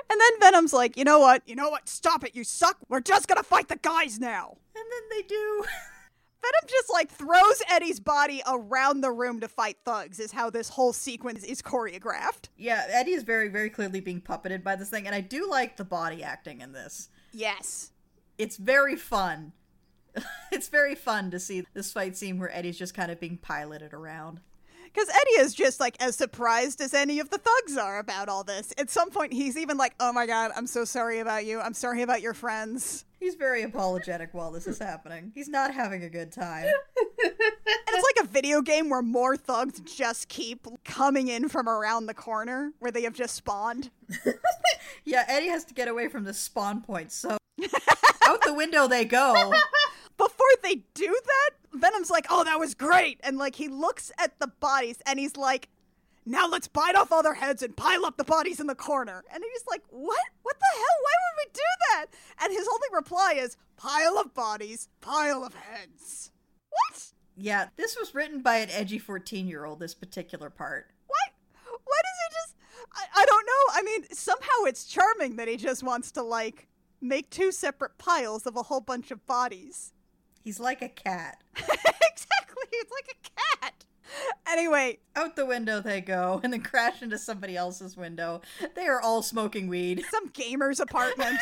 And 0.09 0.21
then 0.21 0.39
Venom's 0.39 0.73
like, 0.73 0.95
you 0.95 1.03
know 1.03 1.19
what? 1.19 1.41
You 1.47 1.55
know 1.55 1.69
what? 1.69 1.89
Stop 1.89 2.23
it, 2.23 2.35
you 2.35 2.43
suck! 2.43 2.77
We're 2.87 3.01
just 3.01 3.27
gonna 3.27 3.43
fight 3.43 3.67
the 3.67 3.77
guys 3.77 4.19
now! 4.19 4.57
And 4.75 4.85
then 4.91 5.17
they 5.17 5.23
do. 5.27 5.63
Venom 6.41 6.69
just 6.69 6.89
like 6.91 7.09
throws 7.11 7.61
Eddie's 7.69 7.99
body 7.99 8.41
around 8.47 9.01
the 9.01 9.11
room 9.11 9.41
to 9.41 9.47
fight 9.47 9.77
thugs, 9.83 10.19
is 10.19 10.31
how 10.31 10.49
this 10.49 10.69
whole 10.69 10.93
sequence 10.93 11.43
is 11.43 11.61
choreographed. 11.61 12.47
yeah, 12.57 12.85
Eddie 12.89 13.11
is 13.11 13.23
very, 13.23 13.49
very 13.49 13.69
clearly 13.69 13.99
being 13.99 14.21
puppeted 14.21 14.63
by 14.63 14.75
this 14.75 14.89
thing, 14.89 15.05
and 15.05 15.15
I 15.15 15.21
do 15.21 15.49
like 15.49 15.75
the 15.77 15.83
body 15.83 16.23
acting 16.23 16.61
in 16.61 16.71
this. 16.71 17.09
Yes. 17.33 17.91
It's 18.37 18.55
very 18.55 18.95
fun. 18.95 19.51
it's 20.51 20.69
very 20.69 20.95
fun 20.95 21.31
to 21.31 21.39
see 21.39 21.65
this 21.73 21.91
fight 21.91 22.15
scene 22.15 22.39
where 22.39 22.55
Eddie's 22.55 22.77
just 22.77 22.93
kind 22.93 23.11
of 23.11 23.19
being 23.19 23.37
piloted 23.37 23.93
around. 23.93 24.39
Because 24.93 25.09
Eddie 25.09 25.41
is 25.41 25.53
just 25.53 25.79
like 25.79 25.95
as 26.01 26.15
surprised 26.15 26.81
as 26.81 26.93
any 26.93 27.19
of 27.19 27.29
the 27.29 27.37
thugs 27.37 27.77
are 27.77 27.99
about 27.99 28.29
all 28.29 28.43
this. 28.43 28.73
At 28.77 28.89
some 28.89 29.09
point, 29.11 29.33
he's 29.33 29.57
even 29.57 29.77
like, 29.77 29.93
oh 29.99 30.11
my 30.11 30.25
god, 30.25 30.51
I'm 30.55 30.67
so 30.67 30.85
sorry 30.85 31.19
about 31.19 31.45
you. 31.45 31.59
I'm 31.59 31.73
sorry 31.73 32.01
about 32.01 32.21
your 32.21 32.33
friends. 32.33 33.05
He's 33.19 33.35
very 33.35 33.63
apologetic 33.63 34.29
while 34.33 34.49
this 34.51 34.65
is 34.65 34.79
happening. 34.79 35.33
He's 35.35 35.49
not 35.49 35.73
having 35.73 36.03
a 36.03 36.09
good 36.09 36.31
time. 36.31 36.65
And 36.65 37.33
it's 37.89 38.17
like 38.17 38.25
a 38.25 38.29
video 38.29 38.61
game 38.61 38.89
where 38.89 39.01
more 39.01 39.35
thugs 39.35 39.81
just 39.81 40.29
keep 40.29 40.65
coming 40.85 41.27
in 41.27 41.49
from 41.49 41.67
around 41.67 42.05
the 42.05 42.13
corner 42.13 42.71
where 42.79 42.91
they 42.91 43.01
have 43.03 43.13
just 43.13 43.35
spawned. 43.35 43.89
Yeah, 45.05 45.25
Eddie 45.27 45.47
has 45.47 45.65
to 45.65 45.73
get 45.73 45.87
away 45.87 46.07
from 46.07 46.23
the 46.23 46.33
spawn 46.33 46.81
point, 46.81 47.11
so 47.11 47.37
out 48.25 48.41
the 48.43 48.53
window 48.53 48.87
they 48.87 49.05
go. 49.05 49.53
Before 50.17 50.47
they 50.61 50.83
do 50.93 51.19
that, 51.25 51.49
Like, 52.07 52.27
oh, 52.29 52.43
that 52.43 52.59
was 52.59 52.75
great. 52.75 53.19
And 53.23 53.37
like, 53.37 53.55
he 53.55 53.67
looks 53.67 54.11
at 54.19 54.39
the 54.39 54.47
bodies 54.47 55.01
and 55.07 55.19
he's 55.19 55.35
like, 55.35 55.69
now 56.25 56.47
let's 56.47 56.67
bite 56.67 56.95
off 56.95 57.11
all 57.11 57.23
their 57.23 57.33
heads 57.33 57.63
and 57.63 57.75
pile 57.75 58.05
up 58.05 58.17
the 58.17 58.23
bodies 58.23 58.59
in 58.59 58.67
the 58.67 58.75
corner. 58.75 59.23
And 59.33 59.43
he's 59.43 59.63
like, 59.67 59.81
what? 59.89 60.27
What 60.43 60.59
the 60.59 60.77
hell? 60.77 60.97
Why 61.01 61.13
would 61.23 61.47
we 61.47 61.51
do 61.53 61.61
that? 61.91 62.05
And 62.43 62.53
his 62.53 62.67
only 62.67 62.87
reply 62.93 63.33
is, 63.37 63.57
pile 63.77 64.19
of 64.19 64.33
bodies, 64.35 64.89
pile 65.01 65.43
of 65.43 65.55
heads. 65.55 66.31
What? 66.69 67.13
Yeah, 67.35 67.69
this 67.77 67.97
was 67.97 68.13
written 68.13 68.41
by 68.41 68.57
an 68.57 68.69
edgy 68.69 68.99
14 68.99 69.47
year 69.47 69.65
old, 69.65 69.79
this 69.79 69.95
particular 69.95 70.49
part. 70.49 70.91
What? 71.07 71.33
Why 71.83 71.97
does 72.03 72.17
he 72.19 72.35
just. 72.35 72.55
I, 72.93 73.21
I 73.21 73.25
don't 73.25 73.45
know. 73.45 73.73
I 73.73 73.81
mean, 73.81 74.03
somehow 74.11 74.65
it's 74.65 74.85
charming 74.85 75.37
that 75.37 75.47
he 75.47 75.57
just 75.57 75.83
wants 75.83 76.11
to, 76.11 76.21
like, 76.21 76.67
make 77.01 77.29
two 77.29 77.51
separate 77.51 77.97
piles 77.97 78.45
of 78.45 78.55
a 78.55 78.63
whole 78.63 78.81
bunch 78.81 79.11
of 79.11 79.25
bodies. 79.25 79.93
He's 80.49 80.59
like 80.59 80.81
a 80.81 80.89
cat. 80.89 81.37
exactly. 81.55 82.65
It's 82.71 82.91
like 82.91 83.15
a 83.23 83.29
cat. 83.61 83.85
Anyway, 84.47 84.97
Out 85.15 85.35
the 85.35 85.45
window 85.45 85.79
they 85.79 86.01
go 86.01 86.41
and 86.43 86.51
then 86.51 86.61
crash 86.63 87.03
into 87.03 87.19
somebody 87.19 87.55
else's 87.55 87.95
window. 87.95 88.41
They 88.75 88.87
are 88.87 88.99
all 88.99 89.21
smoking 89.21 89.67
weed. 89.67 90.03
some 90.09 90.29
gamer's 90.29 90.79
apartment. 90.87 91.37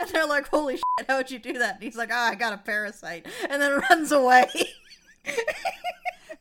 And 0.00 0.08
they're 0.08 0.26
like, 0.26 0.48
holy 0.48 0.76
shit, 0.76 1.06
how'd 1.06 1.30
you 1.30 1.38
do 1.38 1.52
that? 1.58 1.74
And 1.74 1.82
he's 1.84 1.96
like, 1.98 2.08
ah, 2.10 2.30
I 2.30 2.36
got 2.36 2.54
a 2.54 2.56
parasite. 2.58 3.26
And 3.50 3.60
then 3.60 3.78
runs 3.90 4.10
away. 4.10 4.46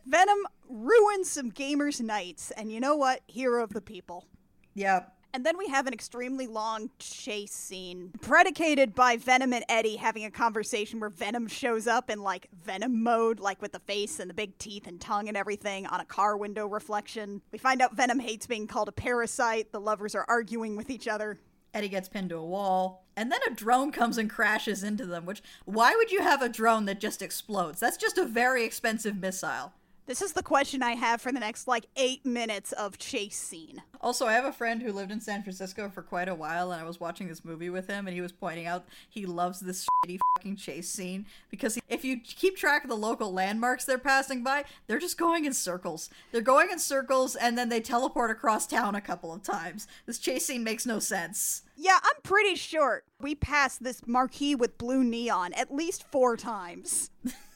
Venom 0.06 0.46
ruins 0.70 1.30
some 1.30 1.52
gamers' 1.52 2.00
nights, 2.00 2.52
and 2.52 2.72
you 2.72 2.80
know 2.80 2.96
what? 2.96 3.20
Hero 3.28 3.66
of 3.66 3.74
the 3.74 3.82
people. 3.82 4.28
yep. 4.76 5.14
And 5.38 5.46
then 5.46 5.56
we 5.56 5.68
have 5.68 5.86
an 5.86 5.94
extremely 5.94 6.48
long 6.48 6.90
chase 6.98 7.54
scene 7.54 8.10
predicated 8.22 8.96
by 8.96 9.18
Venom 9.18 9.54
and 9.54 9.64
Eddie 9.70 9.98
having 9.98 10.26
a 10.26 10.32
conversation 10.32 11.00
where 11.00 11.12
Venom 11.12 11.46
shows 11.46 11.86
up 11.86 12.10
in 12.10 12.24
like 12.24 12.48
Venom 12.66 13.04
mode, 13.04 13.40
like 13.40 13.62
with 13.62 13.72
the 13.72 13.80
face 13.82 14.20
and 14.20 14.32
the 14.32 14.34
big 14.34 14.58
teeth 14.58 14.88
and 14.88 15.00
tongue 15.00 15.28
and 15.28 15.38
everything 15.38 15.86
on 15.86 16.00
a 16.00 16.06
car 16.06 16.38
window 16.38 16.66
reflection. 16.66 17.44
We 17.52 17.60
find 17.60 17.84
out 17.84 17.96
Venom 17.96 18.18
hates 18.18 18.48
being 18.48 18.66
called 18.66 18.88
a 18.88 18.92
parasite. 18.92 19.72
The 19.72 19.80
lovers 19.80 20.16
are 20.16 20.26
arguing 20.28 20.76
with 20.76 20.90
each 20.90 21.08
other. 21.08 21.38
Eddie 21.72 21.90
gets 21.90 22.10
pinned 22.10 22.30
to 22.30 22.38
a 22.38 22.44
wall. 22.44 23.06
And 23.16 23.32
then 23.32 23.42
a 23.46 23.54
drone 23.54 23.92
comes 23.92 24.18
and 24.18 24.32
crashes 24.32 24.82
into 24.82 25.06
them, 25.06 25.28
which, 25.28 25.44
why 25.66 25.94
would 25.96 26.12
you 26.12 26.24
have 26.24 26.42
a 26.42 26.50
drone 26.50 26.86
that 26.86 27.00
just 27.00 27.22
explodes? 27.22 27.80
That's 27.80 27.98
just 27.98 28.18
a 28.18 28.26
very 28.26 28.64
expensive 28.64 29.16
missile. 29.16 29.74
This 30.08 30.22
is 30.22 30.32
the 30.32 30.42
question 30.42 30.82
I 30.82 30.94
have 30.94 31.20
for 31.20 31.34
the 31.34 31.40
next 31.42 31.68
like 31.68 31.86
eight 31.98 32.26
minutes 32.26 32.72
of 32.72 32.98
chase 32.98 33.36
scene. 33.36 33.82
Also, 34.00 34.26
I 34.26 34.32
have 34.32 34.46
a 34.46 34.54
friend 34.54 34.82
who 34.82 34.94
lived 34.94 35.12
in 35.12 35.20
San 35.20 35.44
Francisco 35.44 35.90
for 35.90 36.02
quite 36.02 36.30
a 36.30 36.34
while, 36.34 36.72
and 36.72 36.82
I 36.82 36.86
was 36.86 36.98
watching 36.98 37.28
this 37.28 37.44
movie 37.44 37.70
with 37.70 37.88
him, 37.88 38.08
and 38.08 38.16
he 38.16 38.22
was 38.22 38.32
pointing 38.32 38.68
out 38.68 38.86
he 39.10 39.26
loves 39.26 39.60
this 39.60 39.86
shitty 39.86 40.20
fucking 40.38 40.56
chase 40.56 40.88
scene 40.88 41.26
because 41.52 41.76
he, 41.76 41.82
if 41.90 42.06
you 42.06 42.22
keep 42.22 42.56
track 42.56 42.86
of 42.86 42.90
the 42.90 42.96
local 42.96 43.34
landmarks 43.34 43.84
they're 43.84 43.98
passing 43.98 44.46
by, 44.46 44.64
they're 44.88 44.98
just 44.98 45.18
going 45.18 45.44
in 45.44 45.54
circles. 45.54 46.10
They're 46.32 46.40
going 46.40 46.70
in 46.72 46.80
circles, 46.80 47.36
and 47.36 47.58
then 47.58 47.68
they 47.68 47.82
teleport 47.82 48.32
across 48.32 48.66
town 48.66 48.96
a 48.96 49.02
couple 49.02 49.34
of 49.34 49.44
times. 49.44 49.90
This 50.06 50.20
chase 50.20 50.46
scene 50.46 50.64
makes 50.64 50.86
no 50.86 51.00
sense. 51.00 51.64
Yeah, 51.76 52.00
I'm 52.02 52.22
pretty 52.24 52.56
sure 52.56 53.04
we 53.20 53.36
passed 53.36 53.84
this 53.84 54.08
marquee 54.08 54.56
with 54.56 54.78
blue 54.78 55.04
neon 55.04 55.52
at 55.52 55.76
least 55.76 56.10
four 56.10 56.38
times. 56.38 57.10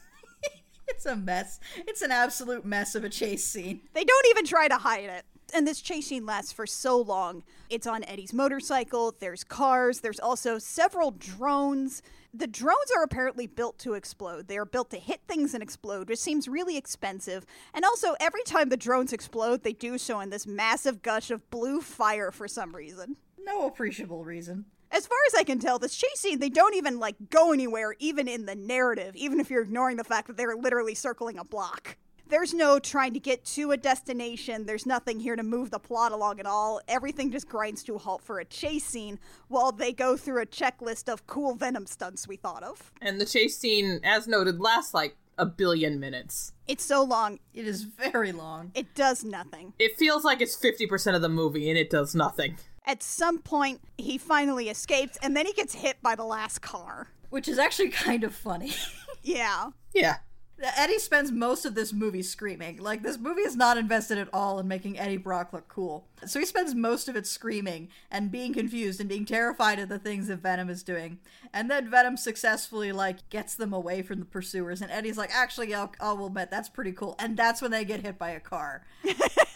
It's 0.88 1.06
a 1.06 1.16
mess. 1.16 1.58
It's 1.76 2.02
an 2.02 2.12
absolute 2.12 2.64
mess 2.64 2.94
of 2.94 3.02
a 3.04 3.08
chase 3.08 3.44
scene. 3.44 3.80
They 3.92 4.04
don't 4.04 4.26
even 4.30 4.44
try 4.44 4.68
to 4.68 4.76
hide 4.76 5.04
it. 5.04 5.24
And 5.54 5.66
this 5.66 5.80
chase 5.80 6.06
scene 6.06 6.24
lasts 6.24 6.52
for 6.52 6.66
so 6.66 7.00
long. 7.00 7.42
It's 7.68 7.86
on 7.86 8.04
Eddie's 8.04 8.32
motorcycle, 8.32 9.14
there's 9.18 9.44
cars, 9.44 10.00
there's 10.00 10.20
also 10.20 10.58
several 10.58 11.10
drones. 11.10 12.02
The 12.32 12.46
drones 12.46 12.90
are 12.96 13.02
apparently 13.02 13.46
built 13.46 13.78
to 13.80 13.92
explode. 13.92 14.48
They 14.48 14.56
are 14.56 14.64
built 14.64 14.90
to 14.90 14.96
hit 14.96 15.20
things 15.28 15.52
and 15.52 15.62
explode, 15.62 16.08
which 16.08 16.18
seems 16.18 16.48
really 16.48 16.78
expensive. 16.78 17.44
And 17.74 17.84
also, 17.84 18.14
every 18.20 18.42
time 18.44 18.70
the 18.70 18.76
drones 18.78 19.12
explode, 19.12 19.62
they 19.62 19.74
do 19.74 19.98
so 19.98 20.20
in 20.20 20.30
this 20.30 20.46
massive 20.46 21.02
gush 21.02 21.30
of 21.30 21.50
blue 21.50 21.82
fire 21.82 22.30
for 22.30 22.48
some 22.48 22.74
reason. 22.74 23.16
No 23.38 23.66
appreciable 23.66 24.24
reason. 24.24 24.64
As 24.92 25.06
far 25.06 25.18
as 25.28 25.34
I 25.34 25.42
can 25.42 25.58
tell, 25.58 25.78
this 25.78 25.96
chase 25.96 26.20
scene, 26.20 26.38
they 26.38 26.50
don't 26.50 26.74
even 26.74 26.98
like 27.00 27.16
go 27.30 27.52
anywhere, 27.52 27.94
even 27.98 28.28
in 28.28 28.44
the 28.44 28.54
narrative, 28.54 29.16
even 29.16 29.40
if 29.40 29.50
you're 29.50 29.62
ignoring 29.62 29.96
the 29.96 30.04
fact 30.04 30.26
that 30.26 30.36
they're 30.36 30.54
literally 30.54 30.94
circling 30.94 31.38
a 31.38 31.44
block. 31.44 31.96
There's 32.28 32.54
no 32.54 32.78
trying 32.78 33.12
to 33.14 33.20
get 33.20 33.44
to 33.46 33.72
a 33.72 33.76
destination. 33.76 34.64
There's 34.66 34.86
nothing 34.86 35.20
here 35.20 35.36
to 35.36 35.42
move 35.42 35.70
the 35.70 35.78
plot 35.78 36.12
along 36.12 36.40
at 36.40 36.46
all. 36.46 36.80
Everything 36.88 37.30
just 37.30 37.48
grinds 37.48 37.82
to 37.84 37.94
a 37.94 37.98
halt 37.98 38.22
for 38.22 38.38
a 38.38 38.44
chase 38.44 38.84
scene 38.84 39.18
while 39.48 39.72
they 39.72 39.92
go 39.92 40.16
through 40.16 40.42
a 40.42 40.46
checklist 40.46 41.10
of 41.12 41.26
cool 41.26 41.54
Venom 41.54 41.86
stunts 41.86 42.28
we 42.28 42.36
thought 42.36 42.62
of. 42.62 42.90
And 43.02 43.20
the 43.20 43.26
chase 43.26 43.58
scene, 43.58 44.00
as 44.04 44.26
noted, 44.28 44.60
lasts 44.60 44.94
like 44.94 45.16
a 45.38 45.44
billion 45.46 45.98
minutes. 46.00 46.52
It's 46.68 46.84
so 46.84 47.02
long, 47.02 47.38
It 47.54 47.66
is 47.66 47.82
very 47.82 48.32
long. 48.32 48.70
it 48.74 48.94
does 48.94 49.24
nothing. 49.24 49.72
It 49.78 49.98
feels 49.98 50.24
like 50.24 50.40
it's 50.40 50.56
50% 50.56 51.14
of 51.14 51.22
the 51.22 51.28
movie 51.28 51.68
and 51.70 51.78
it 51.78 51.90
does 51.90 52.14
nothing. 52.14 52.56
At 52.84 53.02
some 53.02 53.38
point, 53.38 53.80
he 53.96 54.18
finally 54.18 54.68
escapes 54.68 55.18
and 55.22 55.36
then 55.36 55.46
he 55.46 55.52
gets 55.52 55.74
hit 55.74 56.02
by 56.02 56.14
the 56.14 56.24
last 56.24 56.60
car. 56.60 57.08
Which 57.30 57.48
is 57.48 57.58
actually 57.58 57.88
kind 57.90 58.24
of 58.24 58.34
funny. 58.34 58.72
Yeah. 59.22 59.70
Yeah. 59.94 60.16
Eddie 60.76 60.98
spends 60.98 61.32
most 61.32 61.64
of 61.64 61.74
this 61.74 61.92
movie 61.92 62.22
screaming. 62.22 62.76
Like, 62.78 63.02
this 63.02 63.18
movie 63.18 63.42
is 63.42 63.56
not 63.56 63.76
invested 63.76 64.18
at 64.18 64.28
all 64.32 64.60
in 64.60 64.68
making 64.68 64.98
Eddie 64.98 65.16
Brock 65.16 65.52
look 65.52 65.66
cool. 65.66 66.06
So 66.24 66.38
he 66.38 66.46
spends 66.46 66.74
most 66.74 67.08
of 67.08 67.16
it 67.16 67.26
screaming 67.26 67.88
and 68.10 68.30
being 68.30 68.54
confused 68.54 69.00
and 69.00 69.08
being 69.08 69.24
terrified 69.24 69.80
of 69.80 69.88
the 69.88 69.98
things 69.98 70.28
that 70.28 70.36
Venom 70.36 70.70
is 70.70 70.84
doing. 70.84 71.18
And 71.52 71.70
then 71.70 71.90
Venom 71.90 72.16
successfully, 72.16 72.92
like, 72.92 73.28
gets 73.28 73.56
them 73.56 73.72
away 73.72 74.02
from 74.02 74.20
the 74.20 74.24
pursuers. 74.24 74.80
And 74.80 74.90
Eddie's 74.90 75.18
like, 75.18 75.30
actually, 75.34 75.74
I'll, 75.74 75.92
I'll 76.00 76.26
admit, 76.26 76.50
that's 76.50 76.68
pretty 76.68 76.92
cool. 76.92 77.16
And 77.18 77.36
that's 77.36 77.60
when 77.60 77.72
they 77.72 77.84
get 77.84 78.02
hit 78.02 78.18
by 78.18 78.30
a 78.30 78.40
car. 78.40 78.84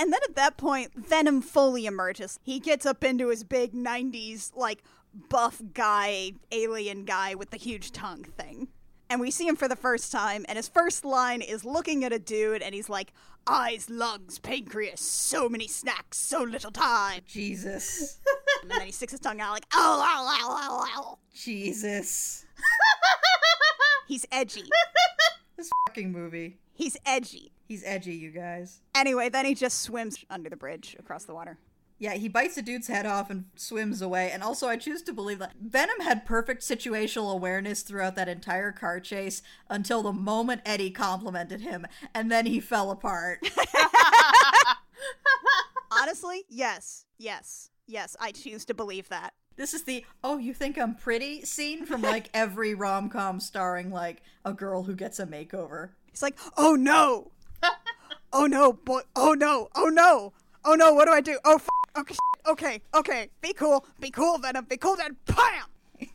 And 0.00 0.10
then 0.10 0.20
at 0.26 0.34
that 0.36 0.56
point, 0.56 0.92
Venom 0.94 1.42
fully 1.42 1.84
emerges. 1.84 2.38
He 2.42 2.58
gets 2.58 2.86
up 2.86 3.04
into 3.04 3.28
his 3.28 3.44
big 3.44 3.74
90s, 3.74 4.50
like, 4.56 4.82
buff 5.28 5.60
guy, 5.74 6.32
alien 6.50 7.04
guy 7.04 7.34
with 7.34 7.50
the 7.50 7.58
huge 7.58 7.92
tongue 7.92 8.24
thing. 8.24 8.68
And 9.10 9.20
we 9.20 9.30
see 9.30 9.46
him 9.46 9.56
for 9.56 9.68
the 9.68 9.76
first 9.76 10.10
time, 10.10 10.46
and 10.48 10.56
his 10.56 10.68
first 10.68 11.04
line 11.04 11.42
is 11.42 11.66
looking 11.66 12.02
at 12.02 12.14
a 12.14 12.18
dude, 12.18 12.62
and 12.62 12.74
he's 12.74 12.88
like, 12.88 13.12
Eyes, 13.46 13.90
lungs, 13.90 14.38
pancreas, 14.38 15.02
so 15.02 15.50
many 15.50 15.66
snacks, 15.66 16.16
so 16.16 16.42
little 16.42 16.70
time. 16.70 17.20
Jesus. 17.26 18.20
And 18.62 18.70
then 18.70 18.82
he 18.82 18.92
sticks 18.92 19.12
his 19.12 19.20
tongue 19.20 19.40
out, 19.40 19.52
like, 19.52 19.64
ow, 19.74 20.00
ow, 20.02 20.28
ow, 20.28 20.56
ow, 20.60 20.84
ow. 20.96 21.18
Jesus. 21.34 22.44
He's 24.06 24.26
edgy. 24.30 24.64
This 25.56 25.70
fucking 25.86 26.12
movie. 26.12 26.58
He's 26.74 26.98
edgy. 27.06 27.52
He's 27.70 27.84
edgy, 27.86 28.16
you 28.16 28.32
guys. 28.32 28.80
Anyway, 28.96 29.28
then 29.28 29.44
he 29.44 29.54
just 29.54 29.82
swims 29.82 30.24
under 30.28 30.50
the 30.50 30.56
bridge 30.56 30.96
across 30.98 31.22
the 31.22 31.34
water. 31.34 31.56
Yeah, 32.00 32.14
he 32.14 32.26
bites 32.26 32.56
a 32.56 32.62
dude's 32.62 32.88
head 32.88 33.06
off 33.06 33.30
and 33.30 33.44
swims 33.54 34.02
away. 34.02 34.32
And 34.32 34.42
also, 34.42 34.66
I 34.66 34.76
choose 34.76 35.02
to 35.02 35.12
believe 35.12 35.38
that 35.38 35.54
Venom 35.62 36.00
had 36.00 36.26
perfect 36.26 36.62
situational 36.62 37.32
awareness 37.32 37.82
throughout 37.82 38.16
that 38.16 38.28
entire 38.28 38.72
car 38.72 38.98
chase 38.98 39.40
until 39.68 40.02
the 40.02 40.12
moment 40.12 40.62
Eddie 40.66 40.90
complimented 40.90 41.60
him, 41.60 41.86
and 42.12 42.28
then 42.28 42.44
he 42.44 42.58
fell 42.58 42.90
apart. 42.90 43.38
Honestly, 45.92 46.46
yes, 46.48 47.04
yes, 47.18 47.70
yes, 47.86 48.16
I 48.18 48.32
choose 48.32 48.64
to 48.64 48.74
believe 48.74 49.08
that. 49.10 49.32
this 49.54 49.74
is 49.74 49.84
the 49.84 50.04
"oh, 50.24 50.38
you 50.38 50.54
think 50.54 50.76
I'm 50.76 50.96
pretty" 50.96 51.44
scene 51.44 51.86
from 51.86 52.02
like 52.02 52.30
every 52.34 52.74
rom 52.74 53.10
com 53.10 53.38
starring 53.38 53.92
like 53.92 54.22
a 54.44 54.52
girl 54.52 54.82
who 54.82 54.96
gets 54.96 55.20
a 55.20 55.26
makeover. 55.26 55.90
He's 56.10 56.22
like, 56.22 56.36
oh 56.56 56.74
no, 56.74 57.30
oh 58.32 58.46
no, 58.46 58.72
boy, 58.72 59.00
oh 59.16 59.34
no, 59.34 59.68
oh 59.74 59.88
no, 59.88 60.32
oh 60.64 60.74
no, 60.74 60.92
what 60.94 61.06
do 61.06 61.12
I 61.12 61.20
do? 61.20 61.38
Oh, 61.44 61.56
f- 61.56 61.68
okay, 61.98 62.14
sh- 62.14 62.48
okay, 62.48 62.80
okay, 62.94 63.28
be 63.40 63.52
cool, 63.52 63.84
be 64.00 64.10
cool, 64.10 64.38
Venom, 64.38 64.64
be 64.68 64.76
cool, 64.76 64.96
then, 64.96 65.16
bam! 65.26 65.66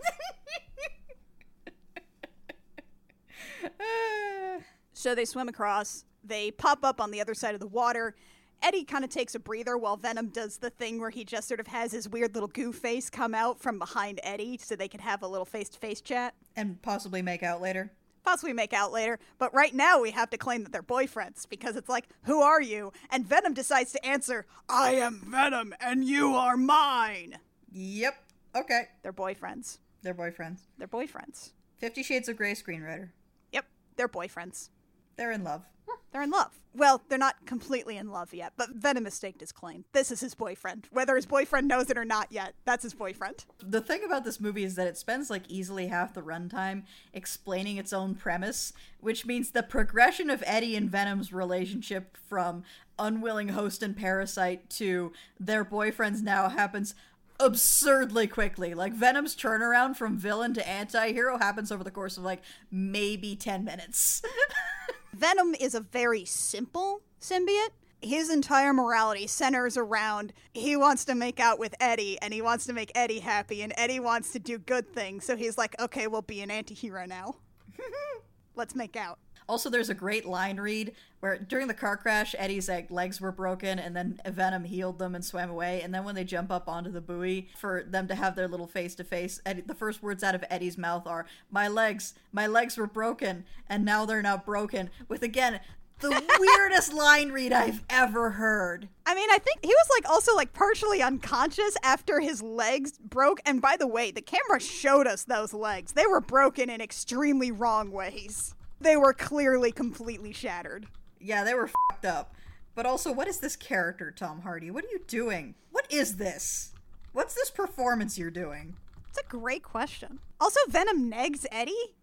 So 4.94 5.14
they 5.14 5.26
swim 5.26 5.48
across, 5.50 6.06
they 6.24 6.50
pop 6.52 6.84
up 6.84 7.00
on 7.00 7.12
the 7.12 7.22
other 7.22 7.34
side 7.36 7.54
of 7.54 7.60
the 7.60 7.68
water. 7.68 8.16
Eddie 8.64 8.84
kind 8.86 9.04
of 9.04 9.12
takes 9.12 9.36
a 9.36 9.40
breather 9.40 9.78
while 9.78 9.98
Venom 9.98 10.30
does 10.30 10.58
the 10.58 10.70
thing 10.72 11.00
where 11.00 11.10
he 11.12 11.24
just 11.24 11.48
sort 11.48 11.60
of 11.60 11.68
has 11.68 11.92
his 11.92 12.10
weird 12.10 12.34
little 12.34 12.48
goo 12.48 12.72
face 12.72 13.10
come 13.10 13.36
out 13.36 13.60
from 13.60 13.78
behind 13.78 14.20
Eddie 14.24 14.58
so 14.58 14.76
they 14.76 14.88
can 14.88 15.02
have 15.02 15.22
a 15.22 15.28
little 15.28 15.46
face 15.46 15.70
to 15.70 15.78
face 15.78 16.02
chat. 16.02 16.34
and 16.56 16.82
possibly 16.82 17.22
make 17.22 17.44
out 17.44 17.62
later. 17.62 17.92
Possibly 18.26 18.54
make 18.54 18.74
out 18.74 18.92
later, 18.92 19.20
but 19.38 19.54
right 19.54 19.74
now 19.74 20.02
we 20.02 20.12
have 20.12 20.30
to 20.32 20.38
claim 20.38 20.64
that 20.64 20.72
they're 20.72 20.84
boyfriends 20.84 21.48
because 21.48 21.76
it's 21.76 21.90
like, 21.90 22.08
who 22.24 22.42
are 22.42 22.62
you? 22.62 22.92
And 23.12 23.26
Venom 23.26 23.54
decides 23.54 23.92
to 23.94 24.06
answer, 24.06 24.46
I 24.68 24.96
am 24.96 25.22
Venom 25.28 25.74
and 25.80 26.04
you 26.04 26.34
are 26.34 26.58
mine. 26.58 27.38
Yep. 27.72 28.16
Okay. 28.56 28.84
They're 29.04 29.14
boyfriends. 29.14 29.78
They're 30.02 30.14
boyfriends. 30.14 30.60
They're 30.78 30.88
boyfriends. 30.88 31.52
Fifty 31.78 32.04
Shades 32.04 32.30
of 32.30 32.38
Grey 32.38 32.54
screenwriter. 32.54 33.10
Yep, 33.52 33.66
they're 33.96 34.08
boyfriends. 34.08 34.70
They're 35.18 35.32
in 35.32 35.44
love. 35.44 35.64
Hmm. 35.88 36.00
They're 36.12 36.22
in 36.22 36.30
love. 36.30 36.52
Well, 36.76 37.02
they're 37.08 37.18
not 37.18 37.46
completely 37.46 37.96
in 37.96 38.10
love 38.10 38.34
yet, 38.34 38.54
but 38.58 38.72
Venom 38.72 39.06
has 39.06 39.14
staked 39.14 39.40
his 39.40 39.54
claim. 39.54 39.86
This 39.94 40.12
is 40.12 40.20
his 40.20 40.36
boyfriend. 40.36 40.90
Whether 40.92 41.16
his 41.16 41.26
boyfriend 41.26 41.70
knows 41.70 41.90
it 41.90 41.98
or 41.98 42.04
not 42.04 42.32
yet, 42.32 42.54
that's 42.66 42.84
his 42.84 42.94
boyfriend. 42.94 43.46
The 43.64 43.80
thing 43.80 44.04
about 44.04 44.26
this 44.26 44.42
movie 44.42 44.66
is 44.66 44.76
that 44.76 44.88
it 44.88 44.98
spends 44.98 45.30
like 45.30 45.44
easily 45.48 45.88
half 45.88 46.14
the 46.14 46.22
runtime 46.22 46.84
explaining 47.14 47.78
its 47.78 47.94
own 47.94 48.16
premise, 48.16 48.74
which 49.00 49.26
means 49.26 49.52
the 49.52 49.64
progression 49.64 50.30
of 50.30 50.44
Eddie 50.46 50.76
and 50.76 50.90
Venom's 50.90 51.32
relationship 51.32 52.18
from 52.28 52.64
unwilling 53.00 53.50
host 53.50 53.82
and 53.82 53.96
parasite 53.96 54.70
to 54.72 55.14
their 55.40 55.64
boyfriends 55.64 56.22
now 56.22 56.50
happens 56.50 56.94
absurdly 57.40 58.28
quickly. 58.28 58.74
Like 58.74 58.94
Venom's 58.94 59.36
turnaround 59.36 59.96
from 59.96 60.18
villain 60.18 60.54
to 60.56 60.68
anti-hero 60.68 61.38
happens 61.38 61.72
over 61.72 61.84
the 61.84 61.92
course 61.92 62.18
of 62.18 62.24
like 62.24 62.42
maybe 62.70 63.36
10 63.36 63.64
minutes. 63.64 64.22
Venom 65.16 65.56
is 65.58 65.76
a 65.76 65.80
very 65.80 66.26
simple 66.26 67.02
symbiote. 67.22 67.70
His 68.02 68.30
entire 68.30 68.74
morality 68.74 69.28
centers 69.28 69.78
around 69.78 70.34
he 70.54 70.76
wants 70.76 71.06
to 71.06 71.16
make 71.16 71.40
out 71.40 71.58
with 71.58 71.74
Eddie 71.80 72.20
and 72.22 72.34
he 72.34 72.42
wants 72.42 72.66
to 72.66 72.74
make 72.74 72.92
Eddie 72.94 73.20
happy 73.20 73.62
and 73.62 73.74
Eddie 73.78 74.02
wants 74.02 74.34
to 74.34 74.40
do 74.40 74.58
good 74.58 74.94
things. 74.94 75.26
So 75.26 75.38
he's 75.38 75.58
like, 75.58 75.74
okay, 75.80 76.08
we'll 76.08 76.22
be 76.22 76.42
an 76.42 76.52
anti-hero 76.52 77.06
now. 77.06 77.36
Let's 78.56 78.76
make 78.76 78.98
out. 78.98 79.20
Also, 79.48 79.70
there's 79.70 79.90
a 79.90 79.94
great 79.94 80.26
line 80.26 80.58
read 80.58 80.94
where 81.20 81.38
during 81.38 81.68
the 81.68 81.74
car 81.74 81.98
crash, 81.98 82.36
Eddie's 82.38 82.70
legs 82.90 83.22
were 83.22 83.32
broken, 83.32 83.80
and 83.80 83.96
then 83.96 84.20
Venom 84.28 84.64
healed 84.64 85.00
them 85.00 85.16
and 85.16 85.24
swam 85.24 85.50
away. 85.50 85.82
And 85.82 85.94
then 85.94 86.04
when 86.04 86.16
they 86.16 86.24
jump 86.24 86.52
up 86.52 86.68
onto 86.68 86.92
the 86.92 87.02
buoy 87.02 87.50
for 87.58 87.84
them 87.84 88.08
to 88.08 88.16
have 88.16 88.36
their 88.36 88.48
little 88.48 88.68
face 88.68 88.96
to 88.96 89.04
face, 89.04 89.40
the 89.46 89.76
first 89.76 90.04
words 90.04 90.24
out 90.24 90.36
of 90.36 90.44
Eddie's 90.50 90.78
mouth 90.78 91.08
are 91.08 91.26
"My 91.52 91.68
legs, 91.68 92.14
my 92.32 92.48
legs 92.48 92.78
were 92.78 92.88
broken, 92.88 93.46
and 93.70 93.86
now 93.86 94.06
they're 94.06 94.22
not 94.22 94.46
broken." 94.46 94.90
With 95.08 95.24
again 95.24 95.60
the 96.00 96.24
weirdest 96.40 96.94
line 96.94 97.32
read 97.32 97.54
I've 97.54 97.84
ever 97.90 98.32
heard. 98.32 98.90
I 99.06 99.16
mean, 99.16 99.30
I 99.32 99.38
think 99.38 99.60
he 99.64 99.70
was 99.70 99.90
like 99.96 100.10
also 100.10 100.36
like 100.36 100.54
partially 100.54 101.02
unconscious 101.02 101.78
after 101.84 102.20
his 102.20 102.42
legs 102.42 102.98
broke. 102.98 103.40
And 103.46 103.62
by 103.62 103.78
the 103.78 103.88
way, 103.88 104.12
the 104.12 104.22
camera 104.22 104.60
showed 104.60 105.08
us 105.08 105.24
those 105.24 105.54
legs. 105.54 105.94
They 105.94 106.08
were 106.08 106.22
broken 106.22 106.70
in 106.70 106.82
extremely 106.82 107.52
wrong 107.52 107.92
ways. 107.92 108.56
They 108.86 108.96
were 108.96 109.14
clearly 109.14 109.72
completely 109.72 110.32
shattered. 110.32 110.86
Yeah, 111.20 111.44
they 111.44 111.56
were 111.56 111.72
fucked 111.90 112.06
up. 112.06 112.36
But 112.76 112.86
also, 112.86 113.12
what 113.12 113.28
is 113.28 113.40
this 113.40 113.56
character, 113.56 114.12
Tom 114.12 114.42
Hardy? 114.42 114.70
What 114.70 114.86
are 114.86 114.90
you 114.92 115.02
doing? 115.08 115.56
What 115.72 115.92
is 115.92 116.18
this? 116.18 116.72
What's 117.12 117.34
this 117.34 117.50
performance 117.50 118.16
you're 118.16 118.30
doing? 118.30 118.76
It's 119.10 119.18
a 119.18 119.28
great 119.28 119.64
question. 119.64 120.20
Also, 120.40 120.60
Venom 120.70 121.12
negs 121.12 121.48
Eddie. 121.52 121.96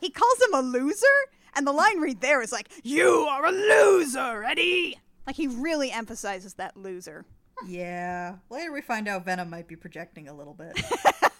He 0.00 0.10
calls 0.10 0.42
him 0.42 0.54
a 0.54 0.60
loser, 0.60 1.06
And 1.54 1.64
the 1.64 1.72
line 1.72 2.00
read 2.00 2.20
there 2.20 2.42
is 2.42 2.50
like, 2.50 2.68
You 2.82 3.28
are 3.30 3.46
a 3.46 3.52
loser, 3.52 4.42
Eddie! 4.42 4.98
Like, 5.24 5.36
he 5.36 5.46
really 5.46 5.92
emphasizes 5.92 6.54
that 6.54 6.76
loser. 6.76 7.24
Yeah. 7.64 8.38
Later 8.50 8.72
we 8.72 8.80
find 8.80 9.06
out 9.06 9.24
Venom 9.24 9.50
might 9.50 9.68
be 9.68 9.76
projecting 9.76 10.28
a 10.28 10.34
little 10.34 10.54
bit. 10.54 10.82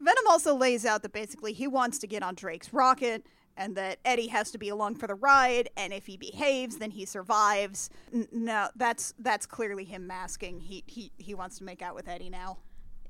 Venom 0.00 0.24
also 0.28 0.54
lays 0.54 0.84
out 0.86 1.02
that 1.02 1.12
basically 1.12 1.52
he 1.52 1.66
wants 1.66 1.98
to 1.98 2.06
get 2.06 2.22
on 2.22 2.34
Drake's 2.34 2.72
rocket 2.72 3.26
and 3.56 3.76
that 3.76 3.98
Eddie 4.04 4.28
has 4.28 4.50
to 4.52 4.58
be 4.58 4.68
along 4.68 4.94
for 4.94 5.06
the 5.08 5.14
ride 5.16 5.68
and 5.76 5.92
if 5.92 6.06
he 6.06 6.16
behaves 6.16 6.76
then 6.78 6.90
he 6.92 7.04
survives. 7.04 7.90
N- 8.14 8.28
no, 8.30 8.68
that's 8.76 9.14
that's 9.18 9.46
clearly 9.46 9.84
him 9.84 10.06
masking. 10.06 10.60
He 10.60 10.84
he 10.86 11.10
he 11.18 11.34
wants 11.34 11.58
to 11.58 11.64
make 11.64 11.82
out 11.82 11.94
with 11.94 12.06
Eddie 12.08 12.30
now. 12.30 12.58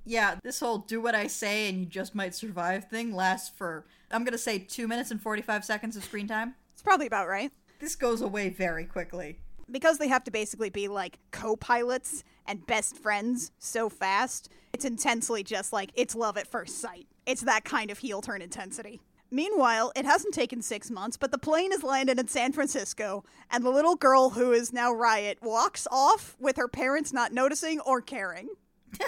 yeah, 0.07 0.37
this 0.43 0.61
whole 0.61 0.79
do 0.79 1.01
what 1.03 1.15
I 1.15 1.27
say 1.27 1.69
and 1.69 1.81
you 1.81 1.85
just 1.87 2.15
might 2.15 2.35
survive 2.35 2.89
thing 2.89 3.13
lasts 3.15 3.53
for, 3.55 3.85
I'm 4.11 4.25
going 4.25 4.33
to 4.33 4.39
say 4.39 4.59
2 4.59 4.89
minutes 4.89 5.11
and 5.11 5.21
45 5.21 5.65
seconds 5.67 5.97
of 5.97 6.05
screen 6.05 6.27
time. 6.27 6.55
It's 6.73 6.83
probably 6.83 7.07
about 7.07 7.29
right. 7.29 7.53
This 7.79 7.95
goes 7.95 8.23
away 8.23 8.49
very 8.49 8.87
quickly. 8.87 9.41
because 9.71 9.99
they 9.99 10.09
have 10.09 10.25
to 10.25 10.31
basically 10.31 10.71
be 10.71 10.89
like 10.89 11.19
co-pilots 11.31 12.25
and 12.47 12.67
best 12.67 12.97
friends 12.97 13.51
so 13.59 13.91
fast 13.91 14.49
it's 14.79 14.85
intensely 14.85 15.43
just 15.43 15.73
like 15.73 15.91
it's 15.97 16.15
love 16.15 16.37
at 16.37 16.47
first 16.47 16.81
sight 16.81 17.09
it's 17.27 17.43
that 17.43 17.65
kind 17.65 17.91
of 17.91 17.99
heel 17.99 18.23
turn 18.23 18.41
intensity 18.41 19.01
meanwhile 19.29 19.91
it 19.97 20.05
hasn't 20.05 20.33
taken 20.33 20.63
six 20.63 20.89
months 20.89 21.17
but 21.17 21.33
the 21.33 21.37
plane 21.39 21.73
has 21.73 21.83
landed 21.83 22.17
in 22.17 22.29
san 22.29 22.53
francisco 22.53 23.25
and 23.51 23.65
the 23.65 23.71
little 23.71 23.97
girl 23.97 24.31
who 24.31 24.53
is 24.53 24.73
now 24.73 24.93
riot 24.93 25.37
walks 25.43 25.89
off 25.91 26.37
with 26.39 26.57
her 26.57 26.69
parents 26.69 27.13
not 27.13 27.33
noticing 27.33 27.81
or 27.81 28.01
caring 28.01 28.49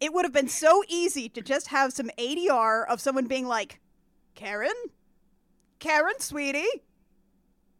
it 0.00 0.12
would 0.12 0.24
have 0.24 0.32
been 0.32 0.48
so 0.48 0.82
easy 0.88 1.28
to 1.28 1.40
just 1.40 1.68
have 1.68 1.92
some 1.92 2.10
adr 2.18 2.84
of 2.88 3.00
someone 3.00 3.28
being 3.28 3.46
like 3.46 3.78
karen 4.34 4.74
karen 5.78 6.18
sweetie 6.18 6.82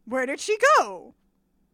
where 0.05 0.25
did 0.25 0.39
she 0.39 0.57
go 0.77 1.13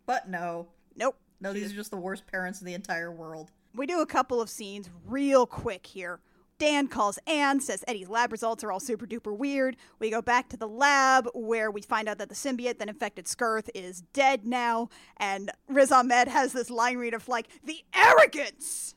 But 0.07 0.27
no. 0.27 0.69
Nope. 0.95 1.17
No, 1.41 1.53
these 1.53 1.71
are 1.71 1.75
just 1.75 1.91
the 1.91 1.97
worst 1.97 2.25
parents 2.27 2.61
in 2.61 2.65
the 2.65 2.73
entire 2.73 3.11
world. 3.11 3.51
We 3.75 3.85
do 3.85 3.99
a 3.99 4.05
couple 4.05 4.41
of 4.41 4.49
scenes 4.49 4.89
real 5.05 5.45
quick 5.45 5.85
here. 5.85 6.21
Dan 6.57 6.87
calls 6.87 7.19
Anne, 7.27 7.59
says 7.59 7.83
Eddie's 7.85 8.07
lab 8.07 8.31
results 8.31 8.63
are 8.63 8.71
all 8.71 8.79
super 8.79 9.05
duper 9.05 9.37
weird. 9.37 9.75
We 9.99 10.09
go 10.09 10.21
back 10.21 10.47
to 10.49 10.57
the 10.57 10.67
lab 10.67 11.27
where 11.33 11.69
we 11.69 11.81
find 11.81 12.07
out 12.07 12.17
that 12.19 12.29
the 12.29 12.35
symbiote 12.35 12.77
that 12.77 12.87
infected 12.87 13.25
Skirth 13.27 13.69
is 13.75 14.03
dead 14.13 14.45
now, 14.45 14.87
and 15.17 15.51
Riz 15.67 15.91
Ahmed 15.91 16.29
has 16.29 16.53
this 16.53 16.69
line 16.69 16.97
read 16.97 17.13
of 17.13 17.27
like, 17.27 17.47
the 17.65 17.83
arrogance! 17.93 18.95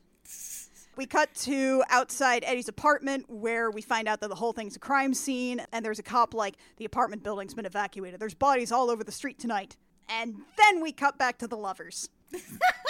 We 0.95 1.05
cut 1.05 1.33
to 1.35 1.83
outside 1.89 2.45
Eddie's 2.45 2.69
apartment 2.69 3.25
where 3.29 3.71
we 3.71 3.81
find 3.81 4.07
out 4.07 4.21
that 4.21 4.29
the 4.29 4.35
whole 4.35 4.53
thing's 4.53 4.77
a 4.77 4.79
crime 4.79 5.13
scene, 5.13 5.61
and 5.73 5.83
there's 5.83 5.99
a 5.99 6.03
cop 6.03 6.33
like, 6.33 6.55
the 6.77 6.85
apartment 6.85 7.23
building's 7.23 7.53
been 7.53 7.65
evacuated. 7.65 8.21
There's 8.21 8.33
bodies 8.33 8.71
all 8.71 8.89
over 8.89 9.03
the 9.03 9.11
street 9.11 9.39
tonight. 9.39 9.75
And 10.07 10.35
then 10.57 10.81
we 10.81 10.93
cut 10.93 11.17
back 11.17 11.37
to 11.39 11.47
the 11.47 11.57
lovers. 11.57 12.09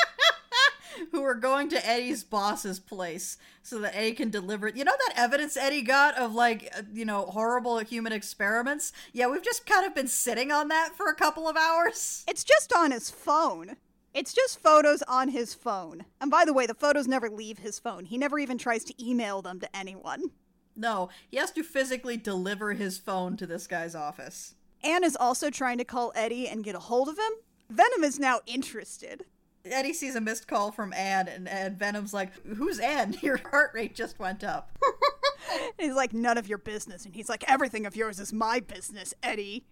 Who 1.11 1.23
are 1.23 1.35
going 1.35 1.69
to 1.69 1.87
Eddie's 1.87 2.23
boss's 2.23 2.79
place 2.79 3.37
so 3.61 3.79
that 3.79 3.95
Eddie 3.95 4.13
can 4.13 4.29
deliver 4.29 4.67
You 4.67 4.83
know 4.83 4.95
that 5.07 5.13
evidence 5.17 5.57
Eddie 5.57 5.81
got 5.81 6.15
of, 6.15 6.33
like, 6.33 6.71
uh, 6.77 6.83
you 6.91 7.05
know, 7.05 7.25
horrible 7.25 7.79
human 7.79 8.13
experiments? 8.13 8.91
Yeah, 9.13 9.27
we've 9.27 9.43
just 9.43 9.65
kind 9.65 9.85
of 9.85 9.95
been 9.95 10.07
sitting 10.07 10.51
on 10.51 10.67
that 10.69 10.95
for 10.95 11.07
a 11.07 11.15
couple 11.15 11.47
of 11.47 11.57
hours. 11.57 12.23
It's 12.27 12.43
just 12.43 12.73
on 12.73 12.91
his 12.91 13.09
phone. 13.09 13.77
It's 14.13 14.33
just 14.33 14.61
photos 14.61 15.03
on 15.03 15.29
his 15.29 15.53
phone. 15.53 16.05
And 16.19 16.31
by 16.31 16.43
the 16.43 16.53
way, 16.53 16.65
the 16.65 16.73
photos 16.73 17.07
never 17.07 17.29
leave 17.29 17.59
his 17.59 17.79
phone. 17.79 18.05
He 18.05 18.17
never 18.17 18.39
even 18.39 18.57
tries 18.57 18.83
to 18.85 19.03
email 19.03 19.41
them 19.41 19.59
to 19.59 19.75
anyone. 19.75 20.31
No, 20.75 21.09
he 21.29 21.37
has 21.37 21.51
to 21.51 21.63
physically 21.63 22.17
deliver 22.17 22.73
his 22.73 22.97
phone 22.97 23.37
to 23.37 23.45
this 23.45 23.67
guy's 23.67 23.95
office. 23.95 24.55
Anne 24.81 25.03
is 25.03 25.15
also 25.15 25.49
trying 25.49 25.77
to 25.77 25.83
call 25.83 26.11
Eddie 26.15 26.47
and 26.47 26.63
get 26.63 26.75
a 26.75 26.79
hold 26.79 27.09
of 27.09 27.17
him. 27.17 27.31
Venom 27.69 28.03
is 28.03 28.17
now 28.17 28.39
interested. 28.47 29.25
Eddie 29.65 29.93
sees 29.93 30.15
a 30.15 30.21
missed 30.21 30.47
call 30.47 30.71
from 30.71 30.93
Anne, 30.93 31.27
and, 31.27 31.47
and 31.47 31.77
Venom's 31.77 32.13
like, 32.13 32.31
Who's 32.45 32.79
Anne? 32.79 33.15
Your 33.21 33.37
heart 33.37 33.71
rate 33.73 33.95
just 33.95 34.19
went 34.19 34.43
up. 34.43 34.77
He's 35.79 35.93
like, 35.93 36.13
none 36.13 36.37
of 36.37 36.47
your 36.47 36.57
business. 36.57 37.05
And 37.05 37.15
he's 37.15 37.29
like, 37.29 37.43
everything 37.49 37.85
of 37.85 37.95
yours 37.95 38.19
is 38.19 38.31
my 38.33 38.59
business, 38.59 39.13
Eddie. 39.23 39.65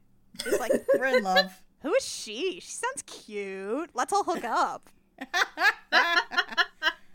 He's 0.43 0.59
like, 0.59 0.71
We're 0.97 1.17
in 1.17 1.23
love. 1.23 1.61
who 1.81 1.93
is 1.93 2.05
she? 2.05 2.59
She 2.61 2.71
sounds 2.71 3.03
cute. 3.05 3.89
Let's 3.93 4.13
all 4.13 4.23
hook 4.23 4.43
up. 4.43 4.89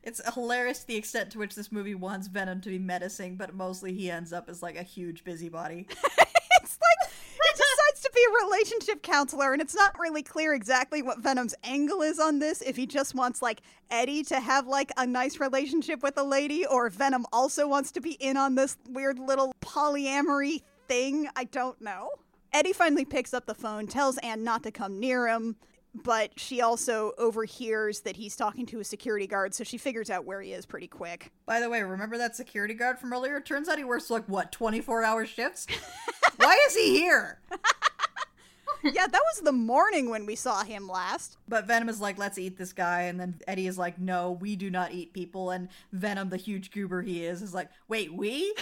It's 0.03 0.20
hilarious 0.35 0.82
the 0.85 0.97
extent 0.97 1.31
to 1.32 1.39
which 1.39 1.55
this 1.55 1.70
movie 1.70 1.94
wants 1.94 2.27
Venom 2.27 2.61
to 2.62 2.69
be 2.69 2.78
menacing, 2.78 3.36
but 3.36 3.55
mostly 3.55 3.94
he 3.94 4.11
ends 4.11 4.32
up 4.32 4.49
as 4.49 4.62
like 4.62 4.77
a 4.77 4.82
huge 4.82 5.24
busybody. 5.24 5.86
It's 6.62 6.78
like 6.81 7.11
be 8.12 8.24
a 8.28 8.44
relationship 8.44 9.02
counselor, 9.02 9.52
and 9.52 9.62
it's 9.62 9.74
not 9.74 9.98
really 9.98 10.22
clear 10.22 10.55
exactly 10.55 11.02
what 11.02 11.18
Venom's 11.18 11.55
angle 11.64 12.02
is 12.02 12.18
on 12.18 12.39
this. 12.39 12.62
If 12.62 12.76
he 12.76 12.86
just 12.86 13.14
wants 13.14 13.43
like 13.43 13.62
Eddie 13.90 14.22
to 14.24 14.40
have 14.40 14.66
like 14.66 14.90
a 14.97 15.06
nice 15.06 15.40
relationship 15.40 16.02
with 16.02 16.16
a 16.18 16.22
lady, 16.22 16.66
or 16.66 16.89
Venom 16.90 17.26
also 17.32 17.66
wants 17.66 17.90
to 17.93 18.01
be 18.01 18.12
in 18.12 18.36
on 18.36 18.55
this 18.55 18.76
weird 18.89 19.18
little 19.18 19.55
polyamory 19.60 20.62
thing, 20.89 21.28
I 21.36 21.44
don't 21.44 21.80
know. 21.80 22.10
Eddie 22.52 22.72
finally 22.72 23.05
picks 23.05 23.32
up 23.32 23.47
the 23.47 23.55
phone, 23.55 23.86
tells 23.86 24.18
Anne 24.18 24.44
not 24.44 24.62
to 24.64 24.70
come 24.70 25.01
near 25.01 25.26
him, 25.26 25.56
but 25.94 26.39
she 26.39 26.60
also 26.60 27.12
overhears 27.18 28.01
that 28.01 28.16
he's 28.16 28.36
talking 28.36 28.66
to 28.66 28.80
a 28.80 28.84
security 28.84 29.26
guard, 29.26 29.55
so 29.55 29.64
she 29.64 29.78
figures 29.78 30.10
out 30.10 30.24
where 30.24 30.40
he 30.40 30.52
is 30.52 30.66
pretty 30.66 30.86
quick. 30.86 31.30
By 31.47 31.60
the 31.60 31.68
way, 31.68 31.82
remember 31.82 32.18
that 32.18 32.36
security 32.36 32.74
guard 32.74 32.98
from 32.98 33.12
earlier? 33.12 33.40
Turns 33.40 33.68
out 33.68 33.78
he 33.78 33.84
works 33.84 34.10
like 34.10 34.26
what, 34.28 34.52
24 34.52 35.02
hour 35.02 35.26
shifts? 35.26 35.66
Why 36.36 36.59
is 36.66 36.74
he 36.74 36.98
here? 36.98 37.40
Yeah, 38.83 39.07
that 39.07 39.13
was 39.13 39.43
the 39.43 39.53
morning 39.53 40.11
when 40.11 40.27
we 40.27 40.35
saw 40.35 40.65
him 40.65 40.89
last. 40.89 41.37
But 41.49 41.67
Venom 41.67 41.89
is 41.89 42.01
like, 42.01 42.19
let's 42.19 42.39
eat 42.39 42.57
this 42.57 42.73
guy. 42.73 43.03
And 43.03 43.19
then 43.19 43.41
Eddie 43.47 43.67
is 43.67 43.79
like, 43.79 43.99
no, 43.99 44.33
we 44.33 44.57
do 44.57 44.71
not 44.71 44.93
eat 44.93 45.13
people. 45.13 45.51
And 45.51 45.69
Venom, 45.93 46.31
the 46.31 46.37
huge 46.37 46.71
goober 46.71 47.03
he 47.03 47.25
is, 47.25 47.43
is 47.43 47.55
like, 47.55 47.71
wait, 47.89 48.13
we? 48.13 48.55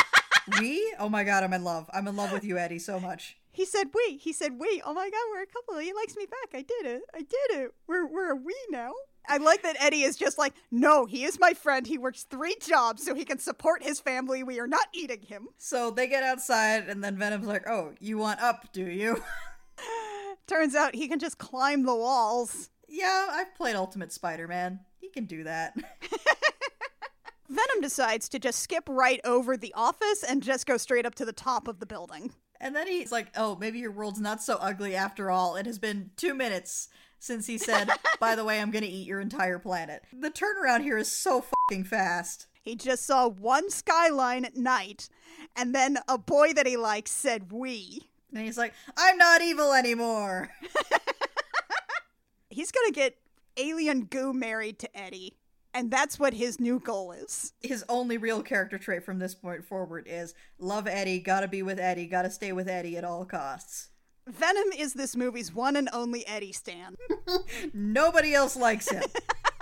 we? 0.60 0.94
Oh 0.98 1.08
my 1.08 1.24
god, 1.24 1.44
I'm 1.44 1.52
in 1.52 1.64
love. 1.64 1.88
I'm 1.92 2.06
in 2.08 2.16
love 2.16 2.32
with 2.32 2.44
you, 2.44 2.58
Eddie, 2.58 2.78
so 2.78 3.00
much. 3.00 3.36
He 3.52 3.66
said 3.66 3.88
we. 3.94 4.16
He 4.16 4.32
said 4.32 4.58
we. 4.58 4.82
Oh 4.84 4.94
my 4.94 5.10
god, 5.10 5.20
we're 5.30 5.42
a 5.42 5.46
couple. 5.46 5.78
He 5.78 5.92
likes 5.92 6.16
me 6.16 6.26
back. 6.26 6.58
I 6.58 6.62
did 6.62 6.86
it. 6.86 7.02
I 7.14 7.18
did 7.18 7.60
it. 7.60 7.74
We're 7.86 8.06
we're 8.06 8.32
a 8.32 8.36
we 8.36 8.54
now. 8.70 8.92
I 9.28 9.36
like 9.36 9.62
that 9.62 9.76
Eddie 9.78 10.02
is 10.02 10.16
just 10.16 10.38
like, 10.38 10.54
no, 10.70 11.06
he 11.06 11.24
is 11.24 11.38
my 11.38 11.52
friend. 11.52 11.86
He 11.86 11.98
works 11.98 12.24
three 12.24 12.56
jobs 12.60 13.04
so 13.04 13.14
he 13.14 13.24
can 13.24 13.38
support 13.38 13.82
his 13.82 14.00
family. 14.00 14.42
We 14.42 14.58
are 14.58 14.66
not 14.66 14.88
eating 14.92 15.22
him. 15.22 15.48
So 15.58 15.90
they 15.90 16.08
get 16.08 16.24
outside, 16.24 16.88
and 16.88 17.04
then 17.04 17.16
Venom's 17.16 17.46
like, 17.46 17.68
oh, 17.68 17.92
you 18.00 18.18
want 18.18 18.40
up, 18.40 18.72
do 18.72 18.84
you? 18.84 19.22
Turns 20.46 20.74
out 20.74 20.94
he 20.94 21.08
can 21.08 21.18
just 21.18 21.38
climb 21.38 21.84
the 21.84 21.94
walls. 21.94 22.70
yeah, 22.88 23.28
I've 23.30 23.54
played 23.54 23.76
Ultimate 23.76 24.12
Spider 24.12 24.46
Man. 24.48 24.80
He 25.00 25.08
can 25.08 25.24
do 25.24 25.44
that. 25.44 25.74
Venom 27.48 27.80
decides 27.82 28.28
to 28.30 28.38
just 28.38 28.60
skip 28.60 28.84
right 28.88 29.20
over 29.24 29.56
the 29.56 29.74
office 29.74 30.24
and 30.26 30.42
just 30.42 30.66
go 30.66 30.76
straight 30.76 31.04
up 31.04 31.14
to 31.16 31.24
the 31.24 31.32
top 31.32 31.68
of 31.68 31.80
the 31.80 31.86
building. 31.86 32.32
And 32.60 32.74
then 32.74 32.86
he's 32.86 33.12
like, 33.12 33.28
oh, 33.36 33.56
maybe 33.56 33.78
your 33.78 33.90
world's 33.90 34.20
not 34.20 34.42
so 34.42 34.56
ugly 34.60 34.94
after 34.94 35.30
all. 35.30 35.56
It 35.56 35.66
has 35.66 35.78
been 35.78 36.10
two 36.16 36.32
minutes 36.32 36.88
since 37.18 37.46
he 37.46 37.58
said, 37.58 37.90
by 38.20 38.34
the 38.36 38.44
way, 38.44 38.60
I'm 38.60 38.70
going 38.70 38.84
to 38.84 38.90
eat 38.90 39.06
your 39.06 39.20
entire 39.20 39.58
planet. 39.58 40.02
The 40.12 40.30
turnaround 40.30 40.82
here 40.82 40.96
is 40.96 41.10
so 41.10 41.44
fucking 41.68 41.84
fast. 41.84 42.46
He 42.62 42.76
just 42.76 43.04
saw 43.04 43.28
one 43.28 43.70
skyline 43.70 44.44
at 44.44 44.56
night, 44.56 45.08
and 45.56 45.74
then 45.74 45.98
a 46.08 46.16
boy 46.16 46.52
that 46.52 46.66
he 46.66 46.76
likes 46.76 47.10
said 47.10 47.50
we. 47.52 48.02
And 48.34 48.44
he's 48.44 48.58
like, 48.58 48.72
I'm 48.96 49.18
not 49.18 49.42
evil 49.42 49.72
anymore. 49.72 50.50
He's 52.50 52.70
gonna 52.70 52.92
get 52.92 53.16
alien 53.56 54.04
goo 54.04 54.32
married 54.32 54.78
to 54.80 54.98
Eddie, 54.98 55.38
and 55.72 55.90
that's 55.90 56.18
what 56.18 56.34
his 56.34 56.60
new 56.60 56.78
goal 56.78 57.12
is. 57.12 57.54
His 57.60 57.82
only 57.88 58.18
real 58.18 58.42
character 58.42 58.76
trait 58.76 59.04
from 59.04 59.18
this 59.18 59.34
point 59.34 59.64
forward 59.64 60.06
is 60.06 60.34
love 60.58 60.86
Eddie, 60.86 61.18
gotta 61.18 61.48
be 61.48 61.62
with 61.62 61.78
Eddie, 61.78 62.06
gotta 62.06 62.30
stay 62.30 62.52
with 62.52 62.68
Eddie 62.68 62.98
at 62.98 63.04
all 63.04 63.24
costs. 63.24 63.88
Venom 64.26 64.70
is 64.78 64.92
this 64.94 65.16
movie's 65.16 65.52
one 65.52 65.76
and 65.76 65.88
only 65.92 66.26
Eddie 66.26 66.52
Stan. 66.52 66.96
Nobody 67.74 68.34
else 68.34 68.54
likes 68.54 68.88
him. 68.88 69.02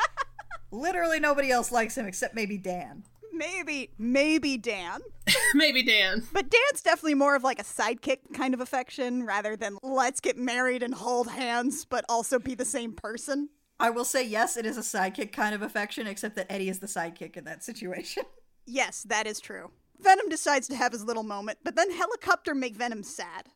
Literally 0.73 1.19
nobody 1.19 1.51
else 1.51 1.73
likes 1.73 1.97
him 1.97 2.07
except 2.07 2.35
maybe 2.35 2.57
Dan. 2.57 3.03
Maybe, 3.41 3.91
maybe 3.99 4.59
Dan. 4.59 5.01
Maybe 5.55 5.83
Dan. 5.83 6.27
But 6.33 6.51
Dan's 6.51 6.83
definitely 6.83 7.15
more 7.15 7.37
of 7.37 7.45
like 7.45 7.61
a 7.61 7.65
sidekick 7.65 8.35
kind 8.35 8.53
of 8.53 8.61
affection 8.61 9.25
rather 9.25 9.57
than 9.57 9.79
let's 9.83 10.21
get 10.21 10.37
married 10.37 10.83
and 10.83 10.93
hold 10.93 11.29
hands, 11.29 11.85
but 11.85 12.05
also 12.09 12.39
be 12.39 12.55
the 12.55 12.65
same 12.65 12.93
person. 12.93 13.49
I 13.79 13.91
will 13.91 14.05
say, 14.05 14.27
yes, 14.27 14.57
it 14.57 14.67
is 14.67 14.77
a 14.77 14.81
sidekick 14.81 15.33
kind 15.33 15.55
of 15.55 15.63
affection, 15.63 16.07
except 16.07 16.37
that 16.37 16.51
Eddie 16.51 16.69
is 16.69 16.81
the 16.81 16.87
sidekick 16.87 17.37
in 17.37 17.45
that 17.45 17.65
situation. 17.65 18.25
Yes, 18.67 19.03
that 19.09 19.27
is 19.27 19.41
true. 19.41 19.73
Venom 19.99 20.29
decides 20.29 20.69
to 20.69 20.77
have 20.77 20.93
his 20.93 21.03
little 21.03 21.25
moment, 21.25 21.59
but 21.65 21.75
then 21.75 21.91
Helicopter 21.91 22.55
make 22.55 22.77
Venom 22.77 23.03
sad. 23.03 23.49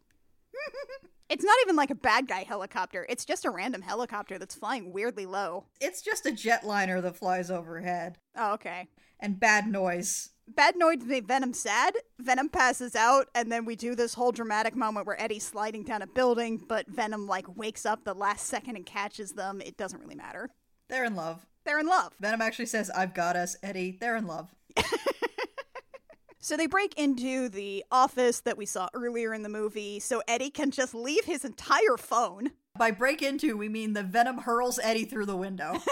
It's 1.29 1.45
not 1.45 1.57
even 1.63 1.75
like 1.75 1.91
a 1.91 1.97
bad 1.97 2.29
guy 2.29 2.43
helicopter. 2.43 3.07
It's 3.09 3.25
just 3.25 3.45
a 3.45 3.51
random 3.51 3.83
helicopter 3.83 4.39
that's 4.39 4.55
flying 4.55 4.93
weirdly 4.93 5.27
low. 5.27 5.65
It's 5.81 6.03
just 6.03 6.27
a 6.27 6.31
jetliner 6.31 7.01
that 7.03 7.17
flies 7.17 7.51
overhead. 7.51 8.19
Oh, 8.37 8.53
okay. 8.55 8.89
And 9.19 9.41
bad 9.41 9.67
noise. 9.67 10.31
Bad 10.47 10.77
noise 10.77 11.03
made 11.03 11.27
Venom 11.27 11.55
sad. 11.55 11.95
Venom 12.19 12.51
passes 12.51 12.95
out, 12.95 13.29
and 13.35 13.51
then 13.51 13.65
we 13.65 13.75
do 13.75 13.95
this 13.95 14.13
whole 14.13 14.33
dramatic 14.33 14.77
moment 14.77 15.07
where 15.07 15.21
Eddie's 15.21 15.45
sliding 15.45 15.83
down 15.83 16.03
a 16.03 16.07
building, 16.07 16.63
but 16.69 16.87
Venom 16.89 17.27
like 17.27 17.57
wakes 17.57 17.87
up 17.87 18.05
the 18.05 18.15
last 18.15 18.47
second 18.47 18.77
and 18.77 18.85
catches 18.85 19.33
them. 19.33 19.63
It 19.63 19.79
doesn't 19.79 20.01
really 20.01 20.15
matter. 20.15 20.51
They're 20.91 21.05
in 21.07 21.17
love. 21.17 21.47
They're 21.65 21.81
in 21.81 21.87
love. 21.87 22.13
Venom 22.21 22.43
actually 22.43 22.67
says, 22.67 22.91
I've 22.91 23.15
got 23.15 23.37
us, 23.37 23.57
Eddie. 23.63 23.97
They're 23.99 24.17
in 24.17 24.27
love. 24.27 24.55
So 26.45 26.59
they 26.59 26.66
break 26.66 26.93
into 26.99 27.49
the 27.49 27.87
office 27.91 28.41
that 28.41 28.59
we 28.59 28.66
saw 28.66 28.91
earlier 28.93 29.33
in 29.33 29.43
the 29.43 29.49
movie, 29.49 29.99
so 29.99 30.23
Eddie 30.29 30.51
can 30.51 30.71
just 30.71 30.95
leave 30.95 31.25
his 31.25 31.43
entire 31.43 31.97
phone. 31.97 32.51
By 32.79 32.91
break 32.91 33.23
into, 33.23 33.57
we 33.57 33.71
mean 33.71 33.95
the 33.95 34.03
Venom 34.03 34.37
hurls 34.37 34.79
Eddie 34.79 35.07
through 35.07 35.25
the 35.25 35.39
window. 35.39 35.73
Eddie's 35.73 35.87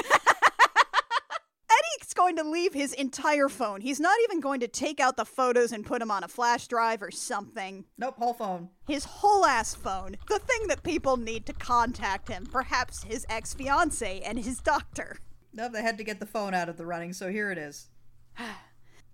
going 2.15 2.37
to 2.37 2.45
leave 2.45 2.75
his 2.75 2.93
entire 2.93 3.49
phone. 3.49 3.81
He's 3.81 3.99
not 3.99 4.19
even 4.25 4.41
going 4.41 4.61
to 4.61 4.69
take 4.69 5.01
out 5.01 5.17
the 5.17 5.25
photos 5.25 5.73
and 5.73 5.87
put 5.87 6.01
them 6.01 6.11
on 6.11 6.23
a 6.23 6.29
flash 6.29 6.69
drive 6.69 7.03
or 7.03 7.11
something. 7.11 7.87
nope, 7.97 8.17
whole 8.19 8.35
phone. 8.35 8.69
His 8.87 9.07
whole 9.07 9.47
ass 9.47 9.75
phone, 9.75 10.19
the 10.29 10.39
thing 10.39 10.67
that 10.67 10.83
people 10.83 11.17
need 11.17 11.47
to 11.47 11.55
contact 11.55 12.29
him, 12.29 12.45
perhaps 12.45 13.05
his 13.05 13.25
ex 13.31 13.55
fiance 13.55 14.21
and 14.21 14.39
his 14.39 14.59
doctor. 14.59 15.17
Nope, 15.55 15.73
they 15.73 15.81
had 15.81 15.97
to 15.97 16.05
get 16.05 16.21
the 16.21 16.27
phone 16.27 16.53
out 16.53 16.69
of 16.69 16.77
the 16.77 16.85
running, 16.85 17.15
so 17.15 17.31
here 17.31 17.51
it 17.51 17.57
is. 17.57 17.89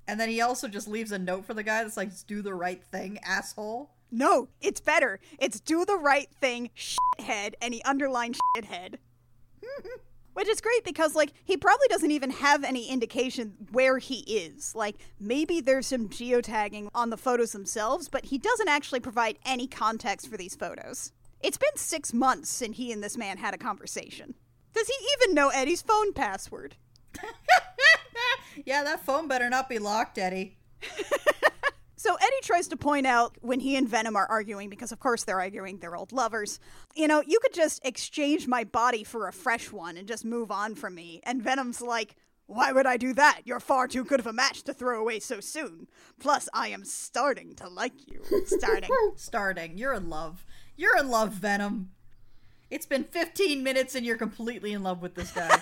And 0.09 0.19
then 0.19 0.31
he 0.31 0.41
also 0.41 0.67
just 0.67 0.89
leaves 0.89 1.13
a 1.13 1.19
note 1.19 1.45
for 1.45 1.53
the 1.53 1.63
guy 1.63 1.85
that's 1.85 1.99
like, 1.99 2.11
do 2.27 2.41
the 2.41 2.55
right 2.55 2.83
thing, 2.83 3.19
asshole. 3.23 3.91
No, 4.11 4.49
it's 4.63 4.81
better. 4.81 5.21
It's 5.39 5.61
do 5.61 5.85
the 5.85 5.99
right 5.99 6.31
thing, 6.41 6.71
shithead, 6.75 7.53
and 7.61 7.75
he 7.75 7.83
underlined 7.83 8.39
shithead. 8.57 8.95
Which 10.33 10.49
is 10.49 10.63
great 10.63 10.85
because, 10.85 11.15
like, 11.15 11.33
he 11.45 11.57
probably 11.57 11.89
doesn't 11.89 12.11
even 12.11 12.31
have 12.31 12.65
any 12.65 12.89
indication 12.89 13.55
where 13.71 13.99
he 13.99 14.21
is. 14.21 14.75
Like, 14.75 14.97
maybe 15.21 15.61
there's 15.61 15.89
some 15.89 16.09
geotagging 16.09 16.89
on 16.95 17.11
the 17.11 17.17
photos 17.17 17.53
themselves, 17.53 18.09
but 18.09 18.27
he 18.27 18.39
doesn't 18.39 18.69
actually 18.69 19.01
provide 19.01 19.39
any 19.45 19.67
context 19.67 20.29
for 20.29 20.37
these 20.39 20.55
photos. 20.55 21.13
It's 21.41 21.59
been 21.59 21.77
six 21.77 22.15
months 22.15 22.49
since 22.49 22.77
he 22.77 22.93
and 22.93 23.03
this 23.03 23.19
man 23.19 23.37
had 23.37 23.53
a 23.53 23.59
conversation. 23.59 24.35
Does 24.73 24.87
he 24.87 24.95
even 25.19 25.35
know 25.35 25.49
Eddie's 25.49 25.83
phone 25.83 26.13
password? 26.15 26.77
yeah, 28.67 28.85
that 28.85 29.05
phone 29.05 29.29
better 29.29 29.49
not 29.49 29.69
be 29.69 29.79
locked, 29.79 30.19
Eddie. 30.19 30.59
So 31.99 32.15
Eddie 32.15 32.41
tries 32.45 32.69
to 32.69 32.77
point 32.77 33.09
out 33.09 33.37
when 33.41 33.59
he 33.59 33.75
and 33.75 33.89
Venom 33.89 34.15
are 34.15 34.27
arguing, 34.27 34.71
because 34.71 34.93
of 34.93 35.01
course 35.01 35.25
they're 35.25 35.41
arguing, 35.41 35.79
they're 35.79 35.97
old 35.97 36.13
lovers. 36.13 36.61
You 36.95 37.09
know, 37.09 37.25
you 37.27 37.41
could 37.43 37.53
just 37.53 37.85
exchange 37.85 38.47
my 38.47 38.63
body 38.63 39.03
for 39.03 39.27
a 39.27 39.33
fresh 39.33 39.73
one 39.73 39.97
and 39.97 40.07
just 40.07 40.25
move 40.25 40.53
on 40.53 40.77
from 40.77 40.95
me. 40.95 41.21
And 41.25 41.43
Venom's 41.43 41.81
like, 41.81 42.15
why 42.47 42.71
would 42.71 42.87
I 42.87 42.99
do 42.99 43.13
that? 43.15 43.41
You're 43.45 43.59
far 43.59 43.89
too 43.89 44.05
good 44.05 44.21
of 44.21 44.29
a 44.29 44.33
match 44.33 44.63
to 44.63 44.73
throw 44.73 45.01
away 45.01 45.19
so 45.19 45.41
soon. 45.41 45.89
Plus, 46.21 46.49
I 46.55 46.69
am 46.69 46.85
starting 46.85 47.57
to 47.57 47.69
like 47.69 47.93
you. 48.07 48.23
Starting. 48.47 48.91
Starting. 49.17 49.77
You're 49.77 49.95
in 49.95 50.09
love. 50.09 50.47
You're 50.77 50.97
in 50.99 51.11
love, 51.11 51.33
Venom. 51.33 51.91
It's 52.71 52.87
been 52.87 53.05
15 53.05 53.65
minutes 53.65 53.97
and 53.97 54.07
you're 54.07 54.17
completely 54.17 54.73
in 54.73 54.85
love 54.85 55.03
with 55.03 55.17
this 55.17 55.33
guy. 55.33 55.61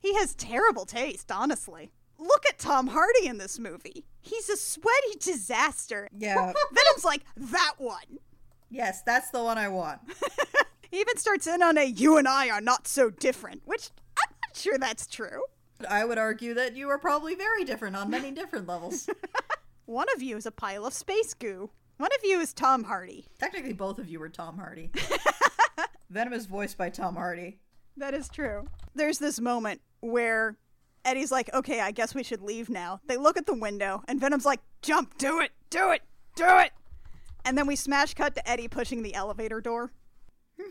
He 0.00 0.14
has 0.14 0.34
terrible 0.34 0.86
taste, 0.86 1.30
honestly. 1.32 1.90
Look 2.18 2.44
at 2.48 2.58
Tom 2.58 2.88
Hardy 2.88 3.26
in 3.26 3.38
this 3.38 3.58
movie. 3.58 4.04
He's 4.20 4.48
a 4.48 4.56
sweaty 4.56 5.18
disaster. 5.20 6.08
yeah. 6.16 6.34
Venom's 6.72 7.04
like, 7.04 7.22
that 7.36 7.74
one. 7.78 8.18
Yes, 8.70 9.02
that's 9.02 9.30
the 9.30 9.42
one 9.42 9.56
I 9.58 9.68
want. 9.68 10.00
He 10.90 11.00
even 11.00 11.18
starts 11.18 11.46
in 11.46 11.62
on 11.62 11.76
a 11.76 11.84
you 11.84 12.16
and 12.16 12.26
I 12.26 12.48
are 12.48 12.60
not 12.60 12.88
so 12.88 13.10
different, 13.10 13.62
which 13.66 13.90
I'm 14.18 14.34
not 14.46 14.56
sure 14.56 14.78
that's 14.78 15.06
true. 15.06 15.42
I 15.88 16.04
would 16.04 16.18
argue 16.18 16.54
that 16.54 16.76
you 16.76 16.88
are 16.88 16.98
probably 16.98 17.34
very 17.34 17.64
different 17.64 17.94
on 17.94 18.10
many 18.10 18.30
different 18.30 18.66
levels. 18.66 19.08
One 19.84 20.06
of 20.16 20.22
you 20.22 20.36
is 20.36 20.46
a 20.46 20.50
pile 20.50 20.86
of 20.86 20.94
space 20.94 21.34
goo. 21.34 21.70
One 21.98 22.10
of 22.18 22.24
you 22.24 22.40
is 22.40 22.54
Tom 22.54 22.84
Hardy. 22.84 23.26
Technically, 23.38 23.72
both 23.74 23.98
of 23.98 24.08
you 24.08 24.18
were 24.18 24.28
Tom 24.28 24.56
Hardy. 24.56 24.90
Venom 26.10 26.32
is 26.32 26.46
voiced 26.46 26.78
by 26.78 26.88
Tom 26.88 27.16
Hardy. 27.16 27.60
That 27.96 28.14
is 28.14 28.28
true. 28.28 28.66
There's 28.94 29.18
this 29.18 29.40
moment 29.40 29.80
where 30.00 30.56
Eddie's 31.04 31.32
like, 31.32 31.52
okay, 31.54 31.80
I 31.80 31.90
guess 31.90 32.14
we 32.14 32.22
should 32.22 32.42
leave 32.42 32.68
now. 32.68 33.00
They 33.06 33.16
look 33.16 33.36
at 33.36 33.46
the 33.46 33.54
window, 33.54 34.02
and 34.08 34.20
Venom's 34.20 34.46
like, 34.46 34.60
jump, 34.82 35.16
do 35.18 35.40
it, 35.40 35.52
do 35.70 35.90
it, 35.90 36.02
do 36.36 36.58
it. 36.58 36.72
And 37.44 37.56
then 37.56 37.66
we 37.66 37.76
smash 37.76 38.14
cut 38.14 38.34
to 38.34 38.48
Eddie 38.48 38.68
pushing 38.68 39.02
the 39.02 39.14
elevator 39.14 39.60
door. 39.60 39.92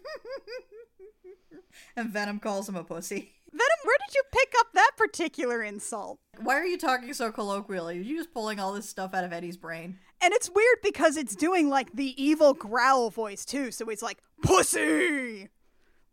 And 1.95 2.09
Venom 2.09 2.39
calls 2.39 2.69
him 2.69 2.75
a 2.75 2.83
pussy. 2.83 3.33
Venom, 3.51 3.79
where 3.83 3.97
did 4.07 4.13
you 4.13 4.21
pick 4.31 4.53
up 4.59 4.67
that 4.73 4.91
particular 4.97 5.63
insult? 5.63 6.19
Why 6.39 6.55
are 6.55 6.65
you 6.65 6.77
talking 6.77 7.13
so 7.13 7.31
colloquially? 7.31 7.97
Are 7.97 8.01
you 8.01 8.17
just 8.17 8.33
pulling 8.33 8.59
all 8.59 8.73
this 8.73 8.87
stuff 8.87 9.13
out 9.13 9.23
of 9.23 9.33
Eddie's 9.33 9.57
brain? 9.57 9.97
And 10.21 10.33
it's 10.33 10.49
weird 10.49 10.77
because 10.83 11.17
it's 11.17 11.35
doing 11.35 11.69
like 11.69 11.91
the 11.93 12.21
evil 12.21 12.53
growl 12.53 13.09
voice 13.09 13.45
too. 13.45 13.71
So 13.71 13.85
he's 13.87 14.03
like, 14.03 14.19
pussy! 14.43 15.49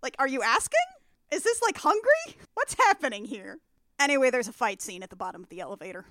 Like, 0.02 0.16
are 0.18 0.28
you 0.28 0.42
asking? 0.42 0.80
Is 1.34 1.42
this 1.42 1.60
like 1.62 1.78
hungry? 1.78 2.38
What's 2.54 2.74
happening 2.74 3.24
here? 3.24 3.58
Anyway, 3.98 4.30
there's 4.30 4.46
a 4.46 4.52
fight 4.52 4.80
scene 4.80 5.02
at 5.02 5.10
the 5.10 5.16
bottom 5.16 5.42
of 5.42 5.48
the 5.48 5.58
elevator. 5.58 6.04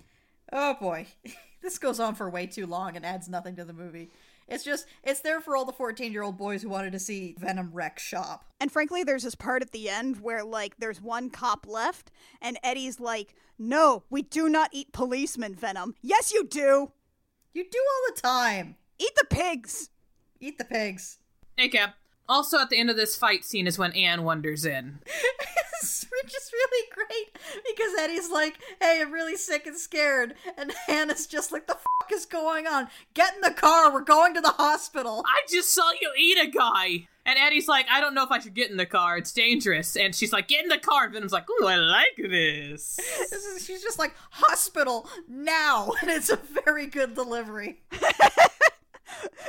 Oh 0.51 0.73
boy. 0.73 1.07
this 1.61 1.77
goes 1.77 2.01
on 2.01 2.15
for 2.15 2.29
way 2.29 2.45
too 2.45 2.67
long 2.67 2.97
and 2.97 3.05
adds 3.05 3.29
nothing 3.29 3.55
to 3.55 3.63
the 3.63 3.71
movie. 3.71 4.11
It's 4.49 4.65
just, 4.65 4.85
it's 5.01 5.21
there 5.21 5.39
for 5.39 5.55
all 5.55 5.63
the 5.63 5.71
14 5.71 6.11
year 6.11 6.23
old 6.23 6.37
boys 6.37 6.61
who 6.61 6.67
wanted 6.67 6.91
to 6.91 6.99
see 6.99 7.35
Venom 7.39 7.69
wreck 7.71 7.99
shop. 7.99 8.43
And 8.59 8.69
frankly, 8.69 9.05
there's 9.05 9.23
this 9.23 9.35
part 9.35 9.61
at 9.61 9.71
the 9.71 9.89
end 9.89 10.19
where, 10.19 10.43
like, 10.43 10.75
there's 10.77 11.01
one 11.01 11.29
cop 11.29 11.65
left, 11.65 12.11
and 12.41 12.59
Eddie's 12.61 12.99
like, 12.99 13.33
No, 13.57 14.03
we 14.09 14.23
do 14.23 14.49
not 14.49 14.71
eat 14.73 14.91
policemen, 14.91 15.55
Venom. 15.55 15.95
Yes, 16.01 16.33
you 16.33 16.45
do! 16.45 16.91
You 17.53 17.63
do 17.63 17.79
all 17.79 18.13
the 18.13 18.21
time. 18.21 18.75
Eat 18.99 19.15
the 19.15 19.25
pigs! 19.29 19.89
Eat 20.41 20.57
the 20.57 20.65
pigs. 20.65 21.19
Hey, 21.55 21.69
Cap. 21.69 21.95
Also, 22.27 22.59
at 22.59 22.69
the 22.69 22.79
end 22.79 22.89
of 22.89 22.95
this 22.95 23.15
fight 23.15 23.43
scene 23.43 23.67
is 23.67 23.77
when 23.77 23.91
Anne 23.93 24.23
wanders 24.23 24.65
in. 24.65 24.99
Which 26.23 26.35
is 26.35 26.51
really 26.53 26.87
great 26.93 27.37
because 27.67 27.93
Eddie's 27.99 28.29
like, 28.31 28.57
"Hey, 28.79 29.01
I'm 29.01 29.11
really 29.11 29.35
sick 29.35 29.67
and 29.67 29.77
scared," 29.77 30.35
and 30.57 30.71
Hannah's 30.87 31.27
just 31.27 31.51
like, 31.51 31.67
"The 31.67 31.73
fuck 31.73 32.11
is 32.13 32.25
going 32.25 32.65
on? 32.65 32.87
Get 33.13 33.35
in 33.35 33.41
the 33.41 33.51
car. 33.51 33.91
We're 33.91 34.01
going 34.01 34.33
to 34.35 34.41
the 34.41 34.51
hospital." 34.51 35.25
I 35.25 35.41
just 35.49 35.73
saw 35.73 35.91
you 35.99 36.13
eat 36.17 36.37
a 36.37 36.49
guy. 36.49 37.09
And 37.25 37.39
Eddie's 37.39 37.67
like, 37.67 37.85
I 37.89 38.01
don't 38.01 38.13
know 38.13 38.23
if 38.23 38.31
I 38.31 38.39
should 38.39 38.53
get 38.53 38.69
in 38.69 38.75
the 38.77 38.85
car. 38.85 39.17
It's 39.17 39.31
dangerous. 39.31 39.95
And 39.95 40.13
she's 40.13 40.33
like, 40.33 40.49
get 40.49 40.63
in 40.63 40.67
the 40.67 40.77
car. 40.77 41.05
And 41.05 41.13
Venom's 41.13 41.31
like, 41.31 41.45
ooh, 41.49 41.65
I 41.65 41.77
like 41.77 42.17
this. 42.17 42.99
This 43.29 43.45
is, 43.45 43.65
she's 43.65 43.81
just 43.81 43.97
like, 43.97 44.13
"Hospital 44.29 45.09
now," 45.27 45.91
and 46.01 46.11
it's 46.11 46.29
a 46.29 46.35
very 46.65 46.85
good 46.85 47.15
delivery. 47.15 47.81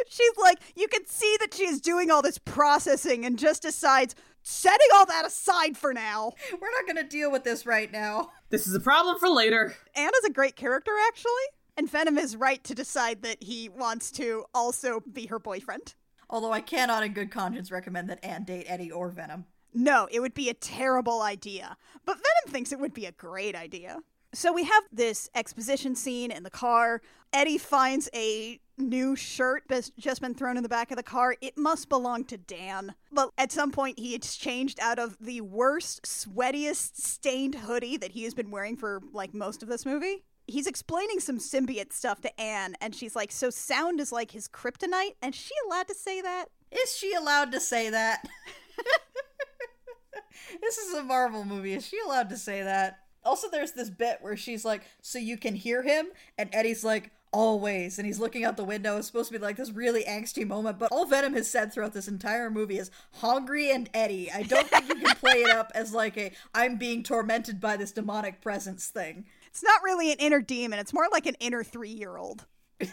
She's 0.09 0.37
like, 0.39 0.59
you 0.75 0.89
can 0.89 1.07
see 1.07 1.37
that 1.41 1.55
she's 1.55 1.81
doing 1.81 2.11
all 2.11 2.23
this 2.23 2.39
processing 2.39 3.25
and 3.25 3.39
just 3.39 3.63
decides, 3.63 4.15
setting 4.43 4.89
all 4.95 5.07
that 5.07 5.27
aside 5.27 5.77
for 5.77 5.93
now. 5.95 6.33
We're 6.53 6.71
not 6.71 6.87
going 6.87 7.03
to 7.05 7.09
deal 7.09 7.31
with 7.31 7.45
this 7.45 7.67
right 7.67 7.91
now. 7.91 8.31
This 8.51 8.67
is 8.67 8.75
a 8.75 8.81
problem 8.81 9.19
for 9.19 9.29
later. 9.29 9.75
Anna's 9.95 10.25
a 10.27 10.33
great 10.33 10.57
character, 10.57 10.93
actually. 11.09 11.31
And 11.77 11.91
Venom 11.91 12.19
is 12.19 12.37
right 12.37 12.63
to 12.65 12.75
decide 12.75 13.23
that 13.23 13.43
he 13.43 13.69
wants 13.69 14.11
to 14.13 14.45
also 14.55 15.01
be 15.01 15.27
her 15.27 15.39
boyfriend. 15.39 15.95
Although 16.31 16.53
I 16.53 16.61
cannot, 16.61 17.03
in 17.03 17.13
good 17.13 17.31
conscience, 17.31 17.71
recommend 17.71 18.09
that 18.11 18.25
Anne 18.25 18.45
date 18.45 18.67
Eddie 18.69 18.93
or 18.93 19.09
Venom. 19.09 19.47
No, 19.73 20.07
it 20.11 20.21
would 20.21 20.35
be 20.35 20.49
a 20.49 20.55
terrible 20.55 21.21
idea. 21.21 21.77
But 22.05 22.17
Venom 22.17 22.53
thinks 22.53 22.71
it 22.71 22.79
would 22.79 22.95
be 22.95 23.07
a 23.07 23.13
great 23.13 23.57
idea. 23.57 23.99
So 24.33 24.53
we 24.53 24.65
have 24.65 24.85
this 24.93 25.29
exposition 25.35 25.95
scene 25.95 26.31
in 26.31 26.43
the 26.43 26.51
car. 26.51 27.03
Eddie 27.33 27.59
finds 27.59 28.09
a 28.15 28.61
new 28.79 29.17
shirt 29.17 29.65
that's 29.69 29.91
just 29.99 30.21
been 30.21 30.35
thrown 30.35 30.57
in 30.57 30.63
the 30.63 30.69
back 30.69 30.91
of 30.91 30.97
the 30.97 31.03
car. 31.03 31.37
It 31.41 31.57
must 31.57 31.89
belong 31.89 32.25
to 32.25 32.37
Dan. 32.37 32.95
But 33.13 33.31
at 33.39 33.53
some 33.53 33.71
point, 33.71 33.99
he 33.99 34.15
exchanged 34.15 34.79
out 34.81 34.99
of 34.99 35.17
the 35.21 35.41
worst, 35.41 36.05
sweatiest, 36.05 36.97
stained 36.97 37.55
hoodie 37.55 37.97
that 37.97 38.13
he 38.13 38.25
has 38.25 38.35
been 38.35 38.51
wearing 38.51 38.77
for 38.77 39.01
like 39.13 39.35
most 39.35 39.63
of 39.63 39.69
this 39.69 39.87
movie. 39.87 40.25
He's 40.47 40.67
explaining 40.67 41.21
some 41.21 41.39
symbiote 41.39 41.93
stuff 41.93 42.21
to 42.21 42.41
Anne, 42.41 42.75
and 42.81 42.95
she's 42.95 43.17
like, 43.17 43.33
So 43.33 43.51
sound 43.51 44.01
is 44.01 44.13
like 44.13 44.31
his 44.31 44.49
kryptonite? 44.49 45.15
And 45.23 45.35
she 45.35 45.55
allowed 45.67 45.89
to 45.89 45.95
say 45.95 46.21
that? 46.21 46.47
Is 46.71 46.95
she 46.95 47.15
allowed 47.15 47.53
to 47.53 47.61
say 47.61 47.89
that? 47.91 48.29
this 50.61 50.79
is 50.79 50.95
a 50.95 51.03
Marvel 51.03 51.45
movie. 51.45 51.75
Is 51.75 51.87
she 51.87 51.99
allowed 52.05 52.29
to 52.31 52.37
say 52.37 52.63
that? 52.63 52.99
Also, 53.25 53.49
there's 53.49 53.73
this 53.73 53.89
bit 53.89 54.19
where 54.21 54.37
she's 54.37 54.65
like, 54.65 54.83
So 55.01 55.19
you 55.19 55.39
can 55.39 55.55
hear 55.55 55.83
him? 55.83 56.09
And 56.37 56.51
Eddie's 56.53 56.85
like, 56.85 57.11
Always. 57.35 57.99
And 57.99 58.07
he's 58.07 58.21
looking 58.21 58.45
out 58.45 58.57
the 58.57 58.65
window. 58.65 58.97
It's 58.97 59.09
supposed 59.09 59.33
to 59.33 59.37
be 59.37 59.45
like 59.45 59.57
this 59.57 59.73
really 59.73 60.05
angsty 60.05 60.47
moment, 60.47 60.79
but 60.79 60.93
all 60.93 61.05
Venom 61.05 61.35
has 61.35 61.51
said 61.51 61.73
throughout 61.73 61.93
this 61.93 62.07
entire 62.07 62.49
movie 62.49 62.79
is 62.79 62.93
hungry 63.15 63.73
and 63.73 63.91
Eddie. 63.93 64.31
I 64.31 64.43
don't 64.45 64.69
think 64.69 64.89
you 64.89 64.95
can 64.95 65.17
play 65.17 65.43
it 65.43 65.51
up 65.51 65.73
as 65.75 65.93
like 65.93 66.17
a 66.17 66.31
I'm 66.55 66.77
being 66.77 67.03
tormented 67.03 67.61
by 67.61 67.77
this 67.77 67.91
demonic 67.91 68.41
presence 68.41 68.87
thing. 68.87 69.25
It's 69.49 69.65
not 69.65 69.83
really 69.83 70.13
an 70.13 70.19
inner 70.21 70.41
demon, 70.41 70.79
it's 70.79 70.93
more 70.93 71.09
like 71.11 71.27
an 71.27 71.35
inner 71.41 71.65
three 71.65 71.91
year 71.91 72.17
old. 72.17 72.47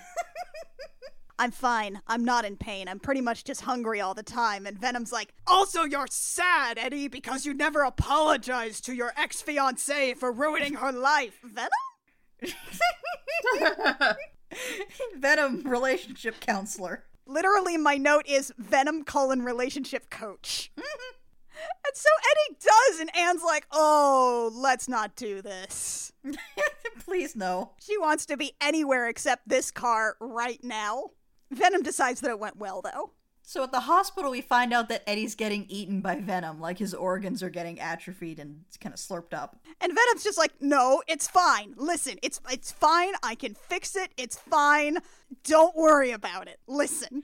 I'm 1.38 1.52
fine. 1.52 2.02
I'm 2.08 2.24
not 2.26 2.46
in 2.46 2.56
pain. 2.56 2.88
I'm 2.88 3.00
pretty 3.00 3.22
much 3.22 3.44
just 3.44 3.62
hungry 3.62 4.02
all 4.02 4.14
the 4.14 4.22
time. 4.24 4.66
And 4.66 4.78
Venom's 4.80 5.12
like, 5.12 5.34
Also, 5.46 5.84
you're 5.84 6.08
sad, 6.10 6.80
Eddie, 6.80 7.08
because 7.08 7.46
you 7.46 7.54
never 7.54 7.82
apologized 7.82 8.86
to 8.86 8.94
your 8.94 9.12
ex 9.18 9.42
fiancee 9.42 10.14
for 10.14 10.32
ruining 10.32 10.76
her 10.76 10.92
life. 10.92 11.40
Venom? 11.44 11.70
Venom 15.18 15.64
relationship 15.64 16.40
counselor. 16.40 17.04
Literally, 17.26 17.78
my 17.78 17.98
note 17.98 18.26
is 18.28 18.54
Venom 18.58 19.04
colon 19.04 19.44
relationship 19.44 20.10
coach. 20.10 20.72
and 20.78 20.86
so 21.94 22.10
Eddie 22.32 22.58
does, 22.60 23.00
and 23.00 23.16
Anne's 23.16 23.44
like, 23.44 23.66
Oh, 23.72 24.52
let's 24.54 24.88
not 24.88 25.16
do 25.16 25.42
this. 25.42 26.12
Please 27.06 27.36
no. 27.36 27.72
She 27.82 27.98
wants 27.98 28.26
to 28.28 28.38
be 28.38 28.54
anywhere 28.60 29.08
except 29.08 29.48
this 29.48 29.72
car 29.72 30.16
right 30.20 30.64
now. 30.64 31.12
Venom 31.52 31.84
decides 31.84 32.22
that 32.22 32.32
it 32.32 32.40
went 32.40 32.58
well, 32.58 32.82
though. 32.82 33.12
So 33.52 33.64
at 33.64 33.74
the 33.74 33.82
hospital, 33.82 34.32
we 34.32 34.40
find 34.40 34.72
out 34.72 34.88
that 34.88 35.04
Eddie's 35.06 35.36
getting 35.36 35.66
eaten 35.68 36.00
by 36.00 36.16
Venom, 36.16 36.62
like 36.62 36.78
his 36.78 36.94
organs 36.94 37.44
are 37.44 37.50
getting 37.50 37.82
atrophied 37.82 38.40
and 38.40 38.64
kind 38.80 38.94
of 38.94 39.00
slurped 39.02 39.34
up. 39.34 39.58
And 39.82 39.94
Venom's 39.94 40.24
just 40.24 40.38
like, 40.38 40.54
"No, 40.62 41.04
it's 41.06 41.28
fine. 41.28 41.74
Listen, 41.76 42.18
it's 42.24 42.40
it's 42.50 42.72
fine. 42.72 43.12
I 43.22 43.36
can 43.36 43.54
fix 43.54 43.98
it. 43.98 44.14
It's 44.16 44.38
fine. 44.38 45.00
Don't 45.44 45.76
worry 45.76 46.12
about 46.12 46.48
it. 46.48 46.62
Listen." 46.66 47.24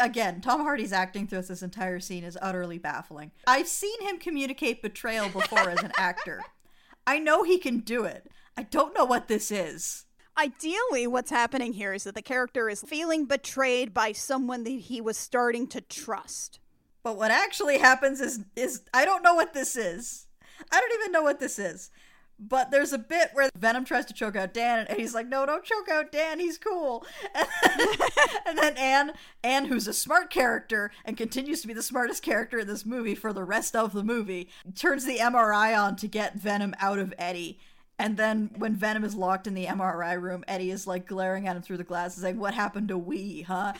Again, 0.00 0.40
Tom 0.40 0.62
Hardy's 0.62 0.94
acting 0.94 1.26
throughout 1.26 1.48
this 1.48 1.60
entire 1.60 2.00
scene 2.00 2.24
is 2.24 2.38
utterly 2.40 2.78
baffling. 2.78 3.32
I've 3.46 3.68
seen 3.68 4.00
him 4.00 4.18
communicate 4.18 4.80
betrayal 4.80 5.28
before 5.28 5.68
as 5.68 5.82
an 5.82 5.92
actor. 5.98 6.40
I 7.06 7.18
know 7.18 7.42
he 7.42 7.58
can 7.58 7.80
do 7.80 8.04
it. 8.04 8.30
I 8.56 8.62
don't 8.62 8.96
know 8.96 9.04
what 9.04 9.28
this 9.28 9.50
is. 9.50 10.05
Ideally, 10.38 11.06
what's 11.06 11.30
happening 11.30 11.72
here 11.72 11.94
is 11.94 12.04
that 12.04 12.14
the 12.14 12.22
character 12.22 12.68
is 12.68 12.82
feeling 12.82 13.24
betrayed 13.24 13.94
by 13.94 14.12
someone 14.12 14.64
that 14.64 14.70
he 14.70 15.00
was 15.00 15.16
starting 15.16 15.66
to 15.68 15.80
trust. 15.80 16.58
But 17.02 17.16
what 17.16 17.30
actually 17.30 17.78
happens 17.78 18.20
is 18.20 18.40
is 18.54 18.82
I 18.92 19.04
don't 19.04 19.22
know 19.22 19.34
what 19.34 19.54
this 19.54 19.76
is. 19.76 20.26
I 20.72 20.80
don't 20.80 21.00
even 21.00 21.12
know 21.12 21.22
what 21.22 21.40
this 21.40 21.58
is. 21.58 21.90
But 22.38 22.70
there's 22.70 22.92
a 22.92 22.98
bit 22.98 23.30
where 23.32 23.48
Venom 23.56 23.86
tries 23.86 24.04
to 24.06 24.12
choke 24.12 24.36
out 24.36 24.52
Dan, 24.52 24.86
and 24.86 24.98
he's 24.98 25.14
like, 25.14 25.26
"No, 25.26 25.46
don't 25.46 25.64
choke 25.64 25.88
out 25.88 26.12
Dan. 26.12 26.38
He's 26.38 26.58
cool." 26.58 27.06
And 27.34 27.48
then, 27.78 27.98
and 28.44 28.58
then 28.58 28.76
Anne, 28.76 29.12
Anne, 29.42 29.64
who's 29.66 29.88
a 29.88 29.94
smart 29.94 30.28
character 30.28 30.90
and 31.04 31.16
continues 31.16 31.62
to 31.62 31.68
be 31.68 31.72
the 31.72 31.82
smartest 31.82 32.22
character 32.22 32.58
in 32.58 32.66
this 32.66 32.84
movie 32.84 33.14
for 33.14 33.32
the 33.32 33.44
rest 33.44 33.74
of 33.74 33.94
the 33.94 34.04
movie, 34.04 34.50
turns 34.74 35.06
the 35.06 35.16
MRI 35.16 35.78
on 35.78 35.96
to 35.96 36.08
get 36.08 36.34
Venom 36.34 36.74
out 36.78 36.98
of 36.98 37.14
Eddie. 37.16 37.58
And 37.98 38.16
then 38.16 38.50
when 38.58 38.74
Venom 38.74 39.04
is 39.04 39.14
locked 39.14 39.46
in 39.46 39.54
the 39.54 39.66
MRI 39.66 40.20
room, 40.20 40.44
Eddie 40.46 40.70
is 40.70 40.86
like 40.86 41.06
glaring 41.06 41.48
at 41.48 41.56
him 41.56 41.62
through 41.62 41.78
the 41.78 41.84
glasses, 41.84 42.22
like, 42.22 42.36
"What 42.36 42.54
happened 42.54 42.88
to 42.88 42.98
we, 42.98 43.42
huh?" 43.42 43.72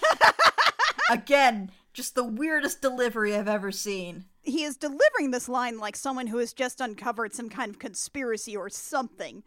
Again, 1.10 1.70
just 1.92 2.14
the 2.14 2.24
weirdest 2.24 2.80
delivery 2.80 3.34
I've 3.34 3.48
ever 3.48 3.70
seen. 3.70 4.24
He 4.42 4.64
is 4.64 4.76
delivering 4.76 5.30
this 5.30 5.48
line 5.48 5.78
like 5.78 5.96
someone 5.96 6.28
who 6.28 6.38
has 6.38 6.52
just 6.52 6.80
uncovered 6.80 7.34
some 7.34 7.48
kind 7.48 7.70
of 7.70 7.78
conspiracy 7.78 8.56
or 8.56 8.68
something. 8.68 9.42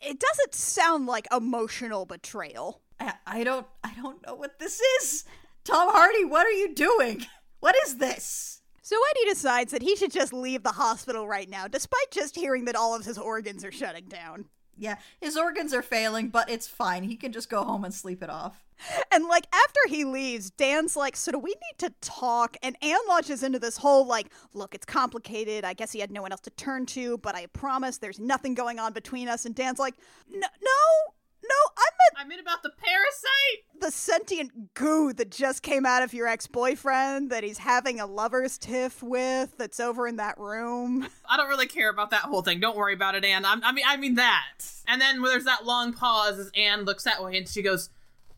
It 0.00 0.20
doesn't 0.20 0.54
sound 0.54 1.06
like 1.06 1.26
emotional 1.32 2.06
betrayal. 2.06 2.80
I, 3.00 3.14
I 3.26 3.44
don't 3.44 3.66
I 3.82 3.94
don't 3.94 4.24
know 4.26 4.34
what 4.34 4.58
this 4.58 4.80
is. 5.00 5.24
Tom 5.64 5.90
Hardy, 5.90 6.24
what 6.24 6.46
are 6.46 6.52
you 6.52 6.74
doing? 6.74 7.26
What 7.60 7.74
is 7.86 7.96
this? 7.96 8.60
So 8.84 8.96
Eddie 9.10 9.30
decides 9.30 9.72
that 9.72 9.80
he 9.80 9.96
should 9.96 10.12
just 10.12 10.34
leave 10.34 10.62
the 10.62 10.72
hospital 10.72 11.26
right 11.26 11.48
now, 11.48 11.66
despite 11.66 12.10
just 12.10 12.36
hearing 12.36 12.66
that 12.66 12.76
all 12.76 12.94
of 12.94 13.06
his 13.06 13.16
organs 13.16 13.64
are 13.64 13.72
shutting 13.72 14.04
down. 14.04 14.44
Yeah, 14.76 14.96
his 15.22 15.38
organs 15.38 15.72
are 15.72 15.80
failing, 15.80 16.28
but 16.28 16.50
it's 16.50 16.68
fine. 16.68 17.04
He 17.04 17.16
can 17.16 17.32
just 17.32 17.48
go 17.48 17.64
home 17.64 17.86
and 17.86 17.94
sleep 17.94 18.22
it 18.22 18.28
off. 18.28 18.62
And 19.10 19.24
like 19.26 19.46
after 19.54 19.80
he 19.88 20.04
leaves, 20.04 20.50
Dan's 20.50 20.96
like, 20.96 21.16
"So 21.16 21.32
do 21.32 21.38
we 21.38 21.52
need 21.52 21.78
to 21.78 21.94
talk?" 22.02 22.58
And 22.62 22.76
Anne 22.82 22.98
launches 23.08 23.42
into 23.42 23.58
this 23.58 23.78
whole 23.78 24.04
like, 24.04 24.30
"Look, 24.52 24.74
it's 24.74 24.84
complicated. 24.84 25.64
I 25.64 25.72
guess 25.72 25.92
he 25.92 26.00
had 26.00 26.10
no 26.10 26.20
one 26.20 26.32
else 26.32 26.42
to 26.42 26.50
turn 26.50 26.84
to, 26.86 27.16
but 27.18 27.34
I 27.34 27.46
promise 27.46 27.96
there's 27.96 28.20
nothing 28.20 28.54
going 28.54 28.78
on 28.78 28.92
between 28.92 29.28
us." 29.28 29.46
And 29.46 29.54
Dan's 29.54 29.78
like, 29.78 29.94
"No, 30.28 30.48
no, 30.60 31.13
no, 31.48 31.54
I 31.76 31.88
meant 31.98 32.26
I'm 32.26 32.32
in 32.32 32.40
about 32.40 32.62
the 32.62 32.70
parasite. 32.70 33.80
the 33.80 33.90
sentient 33.90 34.74
goo 34.74 35.12
that 35.12 35.30
just 35.30 35.62
came 35.62 35.84
out 35.84 36.02
of 36.02 36.14
your 36.14 36.26
ex-boyfriend 36.26 37.30
that 37.30 37.44
he's 37.44 37.58
having 37.58 38.00
a 38.00 38.06
lover's 38.06 38.56
tiff 38.58 39.02
with. 39.02 39.56
That's 39.58 39.80
over 39.80 40.06
in 40.06 40.16
that 40.16 40.38
room." 40.38 41.06
I 41.28 41.36
don't 41.36 41.48
really 41.48 41.66
care 41.66 41.90
about 41.90 42.10
that 42.10 42.22
whole 42.22 42.42
thing. 42.42 42.60
Don't 42.60 42.76
worry 42.76 42.94
about 42.94 43.14
it, 43.14 43.24
Anne. 43.24 43.44
I'm, 43.44 43.62
I 43.64 43.72
mean, 43.72 43.84
I 43.86 43.96
mean 43.96 44.14
that. 44.14 44.52
And 44.86 45.00
then 45.00 45.22
there's 45.22 45.44
that 45.44 45.64
long 45.64 45.92
pause 45.92 46.38
as 46.38 46.50
Anne 46.56 46.82
looks 46.84 47.04
that 47.04 47.22
way 47.22 47.36
and 47.36 47.48
she 47.48 47.62
goes, 47.62 47.90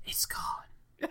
"It's 0.05 0.27
gone." 0.27 1.11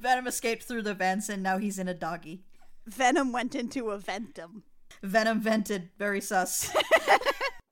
Venom 0.00 0.26
escaped 0.26 0.62
through 0.64 0.82
the 0.82 0.94
vents 0.94 1.28
and 1.28 1.42
now 1.42 1.58
he's 1.58 1.78
in 1.78 1.88
a 1.88 1.94
doggy. 1.94 2.42
Venom 2.86 3.32
went 3.32 3.54
into 3.54 3.90
a 3.90 3.98
ventum. 3.98 4.62
Venom 5.02 5.40
vented. 5.40 5.90
Very 5.98 6.20
sus. 6.20 6.70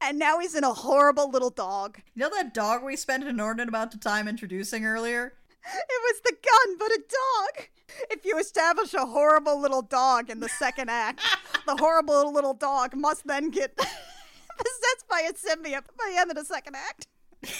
And 0.00 0.18
now 0.18 0.38
he's 0.38 0.54
in 0.54 0.64
a 0.64 0.72
horrible 0.72 1.30
little 1.30 1.50
dog. 1.50 1.98
you 2.14 2.20
know 2.20 2.30
that 2.30 2.54
dog 2.54 2.84
we 2.84 2.96
spent 2.96 3.24
an 3.24 3.30
inordinate 3.30 3.68
amount 3.68 3.94
of 3.94 4.00
time 4.00 4.28
introducing 4.28 4.84
earlier? 4.84 5.34
It 5.64 6.02
was 6.02 6.20
the 6.24 6.32
gun, 6.32 6.78
but 6.78 6.90
a 6.92 6.98
dog. 6.98 7.66
If 8.10 8.24
you 8.24 8.38
establish 8.38 8.94
a 8.94 9.04
horrible 9.06 9.60
little 9.60 9.82
dog 9.82 10.30
in 10.30 10.40
the 10.40 10.48
second 10.48 10.88
act, 10.88 11.20
the 11.66 11.76
horrible 11.76 12.32
little 12.32 12.54
dog 12.54 12.94
must 12.94 13.26
then 13.26 13.50
get 13.50 13.76
possessed 14.58 15.08
by 15.10 15.28
a 15.28 15.32
symbiote 15.32 15.84
by 15.98 16.10
the 16.12 16.18
end 16.18 16.30
of 16.30 16.36
the 16.36 16.44
second 16.44 16.76
act. 16.76 17.06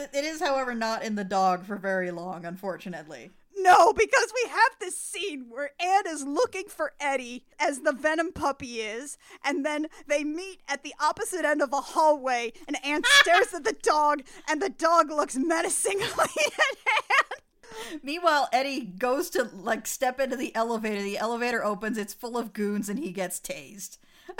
It 0.00 0.24
is, 0.24 0.40
however, 0.40 0.76
not 0.76 1.02
in 1.02 1.16
the 1.16 1.24
dog 1.24 1.64
for 1.66 1.74
very 1.74 2.12
long, 2.12 2.44
unfortunately. 2.44 3.32
No, 3.60 3.92
because 3.92 4.32
we 4.34 4.50
have 4.50 4.72
this 4.80 4.96
scene 4.96 5.46
where 5.48 5.70
Anne 5.80 6.06
is 6.06 6.24
looking 6.24 6.68
for 6.68 6.92
Eddie 7.00 7.44
as 7.58 7.80
the 7.80 7.92
Venom 7.92 8.32
puppy 8.32 8.80
is, 8.80 9.18
and 9.44 9.64
then 9.64 9.86
they 10.06 10.22
meet 10.22 10.60
at 10.68 10.82
the 10.82 10.94
opposite 11.00 11.44
end 11.44 11.62
of 11.62 11.72
a 11.72 11.80
hallway, 11.80 12.52
and 12.66 12.76
Anne 12.84 13.02
stares 13.20 13.52
at 13.54 13.64
the 13.64 13.76
dog, 13.82 14.22
and 14.48 14.62
the 14.62 14.68
dog 14.68 15.10
looks 15.10 15.36
menacingly 15.36 16.04
at 16.06 16.76
Anne. 16.86 18.00
Meanwhile, 18.02 18.48
Eddie 18.52 18.84
goes 18.84 19.30
to 19.30 19.44
like 19.44 19.86
step 19.86 20.20
into 20.20 20.36
the 20.36 20.54
elevator. 20.54 21.02
The 21.02 21.18
elevator 21.18 21.64
opens, 21.64 21.98
it's 21.98 22.14
full 22.14 22.36
of 22.36 22.52
goons, 22.52 22.88
and 22.88 22.98
he 22.98 23.12
gets 23.12 23.40
tased. 23.40 23.98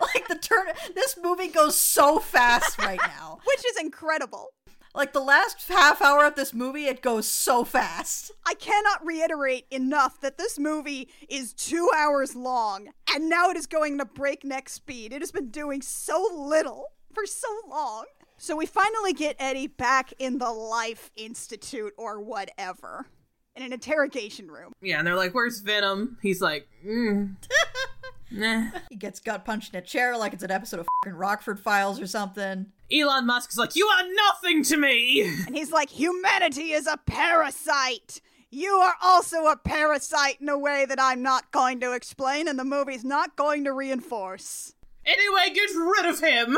like 0.00 0.28
the 0.28 0.36
turn 0.36 0.66
this 0.94 1.18
movie 1.22 1.48
goes 1.48 1.76
so 1.76 2.18
fast 2.18 2.78
right 2.78 3.00
now. 3.06 3.38
Which 3.44 3.64
is 3.66 3.76
incredible. 3.80 4.52
Like 4.94 5.12
the 5.12 5.20
last 5.20 5.68
half 5.68 6.02
hour 6.02 6.24
of 6.24 6.34
this 6.34 6.52
movie, 6.52 6.86
it 6.86 7.00
goes 7.00 7.26
so 7.26 7.64
fast. 7.64 8.32
I 8.44 8.54
cannot 8.54 9.04
reiterate 9.04 9.66
enough 9.70 10.20
that 10.20 10.36
this 10.36 10.58
movie 10.58 11.08
is 11.28 11.52
two 11.52 11.88
hours 11.96 12.34
long, 12.34 12.88
and 13.14 13.28
now 13.28 13.50
it 13.50 13.56
is 13.56 13.66
going 13.66 13.98
to 13.98 14.04
breakneck 14.04 14.68
speed. 14.68 15.12
It 15.12 15.22
has 15.22 15.30
been 15.30 15.50
doing 15.50 15.80
so 15.80 16.28
little 16.34 16.86
for 17.14 17.24
so 17.24 17.48
long. 17.68 18.06
So 18.36 18.56
we 18.56 18.66
finally 18.66 19.12
get 19.12 19.36
Eddie 19.38 19.68
back 19.68 20.12
in 20.18 20.38
the 20.38 20.50
Life 20.50 21.10
Institute 21.14 21.92
or 21.96 22.20
whatever. 22.20 23.06
In 23.54 23.64
an 23.64 23.72
interrogation 23.72 24.48
room. 24.48 24.72
Yeah, 24.80 24.98
and 24.98 25.06
they're 25.06 25.16
like, 25.16 25.34
"Where's 25.34 25.60
Venom?" 25.60 26.18
He's 26.22 26.40
like, 26.40 26.68
mm. 26.86 27.34
nah. 28.30 28.70
He 28.88 28.96
gets 28.96 29.20
gut 29.20 29.44
punched 29.44 29.74
in 29.74 29.78
a 29.78 29.82
chair 29.82 30.16
like 30.16 30.32
it's 30.32 30.44
an 30.44 30.52
episode 30.52 30.80
of 30.80 30.86
fing 31.04 31.14
Rockford 31.14 31.60
Files 31.60 32.00
or 32.00 32.06
something. 32.06 32.66
Elon 32.92 33.26
Musk's 33.26 33.56
like, 33.56 33.76
"You 33.76 33.86
are 33.86 34.04
nothing 34.12 34.62
to 34.64 34.76
me." 34.76 35.22
And 35.46 35.56
he's 35.56 35.72
like, 35.72 35.90
Humanity 35.90 36.72
is 36.72 36.86
a 36.86 36.98
parasite! 37.06 38.20
You 38.50 38.72
are 38.72 38.96
also 39.00 39.46
a 39.46 39.56
parasite 39.56 40.40
in 40.40 40.48
a 40.48 40.58
way 40.58 40.84
that 40.84 41.00
I'm 41.00 41.22
not 41.22 41.52
going 41.52 41.78
to 41.80 41.92
explain 41.92 42.48
and 42.48 42.58
the 42.58 42.64
movie's 42.64 43.04
not 43.04 43.36
going 43.36 43.62
to 43.64 43.72
reinforce. 43.72 44.74
Anyway, 45.04 45.54
get 45.54 45.70
rid 45.74 46.06
of 46.06 46.20
him. 46.20 46.56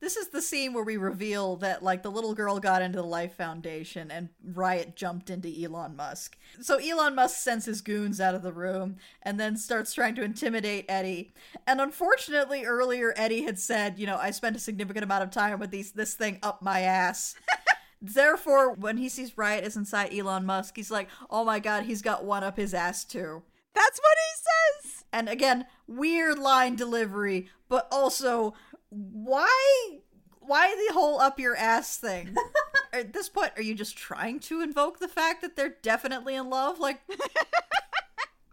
This 0.00 0.16
is 0.16 0.28
the 0.28 0.40
scene 0.40 0.72
where 0.72 0.82
we 0.82 0.96
reveal 0.96 1.56
that 1.56 1.82
like 1.82 2.02
the 2.02 2.10
little 2.10 2.34
girl 2.34 2.58
got 2.58 2.80
into 2.80 2.98
the 2.98 3.06
Life 3.06 3.34
Foundation 3.34 4.10
and 4.10 4.30
Riot 4.42 4.96
jumped 4.96 5.28
into 5.28 5.48
Elon 5.48 5.94
Musk. 5.94 6.38
So 6.60 6.78
Elon 6.78 7.14
Musk 7.14 7.36
sends 7.36 7.66
his 7.66 7.82
goons 7.82 8.20
out 8.20 8.34
of 8.34 8.42
the 8.42 8.52
room 8.52 8.96
and 9.22 9.38
then 9.38 9.56
starts 9.56 9.92
trying 9.92 10.14
to 10.14 10.22
intimidate 10.22 10.86
Eddie. 10.88 11.34
And 11.66 11.80
unfortunately 11.80 12.64
earlier 12.64 13.12
Eddie 13.16 13.42
had 13.42 13.58
said, 13.58 13.98
you 13.98 14.06
know, 14.06 14.16
I 14.16 14.30
spent 14.30 14.56
a 14.56 14.60
significant 14.60 15.04
amount 15.04 15.24
of 15.24 15.30
time 15.30 15.58
with 15.60 15.70
these 15.70 15.92
this 15.92 16.14
thing 16.14 16.38
up 16.42 16.62
my 16.62 16.80
ass. 16.80 17.34
Therefore, 18.02 18.72
when 18.72 18.96
he 18.96 19.08
sees 19.08 19.38
Riot 19.38 19.62
is 19.64 19.76
inside 19.76 20.12
Elon 20.12 20.44
Musk, 20.44 20.74
he's 20.74 20.90
like, 20.90 21.08
"Oh 21.30 21.44
my 21.44 21.60
god, 21.60 21.84
he's 21.84 22.02
got 22.02 22.24
one 22.24 22.42
up 22.42 22.56
his 22.56 22.74
ass 22.74 23.04
too." 23.04 23.42
That's 23.74 24.00
what 24.00 24.16
he 24.18 24.42
says! 24.42 24.81
And 25.12 25.28
again, 25.28 25.66
weird 25.86 26.38
line 26.38 26.74
delivery, 26.76 27.48
but 27.68 27.86
also 27.92 28.54
why 28.88 29.98
why 30.40 30.74
the 30.88 30.94
whole 30.94 31.20
up 31.20 31.38
your 31.38 31.56
ass 31.56 31.96
thing? 31.96 32.34
At 32.92 33.12
this 33.12 33.28
point, 33.28 33.52
are 33.56 33.62
you 33.62 33.74
just 33.74 33.96
trying 33.96 34.40
to 34.40 34.60
invoke 34.60 34.98
the 34.98 35.08
fact 35.08 35.42
that 35.42 35.56
they're 35.56 35.76
definitely 35.82 36.34
in 36.34 36.50
love? 36.50 36.78
Like 36.78 37.00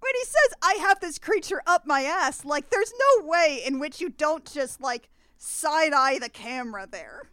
When 0.10 0.14
he 0.15 0.26
says, 0.26 0.57
I 0.61 0.73
have 0.81 0.99
this 1.02 1.19
creature 1.19 1.61
up 1.68 1.86
my 1.86 2.02
ass, 2.02 2.45
like, 2.45 2.69
there's 2.69 2.94
no 3.19 3.27
way 3.27 3.61
in 3.65 3.80
which 3.80 3.99
you 3.99 4.10
don't 4.10 4.45
just, 4.45 4.81
like, 4.81 5.10
side 5.38 5.94
eye 5.94 6.19
the 6.19 6.30
camera 6.30 6.88
there. 6.90 7.30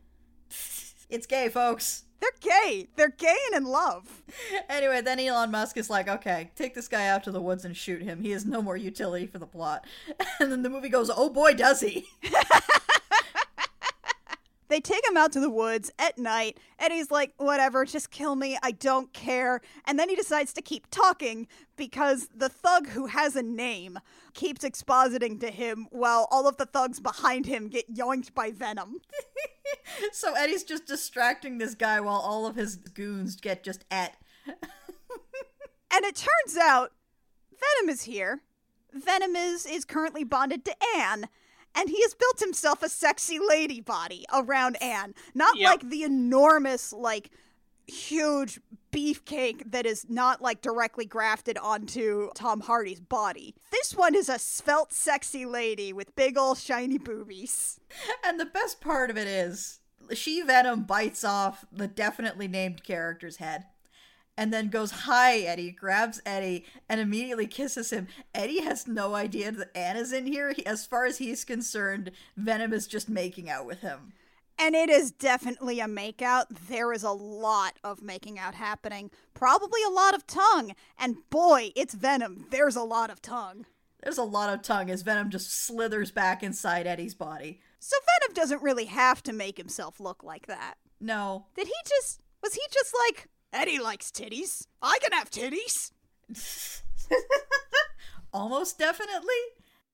it's 1.08 1.26
gay, 1.26 1.48
folks. 1.48 2.04
They're 2.20 2.30
gay. 2.40 2.88
They're 2.96 3.08
gay 3.10 3.36
and 3.52 3.64
in 3.64 3.70
love. 3.70 4.22
Anyway, 4.68 5.00
then 5.00 5.20
Elon 5.20 5.50
Musk 5.50 5.76
is 5.76 5.88
like, 5.88 6.08
okay, 6.08 6.50
take 6.56 6.74
this 6.74 6.88
guy 6.88 7.08
out 7.08 7.22
to 7.24 7.30
the 7.30 7.40
woods 7.40 7.64
and 7.64 7.76
shoot 7.76 8.02
him. 8.02 8.20
He 8.22 8.30
has 8.32 8.44
no 8.44 8.60
more 8.60 8.76
utility 8.76 9.26
for 9.26 9.38
the 9.38 9.46
plot. 9.46 9.86
And 10.40 10.50
then 10.52 10.62
the 10.62 10.70
movie 10.70 10.88
goes, 10.88 11.10
oh 11.14 11.30
boy, 11.30 11.54
does 11.54 11.80
he. 11.80 12.06
They 14.68 14.80
take 14.80 15.06
him 15.06 15.16
out 15.16 15.32
to 15.32 15.40
the 15.40 15.50
woods 15.50 15.92
at 15.98 16.18
night, 16.18 16.58
and 16.78 16.92
he's 16.92 17.10
like, 17.10 17.32
whatever, 17.36 17.84
just 17.84 18.10
kill 18.10 18.34
me, 18.34 18.58
I 18.62 18.72
don't 18.72 19.12
care. 19.12 19.60
And 19.84 19.98
then 19.98 20.08
he 20.08 20.16
decides 20.16 20.52
to 20.54 20.62
keep 20.62 20.90
talking 20.90 21.46
because 21.76 22.28
the 22.34 22.48
thug 22.48 22.88
who 22.88 23.06
has 23.06 23.36
a 23.36 23.42
name 23.42 23.98
keeps 24.34 24.64
expositing 24.64 25.40
to 25.40 25.50
him 25.50 25.86
while 25.90 26.26
all 26.30 26.48
of 26.48 26.56
the 26.56 26.66
thugs 26.66 27.00
behind 27.00 27.46
him 27.46 27.68
get 27.68 27.94
yoinked 27.94 28.34
by 28.34 28.50
Venom. 28.50 29.00
so 30.12 30.34
Eddie's 30.34 30.64
just 30.64 30.86
distracting 30.86 31.58
this 31.58 31.74
guy 31.74 32.00
while 32.00 32.16
all 32.18 32.46
of 32.46 32.56
his 32.56 32.76
goons 32.76 33.36
get 33.36 33.62
just 33.62 33.84
at. 33.90 34.16
and 34.46 36.04
it 36.04 36.16
turns 36.16 36.56
out 36.60 36.92
Venom 37.50 37.90
is 37.90 38.02
here. 38.02 38.42
Venom 38.92 39.36
is, 39.36 39.66
is 39.66 39.84
currently 39.84 40.24
bonded 40.24 40.64
to 40.64 40.74
Anne 40.96 41.28
and 41.76 41.88
he 41.88 42.00
has 42.02 42.14
built 42.14 42.40
himself 42.40 42.82
a 42.82 42.88
sexy 42.88 43.38
lady 43.38 43.80
body 43.80 44.24
around 44.32 44.82
Anne. 44.82 45.14
Not 45.34 45.56
yep. 45.58 45.70
like 45.70 45.90
the 45.90 46.02
enormous, 46.02 46.92
like, 46.92 47.30
huge 47.86 48.58
beefcake 48.90 49.70
that 49.70 49.86
is 49.86 50.06
not 50.08 50.40
like 50.42 50.60
directly 50.60 51.04
grafted 51.04 51.58
onto 51.58 52.30
Tom 52.34 52.60
Hardy's 52.60 53.00
body. 53.00 53.54
This 53.70 53.94
one 53.94 54.14
is 54.14 54.28
a 54.28 54.38
svelte, 54.38 54.92
sexy 54.92 55.44
lady 55.46 55.92
with 55.92 56.16
big 56.16 56.36
old 56.36 56.58
shiny 56.58 56.98
boobies. 56.98 57.78
And 58.24 58.40
the 58.40 58.46
best 58.46 58.80
part 58.80 59.10
of 59.10 59.16
it 59.16 59.28
is, 59.28 59.80
she 60.14 60.42
Venom 60.42 60.84
bites 60.84 61.24
off 61.24 61.64
the 61.70 61.86
definitely 61.86 62.48
named 62.48 62.82
character's 62.84 63.36
head 63.36 63.66
and 64.36 64.52
then 64.52 64.68
goes, 64.68 64.90
Hi, 64.90 65.38
Eddie, 65.38 65.70
grabs 65.70 66.20
Eddie, 66.26 66.64
and 66.88 67.00
immediately 67.00 67.46
kisses 67.46 67.90
him. 67.90 68.08
Eddie 68.34 68.62
has 68.62 68.86
no 68.86 69.14
idea 69.14 69.50
that 69.52 69.76
Anna's 69.76 70.12
in 70.12 70.26
here. 70.26 70.52
He, 70.52 70.64
as 70.66 70.86
far 70.86 71.06
as 71.06 71.18
he's 71.18 71.44
concerned, 71.44 72.10
Venom 72.36 72.72
is 72.72 72.86
just 72.86 73.08
making 73.08 73.48
out 73.48 73.66
with 73.66 73.80
him. 73.80 74.12
And 74.58 74.74
it 74.74 74.88
is 74.88 75.10
definitely 75.10 75.80
a 75.80 75.86
makeout. 75.86 76.46
There 76.68 76.92
is 76.92 77.02
a 77.02 77.10
lot 77.10 77.78
of 77.84 78.02
making 78.02 78.38
out 78.38 78.54
happening. 78.54 79.10
Probably 79.34 79.82
a 79.86 79.90
lot 79.90 80.14
of 80.14 80.26
tongue. 80.26 80.74
And 80.98 81.16
boy, 81.28 81.72
it's 81.76 81.94
Venom. 81.94 82.46
There's 82.50 82.76
a 82.76 82.82
lot 82.82 83.10
of 83.10 83.20
tongue. 83.20 83.66
There's 84.02 84.18
a 84.18 84.22
lot 84.22 84.54
of 84.54 84.62
tongue 84.62 84.88
as 84.90 85.02
Venom 85.02 85.30
just 85.30 85.52
slithers 85.52 86.10
back 86.10 86.42
inside 86.42 86.86
Eddie's 86.86 87.14
body. 87.14 87.60
So 87.80 87.96
Venom 88.20 88.34
doesn't 88.34 88.62
really 88.62 88.86
have 88.86 89.22
to 89.24 89.32
make 89.32 89.58
himself 89.58 90.00
look 90.00 90.24
like 90.24 90.46
that. 90.46 90.74
No. 91.00 91.46
Did 91.54 91.66
he 91.66 91.74
just. 91.86 92.20
Was 92.42 92.54
he 92.54 92.62
just 92.72 92.94
like, 93.06 93.28
Eddie 93.56 93.78
likes 93.78 94.10
titties. 94.10 94.66
I 94.82 94.98
can 95.00 95.12
have 95.12 95.30
titties. 95.30 95.92
Almost 98.32 98.78
definitely. 98.78 99.34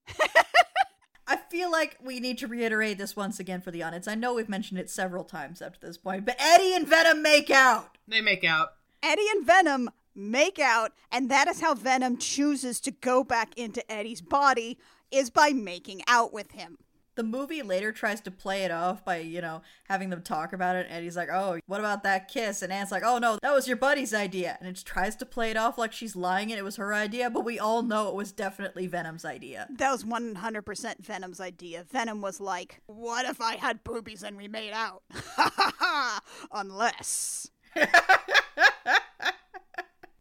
I 1.29 1.37
feel 1.37 1.71
like 1.71 1.97
we 2.03 2.19
need 2.19 2.39
to 2.39 2.49
reiterate 2.49 2.99
this 2.99 3.15
once 3.15 3.39
again 3.39 3.61
for 3.61 3.71
the 3.71 3.85
audience. 3.85 4.09
I 4.09 4.17
know 4.17 4.35
we've 4.35 4.49
mentioned 4.49 4.81
it 4.81 4.91
several 4.91 5.23
times 5.23 5.63
up 5.63 5.75
to 5.75 5.81
this 5.81 5.97
point, 5.97 6.27
but 6.27 6.35
Eddie 6.41 6.75
and 6.75 6.89
Venom 6.89 7.23
make 7.23 7.51
out. 7.51 7.97
They 8.09 8.21
make 8.21 8.43
out. 8.43 8.71
Eddie 9.01 9.29
and 9.31 9.47
Venom 9.47 9.91
make 10.13 10.59
out, 10.59 10.91
and 11.13 11.31
that 11.31 11.47
is 11.47 11.61
how 11.61 11.75
Venom 11.75 12.17
chooses 12.17 12.81
to 12.81 12.91
go 12.91 13.23
back 13.23 13.57
into 13.57 13.89
Eddie's 13.91 14.21
body 14.21 14.77
is 15.13 15.31
by 15.31 15.51
making 15.51 16.03
out 16.09 16.33
with 16.33 16.51
him 16.51 16.79
the 17.15 17.23
movie 17.23 17.63
later 17.63 17.93
tries 17.93 18.21
to 18.23 18.31
play 18.31 18.65
it 18.65 18.71
off 18.71 19.05
by, 19.05 19.19
you 19.19 19.41
know, 19.41 19.63
having 19.89 20.11
them 20.11 20.23
talk 20.23 20.53
about 20.53 20.77
it. 20.77 20.87
And 20.89 21.05
he's 21.05 21.17
like, 21.17 21.29
oh, 21.31 21.59
what 21.67 21.81
about 21.81 22.03
that 22.05 22.29
kiss? 22.29 22.63
And 22.63 22.73
Anne's 22.73 22.91
like, 22.91 23.03
oh, 23.05 23.19
no, 23.19 23.39
that 23.43 23.53
was 23.55 23.69
your 23.69 23.77
buddy's 23.77 24.15
idea. 24.15 24.57
And 24.61 24.69
it 24.69 24.83
tries 24.85 25.17
to 25.17 25.27
play 25.27 25.51
it 25.51 25.57
off 25.57 25.77
like 25.79 25.93
she's 25.93 26.17
lying 26.17 26.51
and 26.51 26.59
it 26.59 26.63
was 26.63 26.77
her 26.77 26.95
idea, 26.95 27.31
but 27.31 27.45
we 27.45 27.59
all 27.59 27.83
know 27.83 28.09
it 28.09 28.15
was 28.15 28.33
definitely 28.33 28.87
Venom's 28.87 29.25
idea. 29.25 29.67
That 29.71 29.93
was 29.93 30.05
100% 30.05 30.99
Venom's 31.01 31.41
idea. 31.41 31.85
Venom 31.91 32.21
was 32.21 32.41
like, 32.41 32.81
what 32.87 33.27
if 33.27 33.41
I 33.41 33.57
had 33.57 33.85
boobies 33.85 34.23
and 34.23 34.37
we 34.37 34.49
made 34.49 34.73
out? 34.73 35.03
Ha 35.13 35.53
ha 35.57 35.73
ha! 35.79 36.21
Unless. 36.53 37.51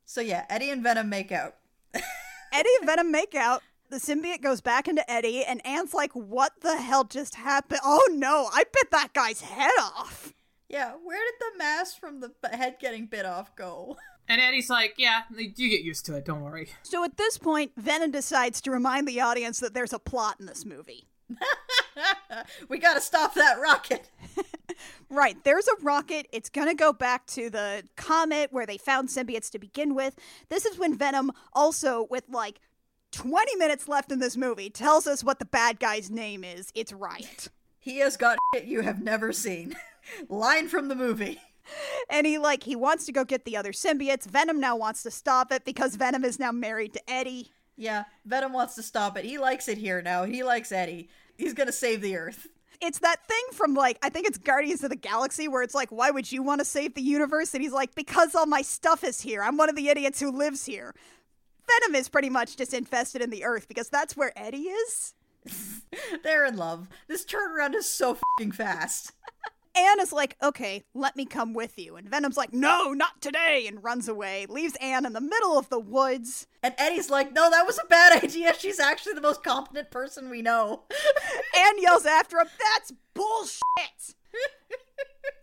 so 0.06 0.22
yeah, 0.22 0.46
Eddie 0.50 0.70
and 0.70 0.84
Venom 0.84 1.10
make 1.10 1.32
out. 1.32 1.56
Eddie 2.54 2.70
and 2.80 2.86
Venom 2.86 3.12
make 3.12 3.34
out 3.36 3.62
the 3.92 3.98
symbiote 3.98 4.42
goes 4.42 4.62
back 4.62 4.88
into 4.88 5.10
Eddie, 5.12 5.44
and 5.44 5.64
Anne's 5.66 5.94
like, 5.94 6.14
What 6.14 6.54
the 6.62 6.78
hell 6.78 7.04
just 7.04 7.36
happened? 7.36 7.82
Oh 7.84 8.08
no, 8.12 8.50
I 8.52 8.64
bit 8.64 8.90
that 8.92 9.14
guy's 9.14 9.42
head 9.42 9.72
off. 9.80 10.34
Yeah, 10.70 10.94
where 11.04 11.20
did 11.20 11.34
the 11.40 11.58
mask 11.58 12.00
from 12.00 12.22
the 12.22 12.32
head 12.50 12.78
getting 12.80 13.06
bit 13.06 13.26
off 13.26 13.56
go? 13.56 13.98
And 14.28 14.40
Eddie's 14.40 14.70
like, 14.70 14.96
Yeah, 14.98 15.24
you 15.38 15.70
get 15.70 15.82
used 15.82 16.06
to 16.08 16.16
it, 16.16 16.26
don't 16.26 16.42
worry. 16.42 16.70
So 16.84 17.04
at 17.04 17.18
this 17.18 17.38
point, 17.38 17.74
Venom 17.76 18.12
decides 18.12 18.62
to 18.62 18.72
remind 18.72 19.08
the 19.08 19.22
audience 19.22 19.60
that 19.60 19.74
there's 19.74 19.94
a 19.94 20.00
plot 20.00 20.38
in 20.40 20.46
this 20.46 20.66
movie. 20.66 21.08
we 22.70 22.78
gotta 22.78 23.02
stop 23.02 23.34
that 23.36 23.60
rocket. 23.60 24.10
right, 25.10 25.42
there's 25.44 25.68
a 25.68 25.82
rocket. 25.82 26.28
It's 26.32 26.50
gonna 26.50 26.76
go 26.76 26.94
back 26.94 27.28
to 27.28 27.50
the 27.50 27.84
comet 27.98 28.54
where 28.54 28.66
they 28.66 28.78
found 28.78 29.10
symbiotes 29.10 29.52
to 29.52 29.60
begin 29.60 29.96
with. 29.96 30.18
This 30.50 30.66
is 30.66 30.80
when 30.80 30.98
Venom 30.98 31.32
also, 31.54 32.08
with 32.10 32.24
like 32.30 32.60
20 33.12 33.56
minutes 33.58 33.88
left 33.88 34.12
in 34.12 34.20
this 34.20 34.38
movie 34.38 34.70
tells 34.70 35.06
us 35.08 35.24
what 35.24 35.40
the 35.40 35.46
bad 35.46 35.80
guy's 35.80 36.10
name 36.10 36.44
is. 36.44 36.72
It's 36.74 36.94
Riot. 36.94 37.50
He 37.84 37.98
has 37.98 38.16
got 38.16 38.38
shit 38.54 38.66
you 38.66 38.82
have 38.82 39.02
never 39.02 39.34
seen. 39.34 39.76
Line 40.30 40.68
from 40.68 40.88
the 40.88 40.94
movie. 40.94 41.42
And 42.12 42.28
he 42.28 42.38
like 42.38 42.62
he 42.62 42.76
wants 42.76 43.08
to 43.08 43.12
go 43.12 43.26
get 43.26 43.44
the 43.44 43.58
other 43.58 43.72
symbiotes. 43.72 44.28
Venom 44.28 44.60
now 44.60 44.76
wants 44.76 45.02
to 45.02 45.10
stop 45.10 45.52
it 45.52 45.66
because 45.66 45.96
Venom 45.96 46.24
is 46.24 46.38
now 46.38 46.52
married 46.52 46.94
to 46.94 47.10
Eddie. 47.10 47.50
Yeah, 47.76 48.04
Venom 48.24 48.54
wants 48.54 48.76
to 48.76 48.84
stop 48.84 49.18
it. 49.18 49.26
He 49.26 49.40
likes 49.40 49.68
it 49.68 49.80
here 49.80 50.00
now. 50.00 50.26
He 50.26 50.44
likes 50.44 50.72
Eddie. 50.72 51.10
He's 51.38 51.56
gonna 51.56 51.72
save 51.72 52.02
the 52.02 52.16
Earth. 52.18 52.46
It's 52.82 53.00
that 53.00 53.28
thing 53.28 53.44
from 53.52 53.74
like 53.74 53.98
I 54.04 54.10
think 54.10 54.28
it's 54.28 54.38
Guardians 54.38 54.84
of 54.84 54.92
the 54.92 54.96
Galaxy 54.96 55.48
where 55.48 55.64
it's 55.64 55.74
like, 55.74 55.92
why 55.92 56.12
would 56.12 56.32
you 56.32 56.44
want 56.44 56.62
to 56.62 56.66
save 56.66 56.94
the 56.94 57.02
universe? 57.02 57.56
And 57.56 57.64
he's 57.64 57.74
like, 57.74 57.96
because 57.96 58.36
all 58.36 58.46
my 58.46 58.62
stuff 58.62 59.04
is 59.04 59.22
here. 59.22 59.42
I'm 59.42 59.58
one 59.58 59.70
of 59.70 59.76
the 59.76 59.90
idiots 59.90 60.20
who 60.20 60.32
lives 60.32 60.68
here. 60.68 60.94
Venom 61.80 61.96
is 61.96 62.10
pretty 62.10 62.30
much 62.30 62.58
just 62.58 62.74
infested 62.74 63.22
in 63.22 63.30
the 63.30 63.44
earth 63.44 63.68
because 63.68 63.90
that's 63.90 64.18
where 64.18 64.34
Eddie 64.36 64.70
is. 64.70 65.14
They're 66.24 66.46
in 66.46 66.58
love. 66.58 66.88
This 67.08 67.26
turnaround 67.26 67.76
is 67.76 67.90
so 67.90 68.18
fucking 68.38 68.52
fast. 68.52 69.14
Anne 69.74 70.02
is 70.02 70.12
like, 70.12 70.36
okay, 70.44 70.84
let 70.94 71.16
me 71.16 71.26
come 71.26 71.54
with 71.54 71.80
you. 71.80 71.96
And 71.96 72.10
Venom's 72.10 72.36
like, 72.36 72.54
no, 72.54 72.92
not 72.92 73.22
today, 73.22 73.66
and 73.68 73.82
runs 73.82 74.10
away, 74.10 74.46
leaves 74.50 74.76
Anne 74.82 75.06
in 75.06 75.14
the 75.14 75.22
middle 75.22 75.58
of 75.58 75.70
the 75.70 75.80
woods. 75.80 76.46
And 76.62 76.74
Eddie's 76.78 77.10
like, 77.10 77.32
no, 77.34 77.50
that 77.50 77.66
was 77.66 77.80
a 77.80 77.88
bad 77.88 78.22
idea. 78.24 78.54
She's 78.58 78.80
actually 78.80 79.14
the 79.14 79.22
most 79.22 79.44
competent 79.44 79.90
person 79.90 80.30
we 80.30 80.42
know. 80.42 80.84
Anne 81.58 81.82
yells 81.82 82.06
after 82.06 82.38
him, 82.38 82.48
that's 82.76 82.92
bullshit. 83.14 84.16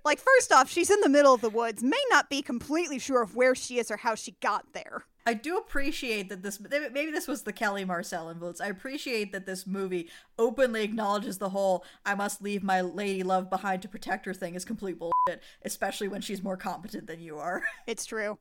like, 0.05 0.19
first 0.19 0.53
off, 0.53 0.71
she's 0.71 0.91
in 0.91 1.01
the 1.01 1.09
middle 1.09 1.33
of 1.33 1.41
the 1.41 1.49
woods, 1.49 1.83
may 1.83 2.03
not 2.11 2.29
be 2.29 2.43
completely 2.43 2.99
sure 2.99 3.23
of 3.23 3.35
where 3.35 3.55
she 3.55 3.79
is 3.79 3.91
or 3.91 3.97
how 3.97 4.15
she 4.15 4.37
got 4.43 4.75
there. 4.75 5.05
I 5.29 5.35
do 5.35 5.59
appreciate 5.59 6.31
that 6.31 6.43
this 6.43 6.59
maybe 6.59 7.11
this 7.11 7.29
was 7.29 7.43
the 7.43 7.53
Kelly 7.53 7.85
Marcel 7.85 8.31
influence. 8.31 8.63
I 8.63 8.69
appreciate 8.69 9.31
that 9.33 9.45
this 9.45 9.67
movie 9.67 10.09
openly 10.39 10.83
acknowledges 10.83 11.37
the 11.37 11.51
whole 11.51 11.85
"I 12.07 12.15
must 12.15 12.41
leave 12.41 12.63
my 12.63 12.81
lady 12.81 13.23
love 13.23 13.51
behind 13.51 13.83
to 13.83 13.89
protect 13.89 14.25
her" 14.25 14.33
thing 14.33 14.55
is 14.55 14.65
complete 14.65 14.99
bullshit, 14.99 15.43
especially 15.67 16.09
when 16.09 16.23
she's 16.23 16.43
more 16.43 16.57
competent 16.57 17.07
than 17.07 17.21
you 17.21 17.37
are. 17.37 17.63
It's 17.87 18.07
true. 18.07 18.39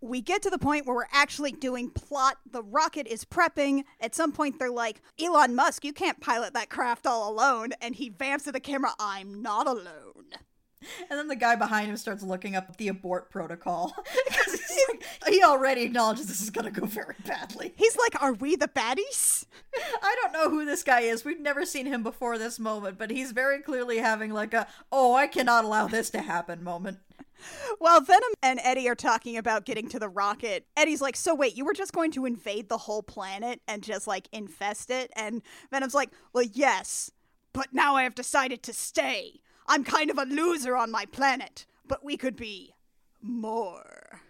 we 0.00 0.20
get 0.20 0.42
to 0.42 0.50
the 0.50 0.58
point 0.58 0.86
where 0.86 0.96
we're 0.96 1.04
actually 1.12 1.52
doing 1.52 1.90
plot. 1.90 2.38
The 2.50 2.62
rocket 2.64 3.06
is 3.06 3.24
prepping. 3.24 3.84
At 4.00 4.16
some 4.16 4.32
point, 4.32 4.58
they're 4.58 4.70
like, 4.70 5.00
Elon 5.20 5.54
Musk, 5.54 5.84
you 5.84 5.92
can't 5.92 6.20
pilot 6.20 6.52
that 6.54 6.68
craft 6.68 7.06
all 7.06 7.30
alone. 7.30 7.70
And 7.80 7.94
he 7.94 8.08
vamps 8.08 8.44
to 8.44 8.52
the 8.52 8.60
camera, 8.60 8.92
I'm 8.98 9.40
not 9.40 9.68
alone. 9.68 10.32
And 11.10 11.18
then 11.18 11.28
the 11.28 11.36
guy 11.36 11.56
behind 11.56 11.90
him 11.90 11.96
starts 11.96 12.22
looking 12.22 12.54
up 12.54 12.76
the 12.76 12.88
abort 12.88 13.30
protocol 13.30 13.94
because 14.28 14.60
like, 14.88 15.32
he 15.32 15.42
already 15.42 15.82
acknowledges 15.82 16.26
this 16.26 16.40
is 16.40 16.50
going 16.50 16.72
to 16.72 16.80
go 16.80 16.86
very 16.86 17.16
badly. 17.26 17.74
He's 17.76 17.96
like, 17.96 18.22
"Are 18.22 18.32
we 18.32 18.56
the 18.56 18.68
baddies?" 18.68 19.46
I 20.02 20.16
don't 20.22 20.32
know 20.32 20.50
who 20.50 20.64
this 20.64 20.82
guy 20.82 21.00
is. 21.00 21.24
We've 21.24 21.40
never 21.40 21.64
seen 21.64 21.86
him 21.86 22.02
before 22.02 22.38
this 22.38 22.58
moment, 22.58 22.98
but 22.98 23.10
he's 23.10 23.32
very 23.32 23.60
clearly 23.60 23.98
having 23.98 24.32
like 24.32 24.54
a 24.54 24.66
"Oh, 24.92 25.14
I 25.14 25.26
cannot 25.26 25.64
allow 25.64 25.88
this 25.88 26.10
to 26.10 26.20
happen" 26.20 26.62
moment. 26.62 26.98
While 27.78 28.00
Venom 28.00 28.32
and 28.42 28.60
Eddie 28.62 28.88
are 28.88 28.94
talking 28.94 29.36
about 29.36 29.64
getting 29.64 29.88
to 29.90 29.98
the 29.98 30.08
rocket, 30.08 30.66
Eddie's 30.76 31.00
like, 31.00 31.16
So 31.16 31.34
wait, 31.34 31.56
you 31.56 31.64
were 31.64 31.72
just 31.72 31.92
going 31.92 32.10
to 32.12 32.26
invade 32.26 32.68
the 32.68 32.78
whole 32.78 33.02
planet 33.02 33.60
and 33.68 33.82
just 33.82 34.06
like 34.06 34.28
infest 34.32 34.90
it? 34.90 35.12
And 35.14 35.42
Venom's 35.70 35.94
like, 35.94 36.10
Well, 36.32 36.44
yes, 36.44 37.12
but 37.52 37.72
now 37.72 37.96
I 37.96 38.02
have 38.02 38.14
decided 38.14 38.62
to 38.64 38.72
stay. 38.72 39.40
I'm 39.68 39.84
kind 39.84 40.10
of 40.10 40.18
a 40.18 40.24
loser 40.24 40.76
on 40.76 40.90
my 40.90 41.04
planet, 41.04 41.66
but 41.86 42.04
we 42.04 42.16
could 42.16 42.36
be 42.36 42.74
more. 43.20 44.20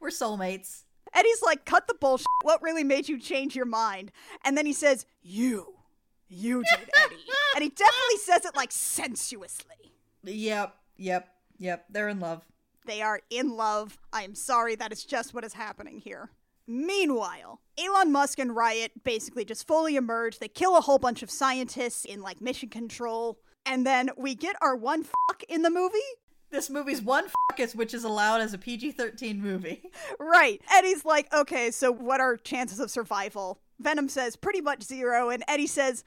We're 0.00 0.10
soulmates. 0.10 0.84
Eddie's 1.12 1.42
like, 1.42 1.64
cut 1.64 1.86
the 1.86 1.94
bullshit. 1.94 2.26
What 2.42 2.62
really 2.62 2.84
made 2.84 3.08
you 3.08 3.18
change 3.18 3.56
your 3.56 3.66
mind? 3.66 4.12
And 4.44 4.58
then 4.58 4.66
he 4.66 4.72
says, 4.72 5.06
You. 5.22 5.74
You 6.28 6.64
did, 6.64 6.90
Eddie. 7.04 7.16
and 7.54 7.62
he 7.62 7.70
definitely 7.70 8.16
says 8.18 8.44
it 8.44 8.56
like 8.56 8.72
sensuously. 8.72 9.92
Yep, 10.24 10.74
yep. 10.96 11.28
Yep, 11.58 11.84
they're 11.90 12.08
in 12.08 12.20
love. 12.20 12.44
They 12.86 13.00
are 13.00 13.20
in 13.30 13.56
love. 13.56 13.98
I 14.12 14.22
am 14.24 14.34
sorry, 14.34 14.74
that 14.76 14.92
is 14.92 15.04
just 15.04 15.32
what 15.32 15.44
is 15.44 15.52
happening 15.52 15.98
here. 15.98 16.30
Meanwhile, 16.66 17.60
Elon 17.78 18.10
Musk 18.10 18.38
and 18.38 18.56
Riot 18.56 19.04
basically 19.04 19.44
just 19.44 19.66
fully 19.66 19.96
emerge. 19.96 20.38
They 20.38 20.48
kill 20.48 20.76
a 20.76 20.80
whole 20.80 20.98
bunch 20.98 21.22
of 21.22 21.30
scientists 21.30 22.04
in 22.04 22.22
like 22.22 22.40
mission 22.40 22.70
control. 22.70 23.38
And 23.66 23.86
then 23.86 24.10
we 24.16 24.34
get 24.34 24.56
our 24.60 24.76
one 24.76 25.04
fuck 25.04 25.42
in 25.48 25.62
the 25.62 25.70
movie. 25.70 25.98
This 26.50 26.70
movie's 26.70 27.02
one 27.02 27.26
fuckus, 27.50 27.74
which 27.74 27.94
is 27.94 28.04
allowed 28.04 28.40
as 28.40 28.54
a 28.54 28.58
PG 28.58 28.92
13 28.92 29.40
movie. 29.40 29.82
Right. 30.18 30.60
Eddie's 30.72 31.04
like, 31.04 31.32
okay, 31.32 31.70
so 31.70 31.90
what 31.92 32.20
are 32.20 32.36
chances 32.36 32.80
of 32.80 32.90
survival? 32.90 33.60
Venom 33.78 34.08
says 34.08 34.36
pretty 34.36 34.60
much 34.60 34.82
zero. 34.82 35.30
And 35.30 35.44
Eddie 35.48 35.66
says, 35.66 36.04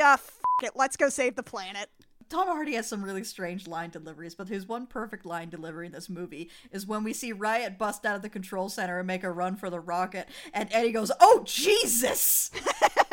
ah, 0.00 0.16
fuck 0.16 0.62
it, 0.62 0.72
let's 0.74 0.96
go 0.96 1.08
save 1.08 1.36
the 1.36 1.42
planet. 1.42 1.88
Tom 2.28 2.46
Hardy 2.46 2.74
has 2.74 2.86
some 2.86 3.02
really 3.02 3.24
strange 3.24 3.66
line 3.66 3.90
deliveries, 3.90 4.34
but 4.34 4.48
his 4.48 4.68
one 4.68 4.86
perfect 4.86 5.24
line 5.24 5.48
delivery 5.48 5.86
in 5.86 5.92
this 5.92 6.10
movie 6.10 6.50
is 6.70 6.86
when 6.86 7.02
we 7.02 7.12
see 7.14 7.32
Riot 7.32 7.78
bust 7.78 8.04
out 8.04 8.16
of 8.16 8.22
the 8.22 8.28
control 8.28 8.68
center 8.68 8.98
and 8.98 9.06
make 9.06 9.24
a 9.24 9.30
run 9.30 9.56
for 9.56 9.70
the 9.70 9.80
rocket, 9.80 10.28
and 10.52 10.68
Eddie 10.70 10.92
goes, 10.92 11.10
Oh, 11.20 11.42
Jesus! 11.46 12.50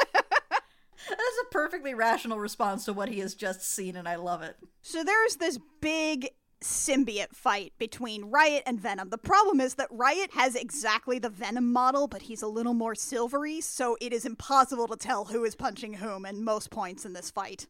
That's 1.09 1.21
a 1.43 1.51
perfectly 1.51 1.93
rational 1.93 2.39
response 2.39 2.85
to 2.85 2.93
what 2.93 3.09
he 3.09 3.19
has 3.19 3.35
just 3.35 3.61
seen, 3.61 3.95
and 3.95 4.07
I 4.07 4.15
love 4.15 4.41
it. 4.41 4.55
So 4.81 5.03
there's 5.03 5.35
this 5.37 5.59
big 5.81 6.29
symbiote 6.61 7.33
fight 7.35 7.73
between 7.77 8.25
Riot 8.25 8.63
and 8.65 8.79
Venom. 8.79 9.09
The 9.09 9.17
problem 9.17 9.59
is 9.59 9.75
that 9.75 9.87
Riot 9.91 10.31
has 10.33 10.55
exactly 10.55 11.19
the 11.19 11.29
Venom 11.29 11.71
model, 11.71 12.07
but 12.07 12.23
he's 12.23 12.41
a 12.41 12.47
little 12.47 12.73
more 12.73 12.95
silvery, 12.95 13.61
so 13.61 13.97
it 14.01 14.11
is 14.11 14.25
impossible 14.25 14.87
to 14.87 14.95
tell 14.95 15.25
who 15.25 15.43
is 15.43 15.55
punching 15.55 15.95
whom 15.95 16.25
in 16.25 16.43
most 16.43 16.71
points 16.71 17.05
in 17.05 17.13
this 17.13 17.29
fight. 17.29 17.67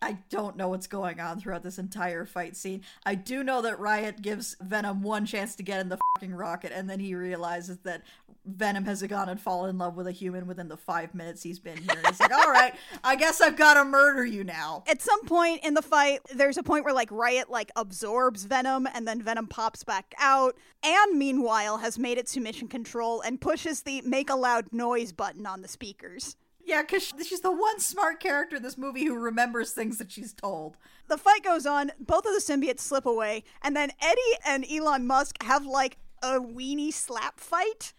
I 0.00 0.18
don't 0.30 0.56
know 0.56 0.68
what's 0.68 0.88
going 0.88 1.20
on 1.20 1.38
throughout 1.38 1.62
this 1.62 1.78
entire 1.78 2.26
fight 2.26 2.56
scene. 2.56 2.82
I 3.06 3.14
do 3.14 3.44
know 3.44 3.62
that 3.62 3.78
Riot 3.78 4.20
gives 4.20 4.56
Venom 4.60 5.02
one 5.02 5.24
chance 5.26 5.54
to 5.54 5.62
get 5.62 5.80
in 5.80 5.88
the 5.88 5.98
fucking 6.16 6.34
rocket, 6.34 6.72
and 6.74 6.90
then 6.90 6.98
he 6.98 7.14
realizes 7.14 7.78
that 7.84 8.02
Venom 8.44 8.84
has 8.86 9.02
gone 9.02 9.28
and 9.28 9.40
fallen 9.40 9.70
in 9.70 9.78
love 9.78 9.96
with 9.96 10.06
a 10.06 10.12
human 10.12 10.46
within 10.46 10.68
the 10.68 10.76
five 10.76 11.14
minutes 11.14 11.42
he's 11.42 11.58
been 11.58 11.76
here. 11.76 12.00
He's 12.06 12.18
like, 12.18 12.32
all 12.32 12.50
right, 12.50 12.74
I 13.04 13.14
guess 13.14 13.40
I've 13.40 13.56
got 13.56 13.74
to 13.74 13.84
murder 13.84 14.24
you 14.24 14.42
now. 14.42 14.82
At 14.88 15.00
some 15.00 15.24
point 15.24 15.64
in 15.64 15.74
the 15.74 15.82
fight, 15.82 16.20
there's 16.34 16.58
a 16.58 16.62
point 16.62 16.84
where 16.84 16.94
like 16.94 17.10
Riot 17.12 17.50
like 17.50 17.70
absorbs 17.76 18.44
Venom 18.44 18.88
and 18.92 19.06
then 19.06 19.22
Venom 19.22 19.46
pops 19.46 19.84
back 19.84 20.14
out. 20.18 20.56
And 20.82 21.18
meanwhile 21.18 21.78
has 21.78 21.98
made 21.98 22.18
it 22.18 22.26
to 22.28 22.40
mission 22.40 22.66
control 22.66 23.20
and 23.20 23.40
pushes 23.40 23.82
the 23.82 24.00
make 24.02 24.28
a 24.28 24.34
loud 24.34 24.72
noise 24.72 25.12
button 25.12 25.46
on 25.46 25.62
the 25.62 25.68
speakers. 25.68 26.36
Yeah, 26.64 26.82
because 26.82 27.12
she's 27.26 27.40
the 27.40 27.50
one 27.50 27.80
smart 27.80 28.20
character 28.20 28.56
in 28.56 28.62
this 28.62 28.78
movie 28.78 29.04
who 29.04 29.16
remembers 29.16 29.72
things 29.72 29.98
that 29.98 30.12
she's 30.12 30.32
told. 30.32 30.76
The 31.08 31.18
fight 31.18 31.42
goes 31.42 31.66
on, 31.66 31.90
both 31.98 32.24
of 32.24 32.32
the 32.34 32.40
symbiotes 32.40 32.80
slip 32.80 33.04
away, 33.04 33.42
and 33.62 33.74
then 33.74 33.90
Eddie 34.00 34.38
and 34.46 34.64
Elon 34.70 35.06
Musk 35.06 35.42
have 35.42 35.66
like 35.66 35.98
a 36.22 36.38
weenie 36.40 36.92
slap 36.92 37.40
fight. 37.40 37.92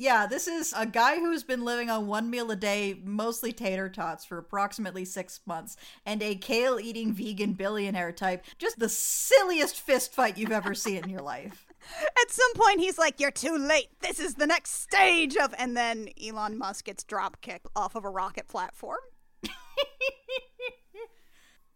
Yeah, 0.00 0.26
this 0.26 0.48
is 0.48 0.72
a 0.74 0.86
guy 0.86 1.16
who's 1.16 1.44
been 1.44 1.62
living 1.62 1.90
on 1.90 2.06
one 2.06 2.30
meal 2.30 2.50
a 2.50 2.56
day, 2.56 2.98
mostly 3.04 3.52
tater 3.52 3.90
tots, 3.90 4.24
for 4.24 4.38
approximately 4.38 5.04
six 5.04 5.40
months, 5.44 5.76
and 6.06 6.22
a 6.22 6.36
kale 6.36 6.80
eating 6.80 7.12
vegan 7.12 7.52
billionaire 7.52 8.10
type. 8.10 8.46
Just 8.56 8.78
the 8.78 8.88
silliest 8.88 9.78
fist 9.78 10.14
fight 10.14 10.38
you've 10.38 10.52
ever 10.52 10.74
seen 10.74 11.04
in 11.04 11.10
your 11.10 11.20
life. 11.20 11.66
At 12.22 12.30
some 12.30 12.54
point, 12.54 12.80
he's 12.80 12.96
like, 12.96 13.20
You're 13.20 13.30
too 13.30 13.58
late. 13.58 13.88
This 14.00 14.18
is 14.18 14.36
the 14.36 14.46
next 14.46 14.80
stage 14.80 15.36
of. 15.36 15.54
And 15.58 15.76
then 15.76 16.08
Elon 16.18 16.56
Musk 16.56 16.86
gets 16.86 17.04
drop 17.04 17.42
kicked 17.42 17.66
off 17.76 17.94
of 17.94 18.06
a 18.06 18.10
rocket 18.10 18.48
platform. 18.48 19.00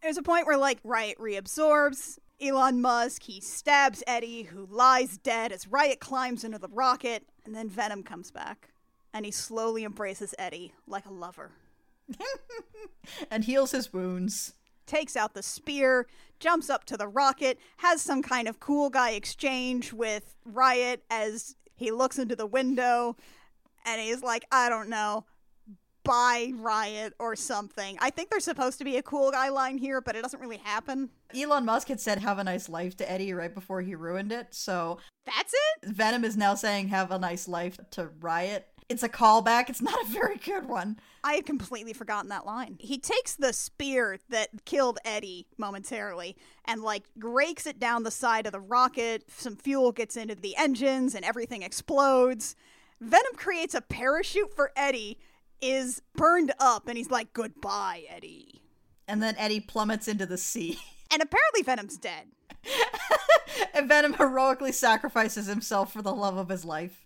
There's 0.01 0.17
a 0.17 0.23
point 0.23 0.47
where, 0.47 0.57
like, 0.57 0.79
Riot 0.83 1.19
reabsorbs 1.19 2.17
Elon 2.41 2.81
Musk. 2.81 3.23
He 3.23 3.39
stabs 3.39 4.03
Eddie, 4.07 4.43
who 4.43 4.67
lies 4.69 5.17
dead 5.17 5.51
as 5.51 5.67
Riot 5.67 5.99
climbs 5.99 6.43
into 6.43 6.57
the 6.57 6.67
rocket. 6.67 7.23
And 7.45 7.55
then 7.55 7.69
Venom 7.69 8.03
comes 8.03 8.31
back. 8.31 8.69
And 9.13 9.25
he 9.25 9.31
slowly 9.31 9.83
embraces 9.83 10.35
Eddie 10.37 10.73
like 10.87 11.05
a 11.05 11.13
lover. 11.13 11.51
and 13.31 13.45
heals 13.45 13.71
his 13.71 13.93
wounds. 13.93 14.53
Takes 14.85 15.15
out 15.15 15.33
the 15.33 15.41
spear, 15.41 16.05
jumps 16.39 16.69
up 16.69 16.85
to 16.85 16.97
the 16.97 17.07
rocket, 17.07 17.57
has 17.77 18.01
some 18.01 18.21
kind 18.21 18.47
of 18.47 18.59
cool 18.59 18.89
guy 18.89 19.11
exchange 19.11 19.91
with 19.91 20.35
Riot 20.45 21.03
as 21.09 21.55
he 21.75 21.91
looks 21.91 22.19
into 22.19 22.35
the 22.35 22.45
window. 22.45 23.15
And 23.83 23.99
he's 23.99 24.21
like, 24.21 24.45
I 24.51 24.69
don't 24.69 24.89
know, 24.89 25.25
by 26.05 26.53
Riot 26.55 27.13
or 27.19 27.35
something. 27.35 27.97
I 27.99 28.09
think 28.09 28.29
there's 28.29 28.45
supposed 28.45 28.77
to 28.77 28.85
be 28.85 28.97
a 28.97 29.03
cool 29.03 29.31
guy 29.31 29.49
line 29.49 29.77
here, 29.77 29.99
but 29.99 30.15
it 30.15 30.21
doesn't 30.21 30.39
really 30.39 30.57
happen. 30.57 31.09
Elon 31.35 31.65
Musk 31.65 31.89
had 31.89 31.99
said 31.99 32.19
have 32.19 32.39
a 32.39 32.43
nice 32.43 32.69
life 32.69 32.95
to 32.97 33.11
Eddie 33.11 33.33
right 33.33 33.53
before 33.53 33.81
he 33.81 33.95
ruined 33.95 34.31
it, 34.31 34.47
so 34.51 34.99
That's 35.25 35.53
it? 35.53 35.89
Venom 35.89 36.23
is 36.23 36.37
now 36.37 36.55
saying 36.55 36.87
have 36.89 37.11
a 37.11 37.19
nice 37.19 37.47
life 37.47 37.77
to 37.91 38.09
Riot. 38.21 38.67
It's 38.87 39.01
a 39.01 39.09
callback. 39.09 39.67
It's 39.69 39.81
not 39.81 39.99
a 40.03 40.07
very 40.09 40.37
good 40.37 40.67
one. 40.67 40.99
I 41.23 41.33
had 41.33 41.45
completely 41.47 41.93
forgotten 41.93 42.29
that 42.29 42.45
line. 42.45 42.77
He 42.79 42.99
takes 42.99 43.35
the 43.35 43.51
spear 43.51 44.19
that 44.29 44.49
killed 44.65 44.99
Eddie 45.03 45.47
momentarily 45.57 46.37
and 46.65 46.83
like 46.83 47.05
rakes 47.17 47.65
it 47.65 47.79
down 47.79 48.03
the 48.03 48.11
side 48.11 48.45
of 48.45 48.51
the 48.51 48.59
rocket. 48.59 49.23
Some 49.27 49.55
fuel 49.55 49.91
gets 49.91 50.15
into 50.15 50.35
the 50.35 50.55
engines 50.55 51.15
and 51.15 51.25
everything 51.25 51.63
explodes. 51.63 52.55
Venom 53.01 53.33
creates 53.35 53.73
a 53.73 53.81
parachute 53.81 54.55
for 54.55 54.71
Eddie 54.75 55.17
is 55.61 56.01
burned 56.15 56.53
up 56.59 56.87
and 56.87 56.97
he's 56.97 57.11
like, 57.11 57.33
Goodbye, 57.33 58.03
Eddie. 58.09 58.61
And 59.07 59.21
then 59.21 59.35
Eddie 59.37 59.59
plummets 59.59 60.07
into 60.07 60.25
the 60.25 60.37
sea. 60.37 60.79
And 61.11 61.21
apparently 61.21 61.61
Venom's 61.61 61.97
dead. 61.97 62.25
and 63.75 63.87
Venom 63.87 64.13
heroically 64.13 64.71
sacrifices 64.71 65.45
himself 65.45 65.93
for 65.93 66.01
the 66.01 66.11
love 66.11 66.35
of 66.35 66.49
his 66.49 66.65
life. 66.65 67.05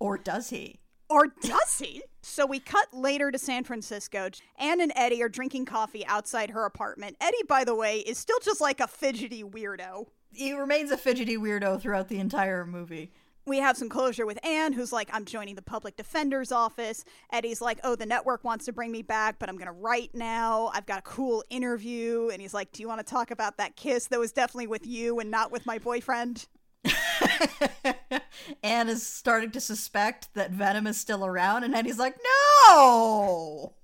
Or 0.00 0.18
does 0.18 0.50
he? 0.50 0.80
Or 1.08 1.28
does 1.28 1.78
he? 1.78 2.02
So 2.22 2.44
we 2.44 2.58
cut 2.58 2.92
later 2.92 3.30
to 3.30 3.38
San 3.38 3.62
Francisco. 3.62 4.30
Anne 4.58 4.80
and 4.80 4.92
Eddie 4.96 5.22
are 5.22 5.28
drinking 5.28 5.66
coffee 5.66 6.04
outside 6.06 6.50
her 6.50 6.64
apartment. 6.64 7.16
Eddie, 7.20 7.44
by 7.48 7.62
the 7.62 7.74
way, 7.74 8.00
is 8.00 8.18
still 8.18 8.40
just 8.42 8.60
like 8.60 8.80
a 8.80 8.88
fidgety 8.88 9.44
weirdo. 9.44 10.06
He 10.32 10.52
remains 10.52 10.90
a 10.90 10.98
fidgety 10.98 11.38
weirdo 11.38 11.80
throughout 11.80 12.08
the 12.08 12.18
entire 12.18 12.66
movie 12.66 13.12
we 13.46 13.58
have 13.58 13.76
some 13.76 13.88
closure 13.88 14.26
with 14.26 14.44
Anne, 14.44 14.72
who's 14.72 14.92
like, 14.92 15.08
I'm 15.12 15.24
joining 15.24 15.54
the 15.54 15.62
public 15.62 15.96
defender's 15.96 16.50
office. 16.50 17.04
Eddie's 17.32 17.60
like, 17.60 17.78
Oh, 17.84 17.94
the 17.94 18.06
network 18.06 18.42
wants 18.44 18.64
to 18.66 18.72
bring 18.72 18.90
me 18.90 19.02
back, 19.02 19.38
but 19.38 19.48
I'm 19.48 19.56
going 19.56 19.66
to 19.66 19.72
write 19.72 20.14
now. 20.14 20.70
I've 20.74 20.86
got 20.86 20.98
a 20.98 21.02
cool 21.02 21.44
interview. 21.48 22.28
And 22.32 22.42
he's 22.42 22.52
like, 22.52 22.72
Do 22.72 22.82
you 22.82 22.88
want 22.88 23.06
to 23.06 23.10
talk 23.10 23.30
about 23.30 23.56
that 23.58 23.76
kiss 23.76 24.08
that 24.08 24.18
was 24.18 24.32
definitely 24.32 24.66
with 24.66 24.86
you 24.86 25.20
and 25.20 25.30
not 25.30 25.52
with 25.52 25.64
my 25.64 25.78
boyfriend? 25.78 26.46
Anne 28.62 28.88
is 28.88 29.06
starting 29.06 29.50
to 29.52 29.60
suspect 29.60 30.34
that 30.34 30.50
Venom 30.50 30.86
is 30.86 30.98
still 30.98 31.24
around, 31.24 31.64
and 31.64 31.74
Eddie's 31.74 31.98
like, 31.98 32.16
No! 32.68 33.74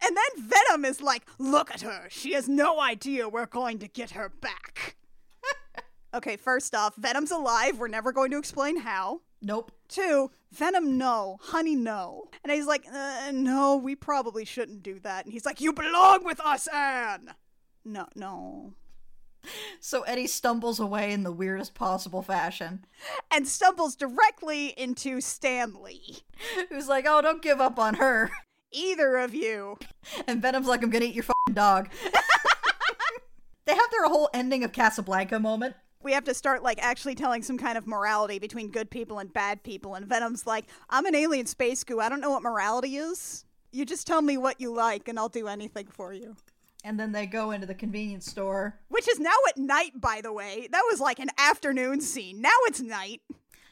And 0.00 0.16
then 0.16 0.48
Venom 0.48 0.84
is 0.84 1.00
like, 1.00 1.24
Look 1.38 1.70
at 1.70 1.82
her. 1.82 2.06
She 2.10 2.32
has 2.34 2.48
no 2.48 2.80
idea 2.80 3.28
we're 3.28 3.46
going 3.46 3.78
to 3.78 3.88
get 3.88 4.10
her 4.10 4.28
back. 4.28 4.96
Okay, 6.18 6.36
first 6.36 6.74
off, 6.74 6.96
Venom's 6.96 7.30
alive. 7.30 7.78
We're 7.78 7.86
never 7.86 8.10
going 8.10 8.32
to 8.32 8.38
explain 8.38 8.80
how. 8.80 9.20
Nope. 9.40 9.70
Two, 9.88 10.32
Venom, 10.50 10.98
no. 10.98 11.38
Honey, 11.40 11.76
no. 11.76 12.24
And 12.42 12.52
he's 12.52 12.66
like, 12.66 12.84
uh, 12.92 13.30
no, 13.32 13.76
we 13.76 13.94
probably 13.94 14.44
shouldn't 14.44 14.82
do 14.82 14.98
that. 15.04 15.24
And 15.24 15.32
he's 15.32 15.46
like, 15.46 15.60
you 15.60 15.72
belong 15.72 16.24
with 16.24 16.40
us, 16.40 16.66
Anne. 16.66 17.34
No, 17.84 18.08
no. 18.16 18.74
So 19.78 20.02
Eddie 20.02 20.26
stumbles 20.26 20.80
away 20.80 21.12
in 21.12 21.22
the 21.22 21.30
weirdest 21.30 21.74
possible 21.74 22.22
fashion. 22.22 22.84
And 23.30 23.46
stumbles 23.46 23.94
directly 23.94 24.70
into 24.76 25.20
Stanley. 25.20 26.18
Who's 26.68 26.88
like, 26.88 27.04
oh, 27.06 27.22
don't 27.22 27.42
give 27.42 27.60
up 27.60 27.78
on 27.78 27.94
her. 27.94 28.32
Either 28.72 29.18
of 29.18 29.36
you. 29.36 29.78
And 30.26 30.42
Venom's 30.42 30.66
like, 30.66 30.82
I'm 30.82 30.90
gonna 30.90 31.04
eat 31.04 31.14
your 31.14 31.22
fucking 31.22 31.54
dog. 31.54 31.90
they 33.66 33.74
have 33.76 33.90
their 33.92 34.08
whole 34.08 34.28
ending 34.34 34.64
of 34.64 34.72
Casablanca 34.72 35.38
moment 35.38 35.76
we 36.02 36.12
have 36.12 36.24
to 36.24 36.34
start 36.34 36.62
like 36.62 36.78
actually 36.80 37.14
telling 37.14 37.42
some 37.42 37.58
kind 37.58 37.76
of 37.76 37.86
morality 37.86 38.38
between 38.38 38.70
good 38.70 38.90
people 38.90 39.18
and 39.18 39.32
bad 39.32 39.62
people. 39.62 39.94
And 39.94 40.06
Venom's 40.06 40.46
like, 40.46 40.66
I'm 40.88 41.06
an 41.06 41.14
alien 41.14 41.46
space 41.46 41.84
goo. 41.84 42.00
I 42.00 42.08
don't 42.08 42.20
know 42.20 42.30
what 42.30 42.42
morality 42.42 42.96
is. 42.96 43.44
You 43.72 43.84
just 43.84 44.06
tell 44.06 44.22
me 44.22 44.38
what 44.38 44.60
you 44.60 44.72
like, 44.72 45.08
and 45.08 45.18
I'll 45.18 45.28
do 45.28 45.46
anything 45.46 45.88
for 45.88 46.12
you. 46.12 46.36
And 46.84 46.98
then 46.98 47.12
they 47.12 47.26
go 47.26 47.50
into 47.50 47.66
the 47.66 47.74
convenience 47.74 48.26
store, 48.26 48.78
which 48.88 49.08
is 49.08 49.18
now 49.18 49.34
at 49.48 49.58
night, 49.58 50.00
by 50.00 50.20
the 50.22 50.32
way. 50.32 50.68
That 50.70 50.84
was 50.88 51.00
like 51.00 51.18
an 51.18 51.30
afternoon 51.36 52.00
scene. 52.00 52.40
Now 52.40 52.56
it's 52.62 52.80
night. 52.80 53.20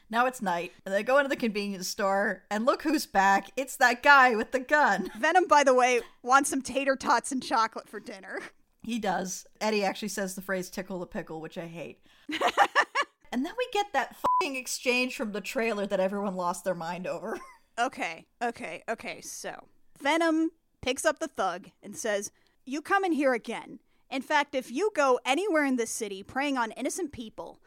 Now 0.09 0.25
it's 0.25 0.41
night. 0.41 0.73
And 0.85 0.93
they 0.93 1.03
go 1.03 1.17
into 1.17 1.29
the 1.29 1.35
convenience 1.35 1.87
store, 1.87 2.43
and 2.51 2.65
look 2.65 2.83
who's 2.83 3.05
back. 3.05 3.49
It's 3.55 3.77
that 3.77 4.03
guy 4.03 4.35
with 4.35 4.51
the 4.51 4.59
gun. 4.59 5.09
Venom, 5.19 5.47
by 5.47 5.63
the 5.63 5.73
way, 5.73 6.01
wants 6.21 6.49
some 6.49 6.61
tater 6.61 6.95
tots 6.95 7.31
and 7.31 7.41
chocolate 7.41 7.89
for 7.89 7.99
dinner. 7.99 8.39
He 8.83 8.99
does. 8.99 9.45
Eddie 9.59 9.83
actually 9.83 10.07
says 10.09 10.35
the 10.35 10.41
phrase 10.41 10.69
tickle 10.69 10.99
the 10.99 11.05
pickle, 11.05 11.41
which 11.41 11.57
I 11.57 11.65
hate. 11.67 11.99
and 13.31 13.45
then 13.45 13.53
we 13.57 13.67
get 13.71 13.87
that 13.93 14.15
fucking 14.15 14.55
exchange 14.55 15.15
from 15.15 15.31
the 15.31 15.41
trailer 15.41 15.85
that 15.85 15.99
everyone 15.99 16.35
lost 16.35 16.63
their 16.63 16.75
mind 16.75 17.07
over. 17.07 17.39
okay, 17.79 18.25
okay, 18.41 18.83
okay. 18.89 19.21
So 19.21 19.65
Venom 20.01 20.51
picks 20.81 21.05
up 21.05 21.19
the 21.19 21.27
thug 21.27 21.69
and 21.81 21.95
says, 21.95 22.31
You 22.65 22.81
come 22.81 23.03
in 23.03 23.13
here 23.13 23.33
again, 23.33 23.79
In 24.09 24.21
fact, 24.21 24.55
if 24.55 24.71
you 24.71 24.91
go 24.95 25.19
anywhere 25.25 25.65
in 25.65 25.75
this 25.75 25.91
city 25.91 26.23
preying 26.23 26.57
on 26.57 26.71
innocent 26.71 27.11
people, 27.11 27.59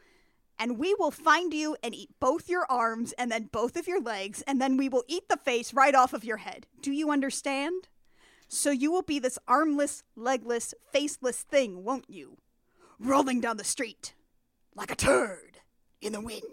and 0.57 0.77
we 0.77 0.93
will 0.93 1.11
find 1.11 1.53
you 1.53 1.75
and 1.81 1.95
eat 1.95 2.09
both 2.19 2.47
your 2.47 2.65
arms 2.69 3.13
and 3.13 3.31
then 3.31 3.49
both 3.51 3.75
of 3.75 3.87
your 3.87 4.01
legs, 4.01 4.43
and 4.43 4.61
then 4.61 4.77
we 4.77 4.89
will 4.89 5.03
eat 5.07 5.27
the 5.27 5.37
face 5.37 5.73
right 5.73 5.95
off 5.95 6.13
of 6.13 6.23
your 6.23 6.37
head. 6.37 6.67
Do 6.81 6.91
you 6.91 7.09
understand? 7.09 7.87
So 8.47 8.69
you 8.69 8.91
will 8.91 9.01
be 9.01 9.17
this 9.17 9.39
armless, 9.47 10.03
legless, 10.15 10.73
faceless 10.91 11.41
thing, 11.41 11.83
won't 11.83 12.09
you? 12.09 12.37
Rolling 12.99 13.41
down 13.41 13.57
the 13.57 13.63
street 13.63 14.13
like 14.75 14.91
a 14.91 14.95
turd 14.95 15.59
in 16.01 16.13
the 16.13 16.21
wind. 16.21 16.43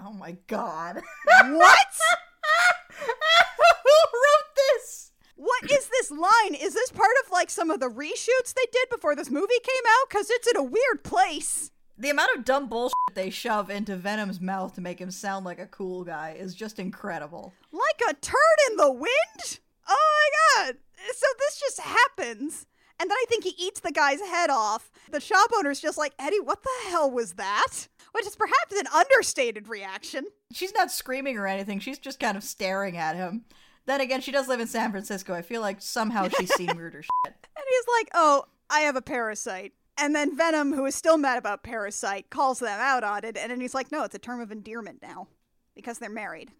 Oh 0.00 0.12
my 0.12 0.36
god. 0.46 1.02
What? 1.26 1.86
Who 2.98 3.94
wrote 4.14 4.54
this? 4.56 5.12
What 5.36 5.70
is 5.70 5.88
this 5.88 6.10
line? 6.10 6.54
Is 6.54 6.74
this 6.74 6.90
part 6.90 7.14
of 7.24 7.30
like 7.30 7.50
some 7.50 7.70
of 7.70 7.80
the 7.80 7.88
reshoots 7.88 8.54
they 8.54 8.66
did 8.72 8.88
before 8.90 9.16
this 9.16 9.30
movie 9.30 9.60
came 9.62 9.84
out? 9.88 10.08
Because 10.08 10.30
it's 10.30 10.48
in 10.48 10.56
a 10.56 10.62
weird 10.62 11.02
place. 11.04 11.70
The 11.96 12.10
amount 12.10 12.36
of 12.36 12.44
dumb 12.44 12.68
bullshit 12.68 12.94
they 13.14 13.30
shove 13.30 13.70
into 13.70 13.96
Venom's 13.96 14.40
mouth 14.40 14.74
to 14.74 14.80
make 14.80 15.00
him 15.00 15.10
sound 15.10 15.44
like 15.44 15.58
a 15.58 15.66
cool 15.66 16.04
guy 16.04 16.36
is 16.38 16.54
just 16.54 16.78
incredible. 16.78 17.52
Like 17.72 18.00
a 18.08 18.14
turd 18.14 18.58
in 18.70 18.76
the 18.76 18.92
wind? 18.92 19.58
Oh 19.88 20.30
my 20.56 20.64
god. 20.64 20.76
So 21.12 21.26
this 21.38 21.58
just 21.58 21.80
happens. 21.80 22.66
And 23.00 23.10
then 23.10 23.16
I 23.16 23.24
think 23.28 23.44
he 23.44 23.54
eats 23.58 23.80
the 23.80 23.92
guy's 23.92 24.20
head 24.20 24.50
off. 24.50 24.90
The 25.10 25.20
shop 25.20 25.50
owner's 25.56 25.80
just 25.80 25.98
like, 25.98 26.14
Eddie, 26.18 26.40
what 26.40 26.62
the 26.62 26.90
hell 26.90 27.10
was 27.10 27.34
that? 27.34 27.88
Which 28.12 28.26
is 28.26 28.36
perhaps 28.36 28.72
an 28.76 28.86
understated 28.94 29.68
reaction. 29.68 30.26
She's 30.52 30.74
not 30.74 30.90
screaming 30.90 31.38
or 31.38 31.46
anything, 31.46 31.78
she's 31.80 31.98
just 31.98 32.18
kind 32.20 32.36
of 32.36 32.42
staring 32.42 32.96
at 32.96 33.16
him. 33.16 33.44
Then 33.86 34.00
again, 34.00 34.20
she 34.20 34.32
does 34.32 34.48
live 34.48 34.60
in 34.60 34.66
San 34.66 34.90
Francisco. 34.90 35.32
I 35.32 35.42
feel 35.42 35.62
like 35.62 35.80
somehow 35.80 36.28
she's 36.28 36.54
seen 36.56 36.76
weirder 36.76 37.02
shit. 37.02 37.10
And 37.24 37.64
he's 37.68 37.86
like, 37.96 38.10
oh, 38.14 38.44
I 38.68 38.80
have 38.80 38.96
a 38.96 39.02
parasite. 39.02 39.72
And 39.96 40.14
then 40.14 40.36
Venom, 40.36 40.74
who 40.74 40.86
is 40.86 40.94
still 40.94 41.16
mad 41.16 41.38
about 41.38 41.64
Parasite, 41.64 42.30
calls 42.30 42.60
them 42.60 42.78
out 42.80 43.02
on 43.02 43.24
it. 43.24 43.36
And 43.36 43.50
then 43.50 43.60
he's 43.60 43.74
like, 43.74 43.90
no, 43.90 44.04
it's 44.04 44.14
a 44.14 44.18
term 44.18 44.40
of 44.40 44.52
endearment 44.52 45.02
now 45.02 45.26
because 45.74 45.98
they're 45.98 46.08
married. 46.08 46.52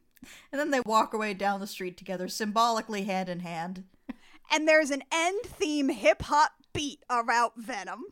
And 0.51 0.59
then 0.59 0.73
they 0.73 0.81
walk 0.81 1.15
away 1.15 1.35
down 1.35 1.60
the 1.60 1.66
street 1.69 1.97
together, 1.97 2.27
symbolically 2.27 3.05
hand 3.05 3.28
in 3.28 3.40
hand. 3.40 3.85
And 4.51 4.66
there's 4.66 4.91
an 4.91 5.03
end 5.12 5.43
theme 5.45 5.89
hip 5.89 6.23
hop 6.23 6.53
beat 6.73 7.05
about 7.09 7.53
Venom. 7.57 8.05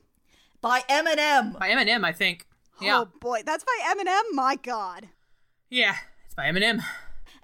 By 0.61 0.81
Eminem! 0.89 1.59
By 1.59 1.71
Eminem, 1.71 2.05
I 2.05 2.13
think. 2.13 2.47
Yeah. 2.81 3.01
Oh 3.01 3.09
boy, 3.21 3.43
that's 3.45 3.65
by 3.65 3.95
Eminem? 3.95 4.23
My 4.33 4.57
god. 4.57 5.09
Yeah, 5.71 5.97
it's 6.25 6.35
by 6.35 6.45
Eminem. 6.45 6.83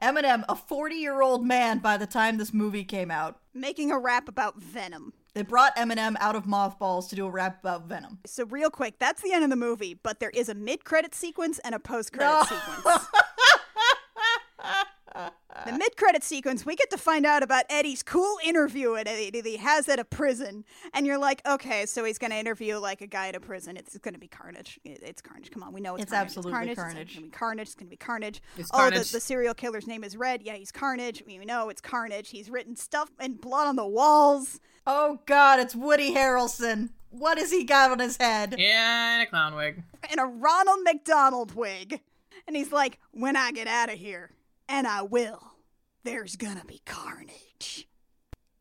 Eminem, 0.02 0.44
a 0.48 0.56
40 0.56 0.96
year 0.96 1.22
old 1.22 1.46
man 1.46 1.78
by 1.78 1.96
the 1.96 2.06
time 2.06 2.36
this 2.36 2.52
movie 2.52 2.84
came 2.84 3.10
out. 3.10 3.38
Making 3.54 3.92
a 3.92 3.98
rap 3.98 4.28
about 4.28 4.60
Venom. 4.60 5.12
They 5.34 5.42
brought 5.42 5.74
Eminem 5.76 6.16
out 6.20 6.36
of 6.36 6.46
mothballs 6.46 7.08
to 7.08 7.16
do 7.16 7.26
a 7.26 7.30
rap 7.30 7.60
about 7.60 7.88
Venom. 7.88 8.18
So, 8.26 8.44
real 8.44 8.68
quick, 8.68 8.98
that's 8.98 9.22
the 9.22 9.32
end 9.32 9.44
of 9.44 9.50
the 9.50 9.56
movie, 9.56 9.94
but 9.94 10.20
there 10.20 10.30
is 10.30 10.48
a 10.48 10.54
mid 10.54 10.84
credit 10.84 11.14
sequence 11.14 11.58
and 11.60 11.74
a 11.74 11.78
post 11.78 12.12
credit 12.12 12.48
sequence. 12.48 13.06
The 15.14 15.72
mid 15.72 15.96
credit 15.96 16.24
sequence, 16.24 16.64
we 16.64 16.74
get 16.74 16.90
to 16.90 16.96
find 16.98 17.26
out 17.26 17.42
about 17.42 17.64
Eddie's 17.68 18.02
cool 18.02 18.38
interview 18.44 18.94
at 18.94 19.06
Eddie 19.06 19.30
that 19.30 19.46
he 19.46 19.58
has 19.58 19.88
at 19.88 19.98
a 19.98 20.04
prison. 20.04 20.64
And 20.94 21.06
you're 21.06 21.18
like, 21.18 21.42
okay, 21.46 21.84
so 21.86 22.04
he's 22.04 22.18
going 22.18 22.30
to 22.30 22.36
interview 22.38 22.78
like 22.78 23.00
a 23.02 23.06
guy 23.06 23.28
at 23.28 23.34
a 23.36 23.40
prison. 23.40 23.76
It's 23.76 23.96
going 23.98 24.14
to 24.14 24.20
be 24.20 24.28
carnage. 24.28 24.80
It's 24.84 25.20
carnage. 25.20 25.50
Come 25.50 25.62
on, 25.62 25.72
we 25.72 25.80
know 25.80 25.94
it's, 25.94 26.04
It's 26.04 26.12
carnage. 26.12 26.26
absolutely 26.28 26.52
carnage. 26.52 26.76
carnage. 26.76 26.96
It's 27.08 27.14
going 27.14 27.24
to 27.24 27.30
be 27.30 27.36
carnage. 27.36 27.66
It's 27.68 27.74
going 27.74 27.86
to 27.86 27.90
be 27.90 27.96
carnage. 27.96 28.42
It's 28.56 28.70
Oh, 28.72 28.76
the, 28.78 28.90
carnage. 28.90 29.10
the 29.12 29.20
serial 29.20 29.54
killer's 29.54 29.86
name 29.86 30.04
is 30.04 30.16
Red. 30.16 30.42
Yeah, 30.42 30.54
he's 30.54 30.72
carnage. 30.72 31.22
We 31.26 31.36
know 31.38 31.68
it's 31.68 31.80
carnage. 31.82 32.30
He's 32.30 32.48
written 32.48 32.74
stuff 32.76 33.10
and 33.18 33.40
blood 33.40 33.66
on 33.66 33.76
the 33.76 33.86
walls. 33.86 34.60
Oh 34.86 35.20
god, 35.26 35.60
it's 35.60 35.74
Woody 35.76 36.14
Harrelson. 36.14 36.90
What 37.10 37.36
has 37.38 37.50
he 37.52 37.62
got 37.64 37.90
on 37.90 37.98
his 37.98 38.16
head? 38.16 38.54
Yeah, 38.58 39.14
and 39.18 39.22
a 39.22 39.26
clown 39.30 39.54
wig. 39.54 39.82
And 40.10 40.18
a 40.18 40.24
Ronald 40.24 40.80
McDonald 40.82 41.54
wig. 41.54 42.00
And 42.48 42.56
he's 42.56 42.72
like, 42.72 42.98
when 43.12 43.36
I 43.36 43.52
get 43.52 43.68
out 43.68 43.90
of 43.92 43.98
here, 43.98 44.30
and 44.68 44.86
I 44.86 45.02
will, 45.02 45.40
there's 46.04 46.36
gonna 46.36 46.64
be 46.66 46.80
carnage. 46.84 47.88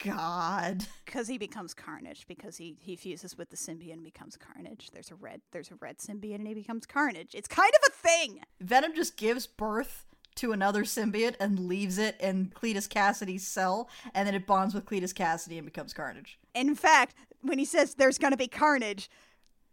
God. 0.04 0.86
Because 1.06 1.28
he 1.28 1.38
becomes 1.38 1.74
carnage, 1.74 2.26
because 2.28 2.58
he, 2.58 2.76
he 2.80 2.96
fuses 2.96 3.38
with 3.38 3.50
the 3.50 3.56
symbiote 3.56 3.94
and 3.94 4.04
becomes 4.04 4.36
carnage. 4.36 4.90
There's 4.92 5.12
a 5.12 5.16
red 5.16 5.42
there's 5.52 5.72
a 5.72 5.76
red 5.76 6.00
symbiote 6.00 6.36
and 6.36 6.48
he 6.48 6.54
becomes 6.54 6.86
carnage. 6.86 7.36
It's 7.36 7.48
kind 7.48 7.72
of 7.76 7.90
a 7.90 7.92
thing. 7.92 8.42
Venom 8.60 8.96
just 8.96 9.18
gives 9.18 9.46
birth 9.46 10.06
to 10.36 10.54
another 10.54 10.84
symbiote 10.84 11.36
and 11.40 11.68
leaves 11.68 11.98
it 11.98 12.16
in 12.20 12.52
Cletus 12.56 12.88
Kasady's 12.88 13.46
cell, 13.46 13.90
and 14.14 14.28
then 14.28 14.34
it 14.34 14.48
bonds 14.48 14.74
with 14.74 14.86
Cletus 14.86 15.14
Kasady 15.14 15.58
and 15.58 15.66
becomes 15.66 15.94
Carnage. 15.94 16.40
In 16.56 16.74
fact, 16.74 17.16
when 17.42 17.60
he 17.60 17.66
says 17.66 17.96
there's 17.96 18.18
gonna 18.18 18.38
be 18.38 18.48
carnage, 18.48 19.10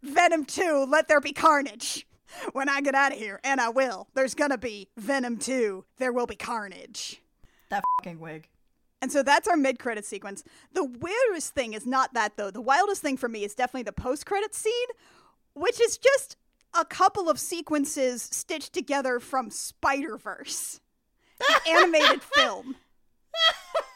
Venom 0.03 0.45
2, 0.45 0.85
let 0.87 1.07
there 1.07 1.21
be 1.21 1.33
carnage. 1.33 2.05
When 2.53 2.69
I 2.69 2.81
get 2.81 2.95
out 2.95 3.11
of 3.11 3.17
here, 3.17 3.39
and 3.43 3.59
I 3.59 3.69
will, 3.69 4.07
there's 4.13 4.35
gonna 4.35 4.57
be 4.57 4.89
Venom 4.97 5.37
2, 5.37 5.83
there 5.97 6.13
will 6.13 6.27
be 6.27 6.35
carnage. 6.35 7.21
That 7.69 7.83
fucking 7.97 8.19
wig. 8.19 8.47
And 9.01 9.11
so 9.11 9.23
that's 9.23 9.47
our 9.47 9.55
mid 9.55 9.79
credit 9.79 10.05
sequence. 10.05 10.43
The 10.73 10.83
weirdest 10.83 11.53
thing 11.53 11.73
is 11.73 11.85
not 11.85 12.13
that 12.13 12.35
though. 12.37 12.51
The 12.51 12.61
wildest 12.61 13.01
thing 13.01 13.17
for 13.17 13.29
me 13.29 13.43
is 13.43 13.55
definitely 13.55 13.83
the 13.83 13.93
post 13.93 14.25
credit 14.25 14.53
scene, 14.53 14.73
which 15.53 15.79
is 15.79 15.97
just 15.97 16.35
a 16.77 16.85
couple 16.85 17.29
of 17.29 17.39
sequences 17.39 18.21
stitched 18.21 18.73
together 18.73 19.19
from 19.19 19.49
Spider 19.49 20.17
Verse, 20.17 20.81
the 21.39 21.59
animated 21.69 22.21
film. 22.21 22.75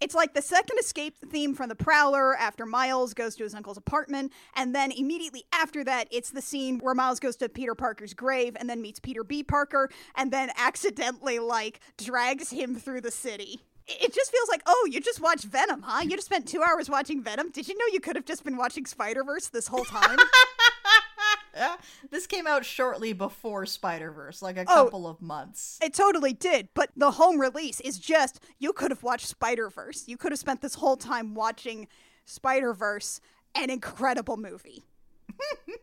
It's 0.00 0.14
like 0.14 0.34
the 0.34 0.42
second 0.42 0.78
escape 0.78 1.16
theme 1.30 1.54
from 1.54 1.68
the 1.68 1.74
Prowler 1.74 2.36
after 2.36 2.66
Miles 2.66 3.14
goes 3.14 3.36
to 3.36 3.44
his 3.44 3.54
uncle's 3.54 3.76
apartment, 3.76 4.32
and 4.54 4.74
then 4.74 4.92
immediately 4.92 5.44
after 5.52 5.84
that, 5.84 6.08
it's 6.10 6.30
the 6.30 6.42
scene 6.42 6.78
where 6.78 6.94
Miles 6.94 7.20
goes 7.20 7.36
to 7.36 7.48
Peter 7.48 7.74
Parker's 7.74 8.12
grave 8.12 8.56
and 8.58 8.68
then 8.68 8.82
meets 8.82 9.00
Peter 9.00 9.24
B. 9.24 9.42
Parker, 9.42 9.88
and 10.14 10.32
then 10.32 10.50
accidentally 10.56 11.38
like 11.38 11.80
drags 11.96 12.50
him 12.50 12.74
through 12.74 13.00
the 13.00 13.10
city. 13.10 13.60
It 13.86 14.14
just 14.14 14.30
feels 14.30 14.48
like, 14.48 14.62
oh, 14.66 14.88
you 14.90 15.00
just 15.00 15.20
watched 15.20 15.44
Venom, 15.44 15.82
huh? 15.82 16.02
You 16.02 16.10
just 16.10 16.26
spent 16.26 16.48
two 16.48 16.62
hours 16.62 16.88
watching 16.88 17.22
Venom. 17.22 17.50
Did 17.50 17.68
you 17.68 17.76
know 17.76 17.84
you 17.92 18.00
could 18.00 18.16
have 18.16 18.24
just 18.24 18.42
been 18.44 18.56
watching 18.56 18.86
Spider 18.86 19.22
Verse 19.22 19.48
this 19.48 19.68
whole 19.68 19.84
time? 19.84 20.18
Yeah. 21.54 21.76
This 22.10 22.26
came 22.26 22.46
out 22.46 22.64
shortly 22.64 23.12
before 23.12 23.66
Spider 23.66 24.10
Verse, 24.10 24.42
like 24.42 24.56
a 24.56 24.62
Oh. 24.62 24.84
couple 24.84 25.06
of 25.06 25.20
months. 25.22 25.78
It 25.82 25.94
totally 25.94 26.32
did, 26.32 26.68
but 26.74 26.90
the 26.96 27.12
home 27.12 27.40
release 27.40 27.80
is 27.80 27.98
just 27.98 28.40
you 28.58 28.72
could 28.72 28.90
have 28.90 29.02
watched 29.02 29.26
Spider 29.26 29.68
Verse. 29.70 30.04
You 30.06 30.16
could 30.16 30.32
have 30.32 30.38
spent 30.38 30.60
this 30.60 30.74
whole 30.74 30.96
time 30.96 31.34
watching 31.34 31.88
Spider 32.24 32.72
Verse, 32.74 33.20
an 33.54 33.70
incredible 33.70 34.36
movie. 34.36 34.84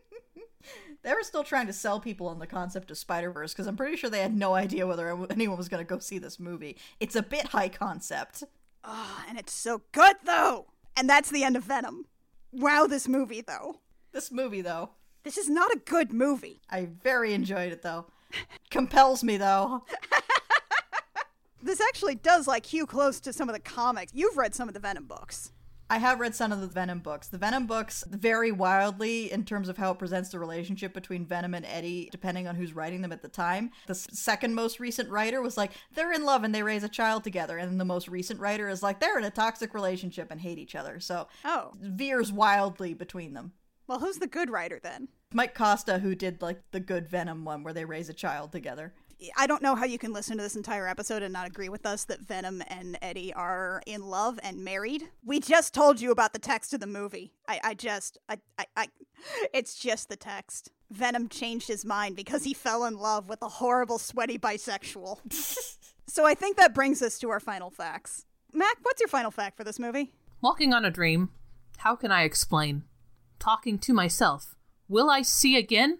They 1.02 1.12
were 1.12 1.24
still 1.24 1.42
trying 1.42 1.66
to 1.66 1.72
sell 1.72 1.98
people 1.98 2.28
on 2.28 2.38
the 2.38 2.46
concept 2.46 2.92
of 2.92 2.96
Spider 2.96 3.32
Verse 3.32 3.52
because 3.52 3.66
I'm 3.66 3.76
pretty 3.76 3.96
sure 3.96 4.08
they 4.08 4.20
had 4.20 4.36
no 4.36 4.54
idea 4.54 4.86
whether 4.86 5.08
anyone 5.30 5.58
was 5.58 5.68
going 5.68 5.84
to 5.84 5.88
go 5.88 5.98
see 5.98 6.18
this 6.18 6.38
movie. 6.38 6.76
It's 7.00 7.16
a 7.16 7.22
bit 7.24 7.46
high 7.48 7.68
concept. 7.68 8.44
Ah, 8.84 9.24
and 9.28 9.36
it's 9.36 9.52
so 9.52 9.82
good 9.90 10.14
though. 10.24 10.66
And 10.96 11.10
that's 11.10 11.28
the 11.28 11.42
end 11.42 11.56
of 11.56 11.64
Venom. 11.64 12.06
Wow, 12.52 12.86
this 12.86 13.08
movie 13.08 13.40
though. 13.40 13.80
This 14.12 14.30
movie, 14.30 14.60
though, 14.60 14.90
This 15.24 15.38
is 15.38 15.48
not 15.48 15.72
a 15.72 15.78
good 15.84 16.12
movie. 16.12 16.60
I 16.70 16.88
very 17.02 17.32
enjoyed 17.34 17.72
it, 17.72 17.82
though. 17.82 18.06
Compels 18.70 19.22
me, 19.22 19.36
though. 19.36 19.84
This 21.64 21.80
actually 21.80 22.16
does 22.16 22.48
like 22.48 22.66
hew 22.66 22.86
close 22.86 23.20
to 23.20 23.32
some 23.32 23.48
of 23.48 23.54
the 23.54 23.60
comics. 23.60 24.10
You've 24.12 24.36
read 24.36 24.52
some 24.54 24.66
of 24.66 24.74
the 24.74 24.80
Venom 24.80 25.04
books. 25.04 25.52
I 25.88 25.98
have 25.98 26.18
read 26.20 26.34
some 26.34 26.50
of 26.50 26.60
the 26.60 26.66
Venom 26.66 26.98
books. 27.00 27.28
The 27.28 27.38
Venom 27.38 27.66
books 27.66 28.02
vary 28.10 28.50
wildly 28.50 29.30
in 29.30 29.44
terms 29.44 29.68
of 29.68 29.76
how 29.76 29.92
it 29.92 29.98
presents 29.98 30.30
the 30.30 30.38
relationship 30.40 30.92
between 30.92 31.24
Venom 31.26 31.54
and 31.54 31.64
Eddie, 31.66 32.08
depending 32.10 32.48
on 32.48 32.56
who's 32.56 32.74
writing 32.74 33.00
them 33.02 33.12
at 33.12 33.22
the 33.22 33.28
time. 33.28 33.70
The 33.86 33.94
second 33.94 34.54
most 34.54 34.80
recent 34.80 35.08
writer 35.08 35.40
was 35.40 35.56
like, 35.56 35.70
they're 35.94 36.12
in 36.12 36.24
love 36.24 36.42
and 36.44 36.52
they 36.54 36.62
raise 36.64 36.82
a 36.82 36.88
child 36.88 37.22
together. 37.24 37.58
And 37.58 37.70
then 37.70 37.78
the 37.78 37.84
most 37.84 38.08
recent 38.08 38.40
writer 38.40 38.68
is 38.68 38.82
like, 38.82 38.98
they're 38.98 39.18
in 39.18 39.24
a 39.24 39.30
toxic 39.30 39.72
relationship 39.74 40.32
and 40.32 40.40
hate 40.40 40.58
each 40.58 40.74
other. 40.74 40.98
So 40.98 41.28
Oh, 41.44 41.74
veers 41.78 42.32
wildly 42.32 42.94
between 42.94 43.34
them. 43.34 43.52
Well, 43.92 44.00
who's 44.00 44.16
the 44.16 44.26
good 44.26 44.48
writer 44.48 44.80
then? 44.82 45.08
Mike 45.34 45.54
Costa, 45.54 45.98
who 45.98 46.14
did 46.14 46.40
like 46.40 46.62
the 46.70 46.80
good 46.80 47.06
Venom 47.10 47.44
one 47.44 47.62
where 47.62 47.74
they 47.74 47.84
raise 47.84 48.08
a 48.08 48.14
child 48.14 48.50
together. 48.50 48.94
I 49.36 49.46
don't 49.46 49.60
know 49.60 49.74
how 49.74 49.84
you 49.84 49.98
can 49.98 50.14
listen 50.14 50.38
to 50.38 50.42
this 50.42 50.56
entire 50.56 50.88
episode 50.88 51.22
and 51.22 51.30
not 51.30 51.46
agree 51.46 51.68
with 51.68 51.84
us 51.84 52.04
that 52.04 52.20
Venom 52.20 52.62
and 52.68 52.98
Eddie 53.02 53.34
are 53.34 53.82
in 53.86 54.06
love 54.06 54.40
and 54.42 54.64
married. 54.64 55.10
We 55.22 55.40
just 55.40 55.74
told 55.74 56.00
you 56.00 56.10
about 56.10 56.32
the 56.32 56.38
text 56.38 56.72
of 56.72 56.80
the 56.80 56.86
movie. 56.86 57.34
I, 57.46 57.60
I 57.62 57.74
just, 57.74 58.16
I, 58.30 58.38
I, 58.58 58.64
I, 58.78 58.88
it's 59.52 59.74
just 59.74 60.08
the 60.08 60.16
text. 60.16 60.70
Venom 60.90 61.28
changed 61.28 61.68
his 61.68 61.84
mind 61.84 62.16
because 62.16 62.44
he 62.44 62.54
fell 62.54 62.86
in 62.86 62.96
love 62.96 63.28
with 63.28 63.42
a 63.42 63.48
horrible, 63.48 63.98
sweaty 63.98 64.38
bisexual. 64.38 65.18
so 66.06 66.24
I 66.24 66.32
think 66.32 66.56
that 66.56 66.72
brings 66.72 67.02
us 67.02 67.18
to 67.18 67.28
our 67.28 67.40
final 67.40 67.68
facts. 67.68 68.24
Mac, 68.54 68.78
what's 68.84 69.02
your 69.02 69.08
final 69.08 69.30
fact 69.30 69.58
for 69.58 69.64
this 69.64 69.78
movie? 69.78 70.12
Walking 70.40 70.72
on 70.72 70.86
a 70.86 70.90
dream. 70.90 71.28
How 71.76 71.94
can 71.94 72.10
I 72.10 72.22
explain? 72.22 72.84
Talking 73.42 73.76
to 73.80 73.92
myself. 73.92 74.54
Will 74.86 75.10
I 75.10 75.22
see 75.22 75.56
again? 75.56 75.98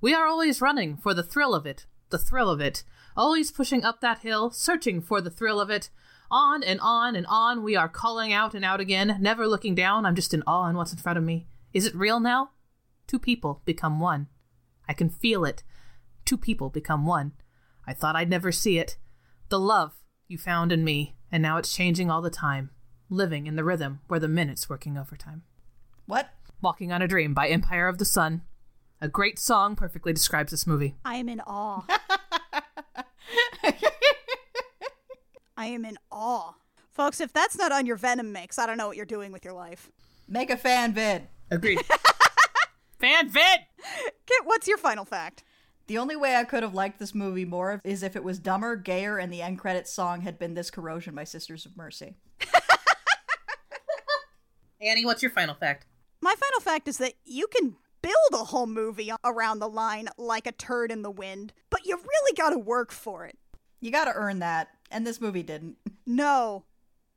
We 0.00 0.12
are 0.14 0.26
always 0.26 0.60
running 0.60 0.96
for 0.96 1.14
the 1.14 1.22
thrill 1.22 1.54
of 1.54 1.64
it. 1.64 1.86
The 2.10 2.18
thrill 2.18 2.50
of 2.50 2.60
it. 2.60 2.82
Always 3.16 3.52
pushing 3.52 3.84
up 3.84 4.00
that 4.00 4.22
hill, 4.22 4.50
searching 4.50 5.00
for 5.00 5.20
the 5.20 5.30
thrill 5.30 5.60
of 5.60 5.70
it. 5.70 5.90
On 6.28 6.60
and 6.60 6.80
on 6.82 7.14
and 7.14 7.24
on 7.28 7.62
we 7.62 7.76
are 7.76 7.88
calling 7.88 8.32
out 8.32 8.52
and 8.52 8.64
out 8.64 8.80
again, 8.80 9.18
never 9.20 9.46
looking 9.46 9.76
down. 9.76 10.04
I'm 10.04 10.16
just 10.16 10.34
in 10.34 10.42
awe 10.44 10.62
on 10.62 10.74
what's 10.74 10.92
in 10.92 10.98
front 10.98 11.18
of 11.18 11.22
me. 11.22 11.46
Is 11.72 11.86
it 11.86 11.94
real 11.94 12.18
now? 12.18 12.50
Two 13.06 13.20
people 13.20 13.62
become 13.64 14.00
one. 14.00 14.26
I 14.88 14.92
can 14.92 15.08
feel 15.08 15.44
it. 15.44 15.62
Two 16.24 16.36
people 16.36 16.68
become 16.68 17.06
one. 17.06 17.30
I 17.86 17.92
thought 17.92 18.16
I'd 18.16 18.28
never 18.28 18.50
see 18.50 18.80
it. 18.80 18.96
The 19.50 19.60
love 19.60 19.92
you 20.26 20.36
found 20.36 20.72
in 20.72 20.82
me, 20.82 21.14
and 21.30 21.44
now 21.44 21.58
it's 21.58 21.72
changing 21.72 22.10
all 22.10 22.22
the 22.22 22.28
time. 22.28 22.70
Living 23.08 23.46
in 23.46 23.54
the 23.54 23.62
rhythm 23.62 24.00
where 24.08 24.18
the 24.18 24.26
minutes 24.26 24.68
working 24.68 24.98
overtime. 24.98 25.44
What? 26.06 26.30
Walking 26.62 26.92
on 26.92 27.02
a 27.02 27.08
Dream 27.08 27.34
by 27.34 27.48
Empire 27.48 27.88
of 27.88 27.98
the 27.98 28.04
Sun. 28.04 28.42
A 29.00 29.08
great 29.08 29.40
song 29.40 29.74
perfectly 29.74 30.12
describes 30.12 30.52
this 30.52 30.64
movie. 30.64 30.94
I 31.04 31.16
am 31.16 31.28
in 31.28 31.40
awe. 31.40 31.84
I 35.56 35.66
am 35.66 35.84
in 35.84 35.98
awe. 36.12 36.52
Folks, 36.92 37.20
if 37.20 37.32
that's 37.32 37.58
not 37.58 37.72
on 37.72 37.84
your 37.84 37.96
Venom 37.96 38.30
mix, 38.30 38.60
I 38.60 38.66
don't 38.66 38.76
know 38.76 38.86
what 38.86 38.96
you're 38.96 39.04
doing 39.04 39.32
with 39.32 39.44
your 39.44 39.54
life. 39.54 39.90
Make 40.28 40.50
a 40.50 40.56
fan 40.56 40.92
vid. 40.92 41.26
Agreed. 41.50 41.80
Fan 43.00 43.28
vid! 43.28 43.60
Kit, 44.26 44.42
what's 44.44 44.68
your 44.68 44.78
final 44.78 45.04
fact? 45.04 45.42
The 45.88 45.98
only 45.98 46.14
way 46.14 46.36
I 46.36 46.44
could 46.44 46.62
have 46.62 46.74
liked 46.74 47.00
this 47.00 47.12
movie 47.12 47.44
more 47.44 47.80
is 47.82 48.04
if 48.04 48.14
it 48.14 48.22
was 48.22 48.38
dumber, 48.38 48.76
gayer, 48.76 49.18
and 49.18 49.32
the 49.32 49.42
end 49.42 49.58
credits 49.58 49.92
song 49.92 50.20
had 50.20 50.38
been 50.38 50.54
This 50.54 50.70
Corrosion 50.70 51.16
by 51.16 51.24
Sisters 51.24 51.66
of 51.66 51.76
Mercy. 51.76 52.14
Annie, 54.80 55.04
what's 55.04 55.22
your 55.22 55.32
final 55.32 55.56
fact? 55.56 55.86
My 56.22 56.34
final 56.38 56.60
fact 56.60 56.86
is 56.86 56.98
that 56.98 57.14
you 57.24 57.48
can 57.48 57.74
build 58.00 58.14
a 58.32 58.44
whole 58.44 58.68
movie 58.68 59.10
around 59.24 59.58
the 59.58 59.68
line 59.68 60.08
like 60.16 60.46
a 60.46 60.52
turd 60.52 60.92
in 60.92 61.02
the 61.02 61.10
wind, 61.10 61.52
but 61.68 61.84
you 61.84 61.96
really 61.96 62.36
gotta 62.36 62.58
work 62.58 62.92
for 62.92 63.26
it. 63.26 63.36
You 63.80 63.90
gotta 63.90 64.12
earn 64.14 64.38
that, 64.38 64.68
and 64.92 65.04
this 65.04 65.20
movie 65.20 65.42
didn't. 65.42 65.76
No. 66.06 66.64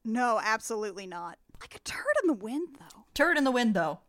No, 0.04 0.42
absolutely 0.44 1.06
not. 1.06 1.38
Like 1.62 1.76
a 1.76 1.80
turd 1.80 2.04
in 2.24 2.28
the 2.28 2.34
wind, 2.34 2.78
though. 2.80 3.06
Turd 3.14 3.38
in 3.38 3.44
the 3.44 3.52
wind, 3.52 3.76
though. 3.76 4.00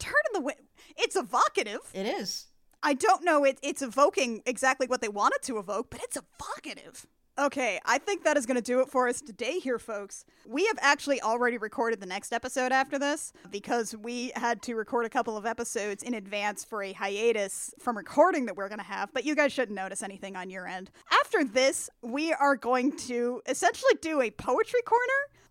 Turd 0.00 0.14
in 0.28 0.40
the 0.40 0.44
wind. 0.44 0.58
It's 0.96 1.14
evocative. 1.16 1.80
It 1.94 2.06
is. 2.06 2.46
I 2.82 2.94
don't 2.94 3.24
know 3.24 3.44
it, 3.44 3.58
it's 3.62 3.80
evoking 3.80 4.42
exactly 4.44 4.88
what 4.88 5.00
they 5.00 5.08
wanted 5.08 5.42
to 5.42 5.58
evoke, 5.58 5.88
but 5.90 6.02
it's 6.02 6.16
evocative. 6.16 7.06
Okay, 7.38 7.80
I 7.86 7.96
think 7.96 8.24
that 8.24 8.36
is 8.36 8.44
going 8.44 8.56
to 8.56 8.62
do 8.62 8.80
it 8.80 8.90
for 8.90 9.08
us 9.08 9.22
today 9.22 9.58
here, 9.58 9.78
folks. 9.78 10.26
We 10.46 10.66
have 10.66 10.78
actually 10.82 11.22
already 11.22 11.56
recorded 11.56 11.98
the 11.98 12.06
next 12.06 12.30
episode 12.30 12.72
after 12.72 12.98
this 12.98 13.32
because 13.50 13.96
we 13.96 14.32
had 14.34 14.60
to 14.62 14.74
record 14.74 15.06
a 15.06 15.08
couple 15.08 15.38
of 15.38 15.46
episodes 15.46 16.02
in 16.02 16.12
advance 16.12 16.62
for 16.62 16.82
a 16.82 16.92
hiatus 16.92 17.72
from 17.78 17.96
recording 17.96 18.44
that 18.46 18.56
we're 18.56 18.68
going 18.68 18.80
to 18.80 18.84
have, 18.84 19.14
but 19.14 19.24
you 19.24 19.34
guys 19.34 19.50
shouldn't 19.50 19.74
notice 19.74 20.02
anything 20.02 20.36
on 20.36 20.50
your 20.50 20.66
end. 20.66 20.90
After 21.10 21.42
this, 21.42 21.88
we 22.02 22.34
are 22.34 22.54
going 22.54 22.94
to 22.98 23.40
essentially 23.48 23.94
do 24.02 24.20
a 24.20 24.30
poetry 24.30 24.82
corner. 24.82 25.02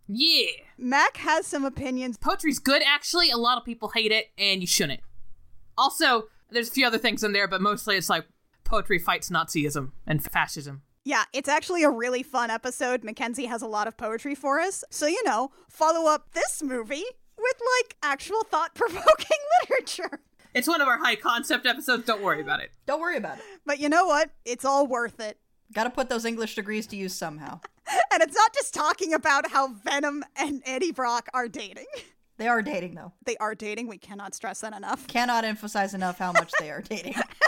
Yeah. 0.08 0.52
Mac 0.78 1.18
has 1.18 1.48
some 1.48 1.66
opinions. 1.66 2.16
Poetry's 2.16 2.60
good, 2.60 2.84
actually. 2.86 3.32
A 3.32 3.38
lot 3.38 3.58
of 3.58 3.66
people 3.66 3.90
hate 3.90 4.12
it, 4.12 4.28
and 4.38 4.62
you 4.62 4.68
shouldn't. 4.68 5.00
Also, 5.80 6.28
there's 6.52 6.68
a 6.68 6.72
few 6.72 6.86
other 6.86 7.00
things 7.00 7.24
in 7.24 7.34
there, 7.34 7.48
but 7.48 7.60
mostly 7.60 7.98
it's 7.98 8.10
like 8.10 8.26
poetry 8.64 9.00
fights 9.00 9.32
Nazism 9.32 9.94
and 10.06 10.24
fascism. 10.24 10.84
Yeah, 11.04 11.24
it's 11.34 11.50
actually 11.50 11.84
a 11.84 11.90
really 11.90 12.22
fun 12.22 12.50
episode. 12.52 13.04
Mackenzie 13.04 13.46
has 13.48 13.62
a 13.62 13.68
lot 13.68 13.88
of 13.88 13.98
poetry 13.98 14.36
for 14.36 14.60
us. 14.60 14.84
So, 14.92 15.08
you 15.08 15.24
know, 15.24 15.52
follow 15.68 16.08
up 16.10 16.32
this 16.34 16.62
movie 16.62 17.04
with 17.38 17.56
like 17.80 17.96
actual 18.04 18.44
thought 18.44 18.76
provoking 18.76 19.38
literature. 19.70 20.20
It's 20.54 20.68
one 20.68 20.82
of 20.82 20.88
our 20.88 21.00
high 21.00 21.16
concept 21.16 21.66
episodes. 21.66 22.06
Don't 22.06 22.22
worry 22.22 22.42
about 22.42 22.60
it. 22.60 22.72
Don't 22.86 23.02
worry 23.02 23.18
about 23.18 23.40
it. 23.40 23.44
But 23.66 23.80
you 23.80 23.90
know 23.90 24.06
what? 24.06 24.30
It's 24.46 24.66
all 24.66 24.86
worth 24.86 25.20
it. 25.20 25.40
Gotta 25.74 25.90
put 25.90 26.10
those 26.10 26.26
English 26.26 26.56
degrees 26.56 26.86
to 26.88 26.96
use 26.96 27.14
somehow. 27.16 27.60
And 28.14 28.22
it's 28.22 28.36
not 28.36 28.54
just 28.54 28.74
talking 28.74 29.14
about 29.14 29.50
how 29.52 29.70
Venom 29.70 30.24
and 30.38 30.62
Eddie 30.66 30.92
Brock 30.92 31.28
are 31.34 31.50
dating. 31.50 31.88
They 32.38 32.48
are 32.48 32.62
dating, 32.62 32.96
though. 32.96 33.12
They 33.26 33.36
are 33.38 33.54
dating. 33.54 33.88
We 33.88 33.98
cannot 33.98 34.34
stress 34.34 34.62
that 34.62 34.74
enough. 34.76 35.08
Cannot 35.08 35.44
emphasize 35.46 35.94
enough 35.94 36.18
how 36.18 36.32
much 36.32 36.52
they 36.60 36.70
are 36.72 36.82
dating. 36.82 37.16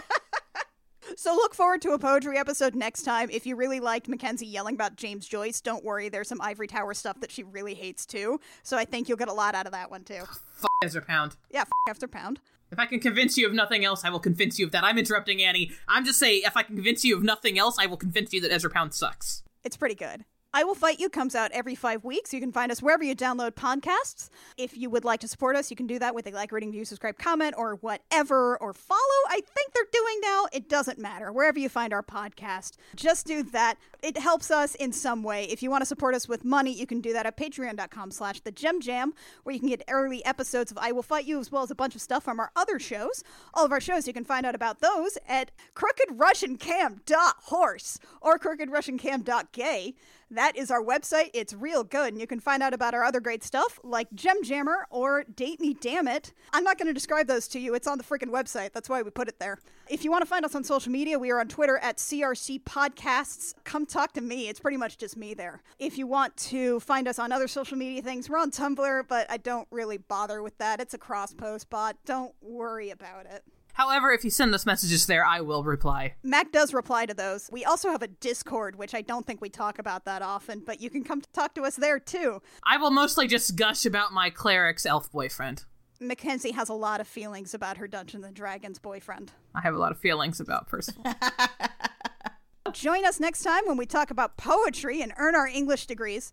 So 1.16 1.34
look 1.36 1.54
forward 1.54 1.82
to 1.84 1.92
a 1.92 2.00
poetry 2.00 2.38
episode 2.38 2.76
next 2.76 3.04
time. 3.04 3.30
If 3.30 3.46
you 3.46 3.56
really 3.56 3.80
liked 3.80 4.08
Mackenzie 4.08 4.46
yelling 4.46 4.76
about 4.76 4.96
James 4.96 5.28
Joyce, 5.28 5.62
don't 5.62 5.84
worry. 5.84 6.10
There's 6.10 6.28
some 6.28 6.42
Ivory 6.42 6.68
Tower 6.68 6.94
stuff 6.94 7.20
that 7.22 7.32
she 7.32 7.44
really 7.44 7.74
hates 7.74 8.06
too. 8.06 8.40
So 8.64 8.78
I 8.78 8.86
think 8.86 9.08
you'll 9.08 9.18
get 9.18 9.28
a 9.28 9.34
lot 9.34 9.56
out 9.56 9.66
of 9.66 9.72
that 9.74 9.92
one 9.92 10.04
too. 10.04 10.24
F 10.24 10.66
Ezra 10.84 11.02
Pound. 11.02 11.36
Yeah, 11.52 11.62
f- 11.62 11.70
after 11.90 12.08
pound. 12.08 12.40
If 12.72 12.80
I 12.80 12.88
can 12.88 13.00
convince 13.00 13.38
you 13.38 13.46
of 13.46 13.54
nothing 13.54 13.86
else, 13.86 14.04
I 14.04 14.10
will 14.10 14.20
convince 14.20 14.58
you 14.58 14.66
of 14.66 14.72
that. 14.72 14.84
I'm 14.84 14.98
interrupting 14.98 15.44
Annie. 15.44 15.72
I'm 15.88 16.06
just 16.06 16.18
saying, 16.18 16.42
if 16.46 16.58
I 16.58 16.64
can 16.64 16.76
convince 16.76 17.06
you 17.06 17.16
of 17.16 17.24
nothing 17.24 17.60
else, 17.60 17.78
I 17.80 17.86
will 17.86 17.98
convince 17.98 18.34
you 18.34 18.42
that 18.42 18.52
Ezra 18.52 18.72
Pound 18.72 18.96
sucks. 18.96 19.44
It's 19.64 19.78
pretty 19.78 19.96
good. 19.96 20.26
I 20.56 20.64
Will 20.64 20.76
Fight 20.76 21.00
You 21.00 21.10
comes 21.10 21.34
out 21.34 21.52
every 21.52 21.74
five 21.74 22.04
weeks. 22.04 22.32
You 22.32 22.40
can 22.40 22.52
find 22.52 22.72
us 22.72 22.80
wherever 22.80 23.04
you 23.04 23.16
download 23.16 23.54
podcasts. 23.54 24.30
If 24.56 24.78
you 24.78 24.88
would 24.92 25.04
like 25.04 25.20
to 25.22 25.28
support 25.28 25.56
us, 25.56 25.72
you 25.72 25.76
can 25.76 25.88
do 25.88 25.98
that 25.98 26.14
with 26.14 26.28
a 26.28 26.32
like, 26.32 26.52
rating, 26.52 26.72
view, 26.72 26.86
subscribe, 26.86 27.18
comment, 27.18 27.56
or 27.58 27.78
whatever, 27.78 28.56
or 28.58 28.72
follow. 28.72 29.00
I 29.30 29.42
think 29.42 29.74
they're 29.74 29.84
doing 29.92 30.20
now. 30.22 30.46
It 30.54 30.70
doesn't 30.70 31.00
matter. 31.00 31.32
Wherever 31.32 31.58
you 31.58 31.70
find 31.70 31.92
our 31.92 32.04
podcast, 32.04 32.74
just 32.96 33.26
do 33.26 33.42
that. 33.42 33.80
It 34.04 34.20
helps 34.20 34.52
us 34.52 34.76
in 34.76 34.92
some 34.92 35.24
way. 35.24 35.46
If 35.46 35.64
you 35.64 35.72
want 35.72 35.82
to 35.82 35.88
support 35.88 36.14
us 36.14 36.30
with 36.30 36.46
money, 36.46 36.72
you 36.72 36.86
can 36.86 37.02
do 37.02 37.14
that 37.14 37.26
at 37.26 37.36
patreon.com 37.36 38.12
slash 38.12 38.42
the 38.42 38.52
Gem 38.52 38.80
Jam, 38.80 39.16
where 39.42 39.56
you 39.56 39.60
can 39.60 39.70
get 39.70 39.82
early 39.90 40.24
episodes 40.24 40.70
of 40.70 40.78
I 40.78 40.92
Will 40.92 41.02
Fight 41.02 41.26
You, 41.26 41.40
as 41.40 41.52
well 41.52 41.64
as 41.64 41.72
a 41.72 41.76
bunch 41.76 41.96
of 41.96 42.02
stuff 42.02 42.24
from 42.24 42.40
our 42.40 42.52
other 42.56 42.78
shows. 42.78 43.24
All 43.56 43.66
of 43.66 43.72
our 43.72 43.82
shows, 43.82 44.06
you 44.06 44.14
can 44.14 44.24
find 44.24 44.46
out 44.46 44.54
about 44.54 44.82
those 44.82 45.18
at 45.28 45.50
crookedrussiancam.horse 45.74 48.00
or 48.22 48.38
crookedrussiancam.gay. 48.38 49.96
That 50.32 50.58
is 50.58 50.72
our 50.72 50.84
website. 50.84 51.30
It's 51.34 51.54
real 51.54 51.84
good, 51.84 52.14
and 52.14 52.20
you 52.20 52.28
can 52.28 52.40
find 52.40 52.64
out 52.64 52.74
about 52.74 52.94
our 52.94 53.04
other 53.04 53.20
great 53.20 53.44
stuff 53.44 53.80
like 53.84 54.08
Gem 54.14 54.44
Jammer 54.44 54.88
or 54.90 55.24
Date 55.24 55.60
Me 55.60 55.74
Damn 55.74 56.08
It. 56.08 56.34
I'm 56.54 56.64
not 56.64 56.78
going 56.78 56.88
to 56.88 56.94
describe 56.94 57.28
those 57.28 57.48
to 57.50 57.60
you. 57.60 57.76
It's 57.76 57.88
on 57.88 57.98
the 57.98 58.04
freaking 58.04 58.32
website. 58.32 58.74
That's 58.74 58.90
why 58.90 59.02
we 59.02 59.12
put 59.12 59.28
it 59.28 59.40
there. 59.40 59.60
If 59.90 60.04
you 60.04 60.12
want 60.12 60.22
to 60.24 60.30
find 60.30 60.46
us 60.46 60.56
on 60.56 60.64
social 60.64 60.92
media, 60.92 61.20
we 61.20 61.30
are 61.32 61.40
on 61.40 61.48
Twitter 61.48 61.78
at 61.78 61.98
CRC 61.98 62.64
Podcasts. 62.64 63.54
Come 63.64 63.86
talk 63.86 64.14
to 64.14 64.22
me. 64.22 64.50
It's 64.50 64.60
pretty 64.60 64.78
much 64.78 64.98
just 64.98 65.18
me 65.18 65.34
there. 65.34 65.62
If 65.78 65.98
you 65.98 66.08
want 66.08 66.36
to 66.38 66.80
find 66.80 67.08
us 67.08 67.20
on 67.20 67.32
other 67.32 67.48
social 67.48 67.78
media 67.78 68.02
things, 68.02 68.30
we're 68.30 68.40
on 68.40 68.52
Tumblr, 68.52 69.08
but 69.08 69.30
I 69.30 69.38
don't 69.38 69.68
really 69.72 69.98
bother 69.98 70.42
with 70.42 70.58
that. 70.58 70.80
It's 70.80 70.94
a 70.94 70.98
cross 70.98 71.34
post 71.34 71.70
bot. 71.70 71.98
Don't 72.06 72.34
worry 72.42 72.90
about 72.90 73.26
it. 73.26 73.44
However, 73.74 74.12
if 74.12 74.24
you 74.24 74.30
send 74.30 74.54
us 74.54 74.66
messages 74.66 75.08
there, 75.08 75.26
I 75.26 75.42
will 75.42 75.64
reply. 75.64 76.14
Mac 76.24 76.52
does 76.52 76.74
reply 76.74 77.06
to 77.08 77.14
those. 77.14 77.50
We 77.52 77.66
also 77.66 77.90
have 77.90 78.04
a 78.04 78.08
Discord, 78.08 78.76
which 78.76 78.94
I 78.94 79.02
don't 79.02 79.26
think 79.26 79.42
we 79.42 79.50
talk 79.50 79.80
about 79.80 80.06
that 80.06 80.22
often, 80.22 80.62
but 80.66 80.80
you 80.80 80.90
can 80.92 81.04
come 81.04 81.22
talk 81.34 81.56
to 81.56 81.64
us 81.64 81.76
there 81.76 82.00
too. 82.00 82.42
I 82.64 82.78
will 82.78 82.92
mostly 82.92 83.28
just 83.28 83.56
gush 83.56 83.86
about 83.86 84.14
my 84.14 84.30
cleric's 84.30 84.86
elf 84.86 85.12
boyfriend. 85.12 85.66
Mackenzie 86.00 86.52
has 86.52 86.70
a 86.70 86.74
lot 86.74 87.02
of 87.02 87.08
feelings 87.08 87.54
about 87.54 87.78
her 87.78 87.88
Dungeons 87.88 88.26
and 88.26 88.36
Dragons 88.36 88.78
boyfriend. 88.78 89.32
I 89.56 89.62
have 89.62 89.74
a 89.74 89.78
lot 89.80 89.92
of 89.92 89.98
feelings 89.98 90.40
about 90.40 90.68
Percival. 90.68 91.04
Join 92.74 93.06
us 93.06 93.20
next 93.20 93.42
time 93.44 93.64
when 93.66 93.78
we 93.78 93.86
talk 93.86 94.12
about 94.12 94.38
poetry 94.38 95.02
and 95.02 95.14
earn 95.18 95.36
our 95.36 95.48
English 95.48 95.86
degrees. 95.86 96.32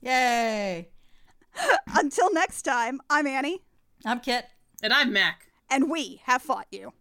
Yay! 0.00 0.88
Until 1.94 2.32
next 2.32 2.62
time, 2.62 3.00
I'm 3.10 3.26
Annie, 3.26 3.62
I'm 4.04 4.20
Kit. 4.20 4.46
and 4.82 4.92
I'm 4.92 5.12
Mac. 5.12 5.47
And 5.70 5.90
we 5.90 6.20
have 6.24 6.42
fought 6.42 6.66
you. 6.70 6.92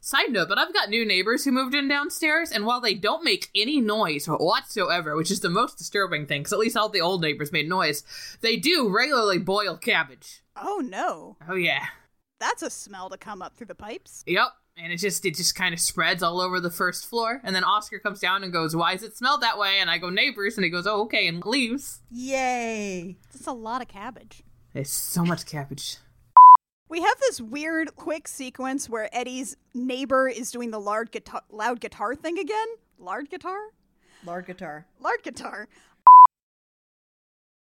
Side 0.00 0.32
note, 0.32 0.48
but 0.50 0.58
I've 0.58 0.74
got 0.74 0.90
new 0.90 1.06
neighbors 1.06 1.44
who 1.44 1.50
moved 1.52 1.74
in 1.74 1.88
downstairs, 1.88 2.50
and 2.52 2.66
while 2.66 2.78
they 2.82 2.92
don't 2.92 3.24
make 3.24 3.48
any 3.54 3.80
noise 3.80 4.26
whatsoever, 4.26 5.16
which 5.16 5.30
is 5.30 5.40
the 5.40 5.48
most 5.48 5.78
disturbing 5.78 6.26
thing, 6.26 6.42
because 6.42 6.52
at 6.52 6.58
least 6.58 6.76
all 6.76 6.90
the 6.90 7.00
old 7.00 7.22
neighbors 7.22 7.50
made 7.52 7.66
noise, 7.70 8.04
they 8.42 8.56
do 8.58 8.90
regularly 8.94 9.38
boil 9.38 9.78
cabbage. 9.78 10.42
Oh 10.56 10.82
no, 10.84 11.38
Oh 11.48 11.54
yeah. 11.54 11.86
that's 12.38 12.62
a 12.62 12.68
smell 12.68 13.08
to 13.08 13.16
come 13.16 13.40
up 13.40 13.56
through 13.56 13.68
the 13.68 13.74
pipes. 13.74 14.22
Yep. 14.26 14.48
And 14.76 14.92
it 14.92 14.96
just 14.96 15.24
it 15.24 15.36
just 15.36 15.54
kind 15.54 15.72
of 15.72 15.80
spreads 15.80 16.22
all 16.22 16.40
over 16.40 16.58
the 16.58 16.70
first 16.70 17.06
floor, 17.06 17.40
and 17.44 17.54
then 17.54 17.62
Oscar 17.62 18.00
comes 18.00 18.18
down 18.18 18.42
and 18.42 18.52
goes, 18.52 18.74
"Why 18.74 18.94
does 18.94 19.04
it 19.04 19.16
smell 19.16 19.38
that 19.38 19.56
way?" 19.56 19.78
And 19.78 19.88
I 19.88 19.98
go, 19.98 20.10
"Neighbors," 20.10 20.56
and 20.56 20.64
he 20.64 20.70
goes, 20.70 20.86
"Oh, 20.86 21.02
okay," 21.02 21.28
and 21.28 21.44
leaves. 21.44 22.00
Yay! 22.10 23.16
That's 23.32 23.46
a 23.46 23.52
lot 23.52 23.82
of 23.82 23.88
cabbage. 23.88 24.42
It's 24.74 24.90
so 24.90 25.24
much 25.24 25.46
cabbage. 25.46 25.98
We 26.88 27.00
have 27.02 27.18
this 27.20 27.40
weird 27.40 27.94
quick 27.94 28.26
sequence 28.26 28.88
where 28.88 29.08
Eddie's 29.14 29.56
neighbor 29.74 30.28
is 30.28 30.50
doing 30.50 30.70
the 30.70 30.80
loud 30.80 31.12
guitar, 31.12 31.42
loud 31.50 31.80
guitar 31.80 32.14
thing 32.16 32.38
again. 32.38 32.68
Loud 32.98 33.30
guitar? 33.30 33.58
Lard 34.24 34.46
guitar. 34.46 34.86
Loud 35.00 35.22
guitar. 35.22 35.68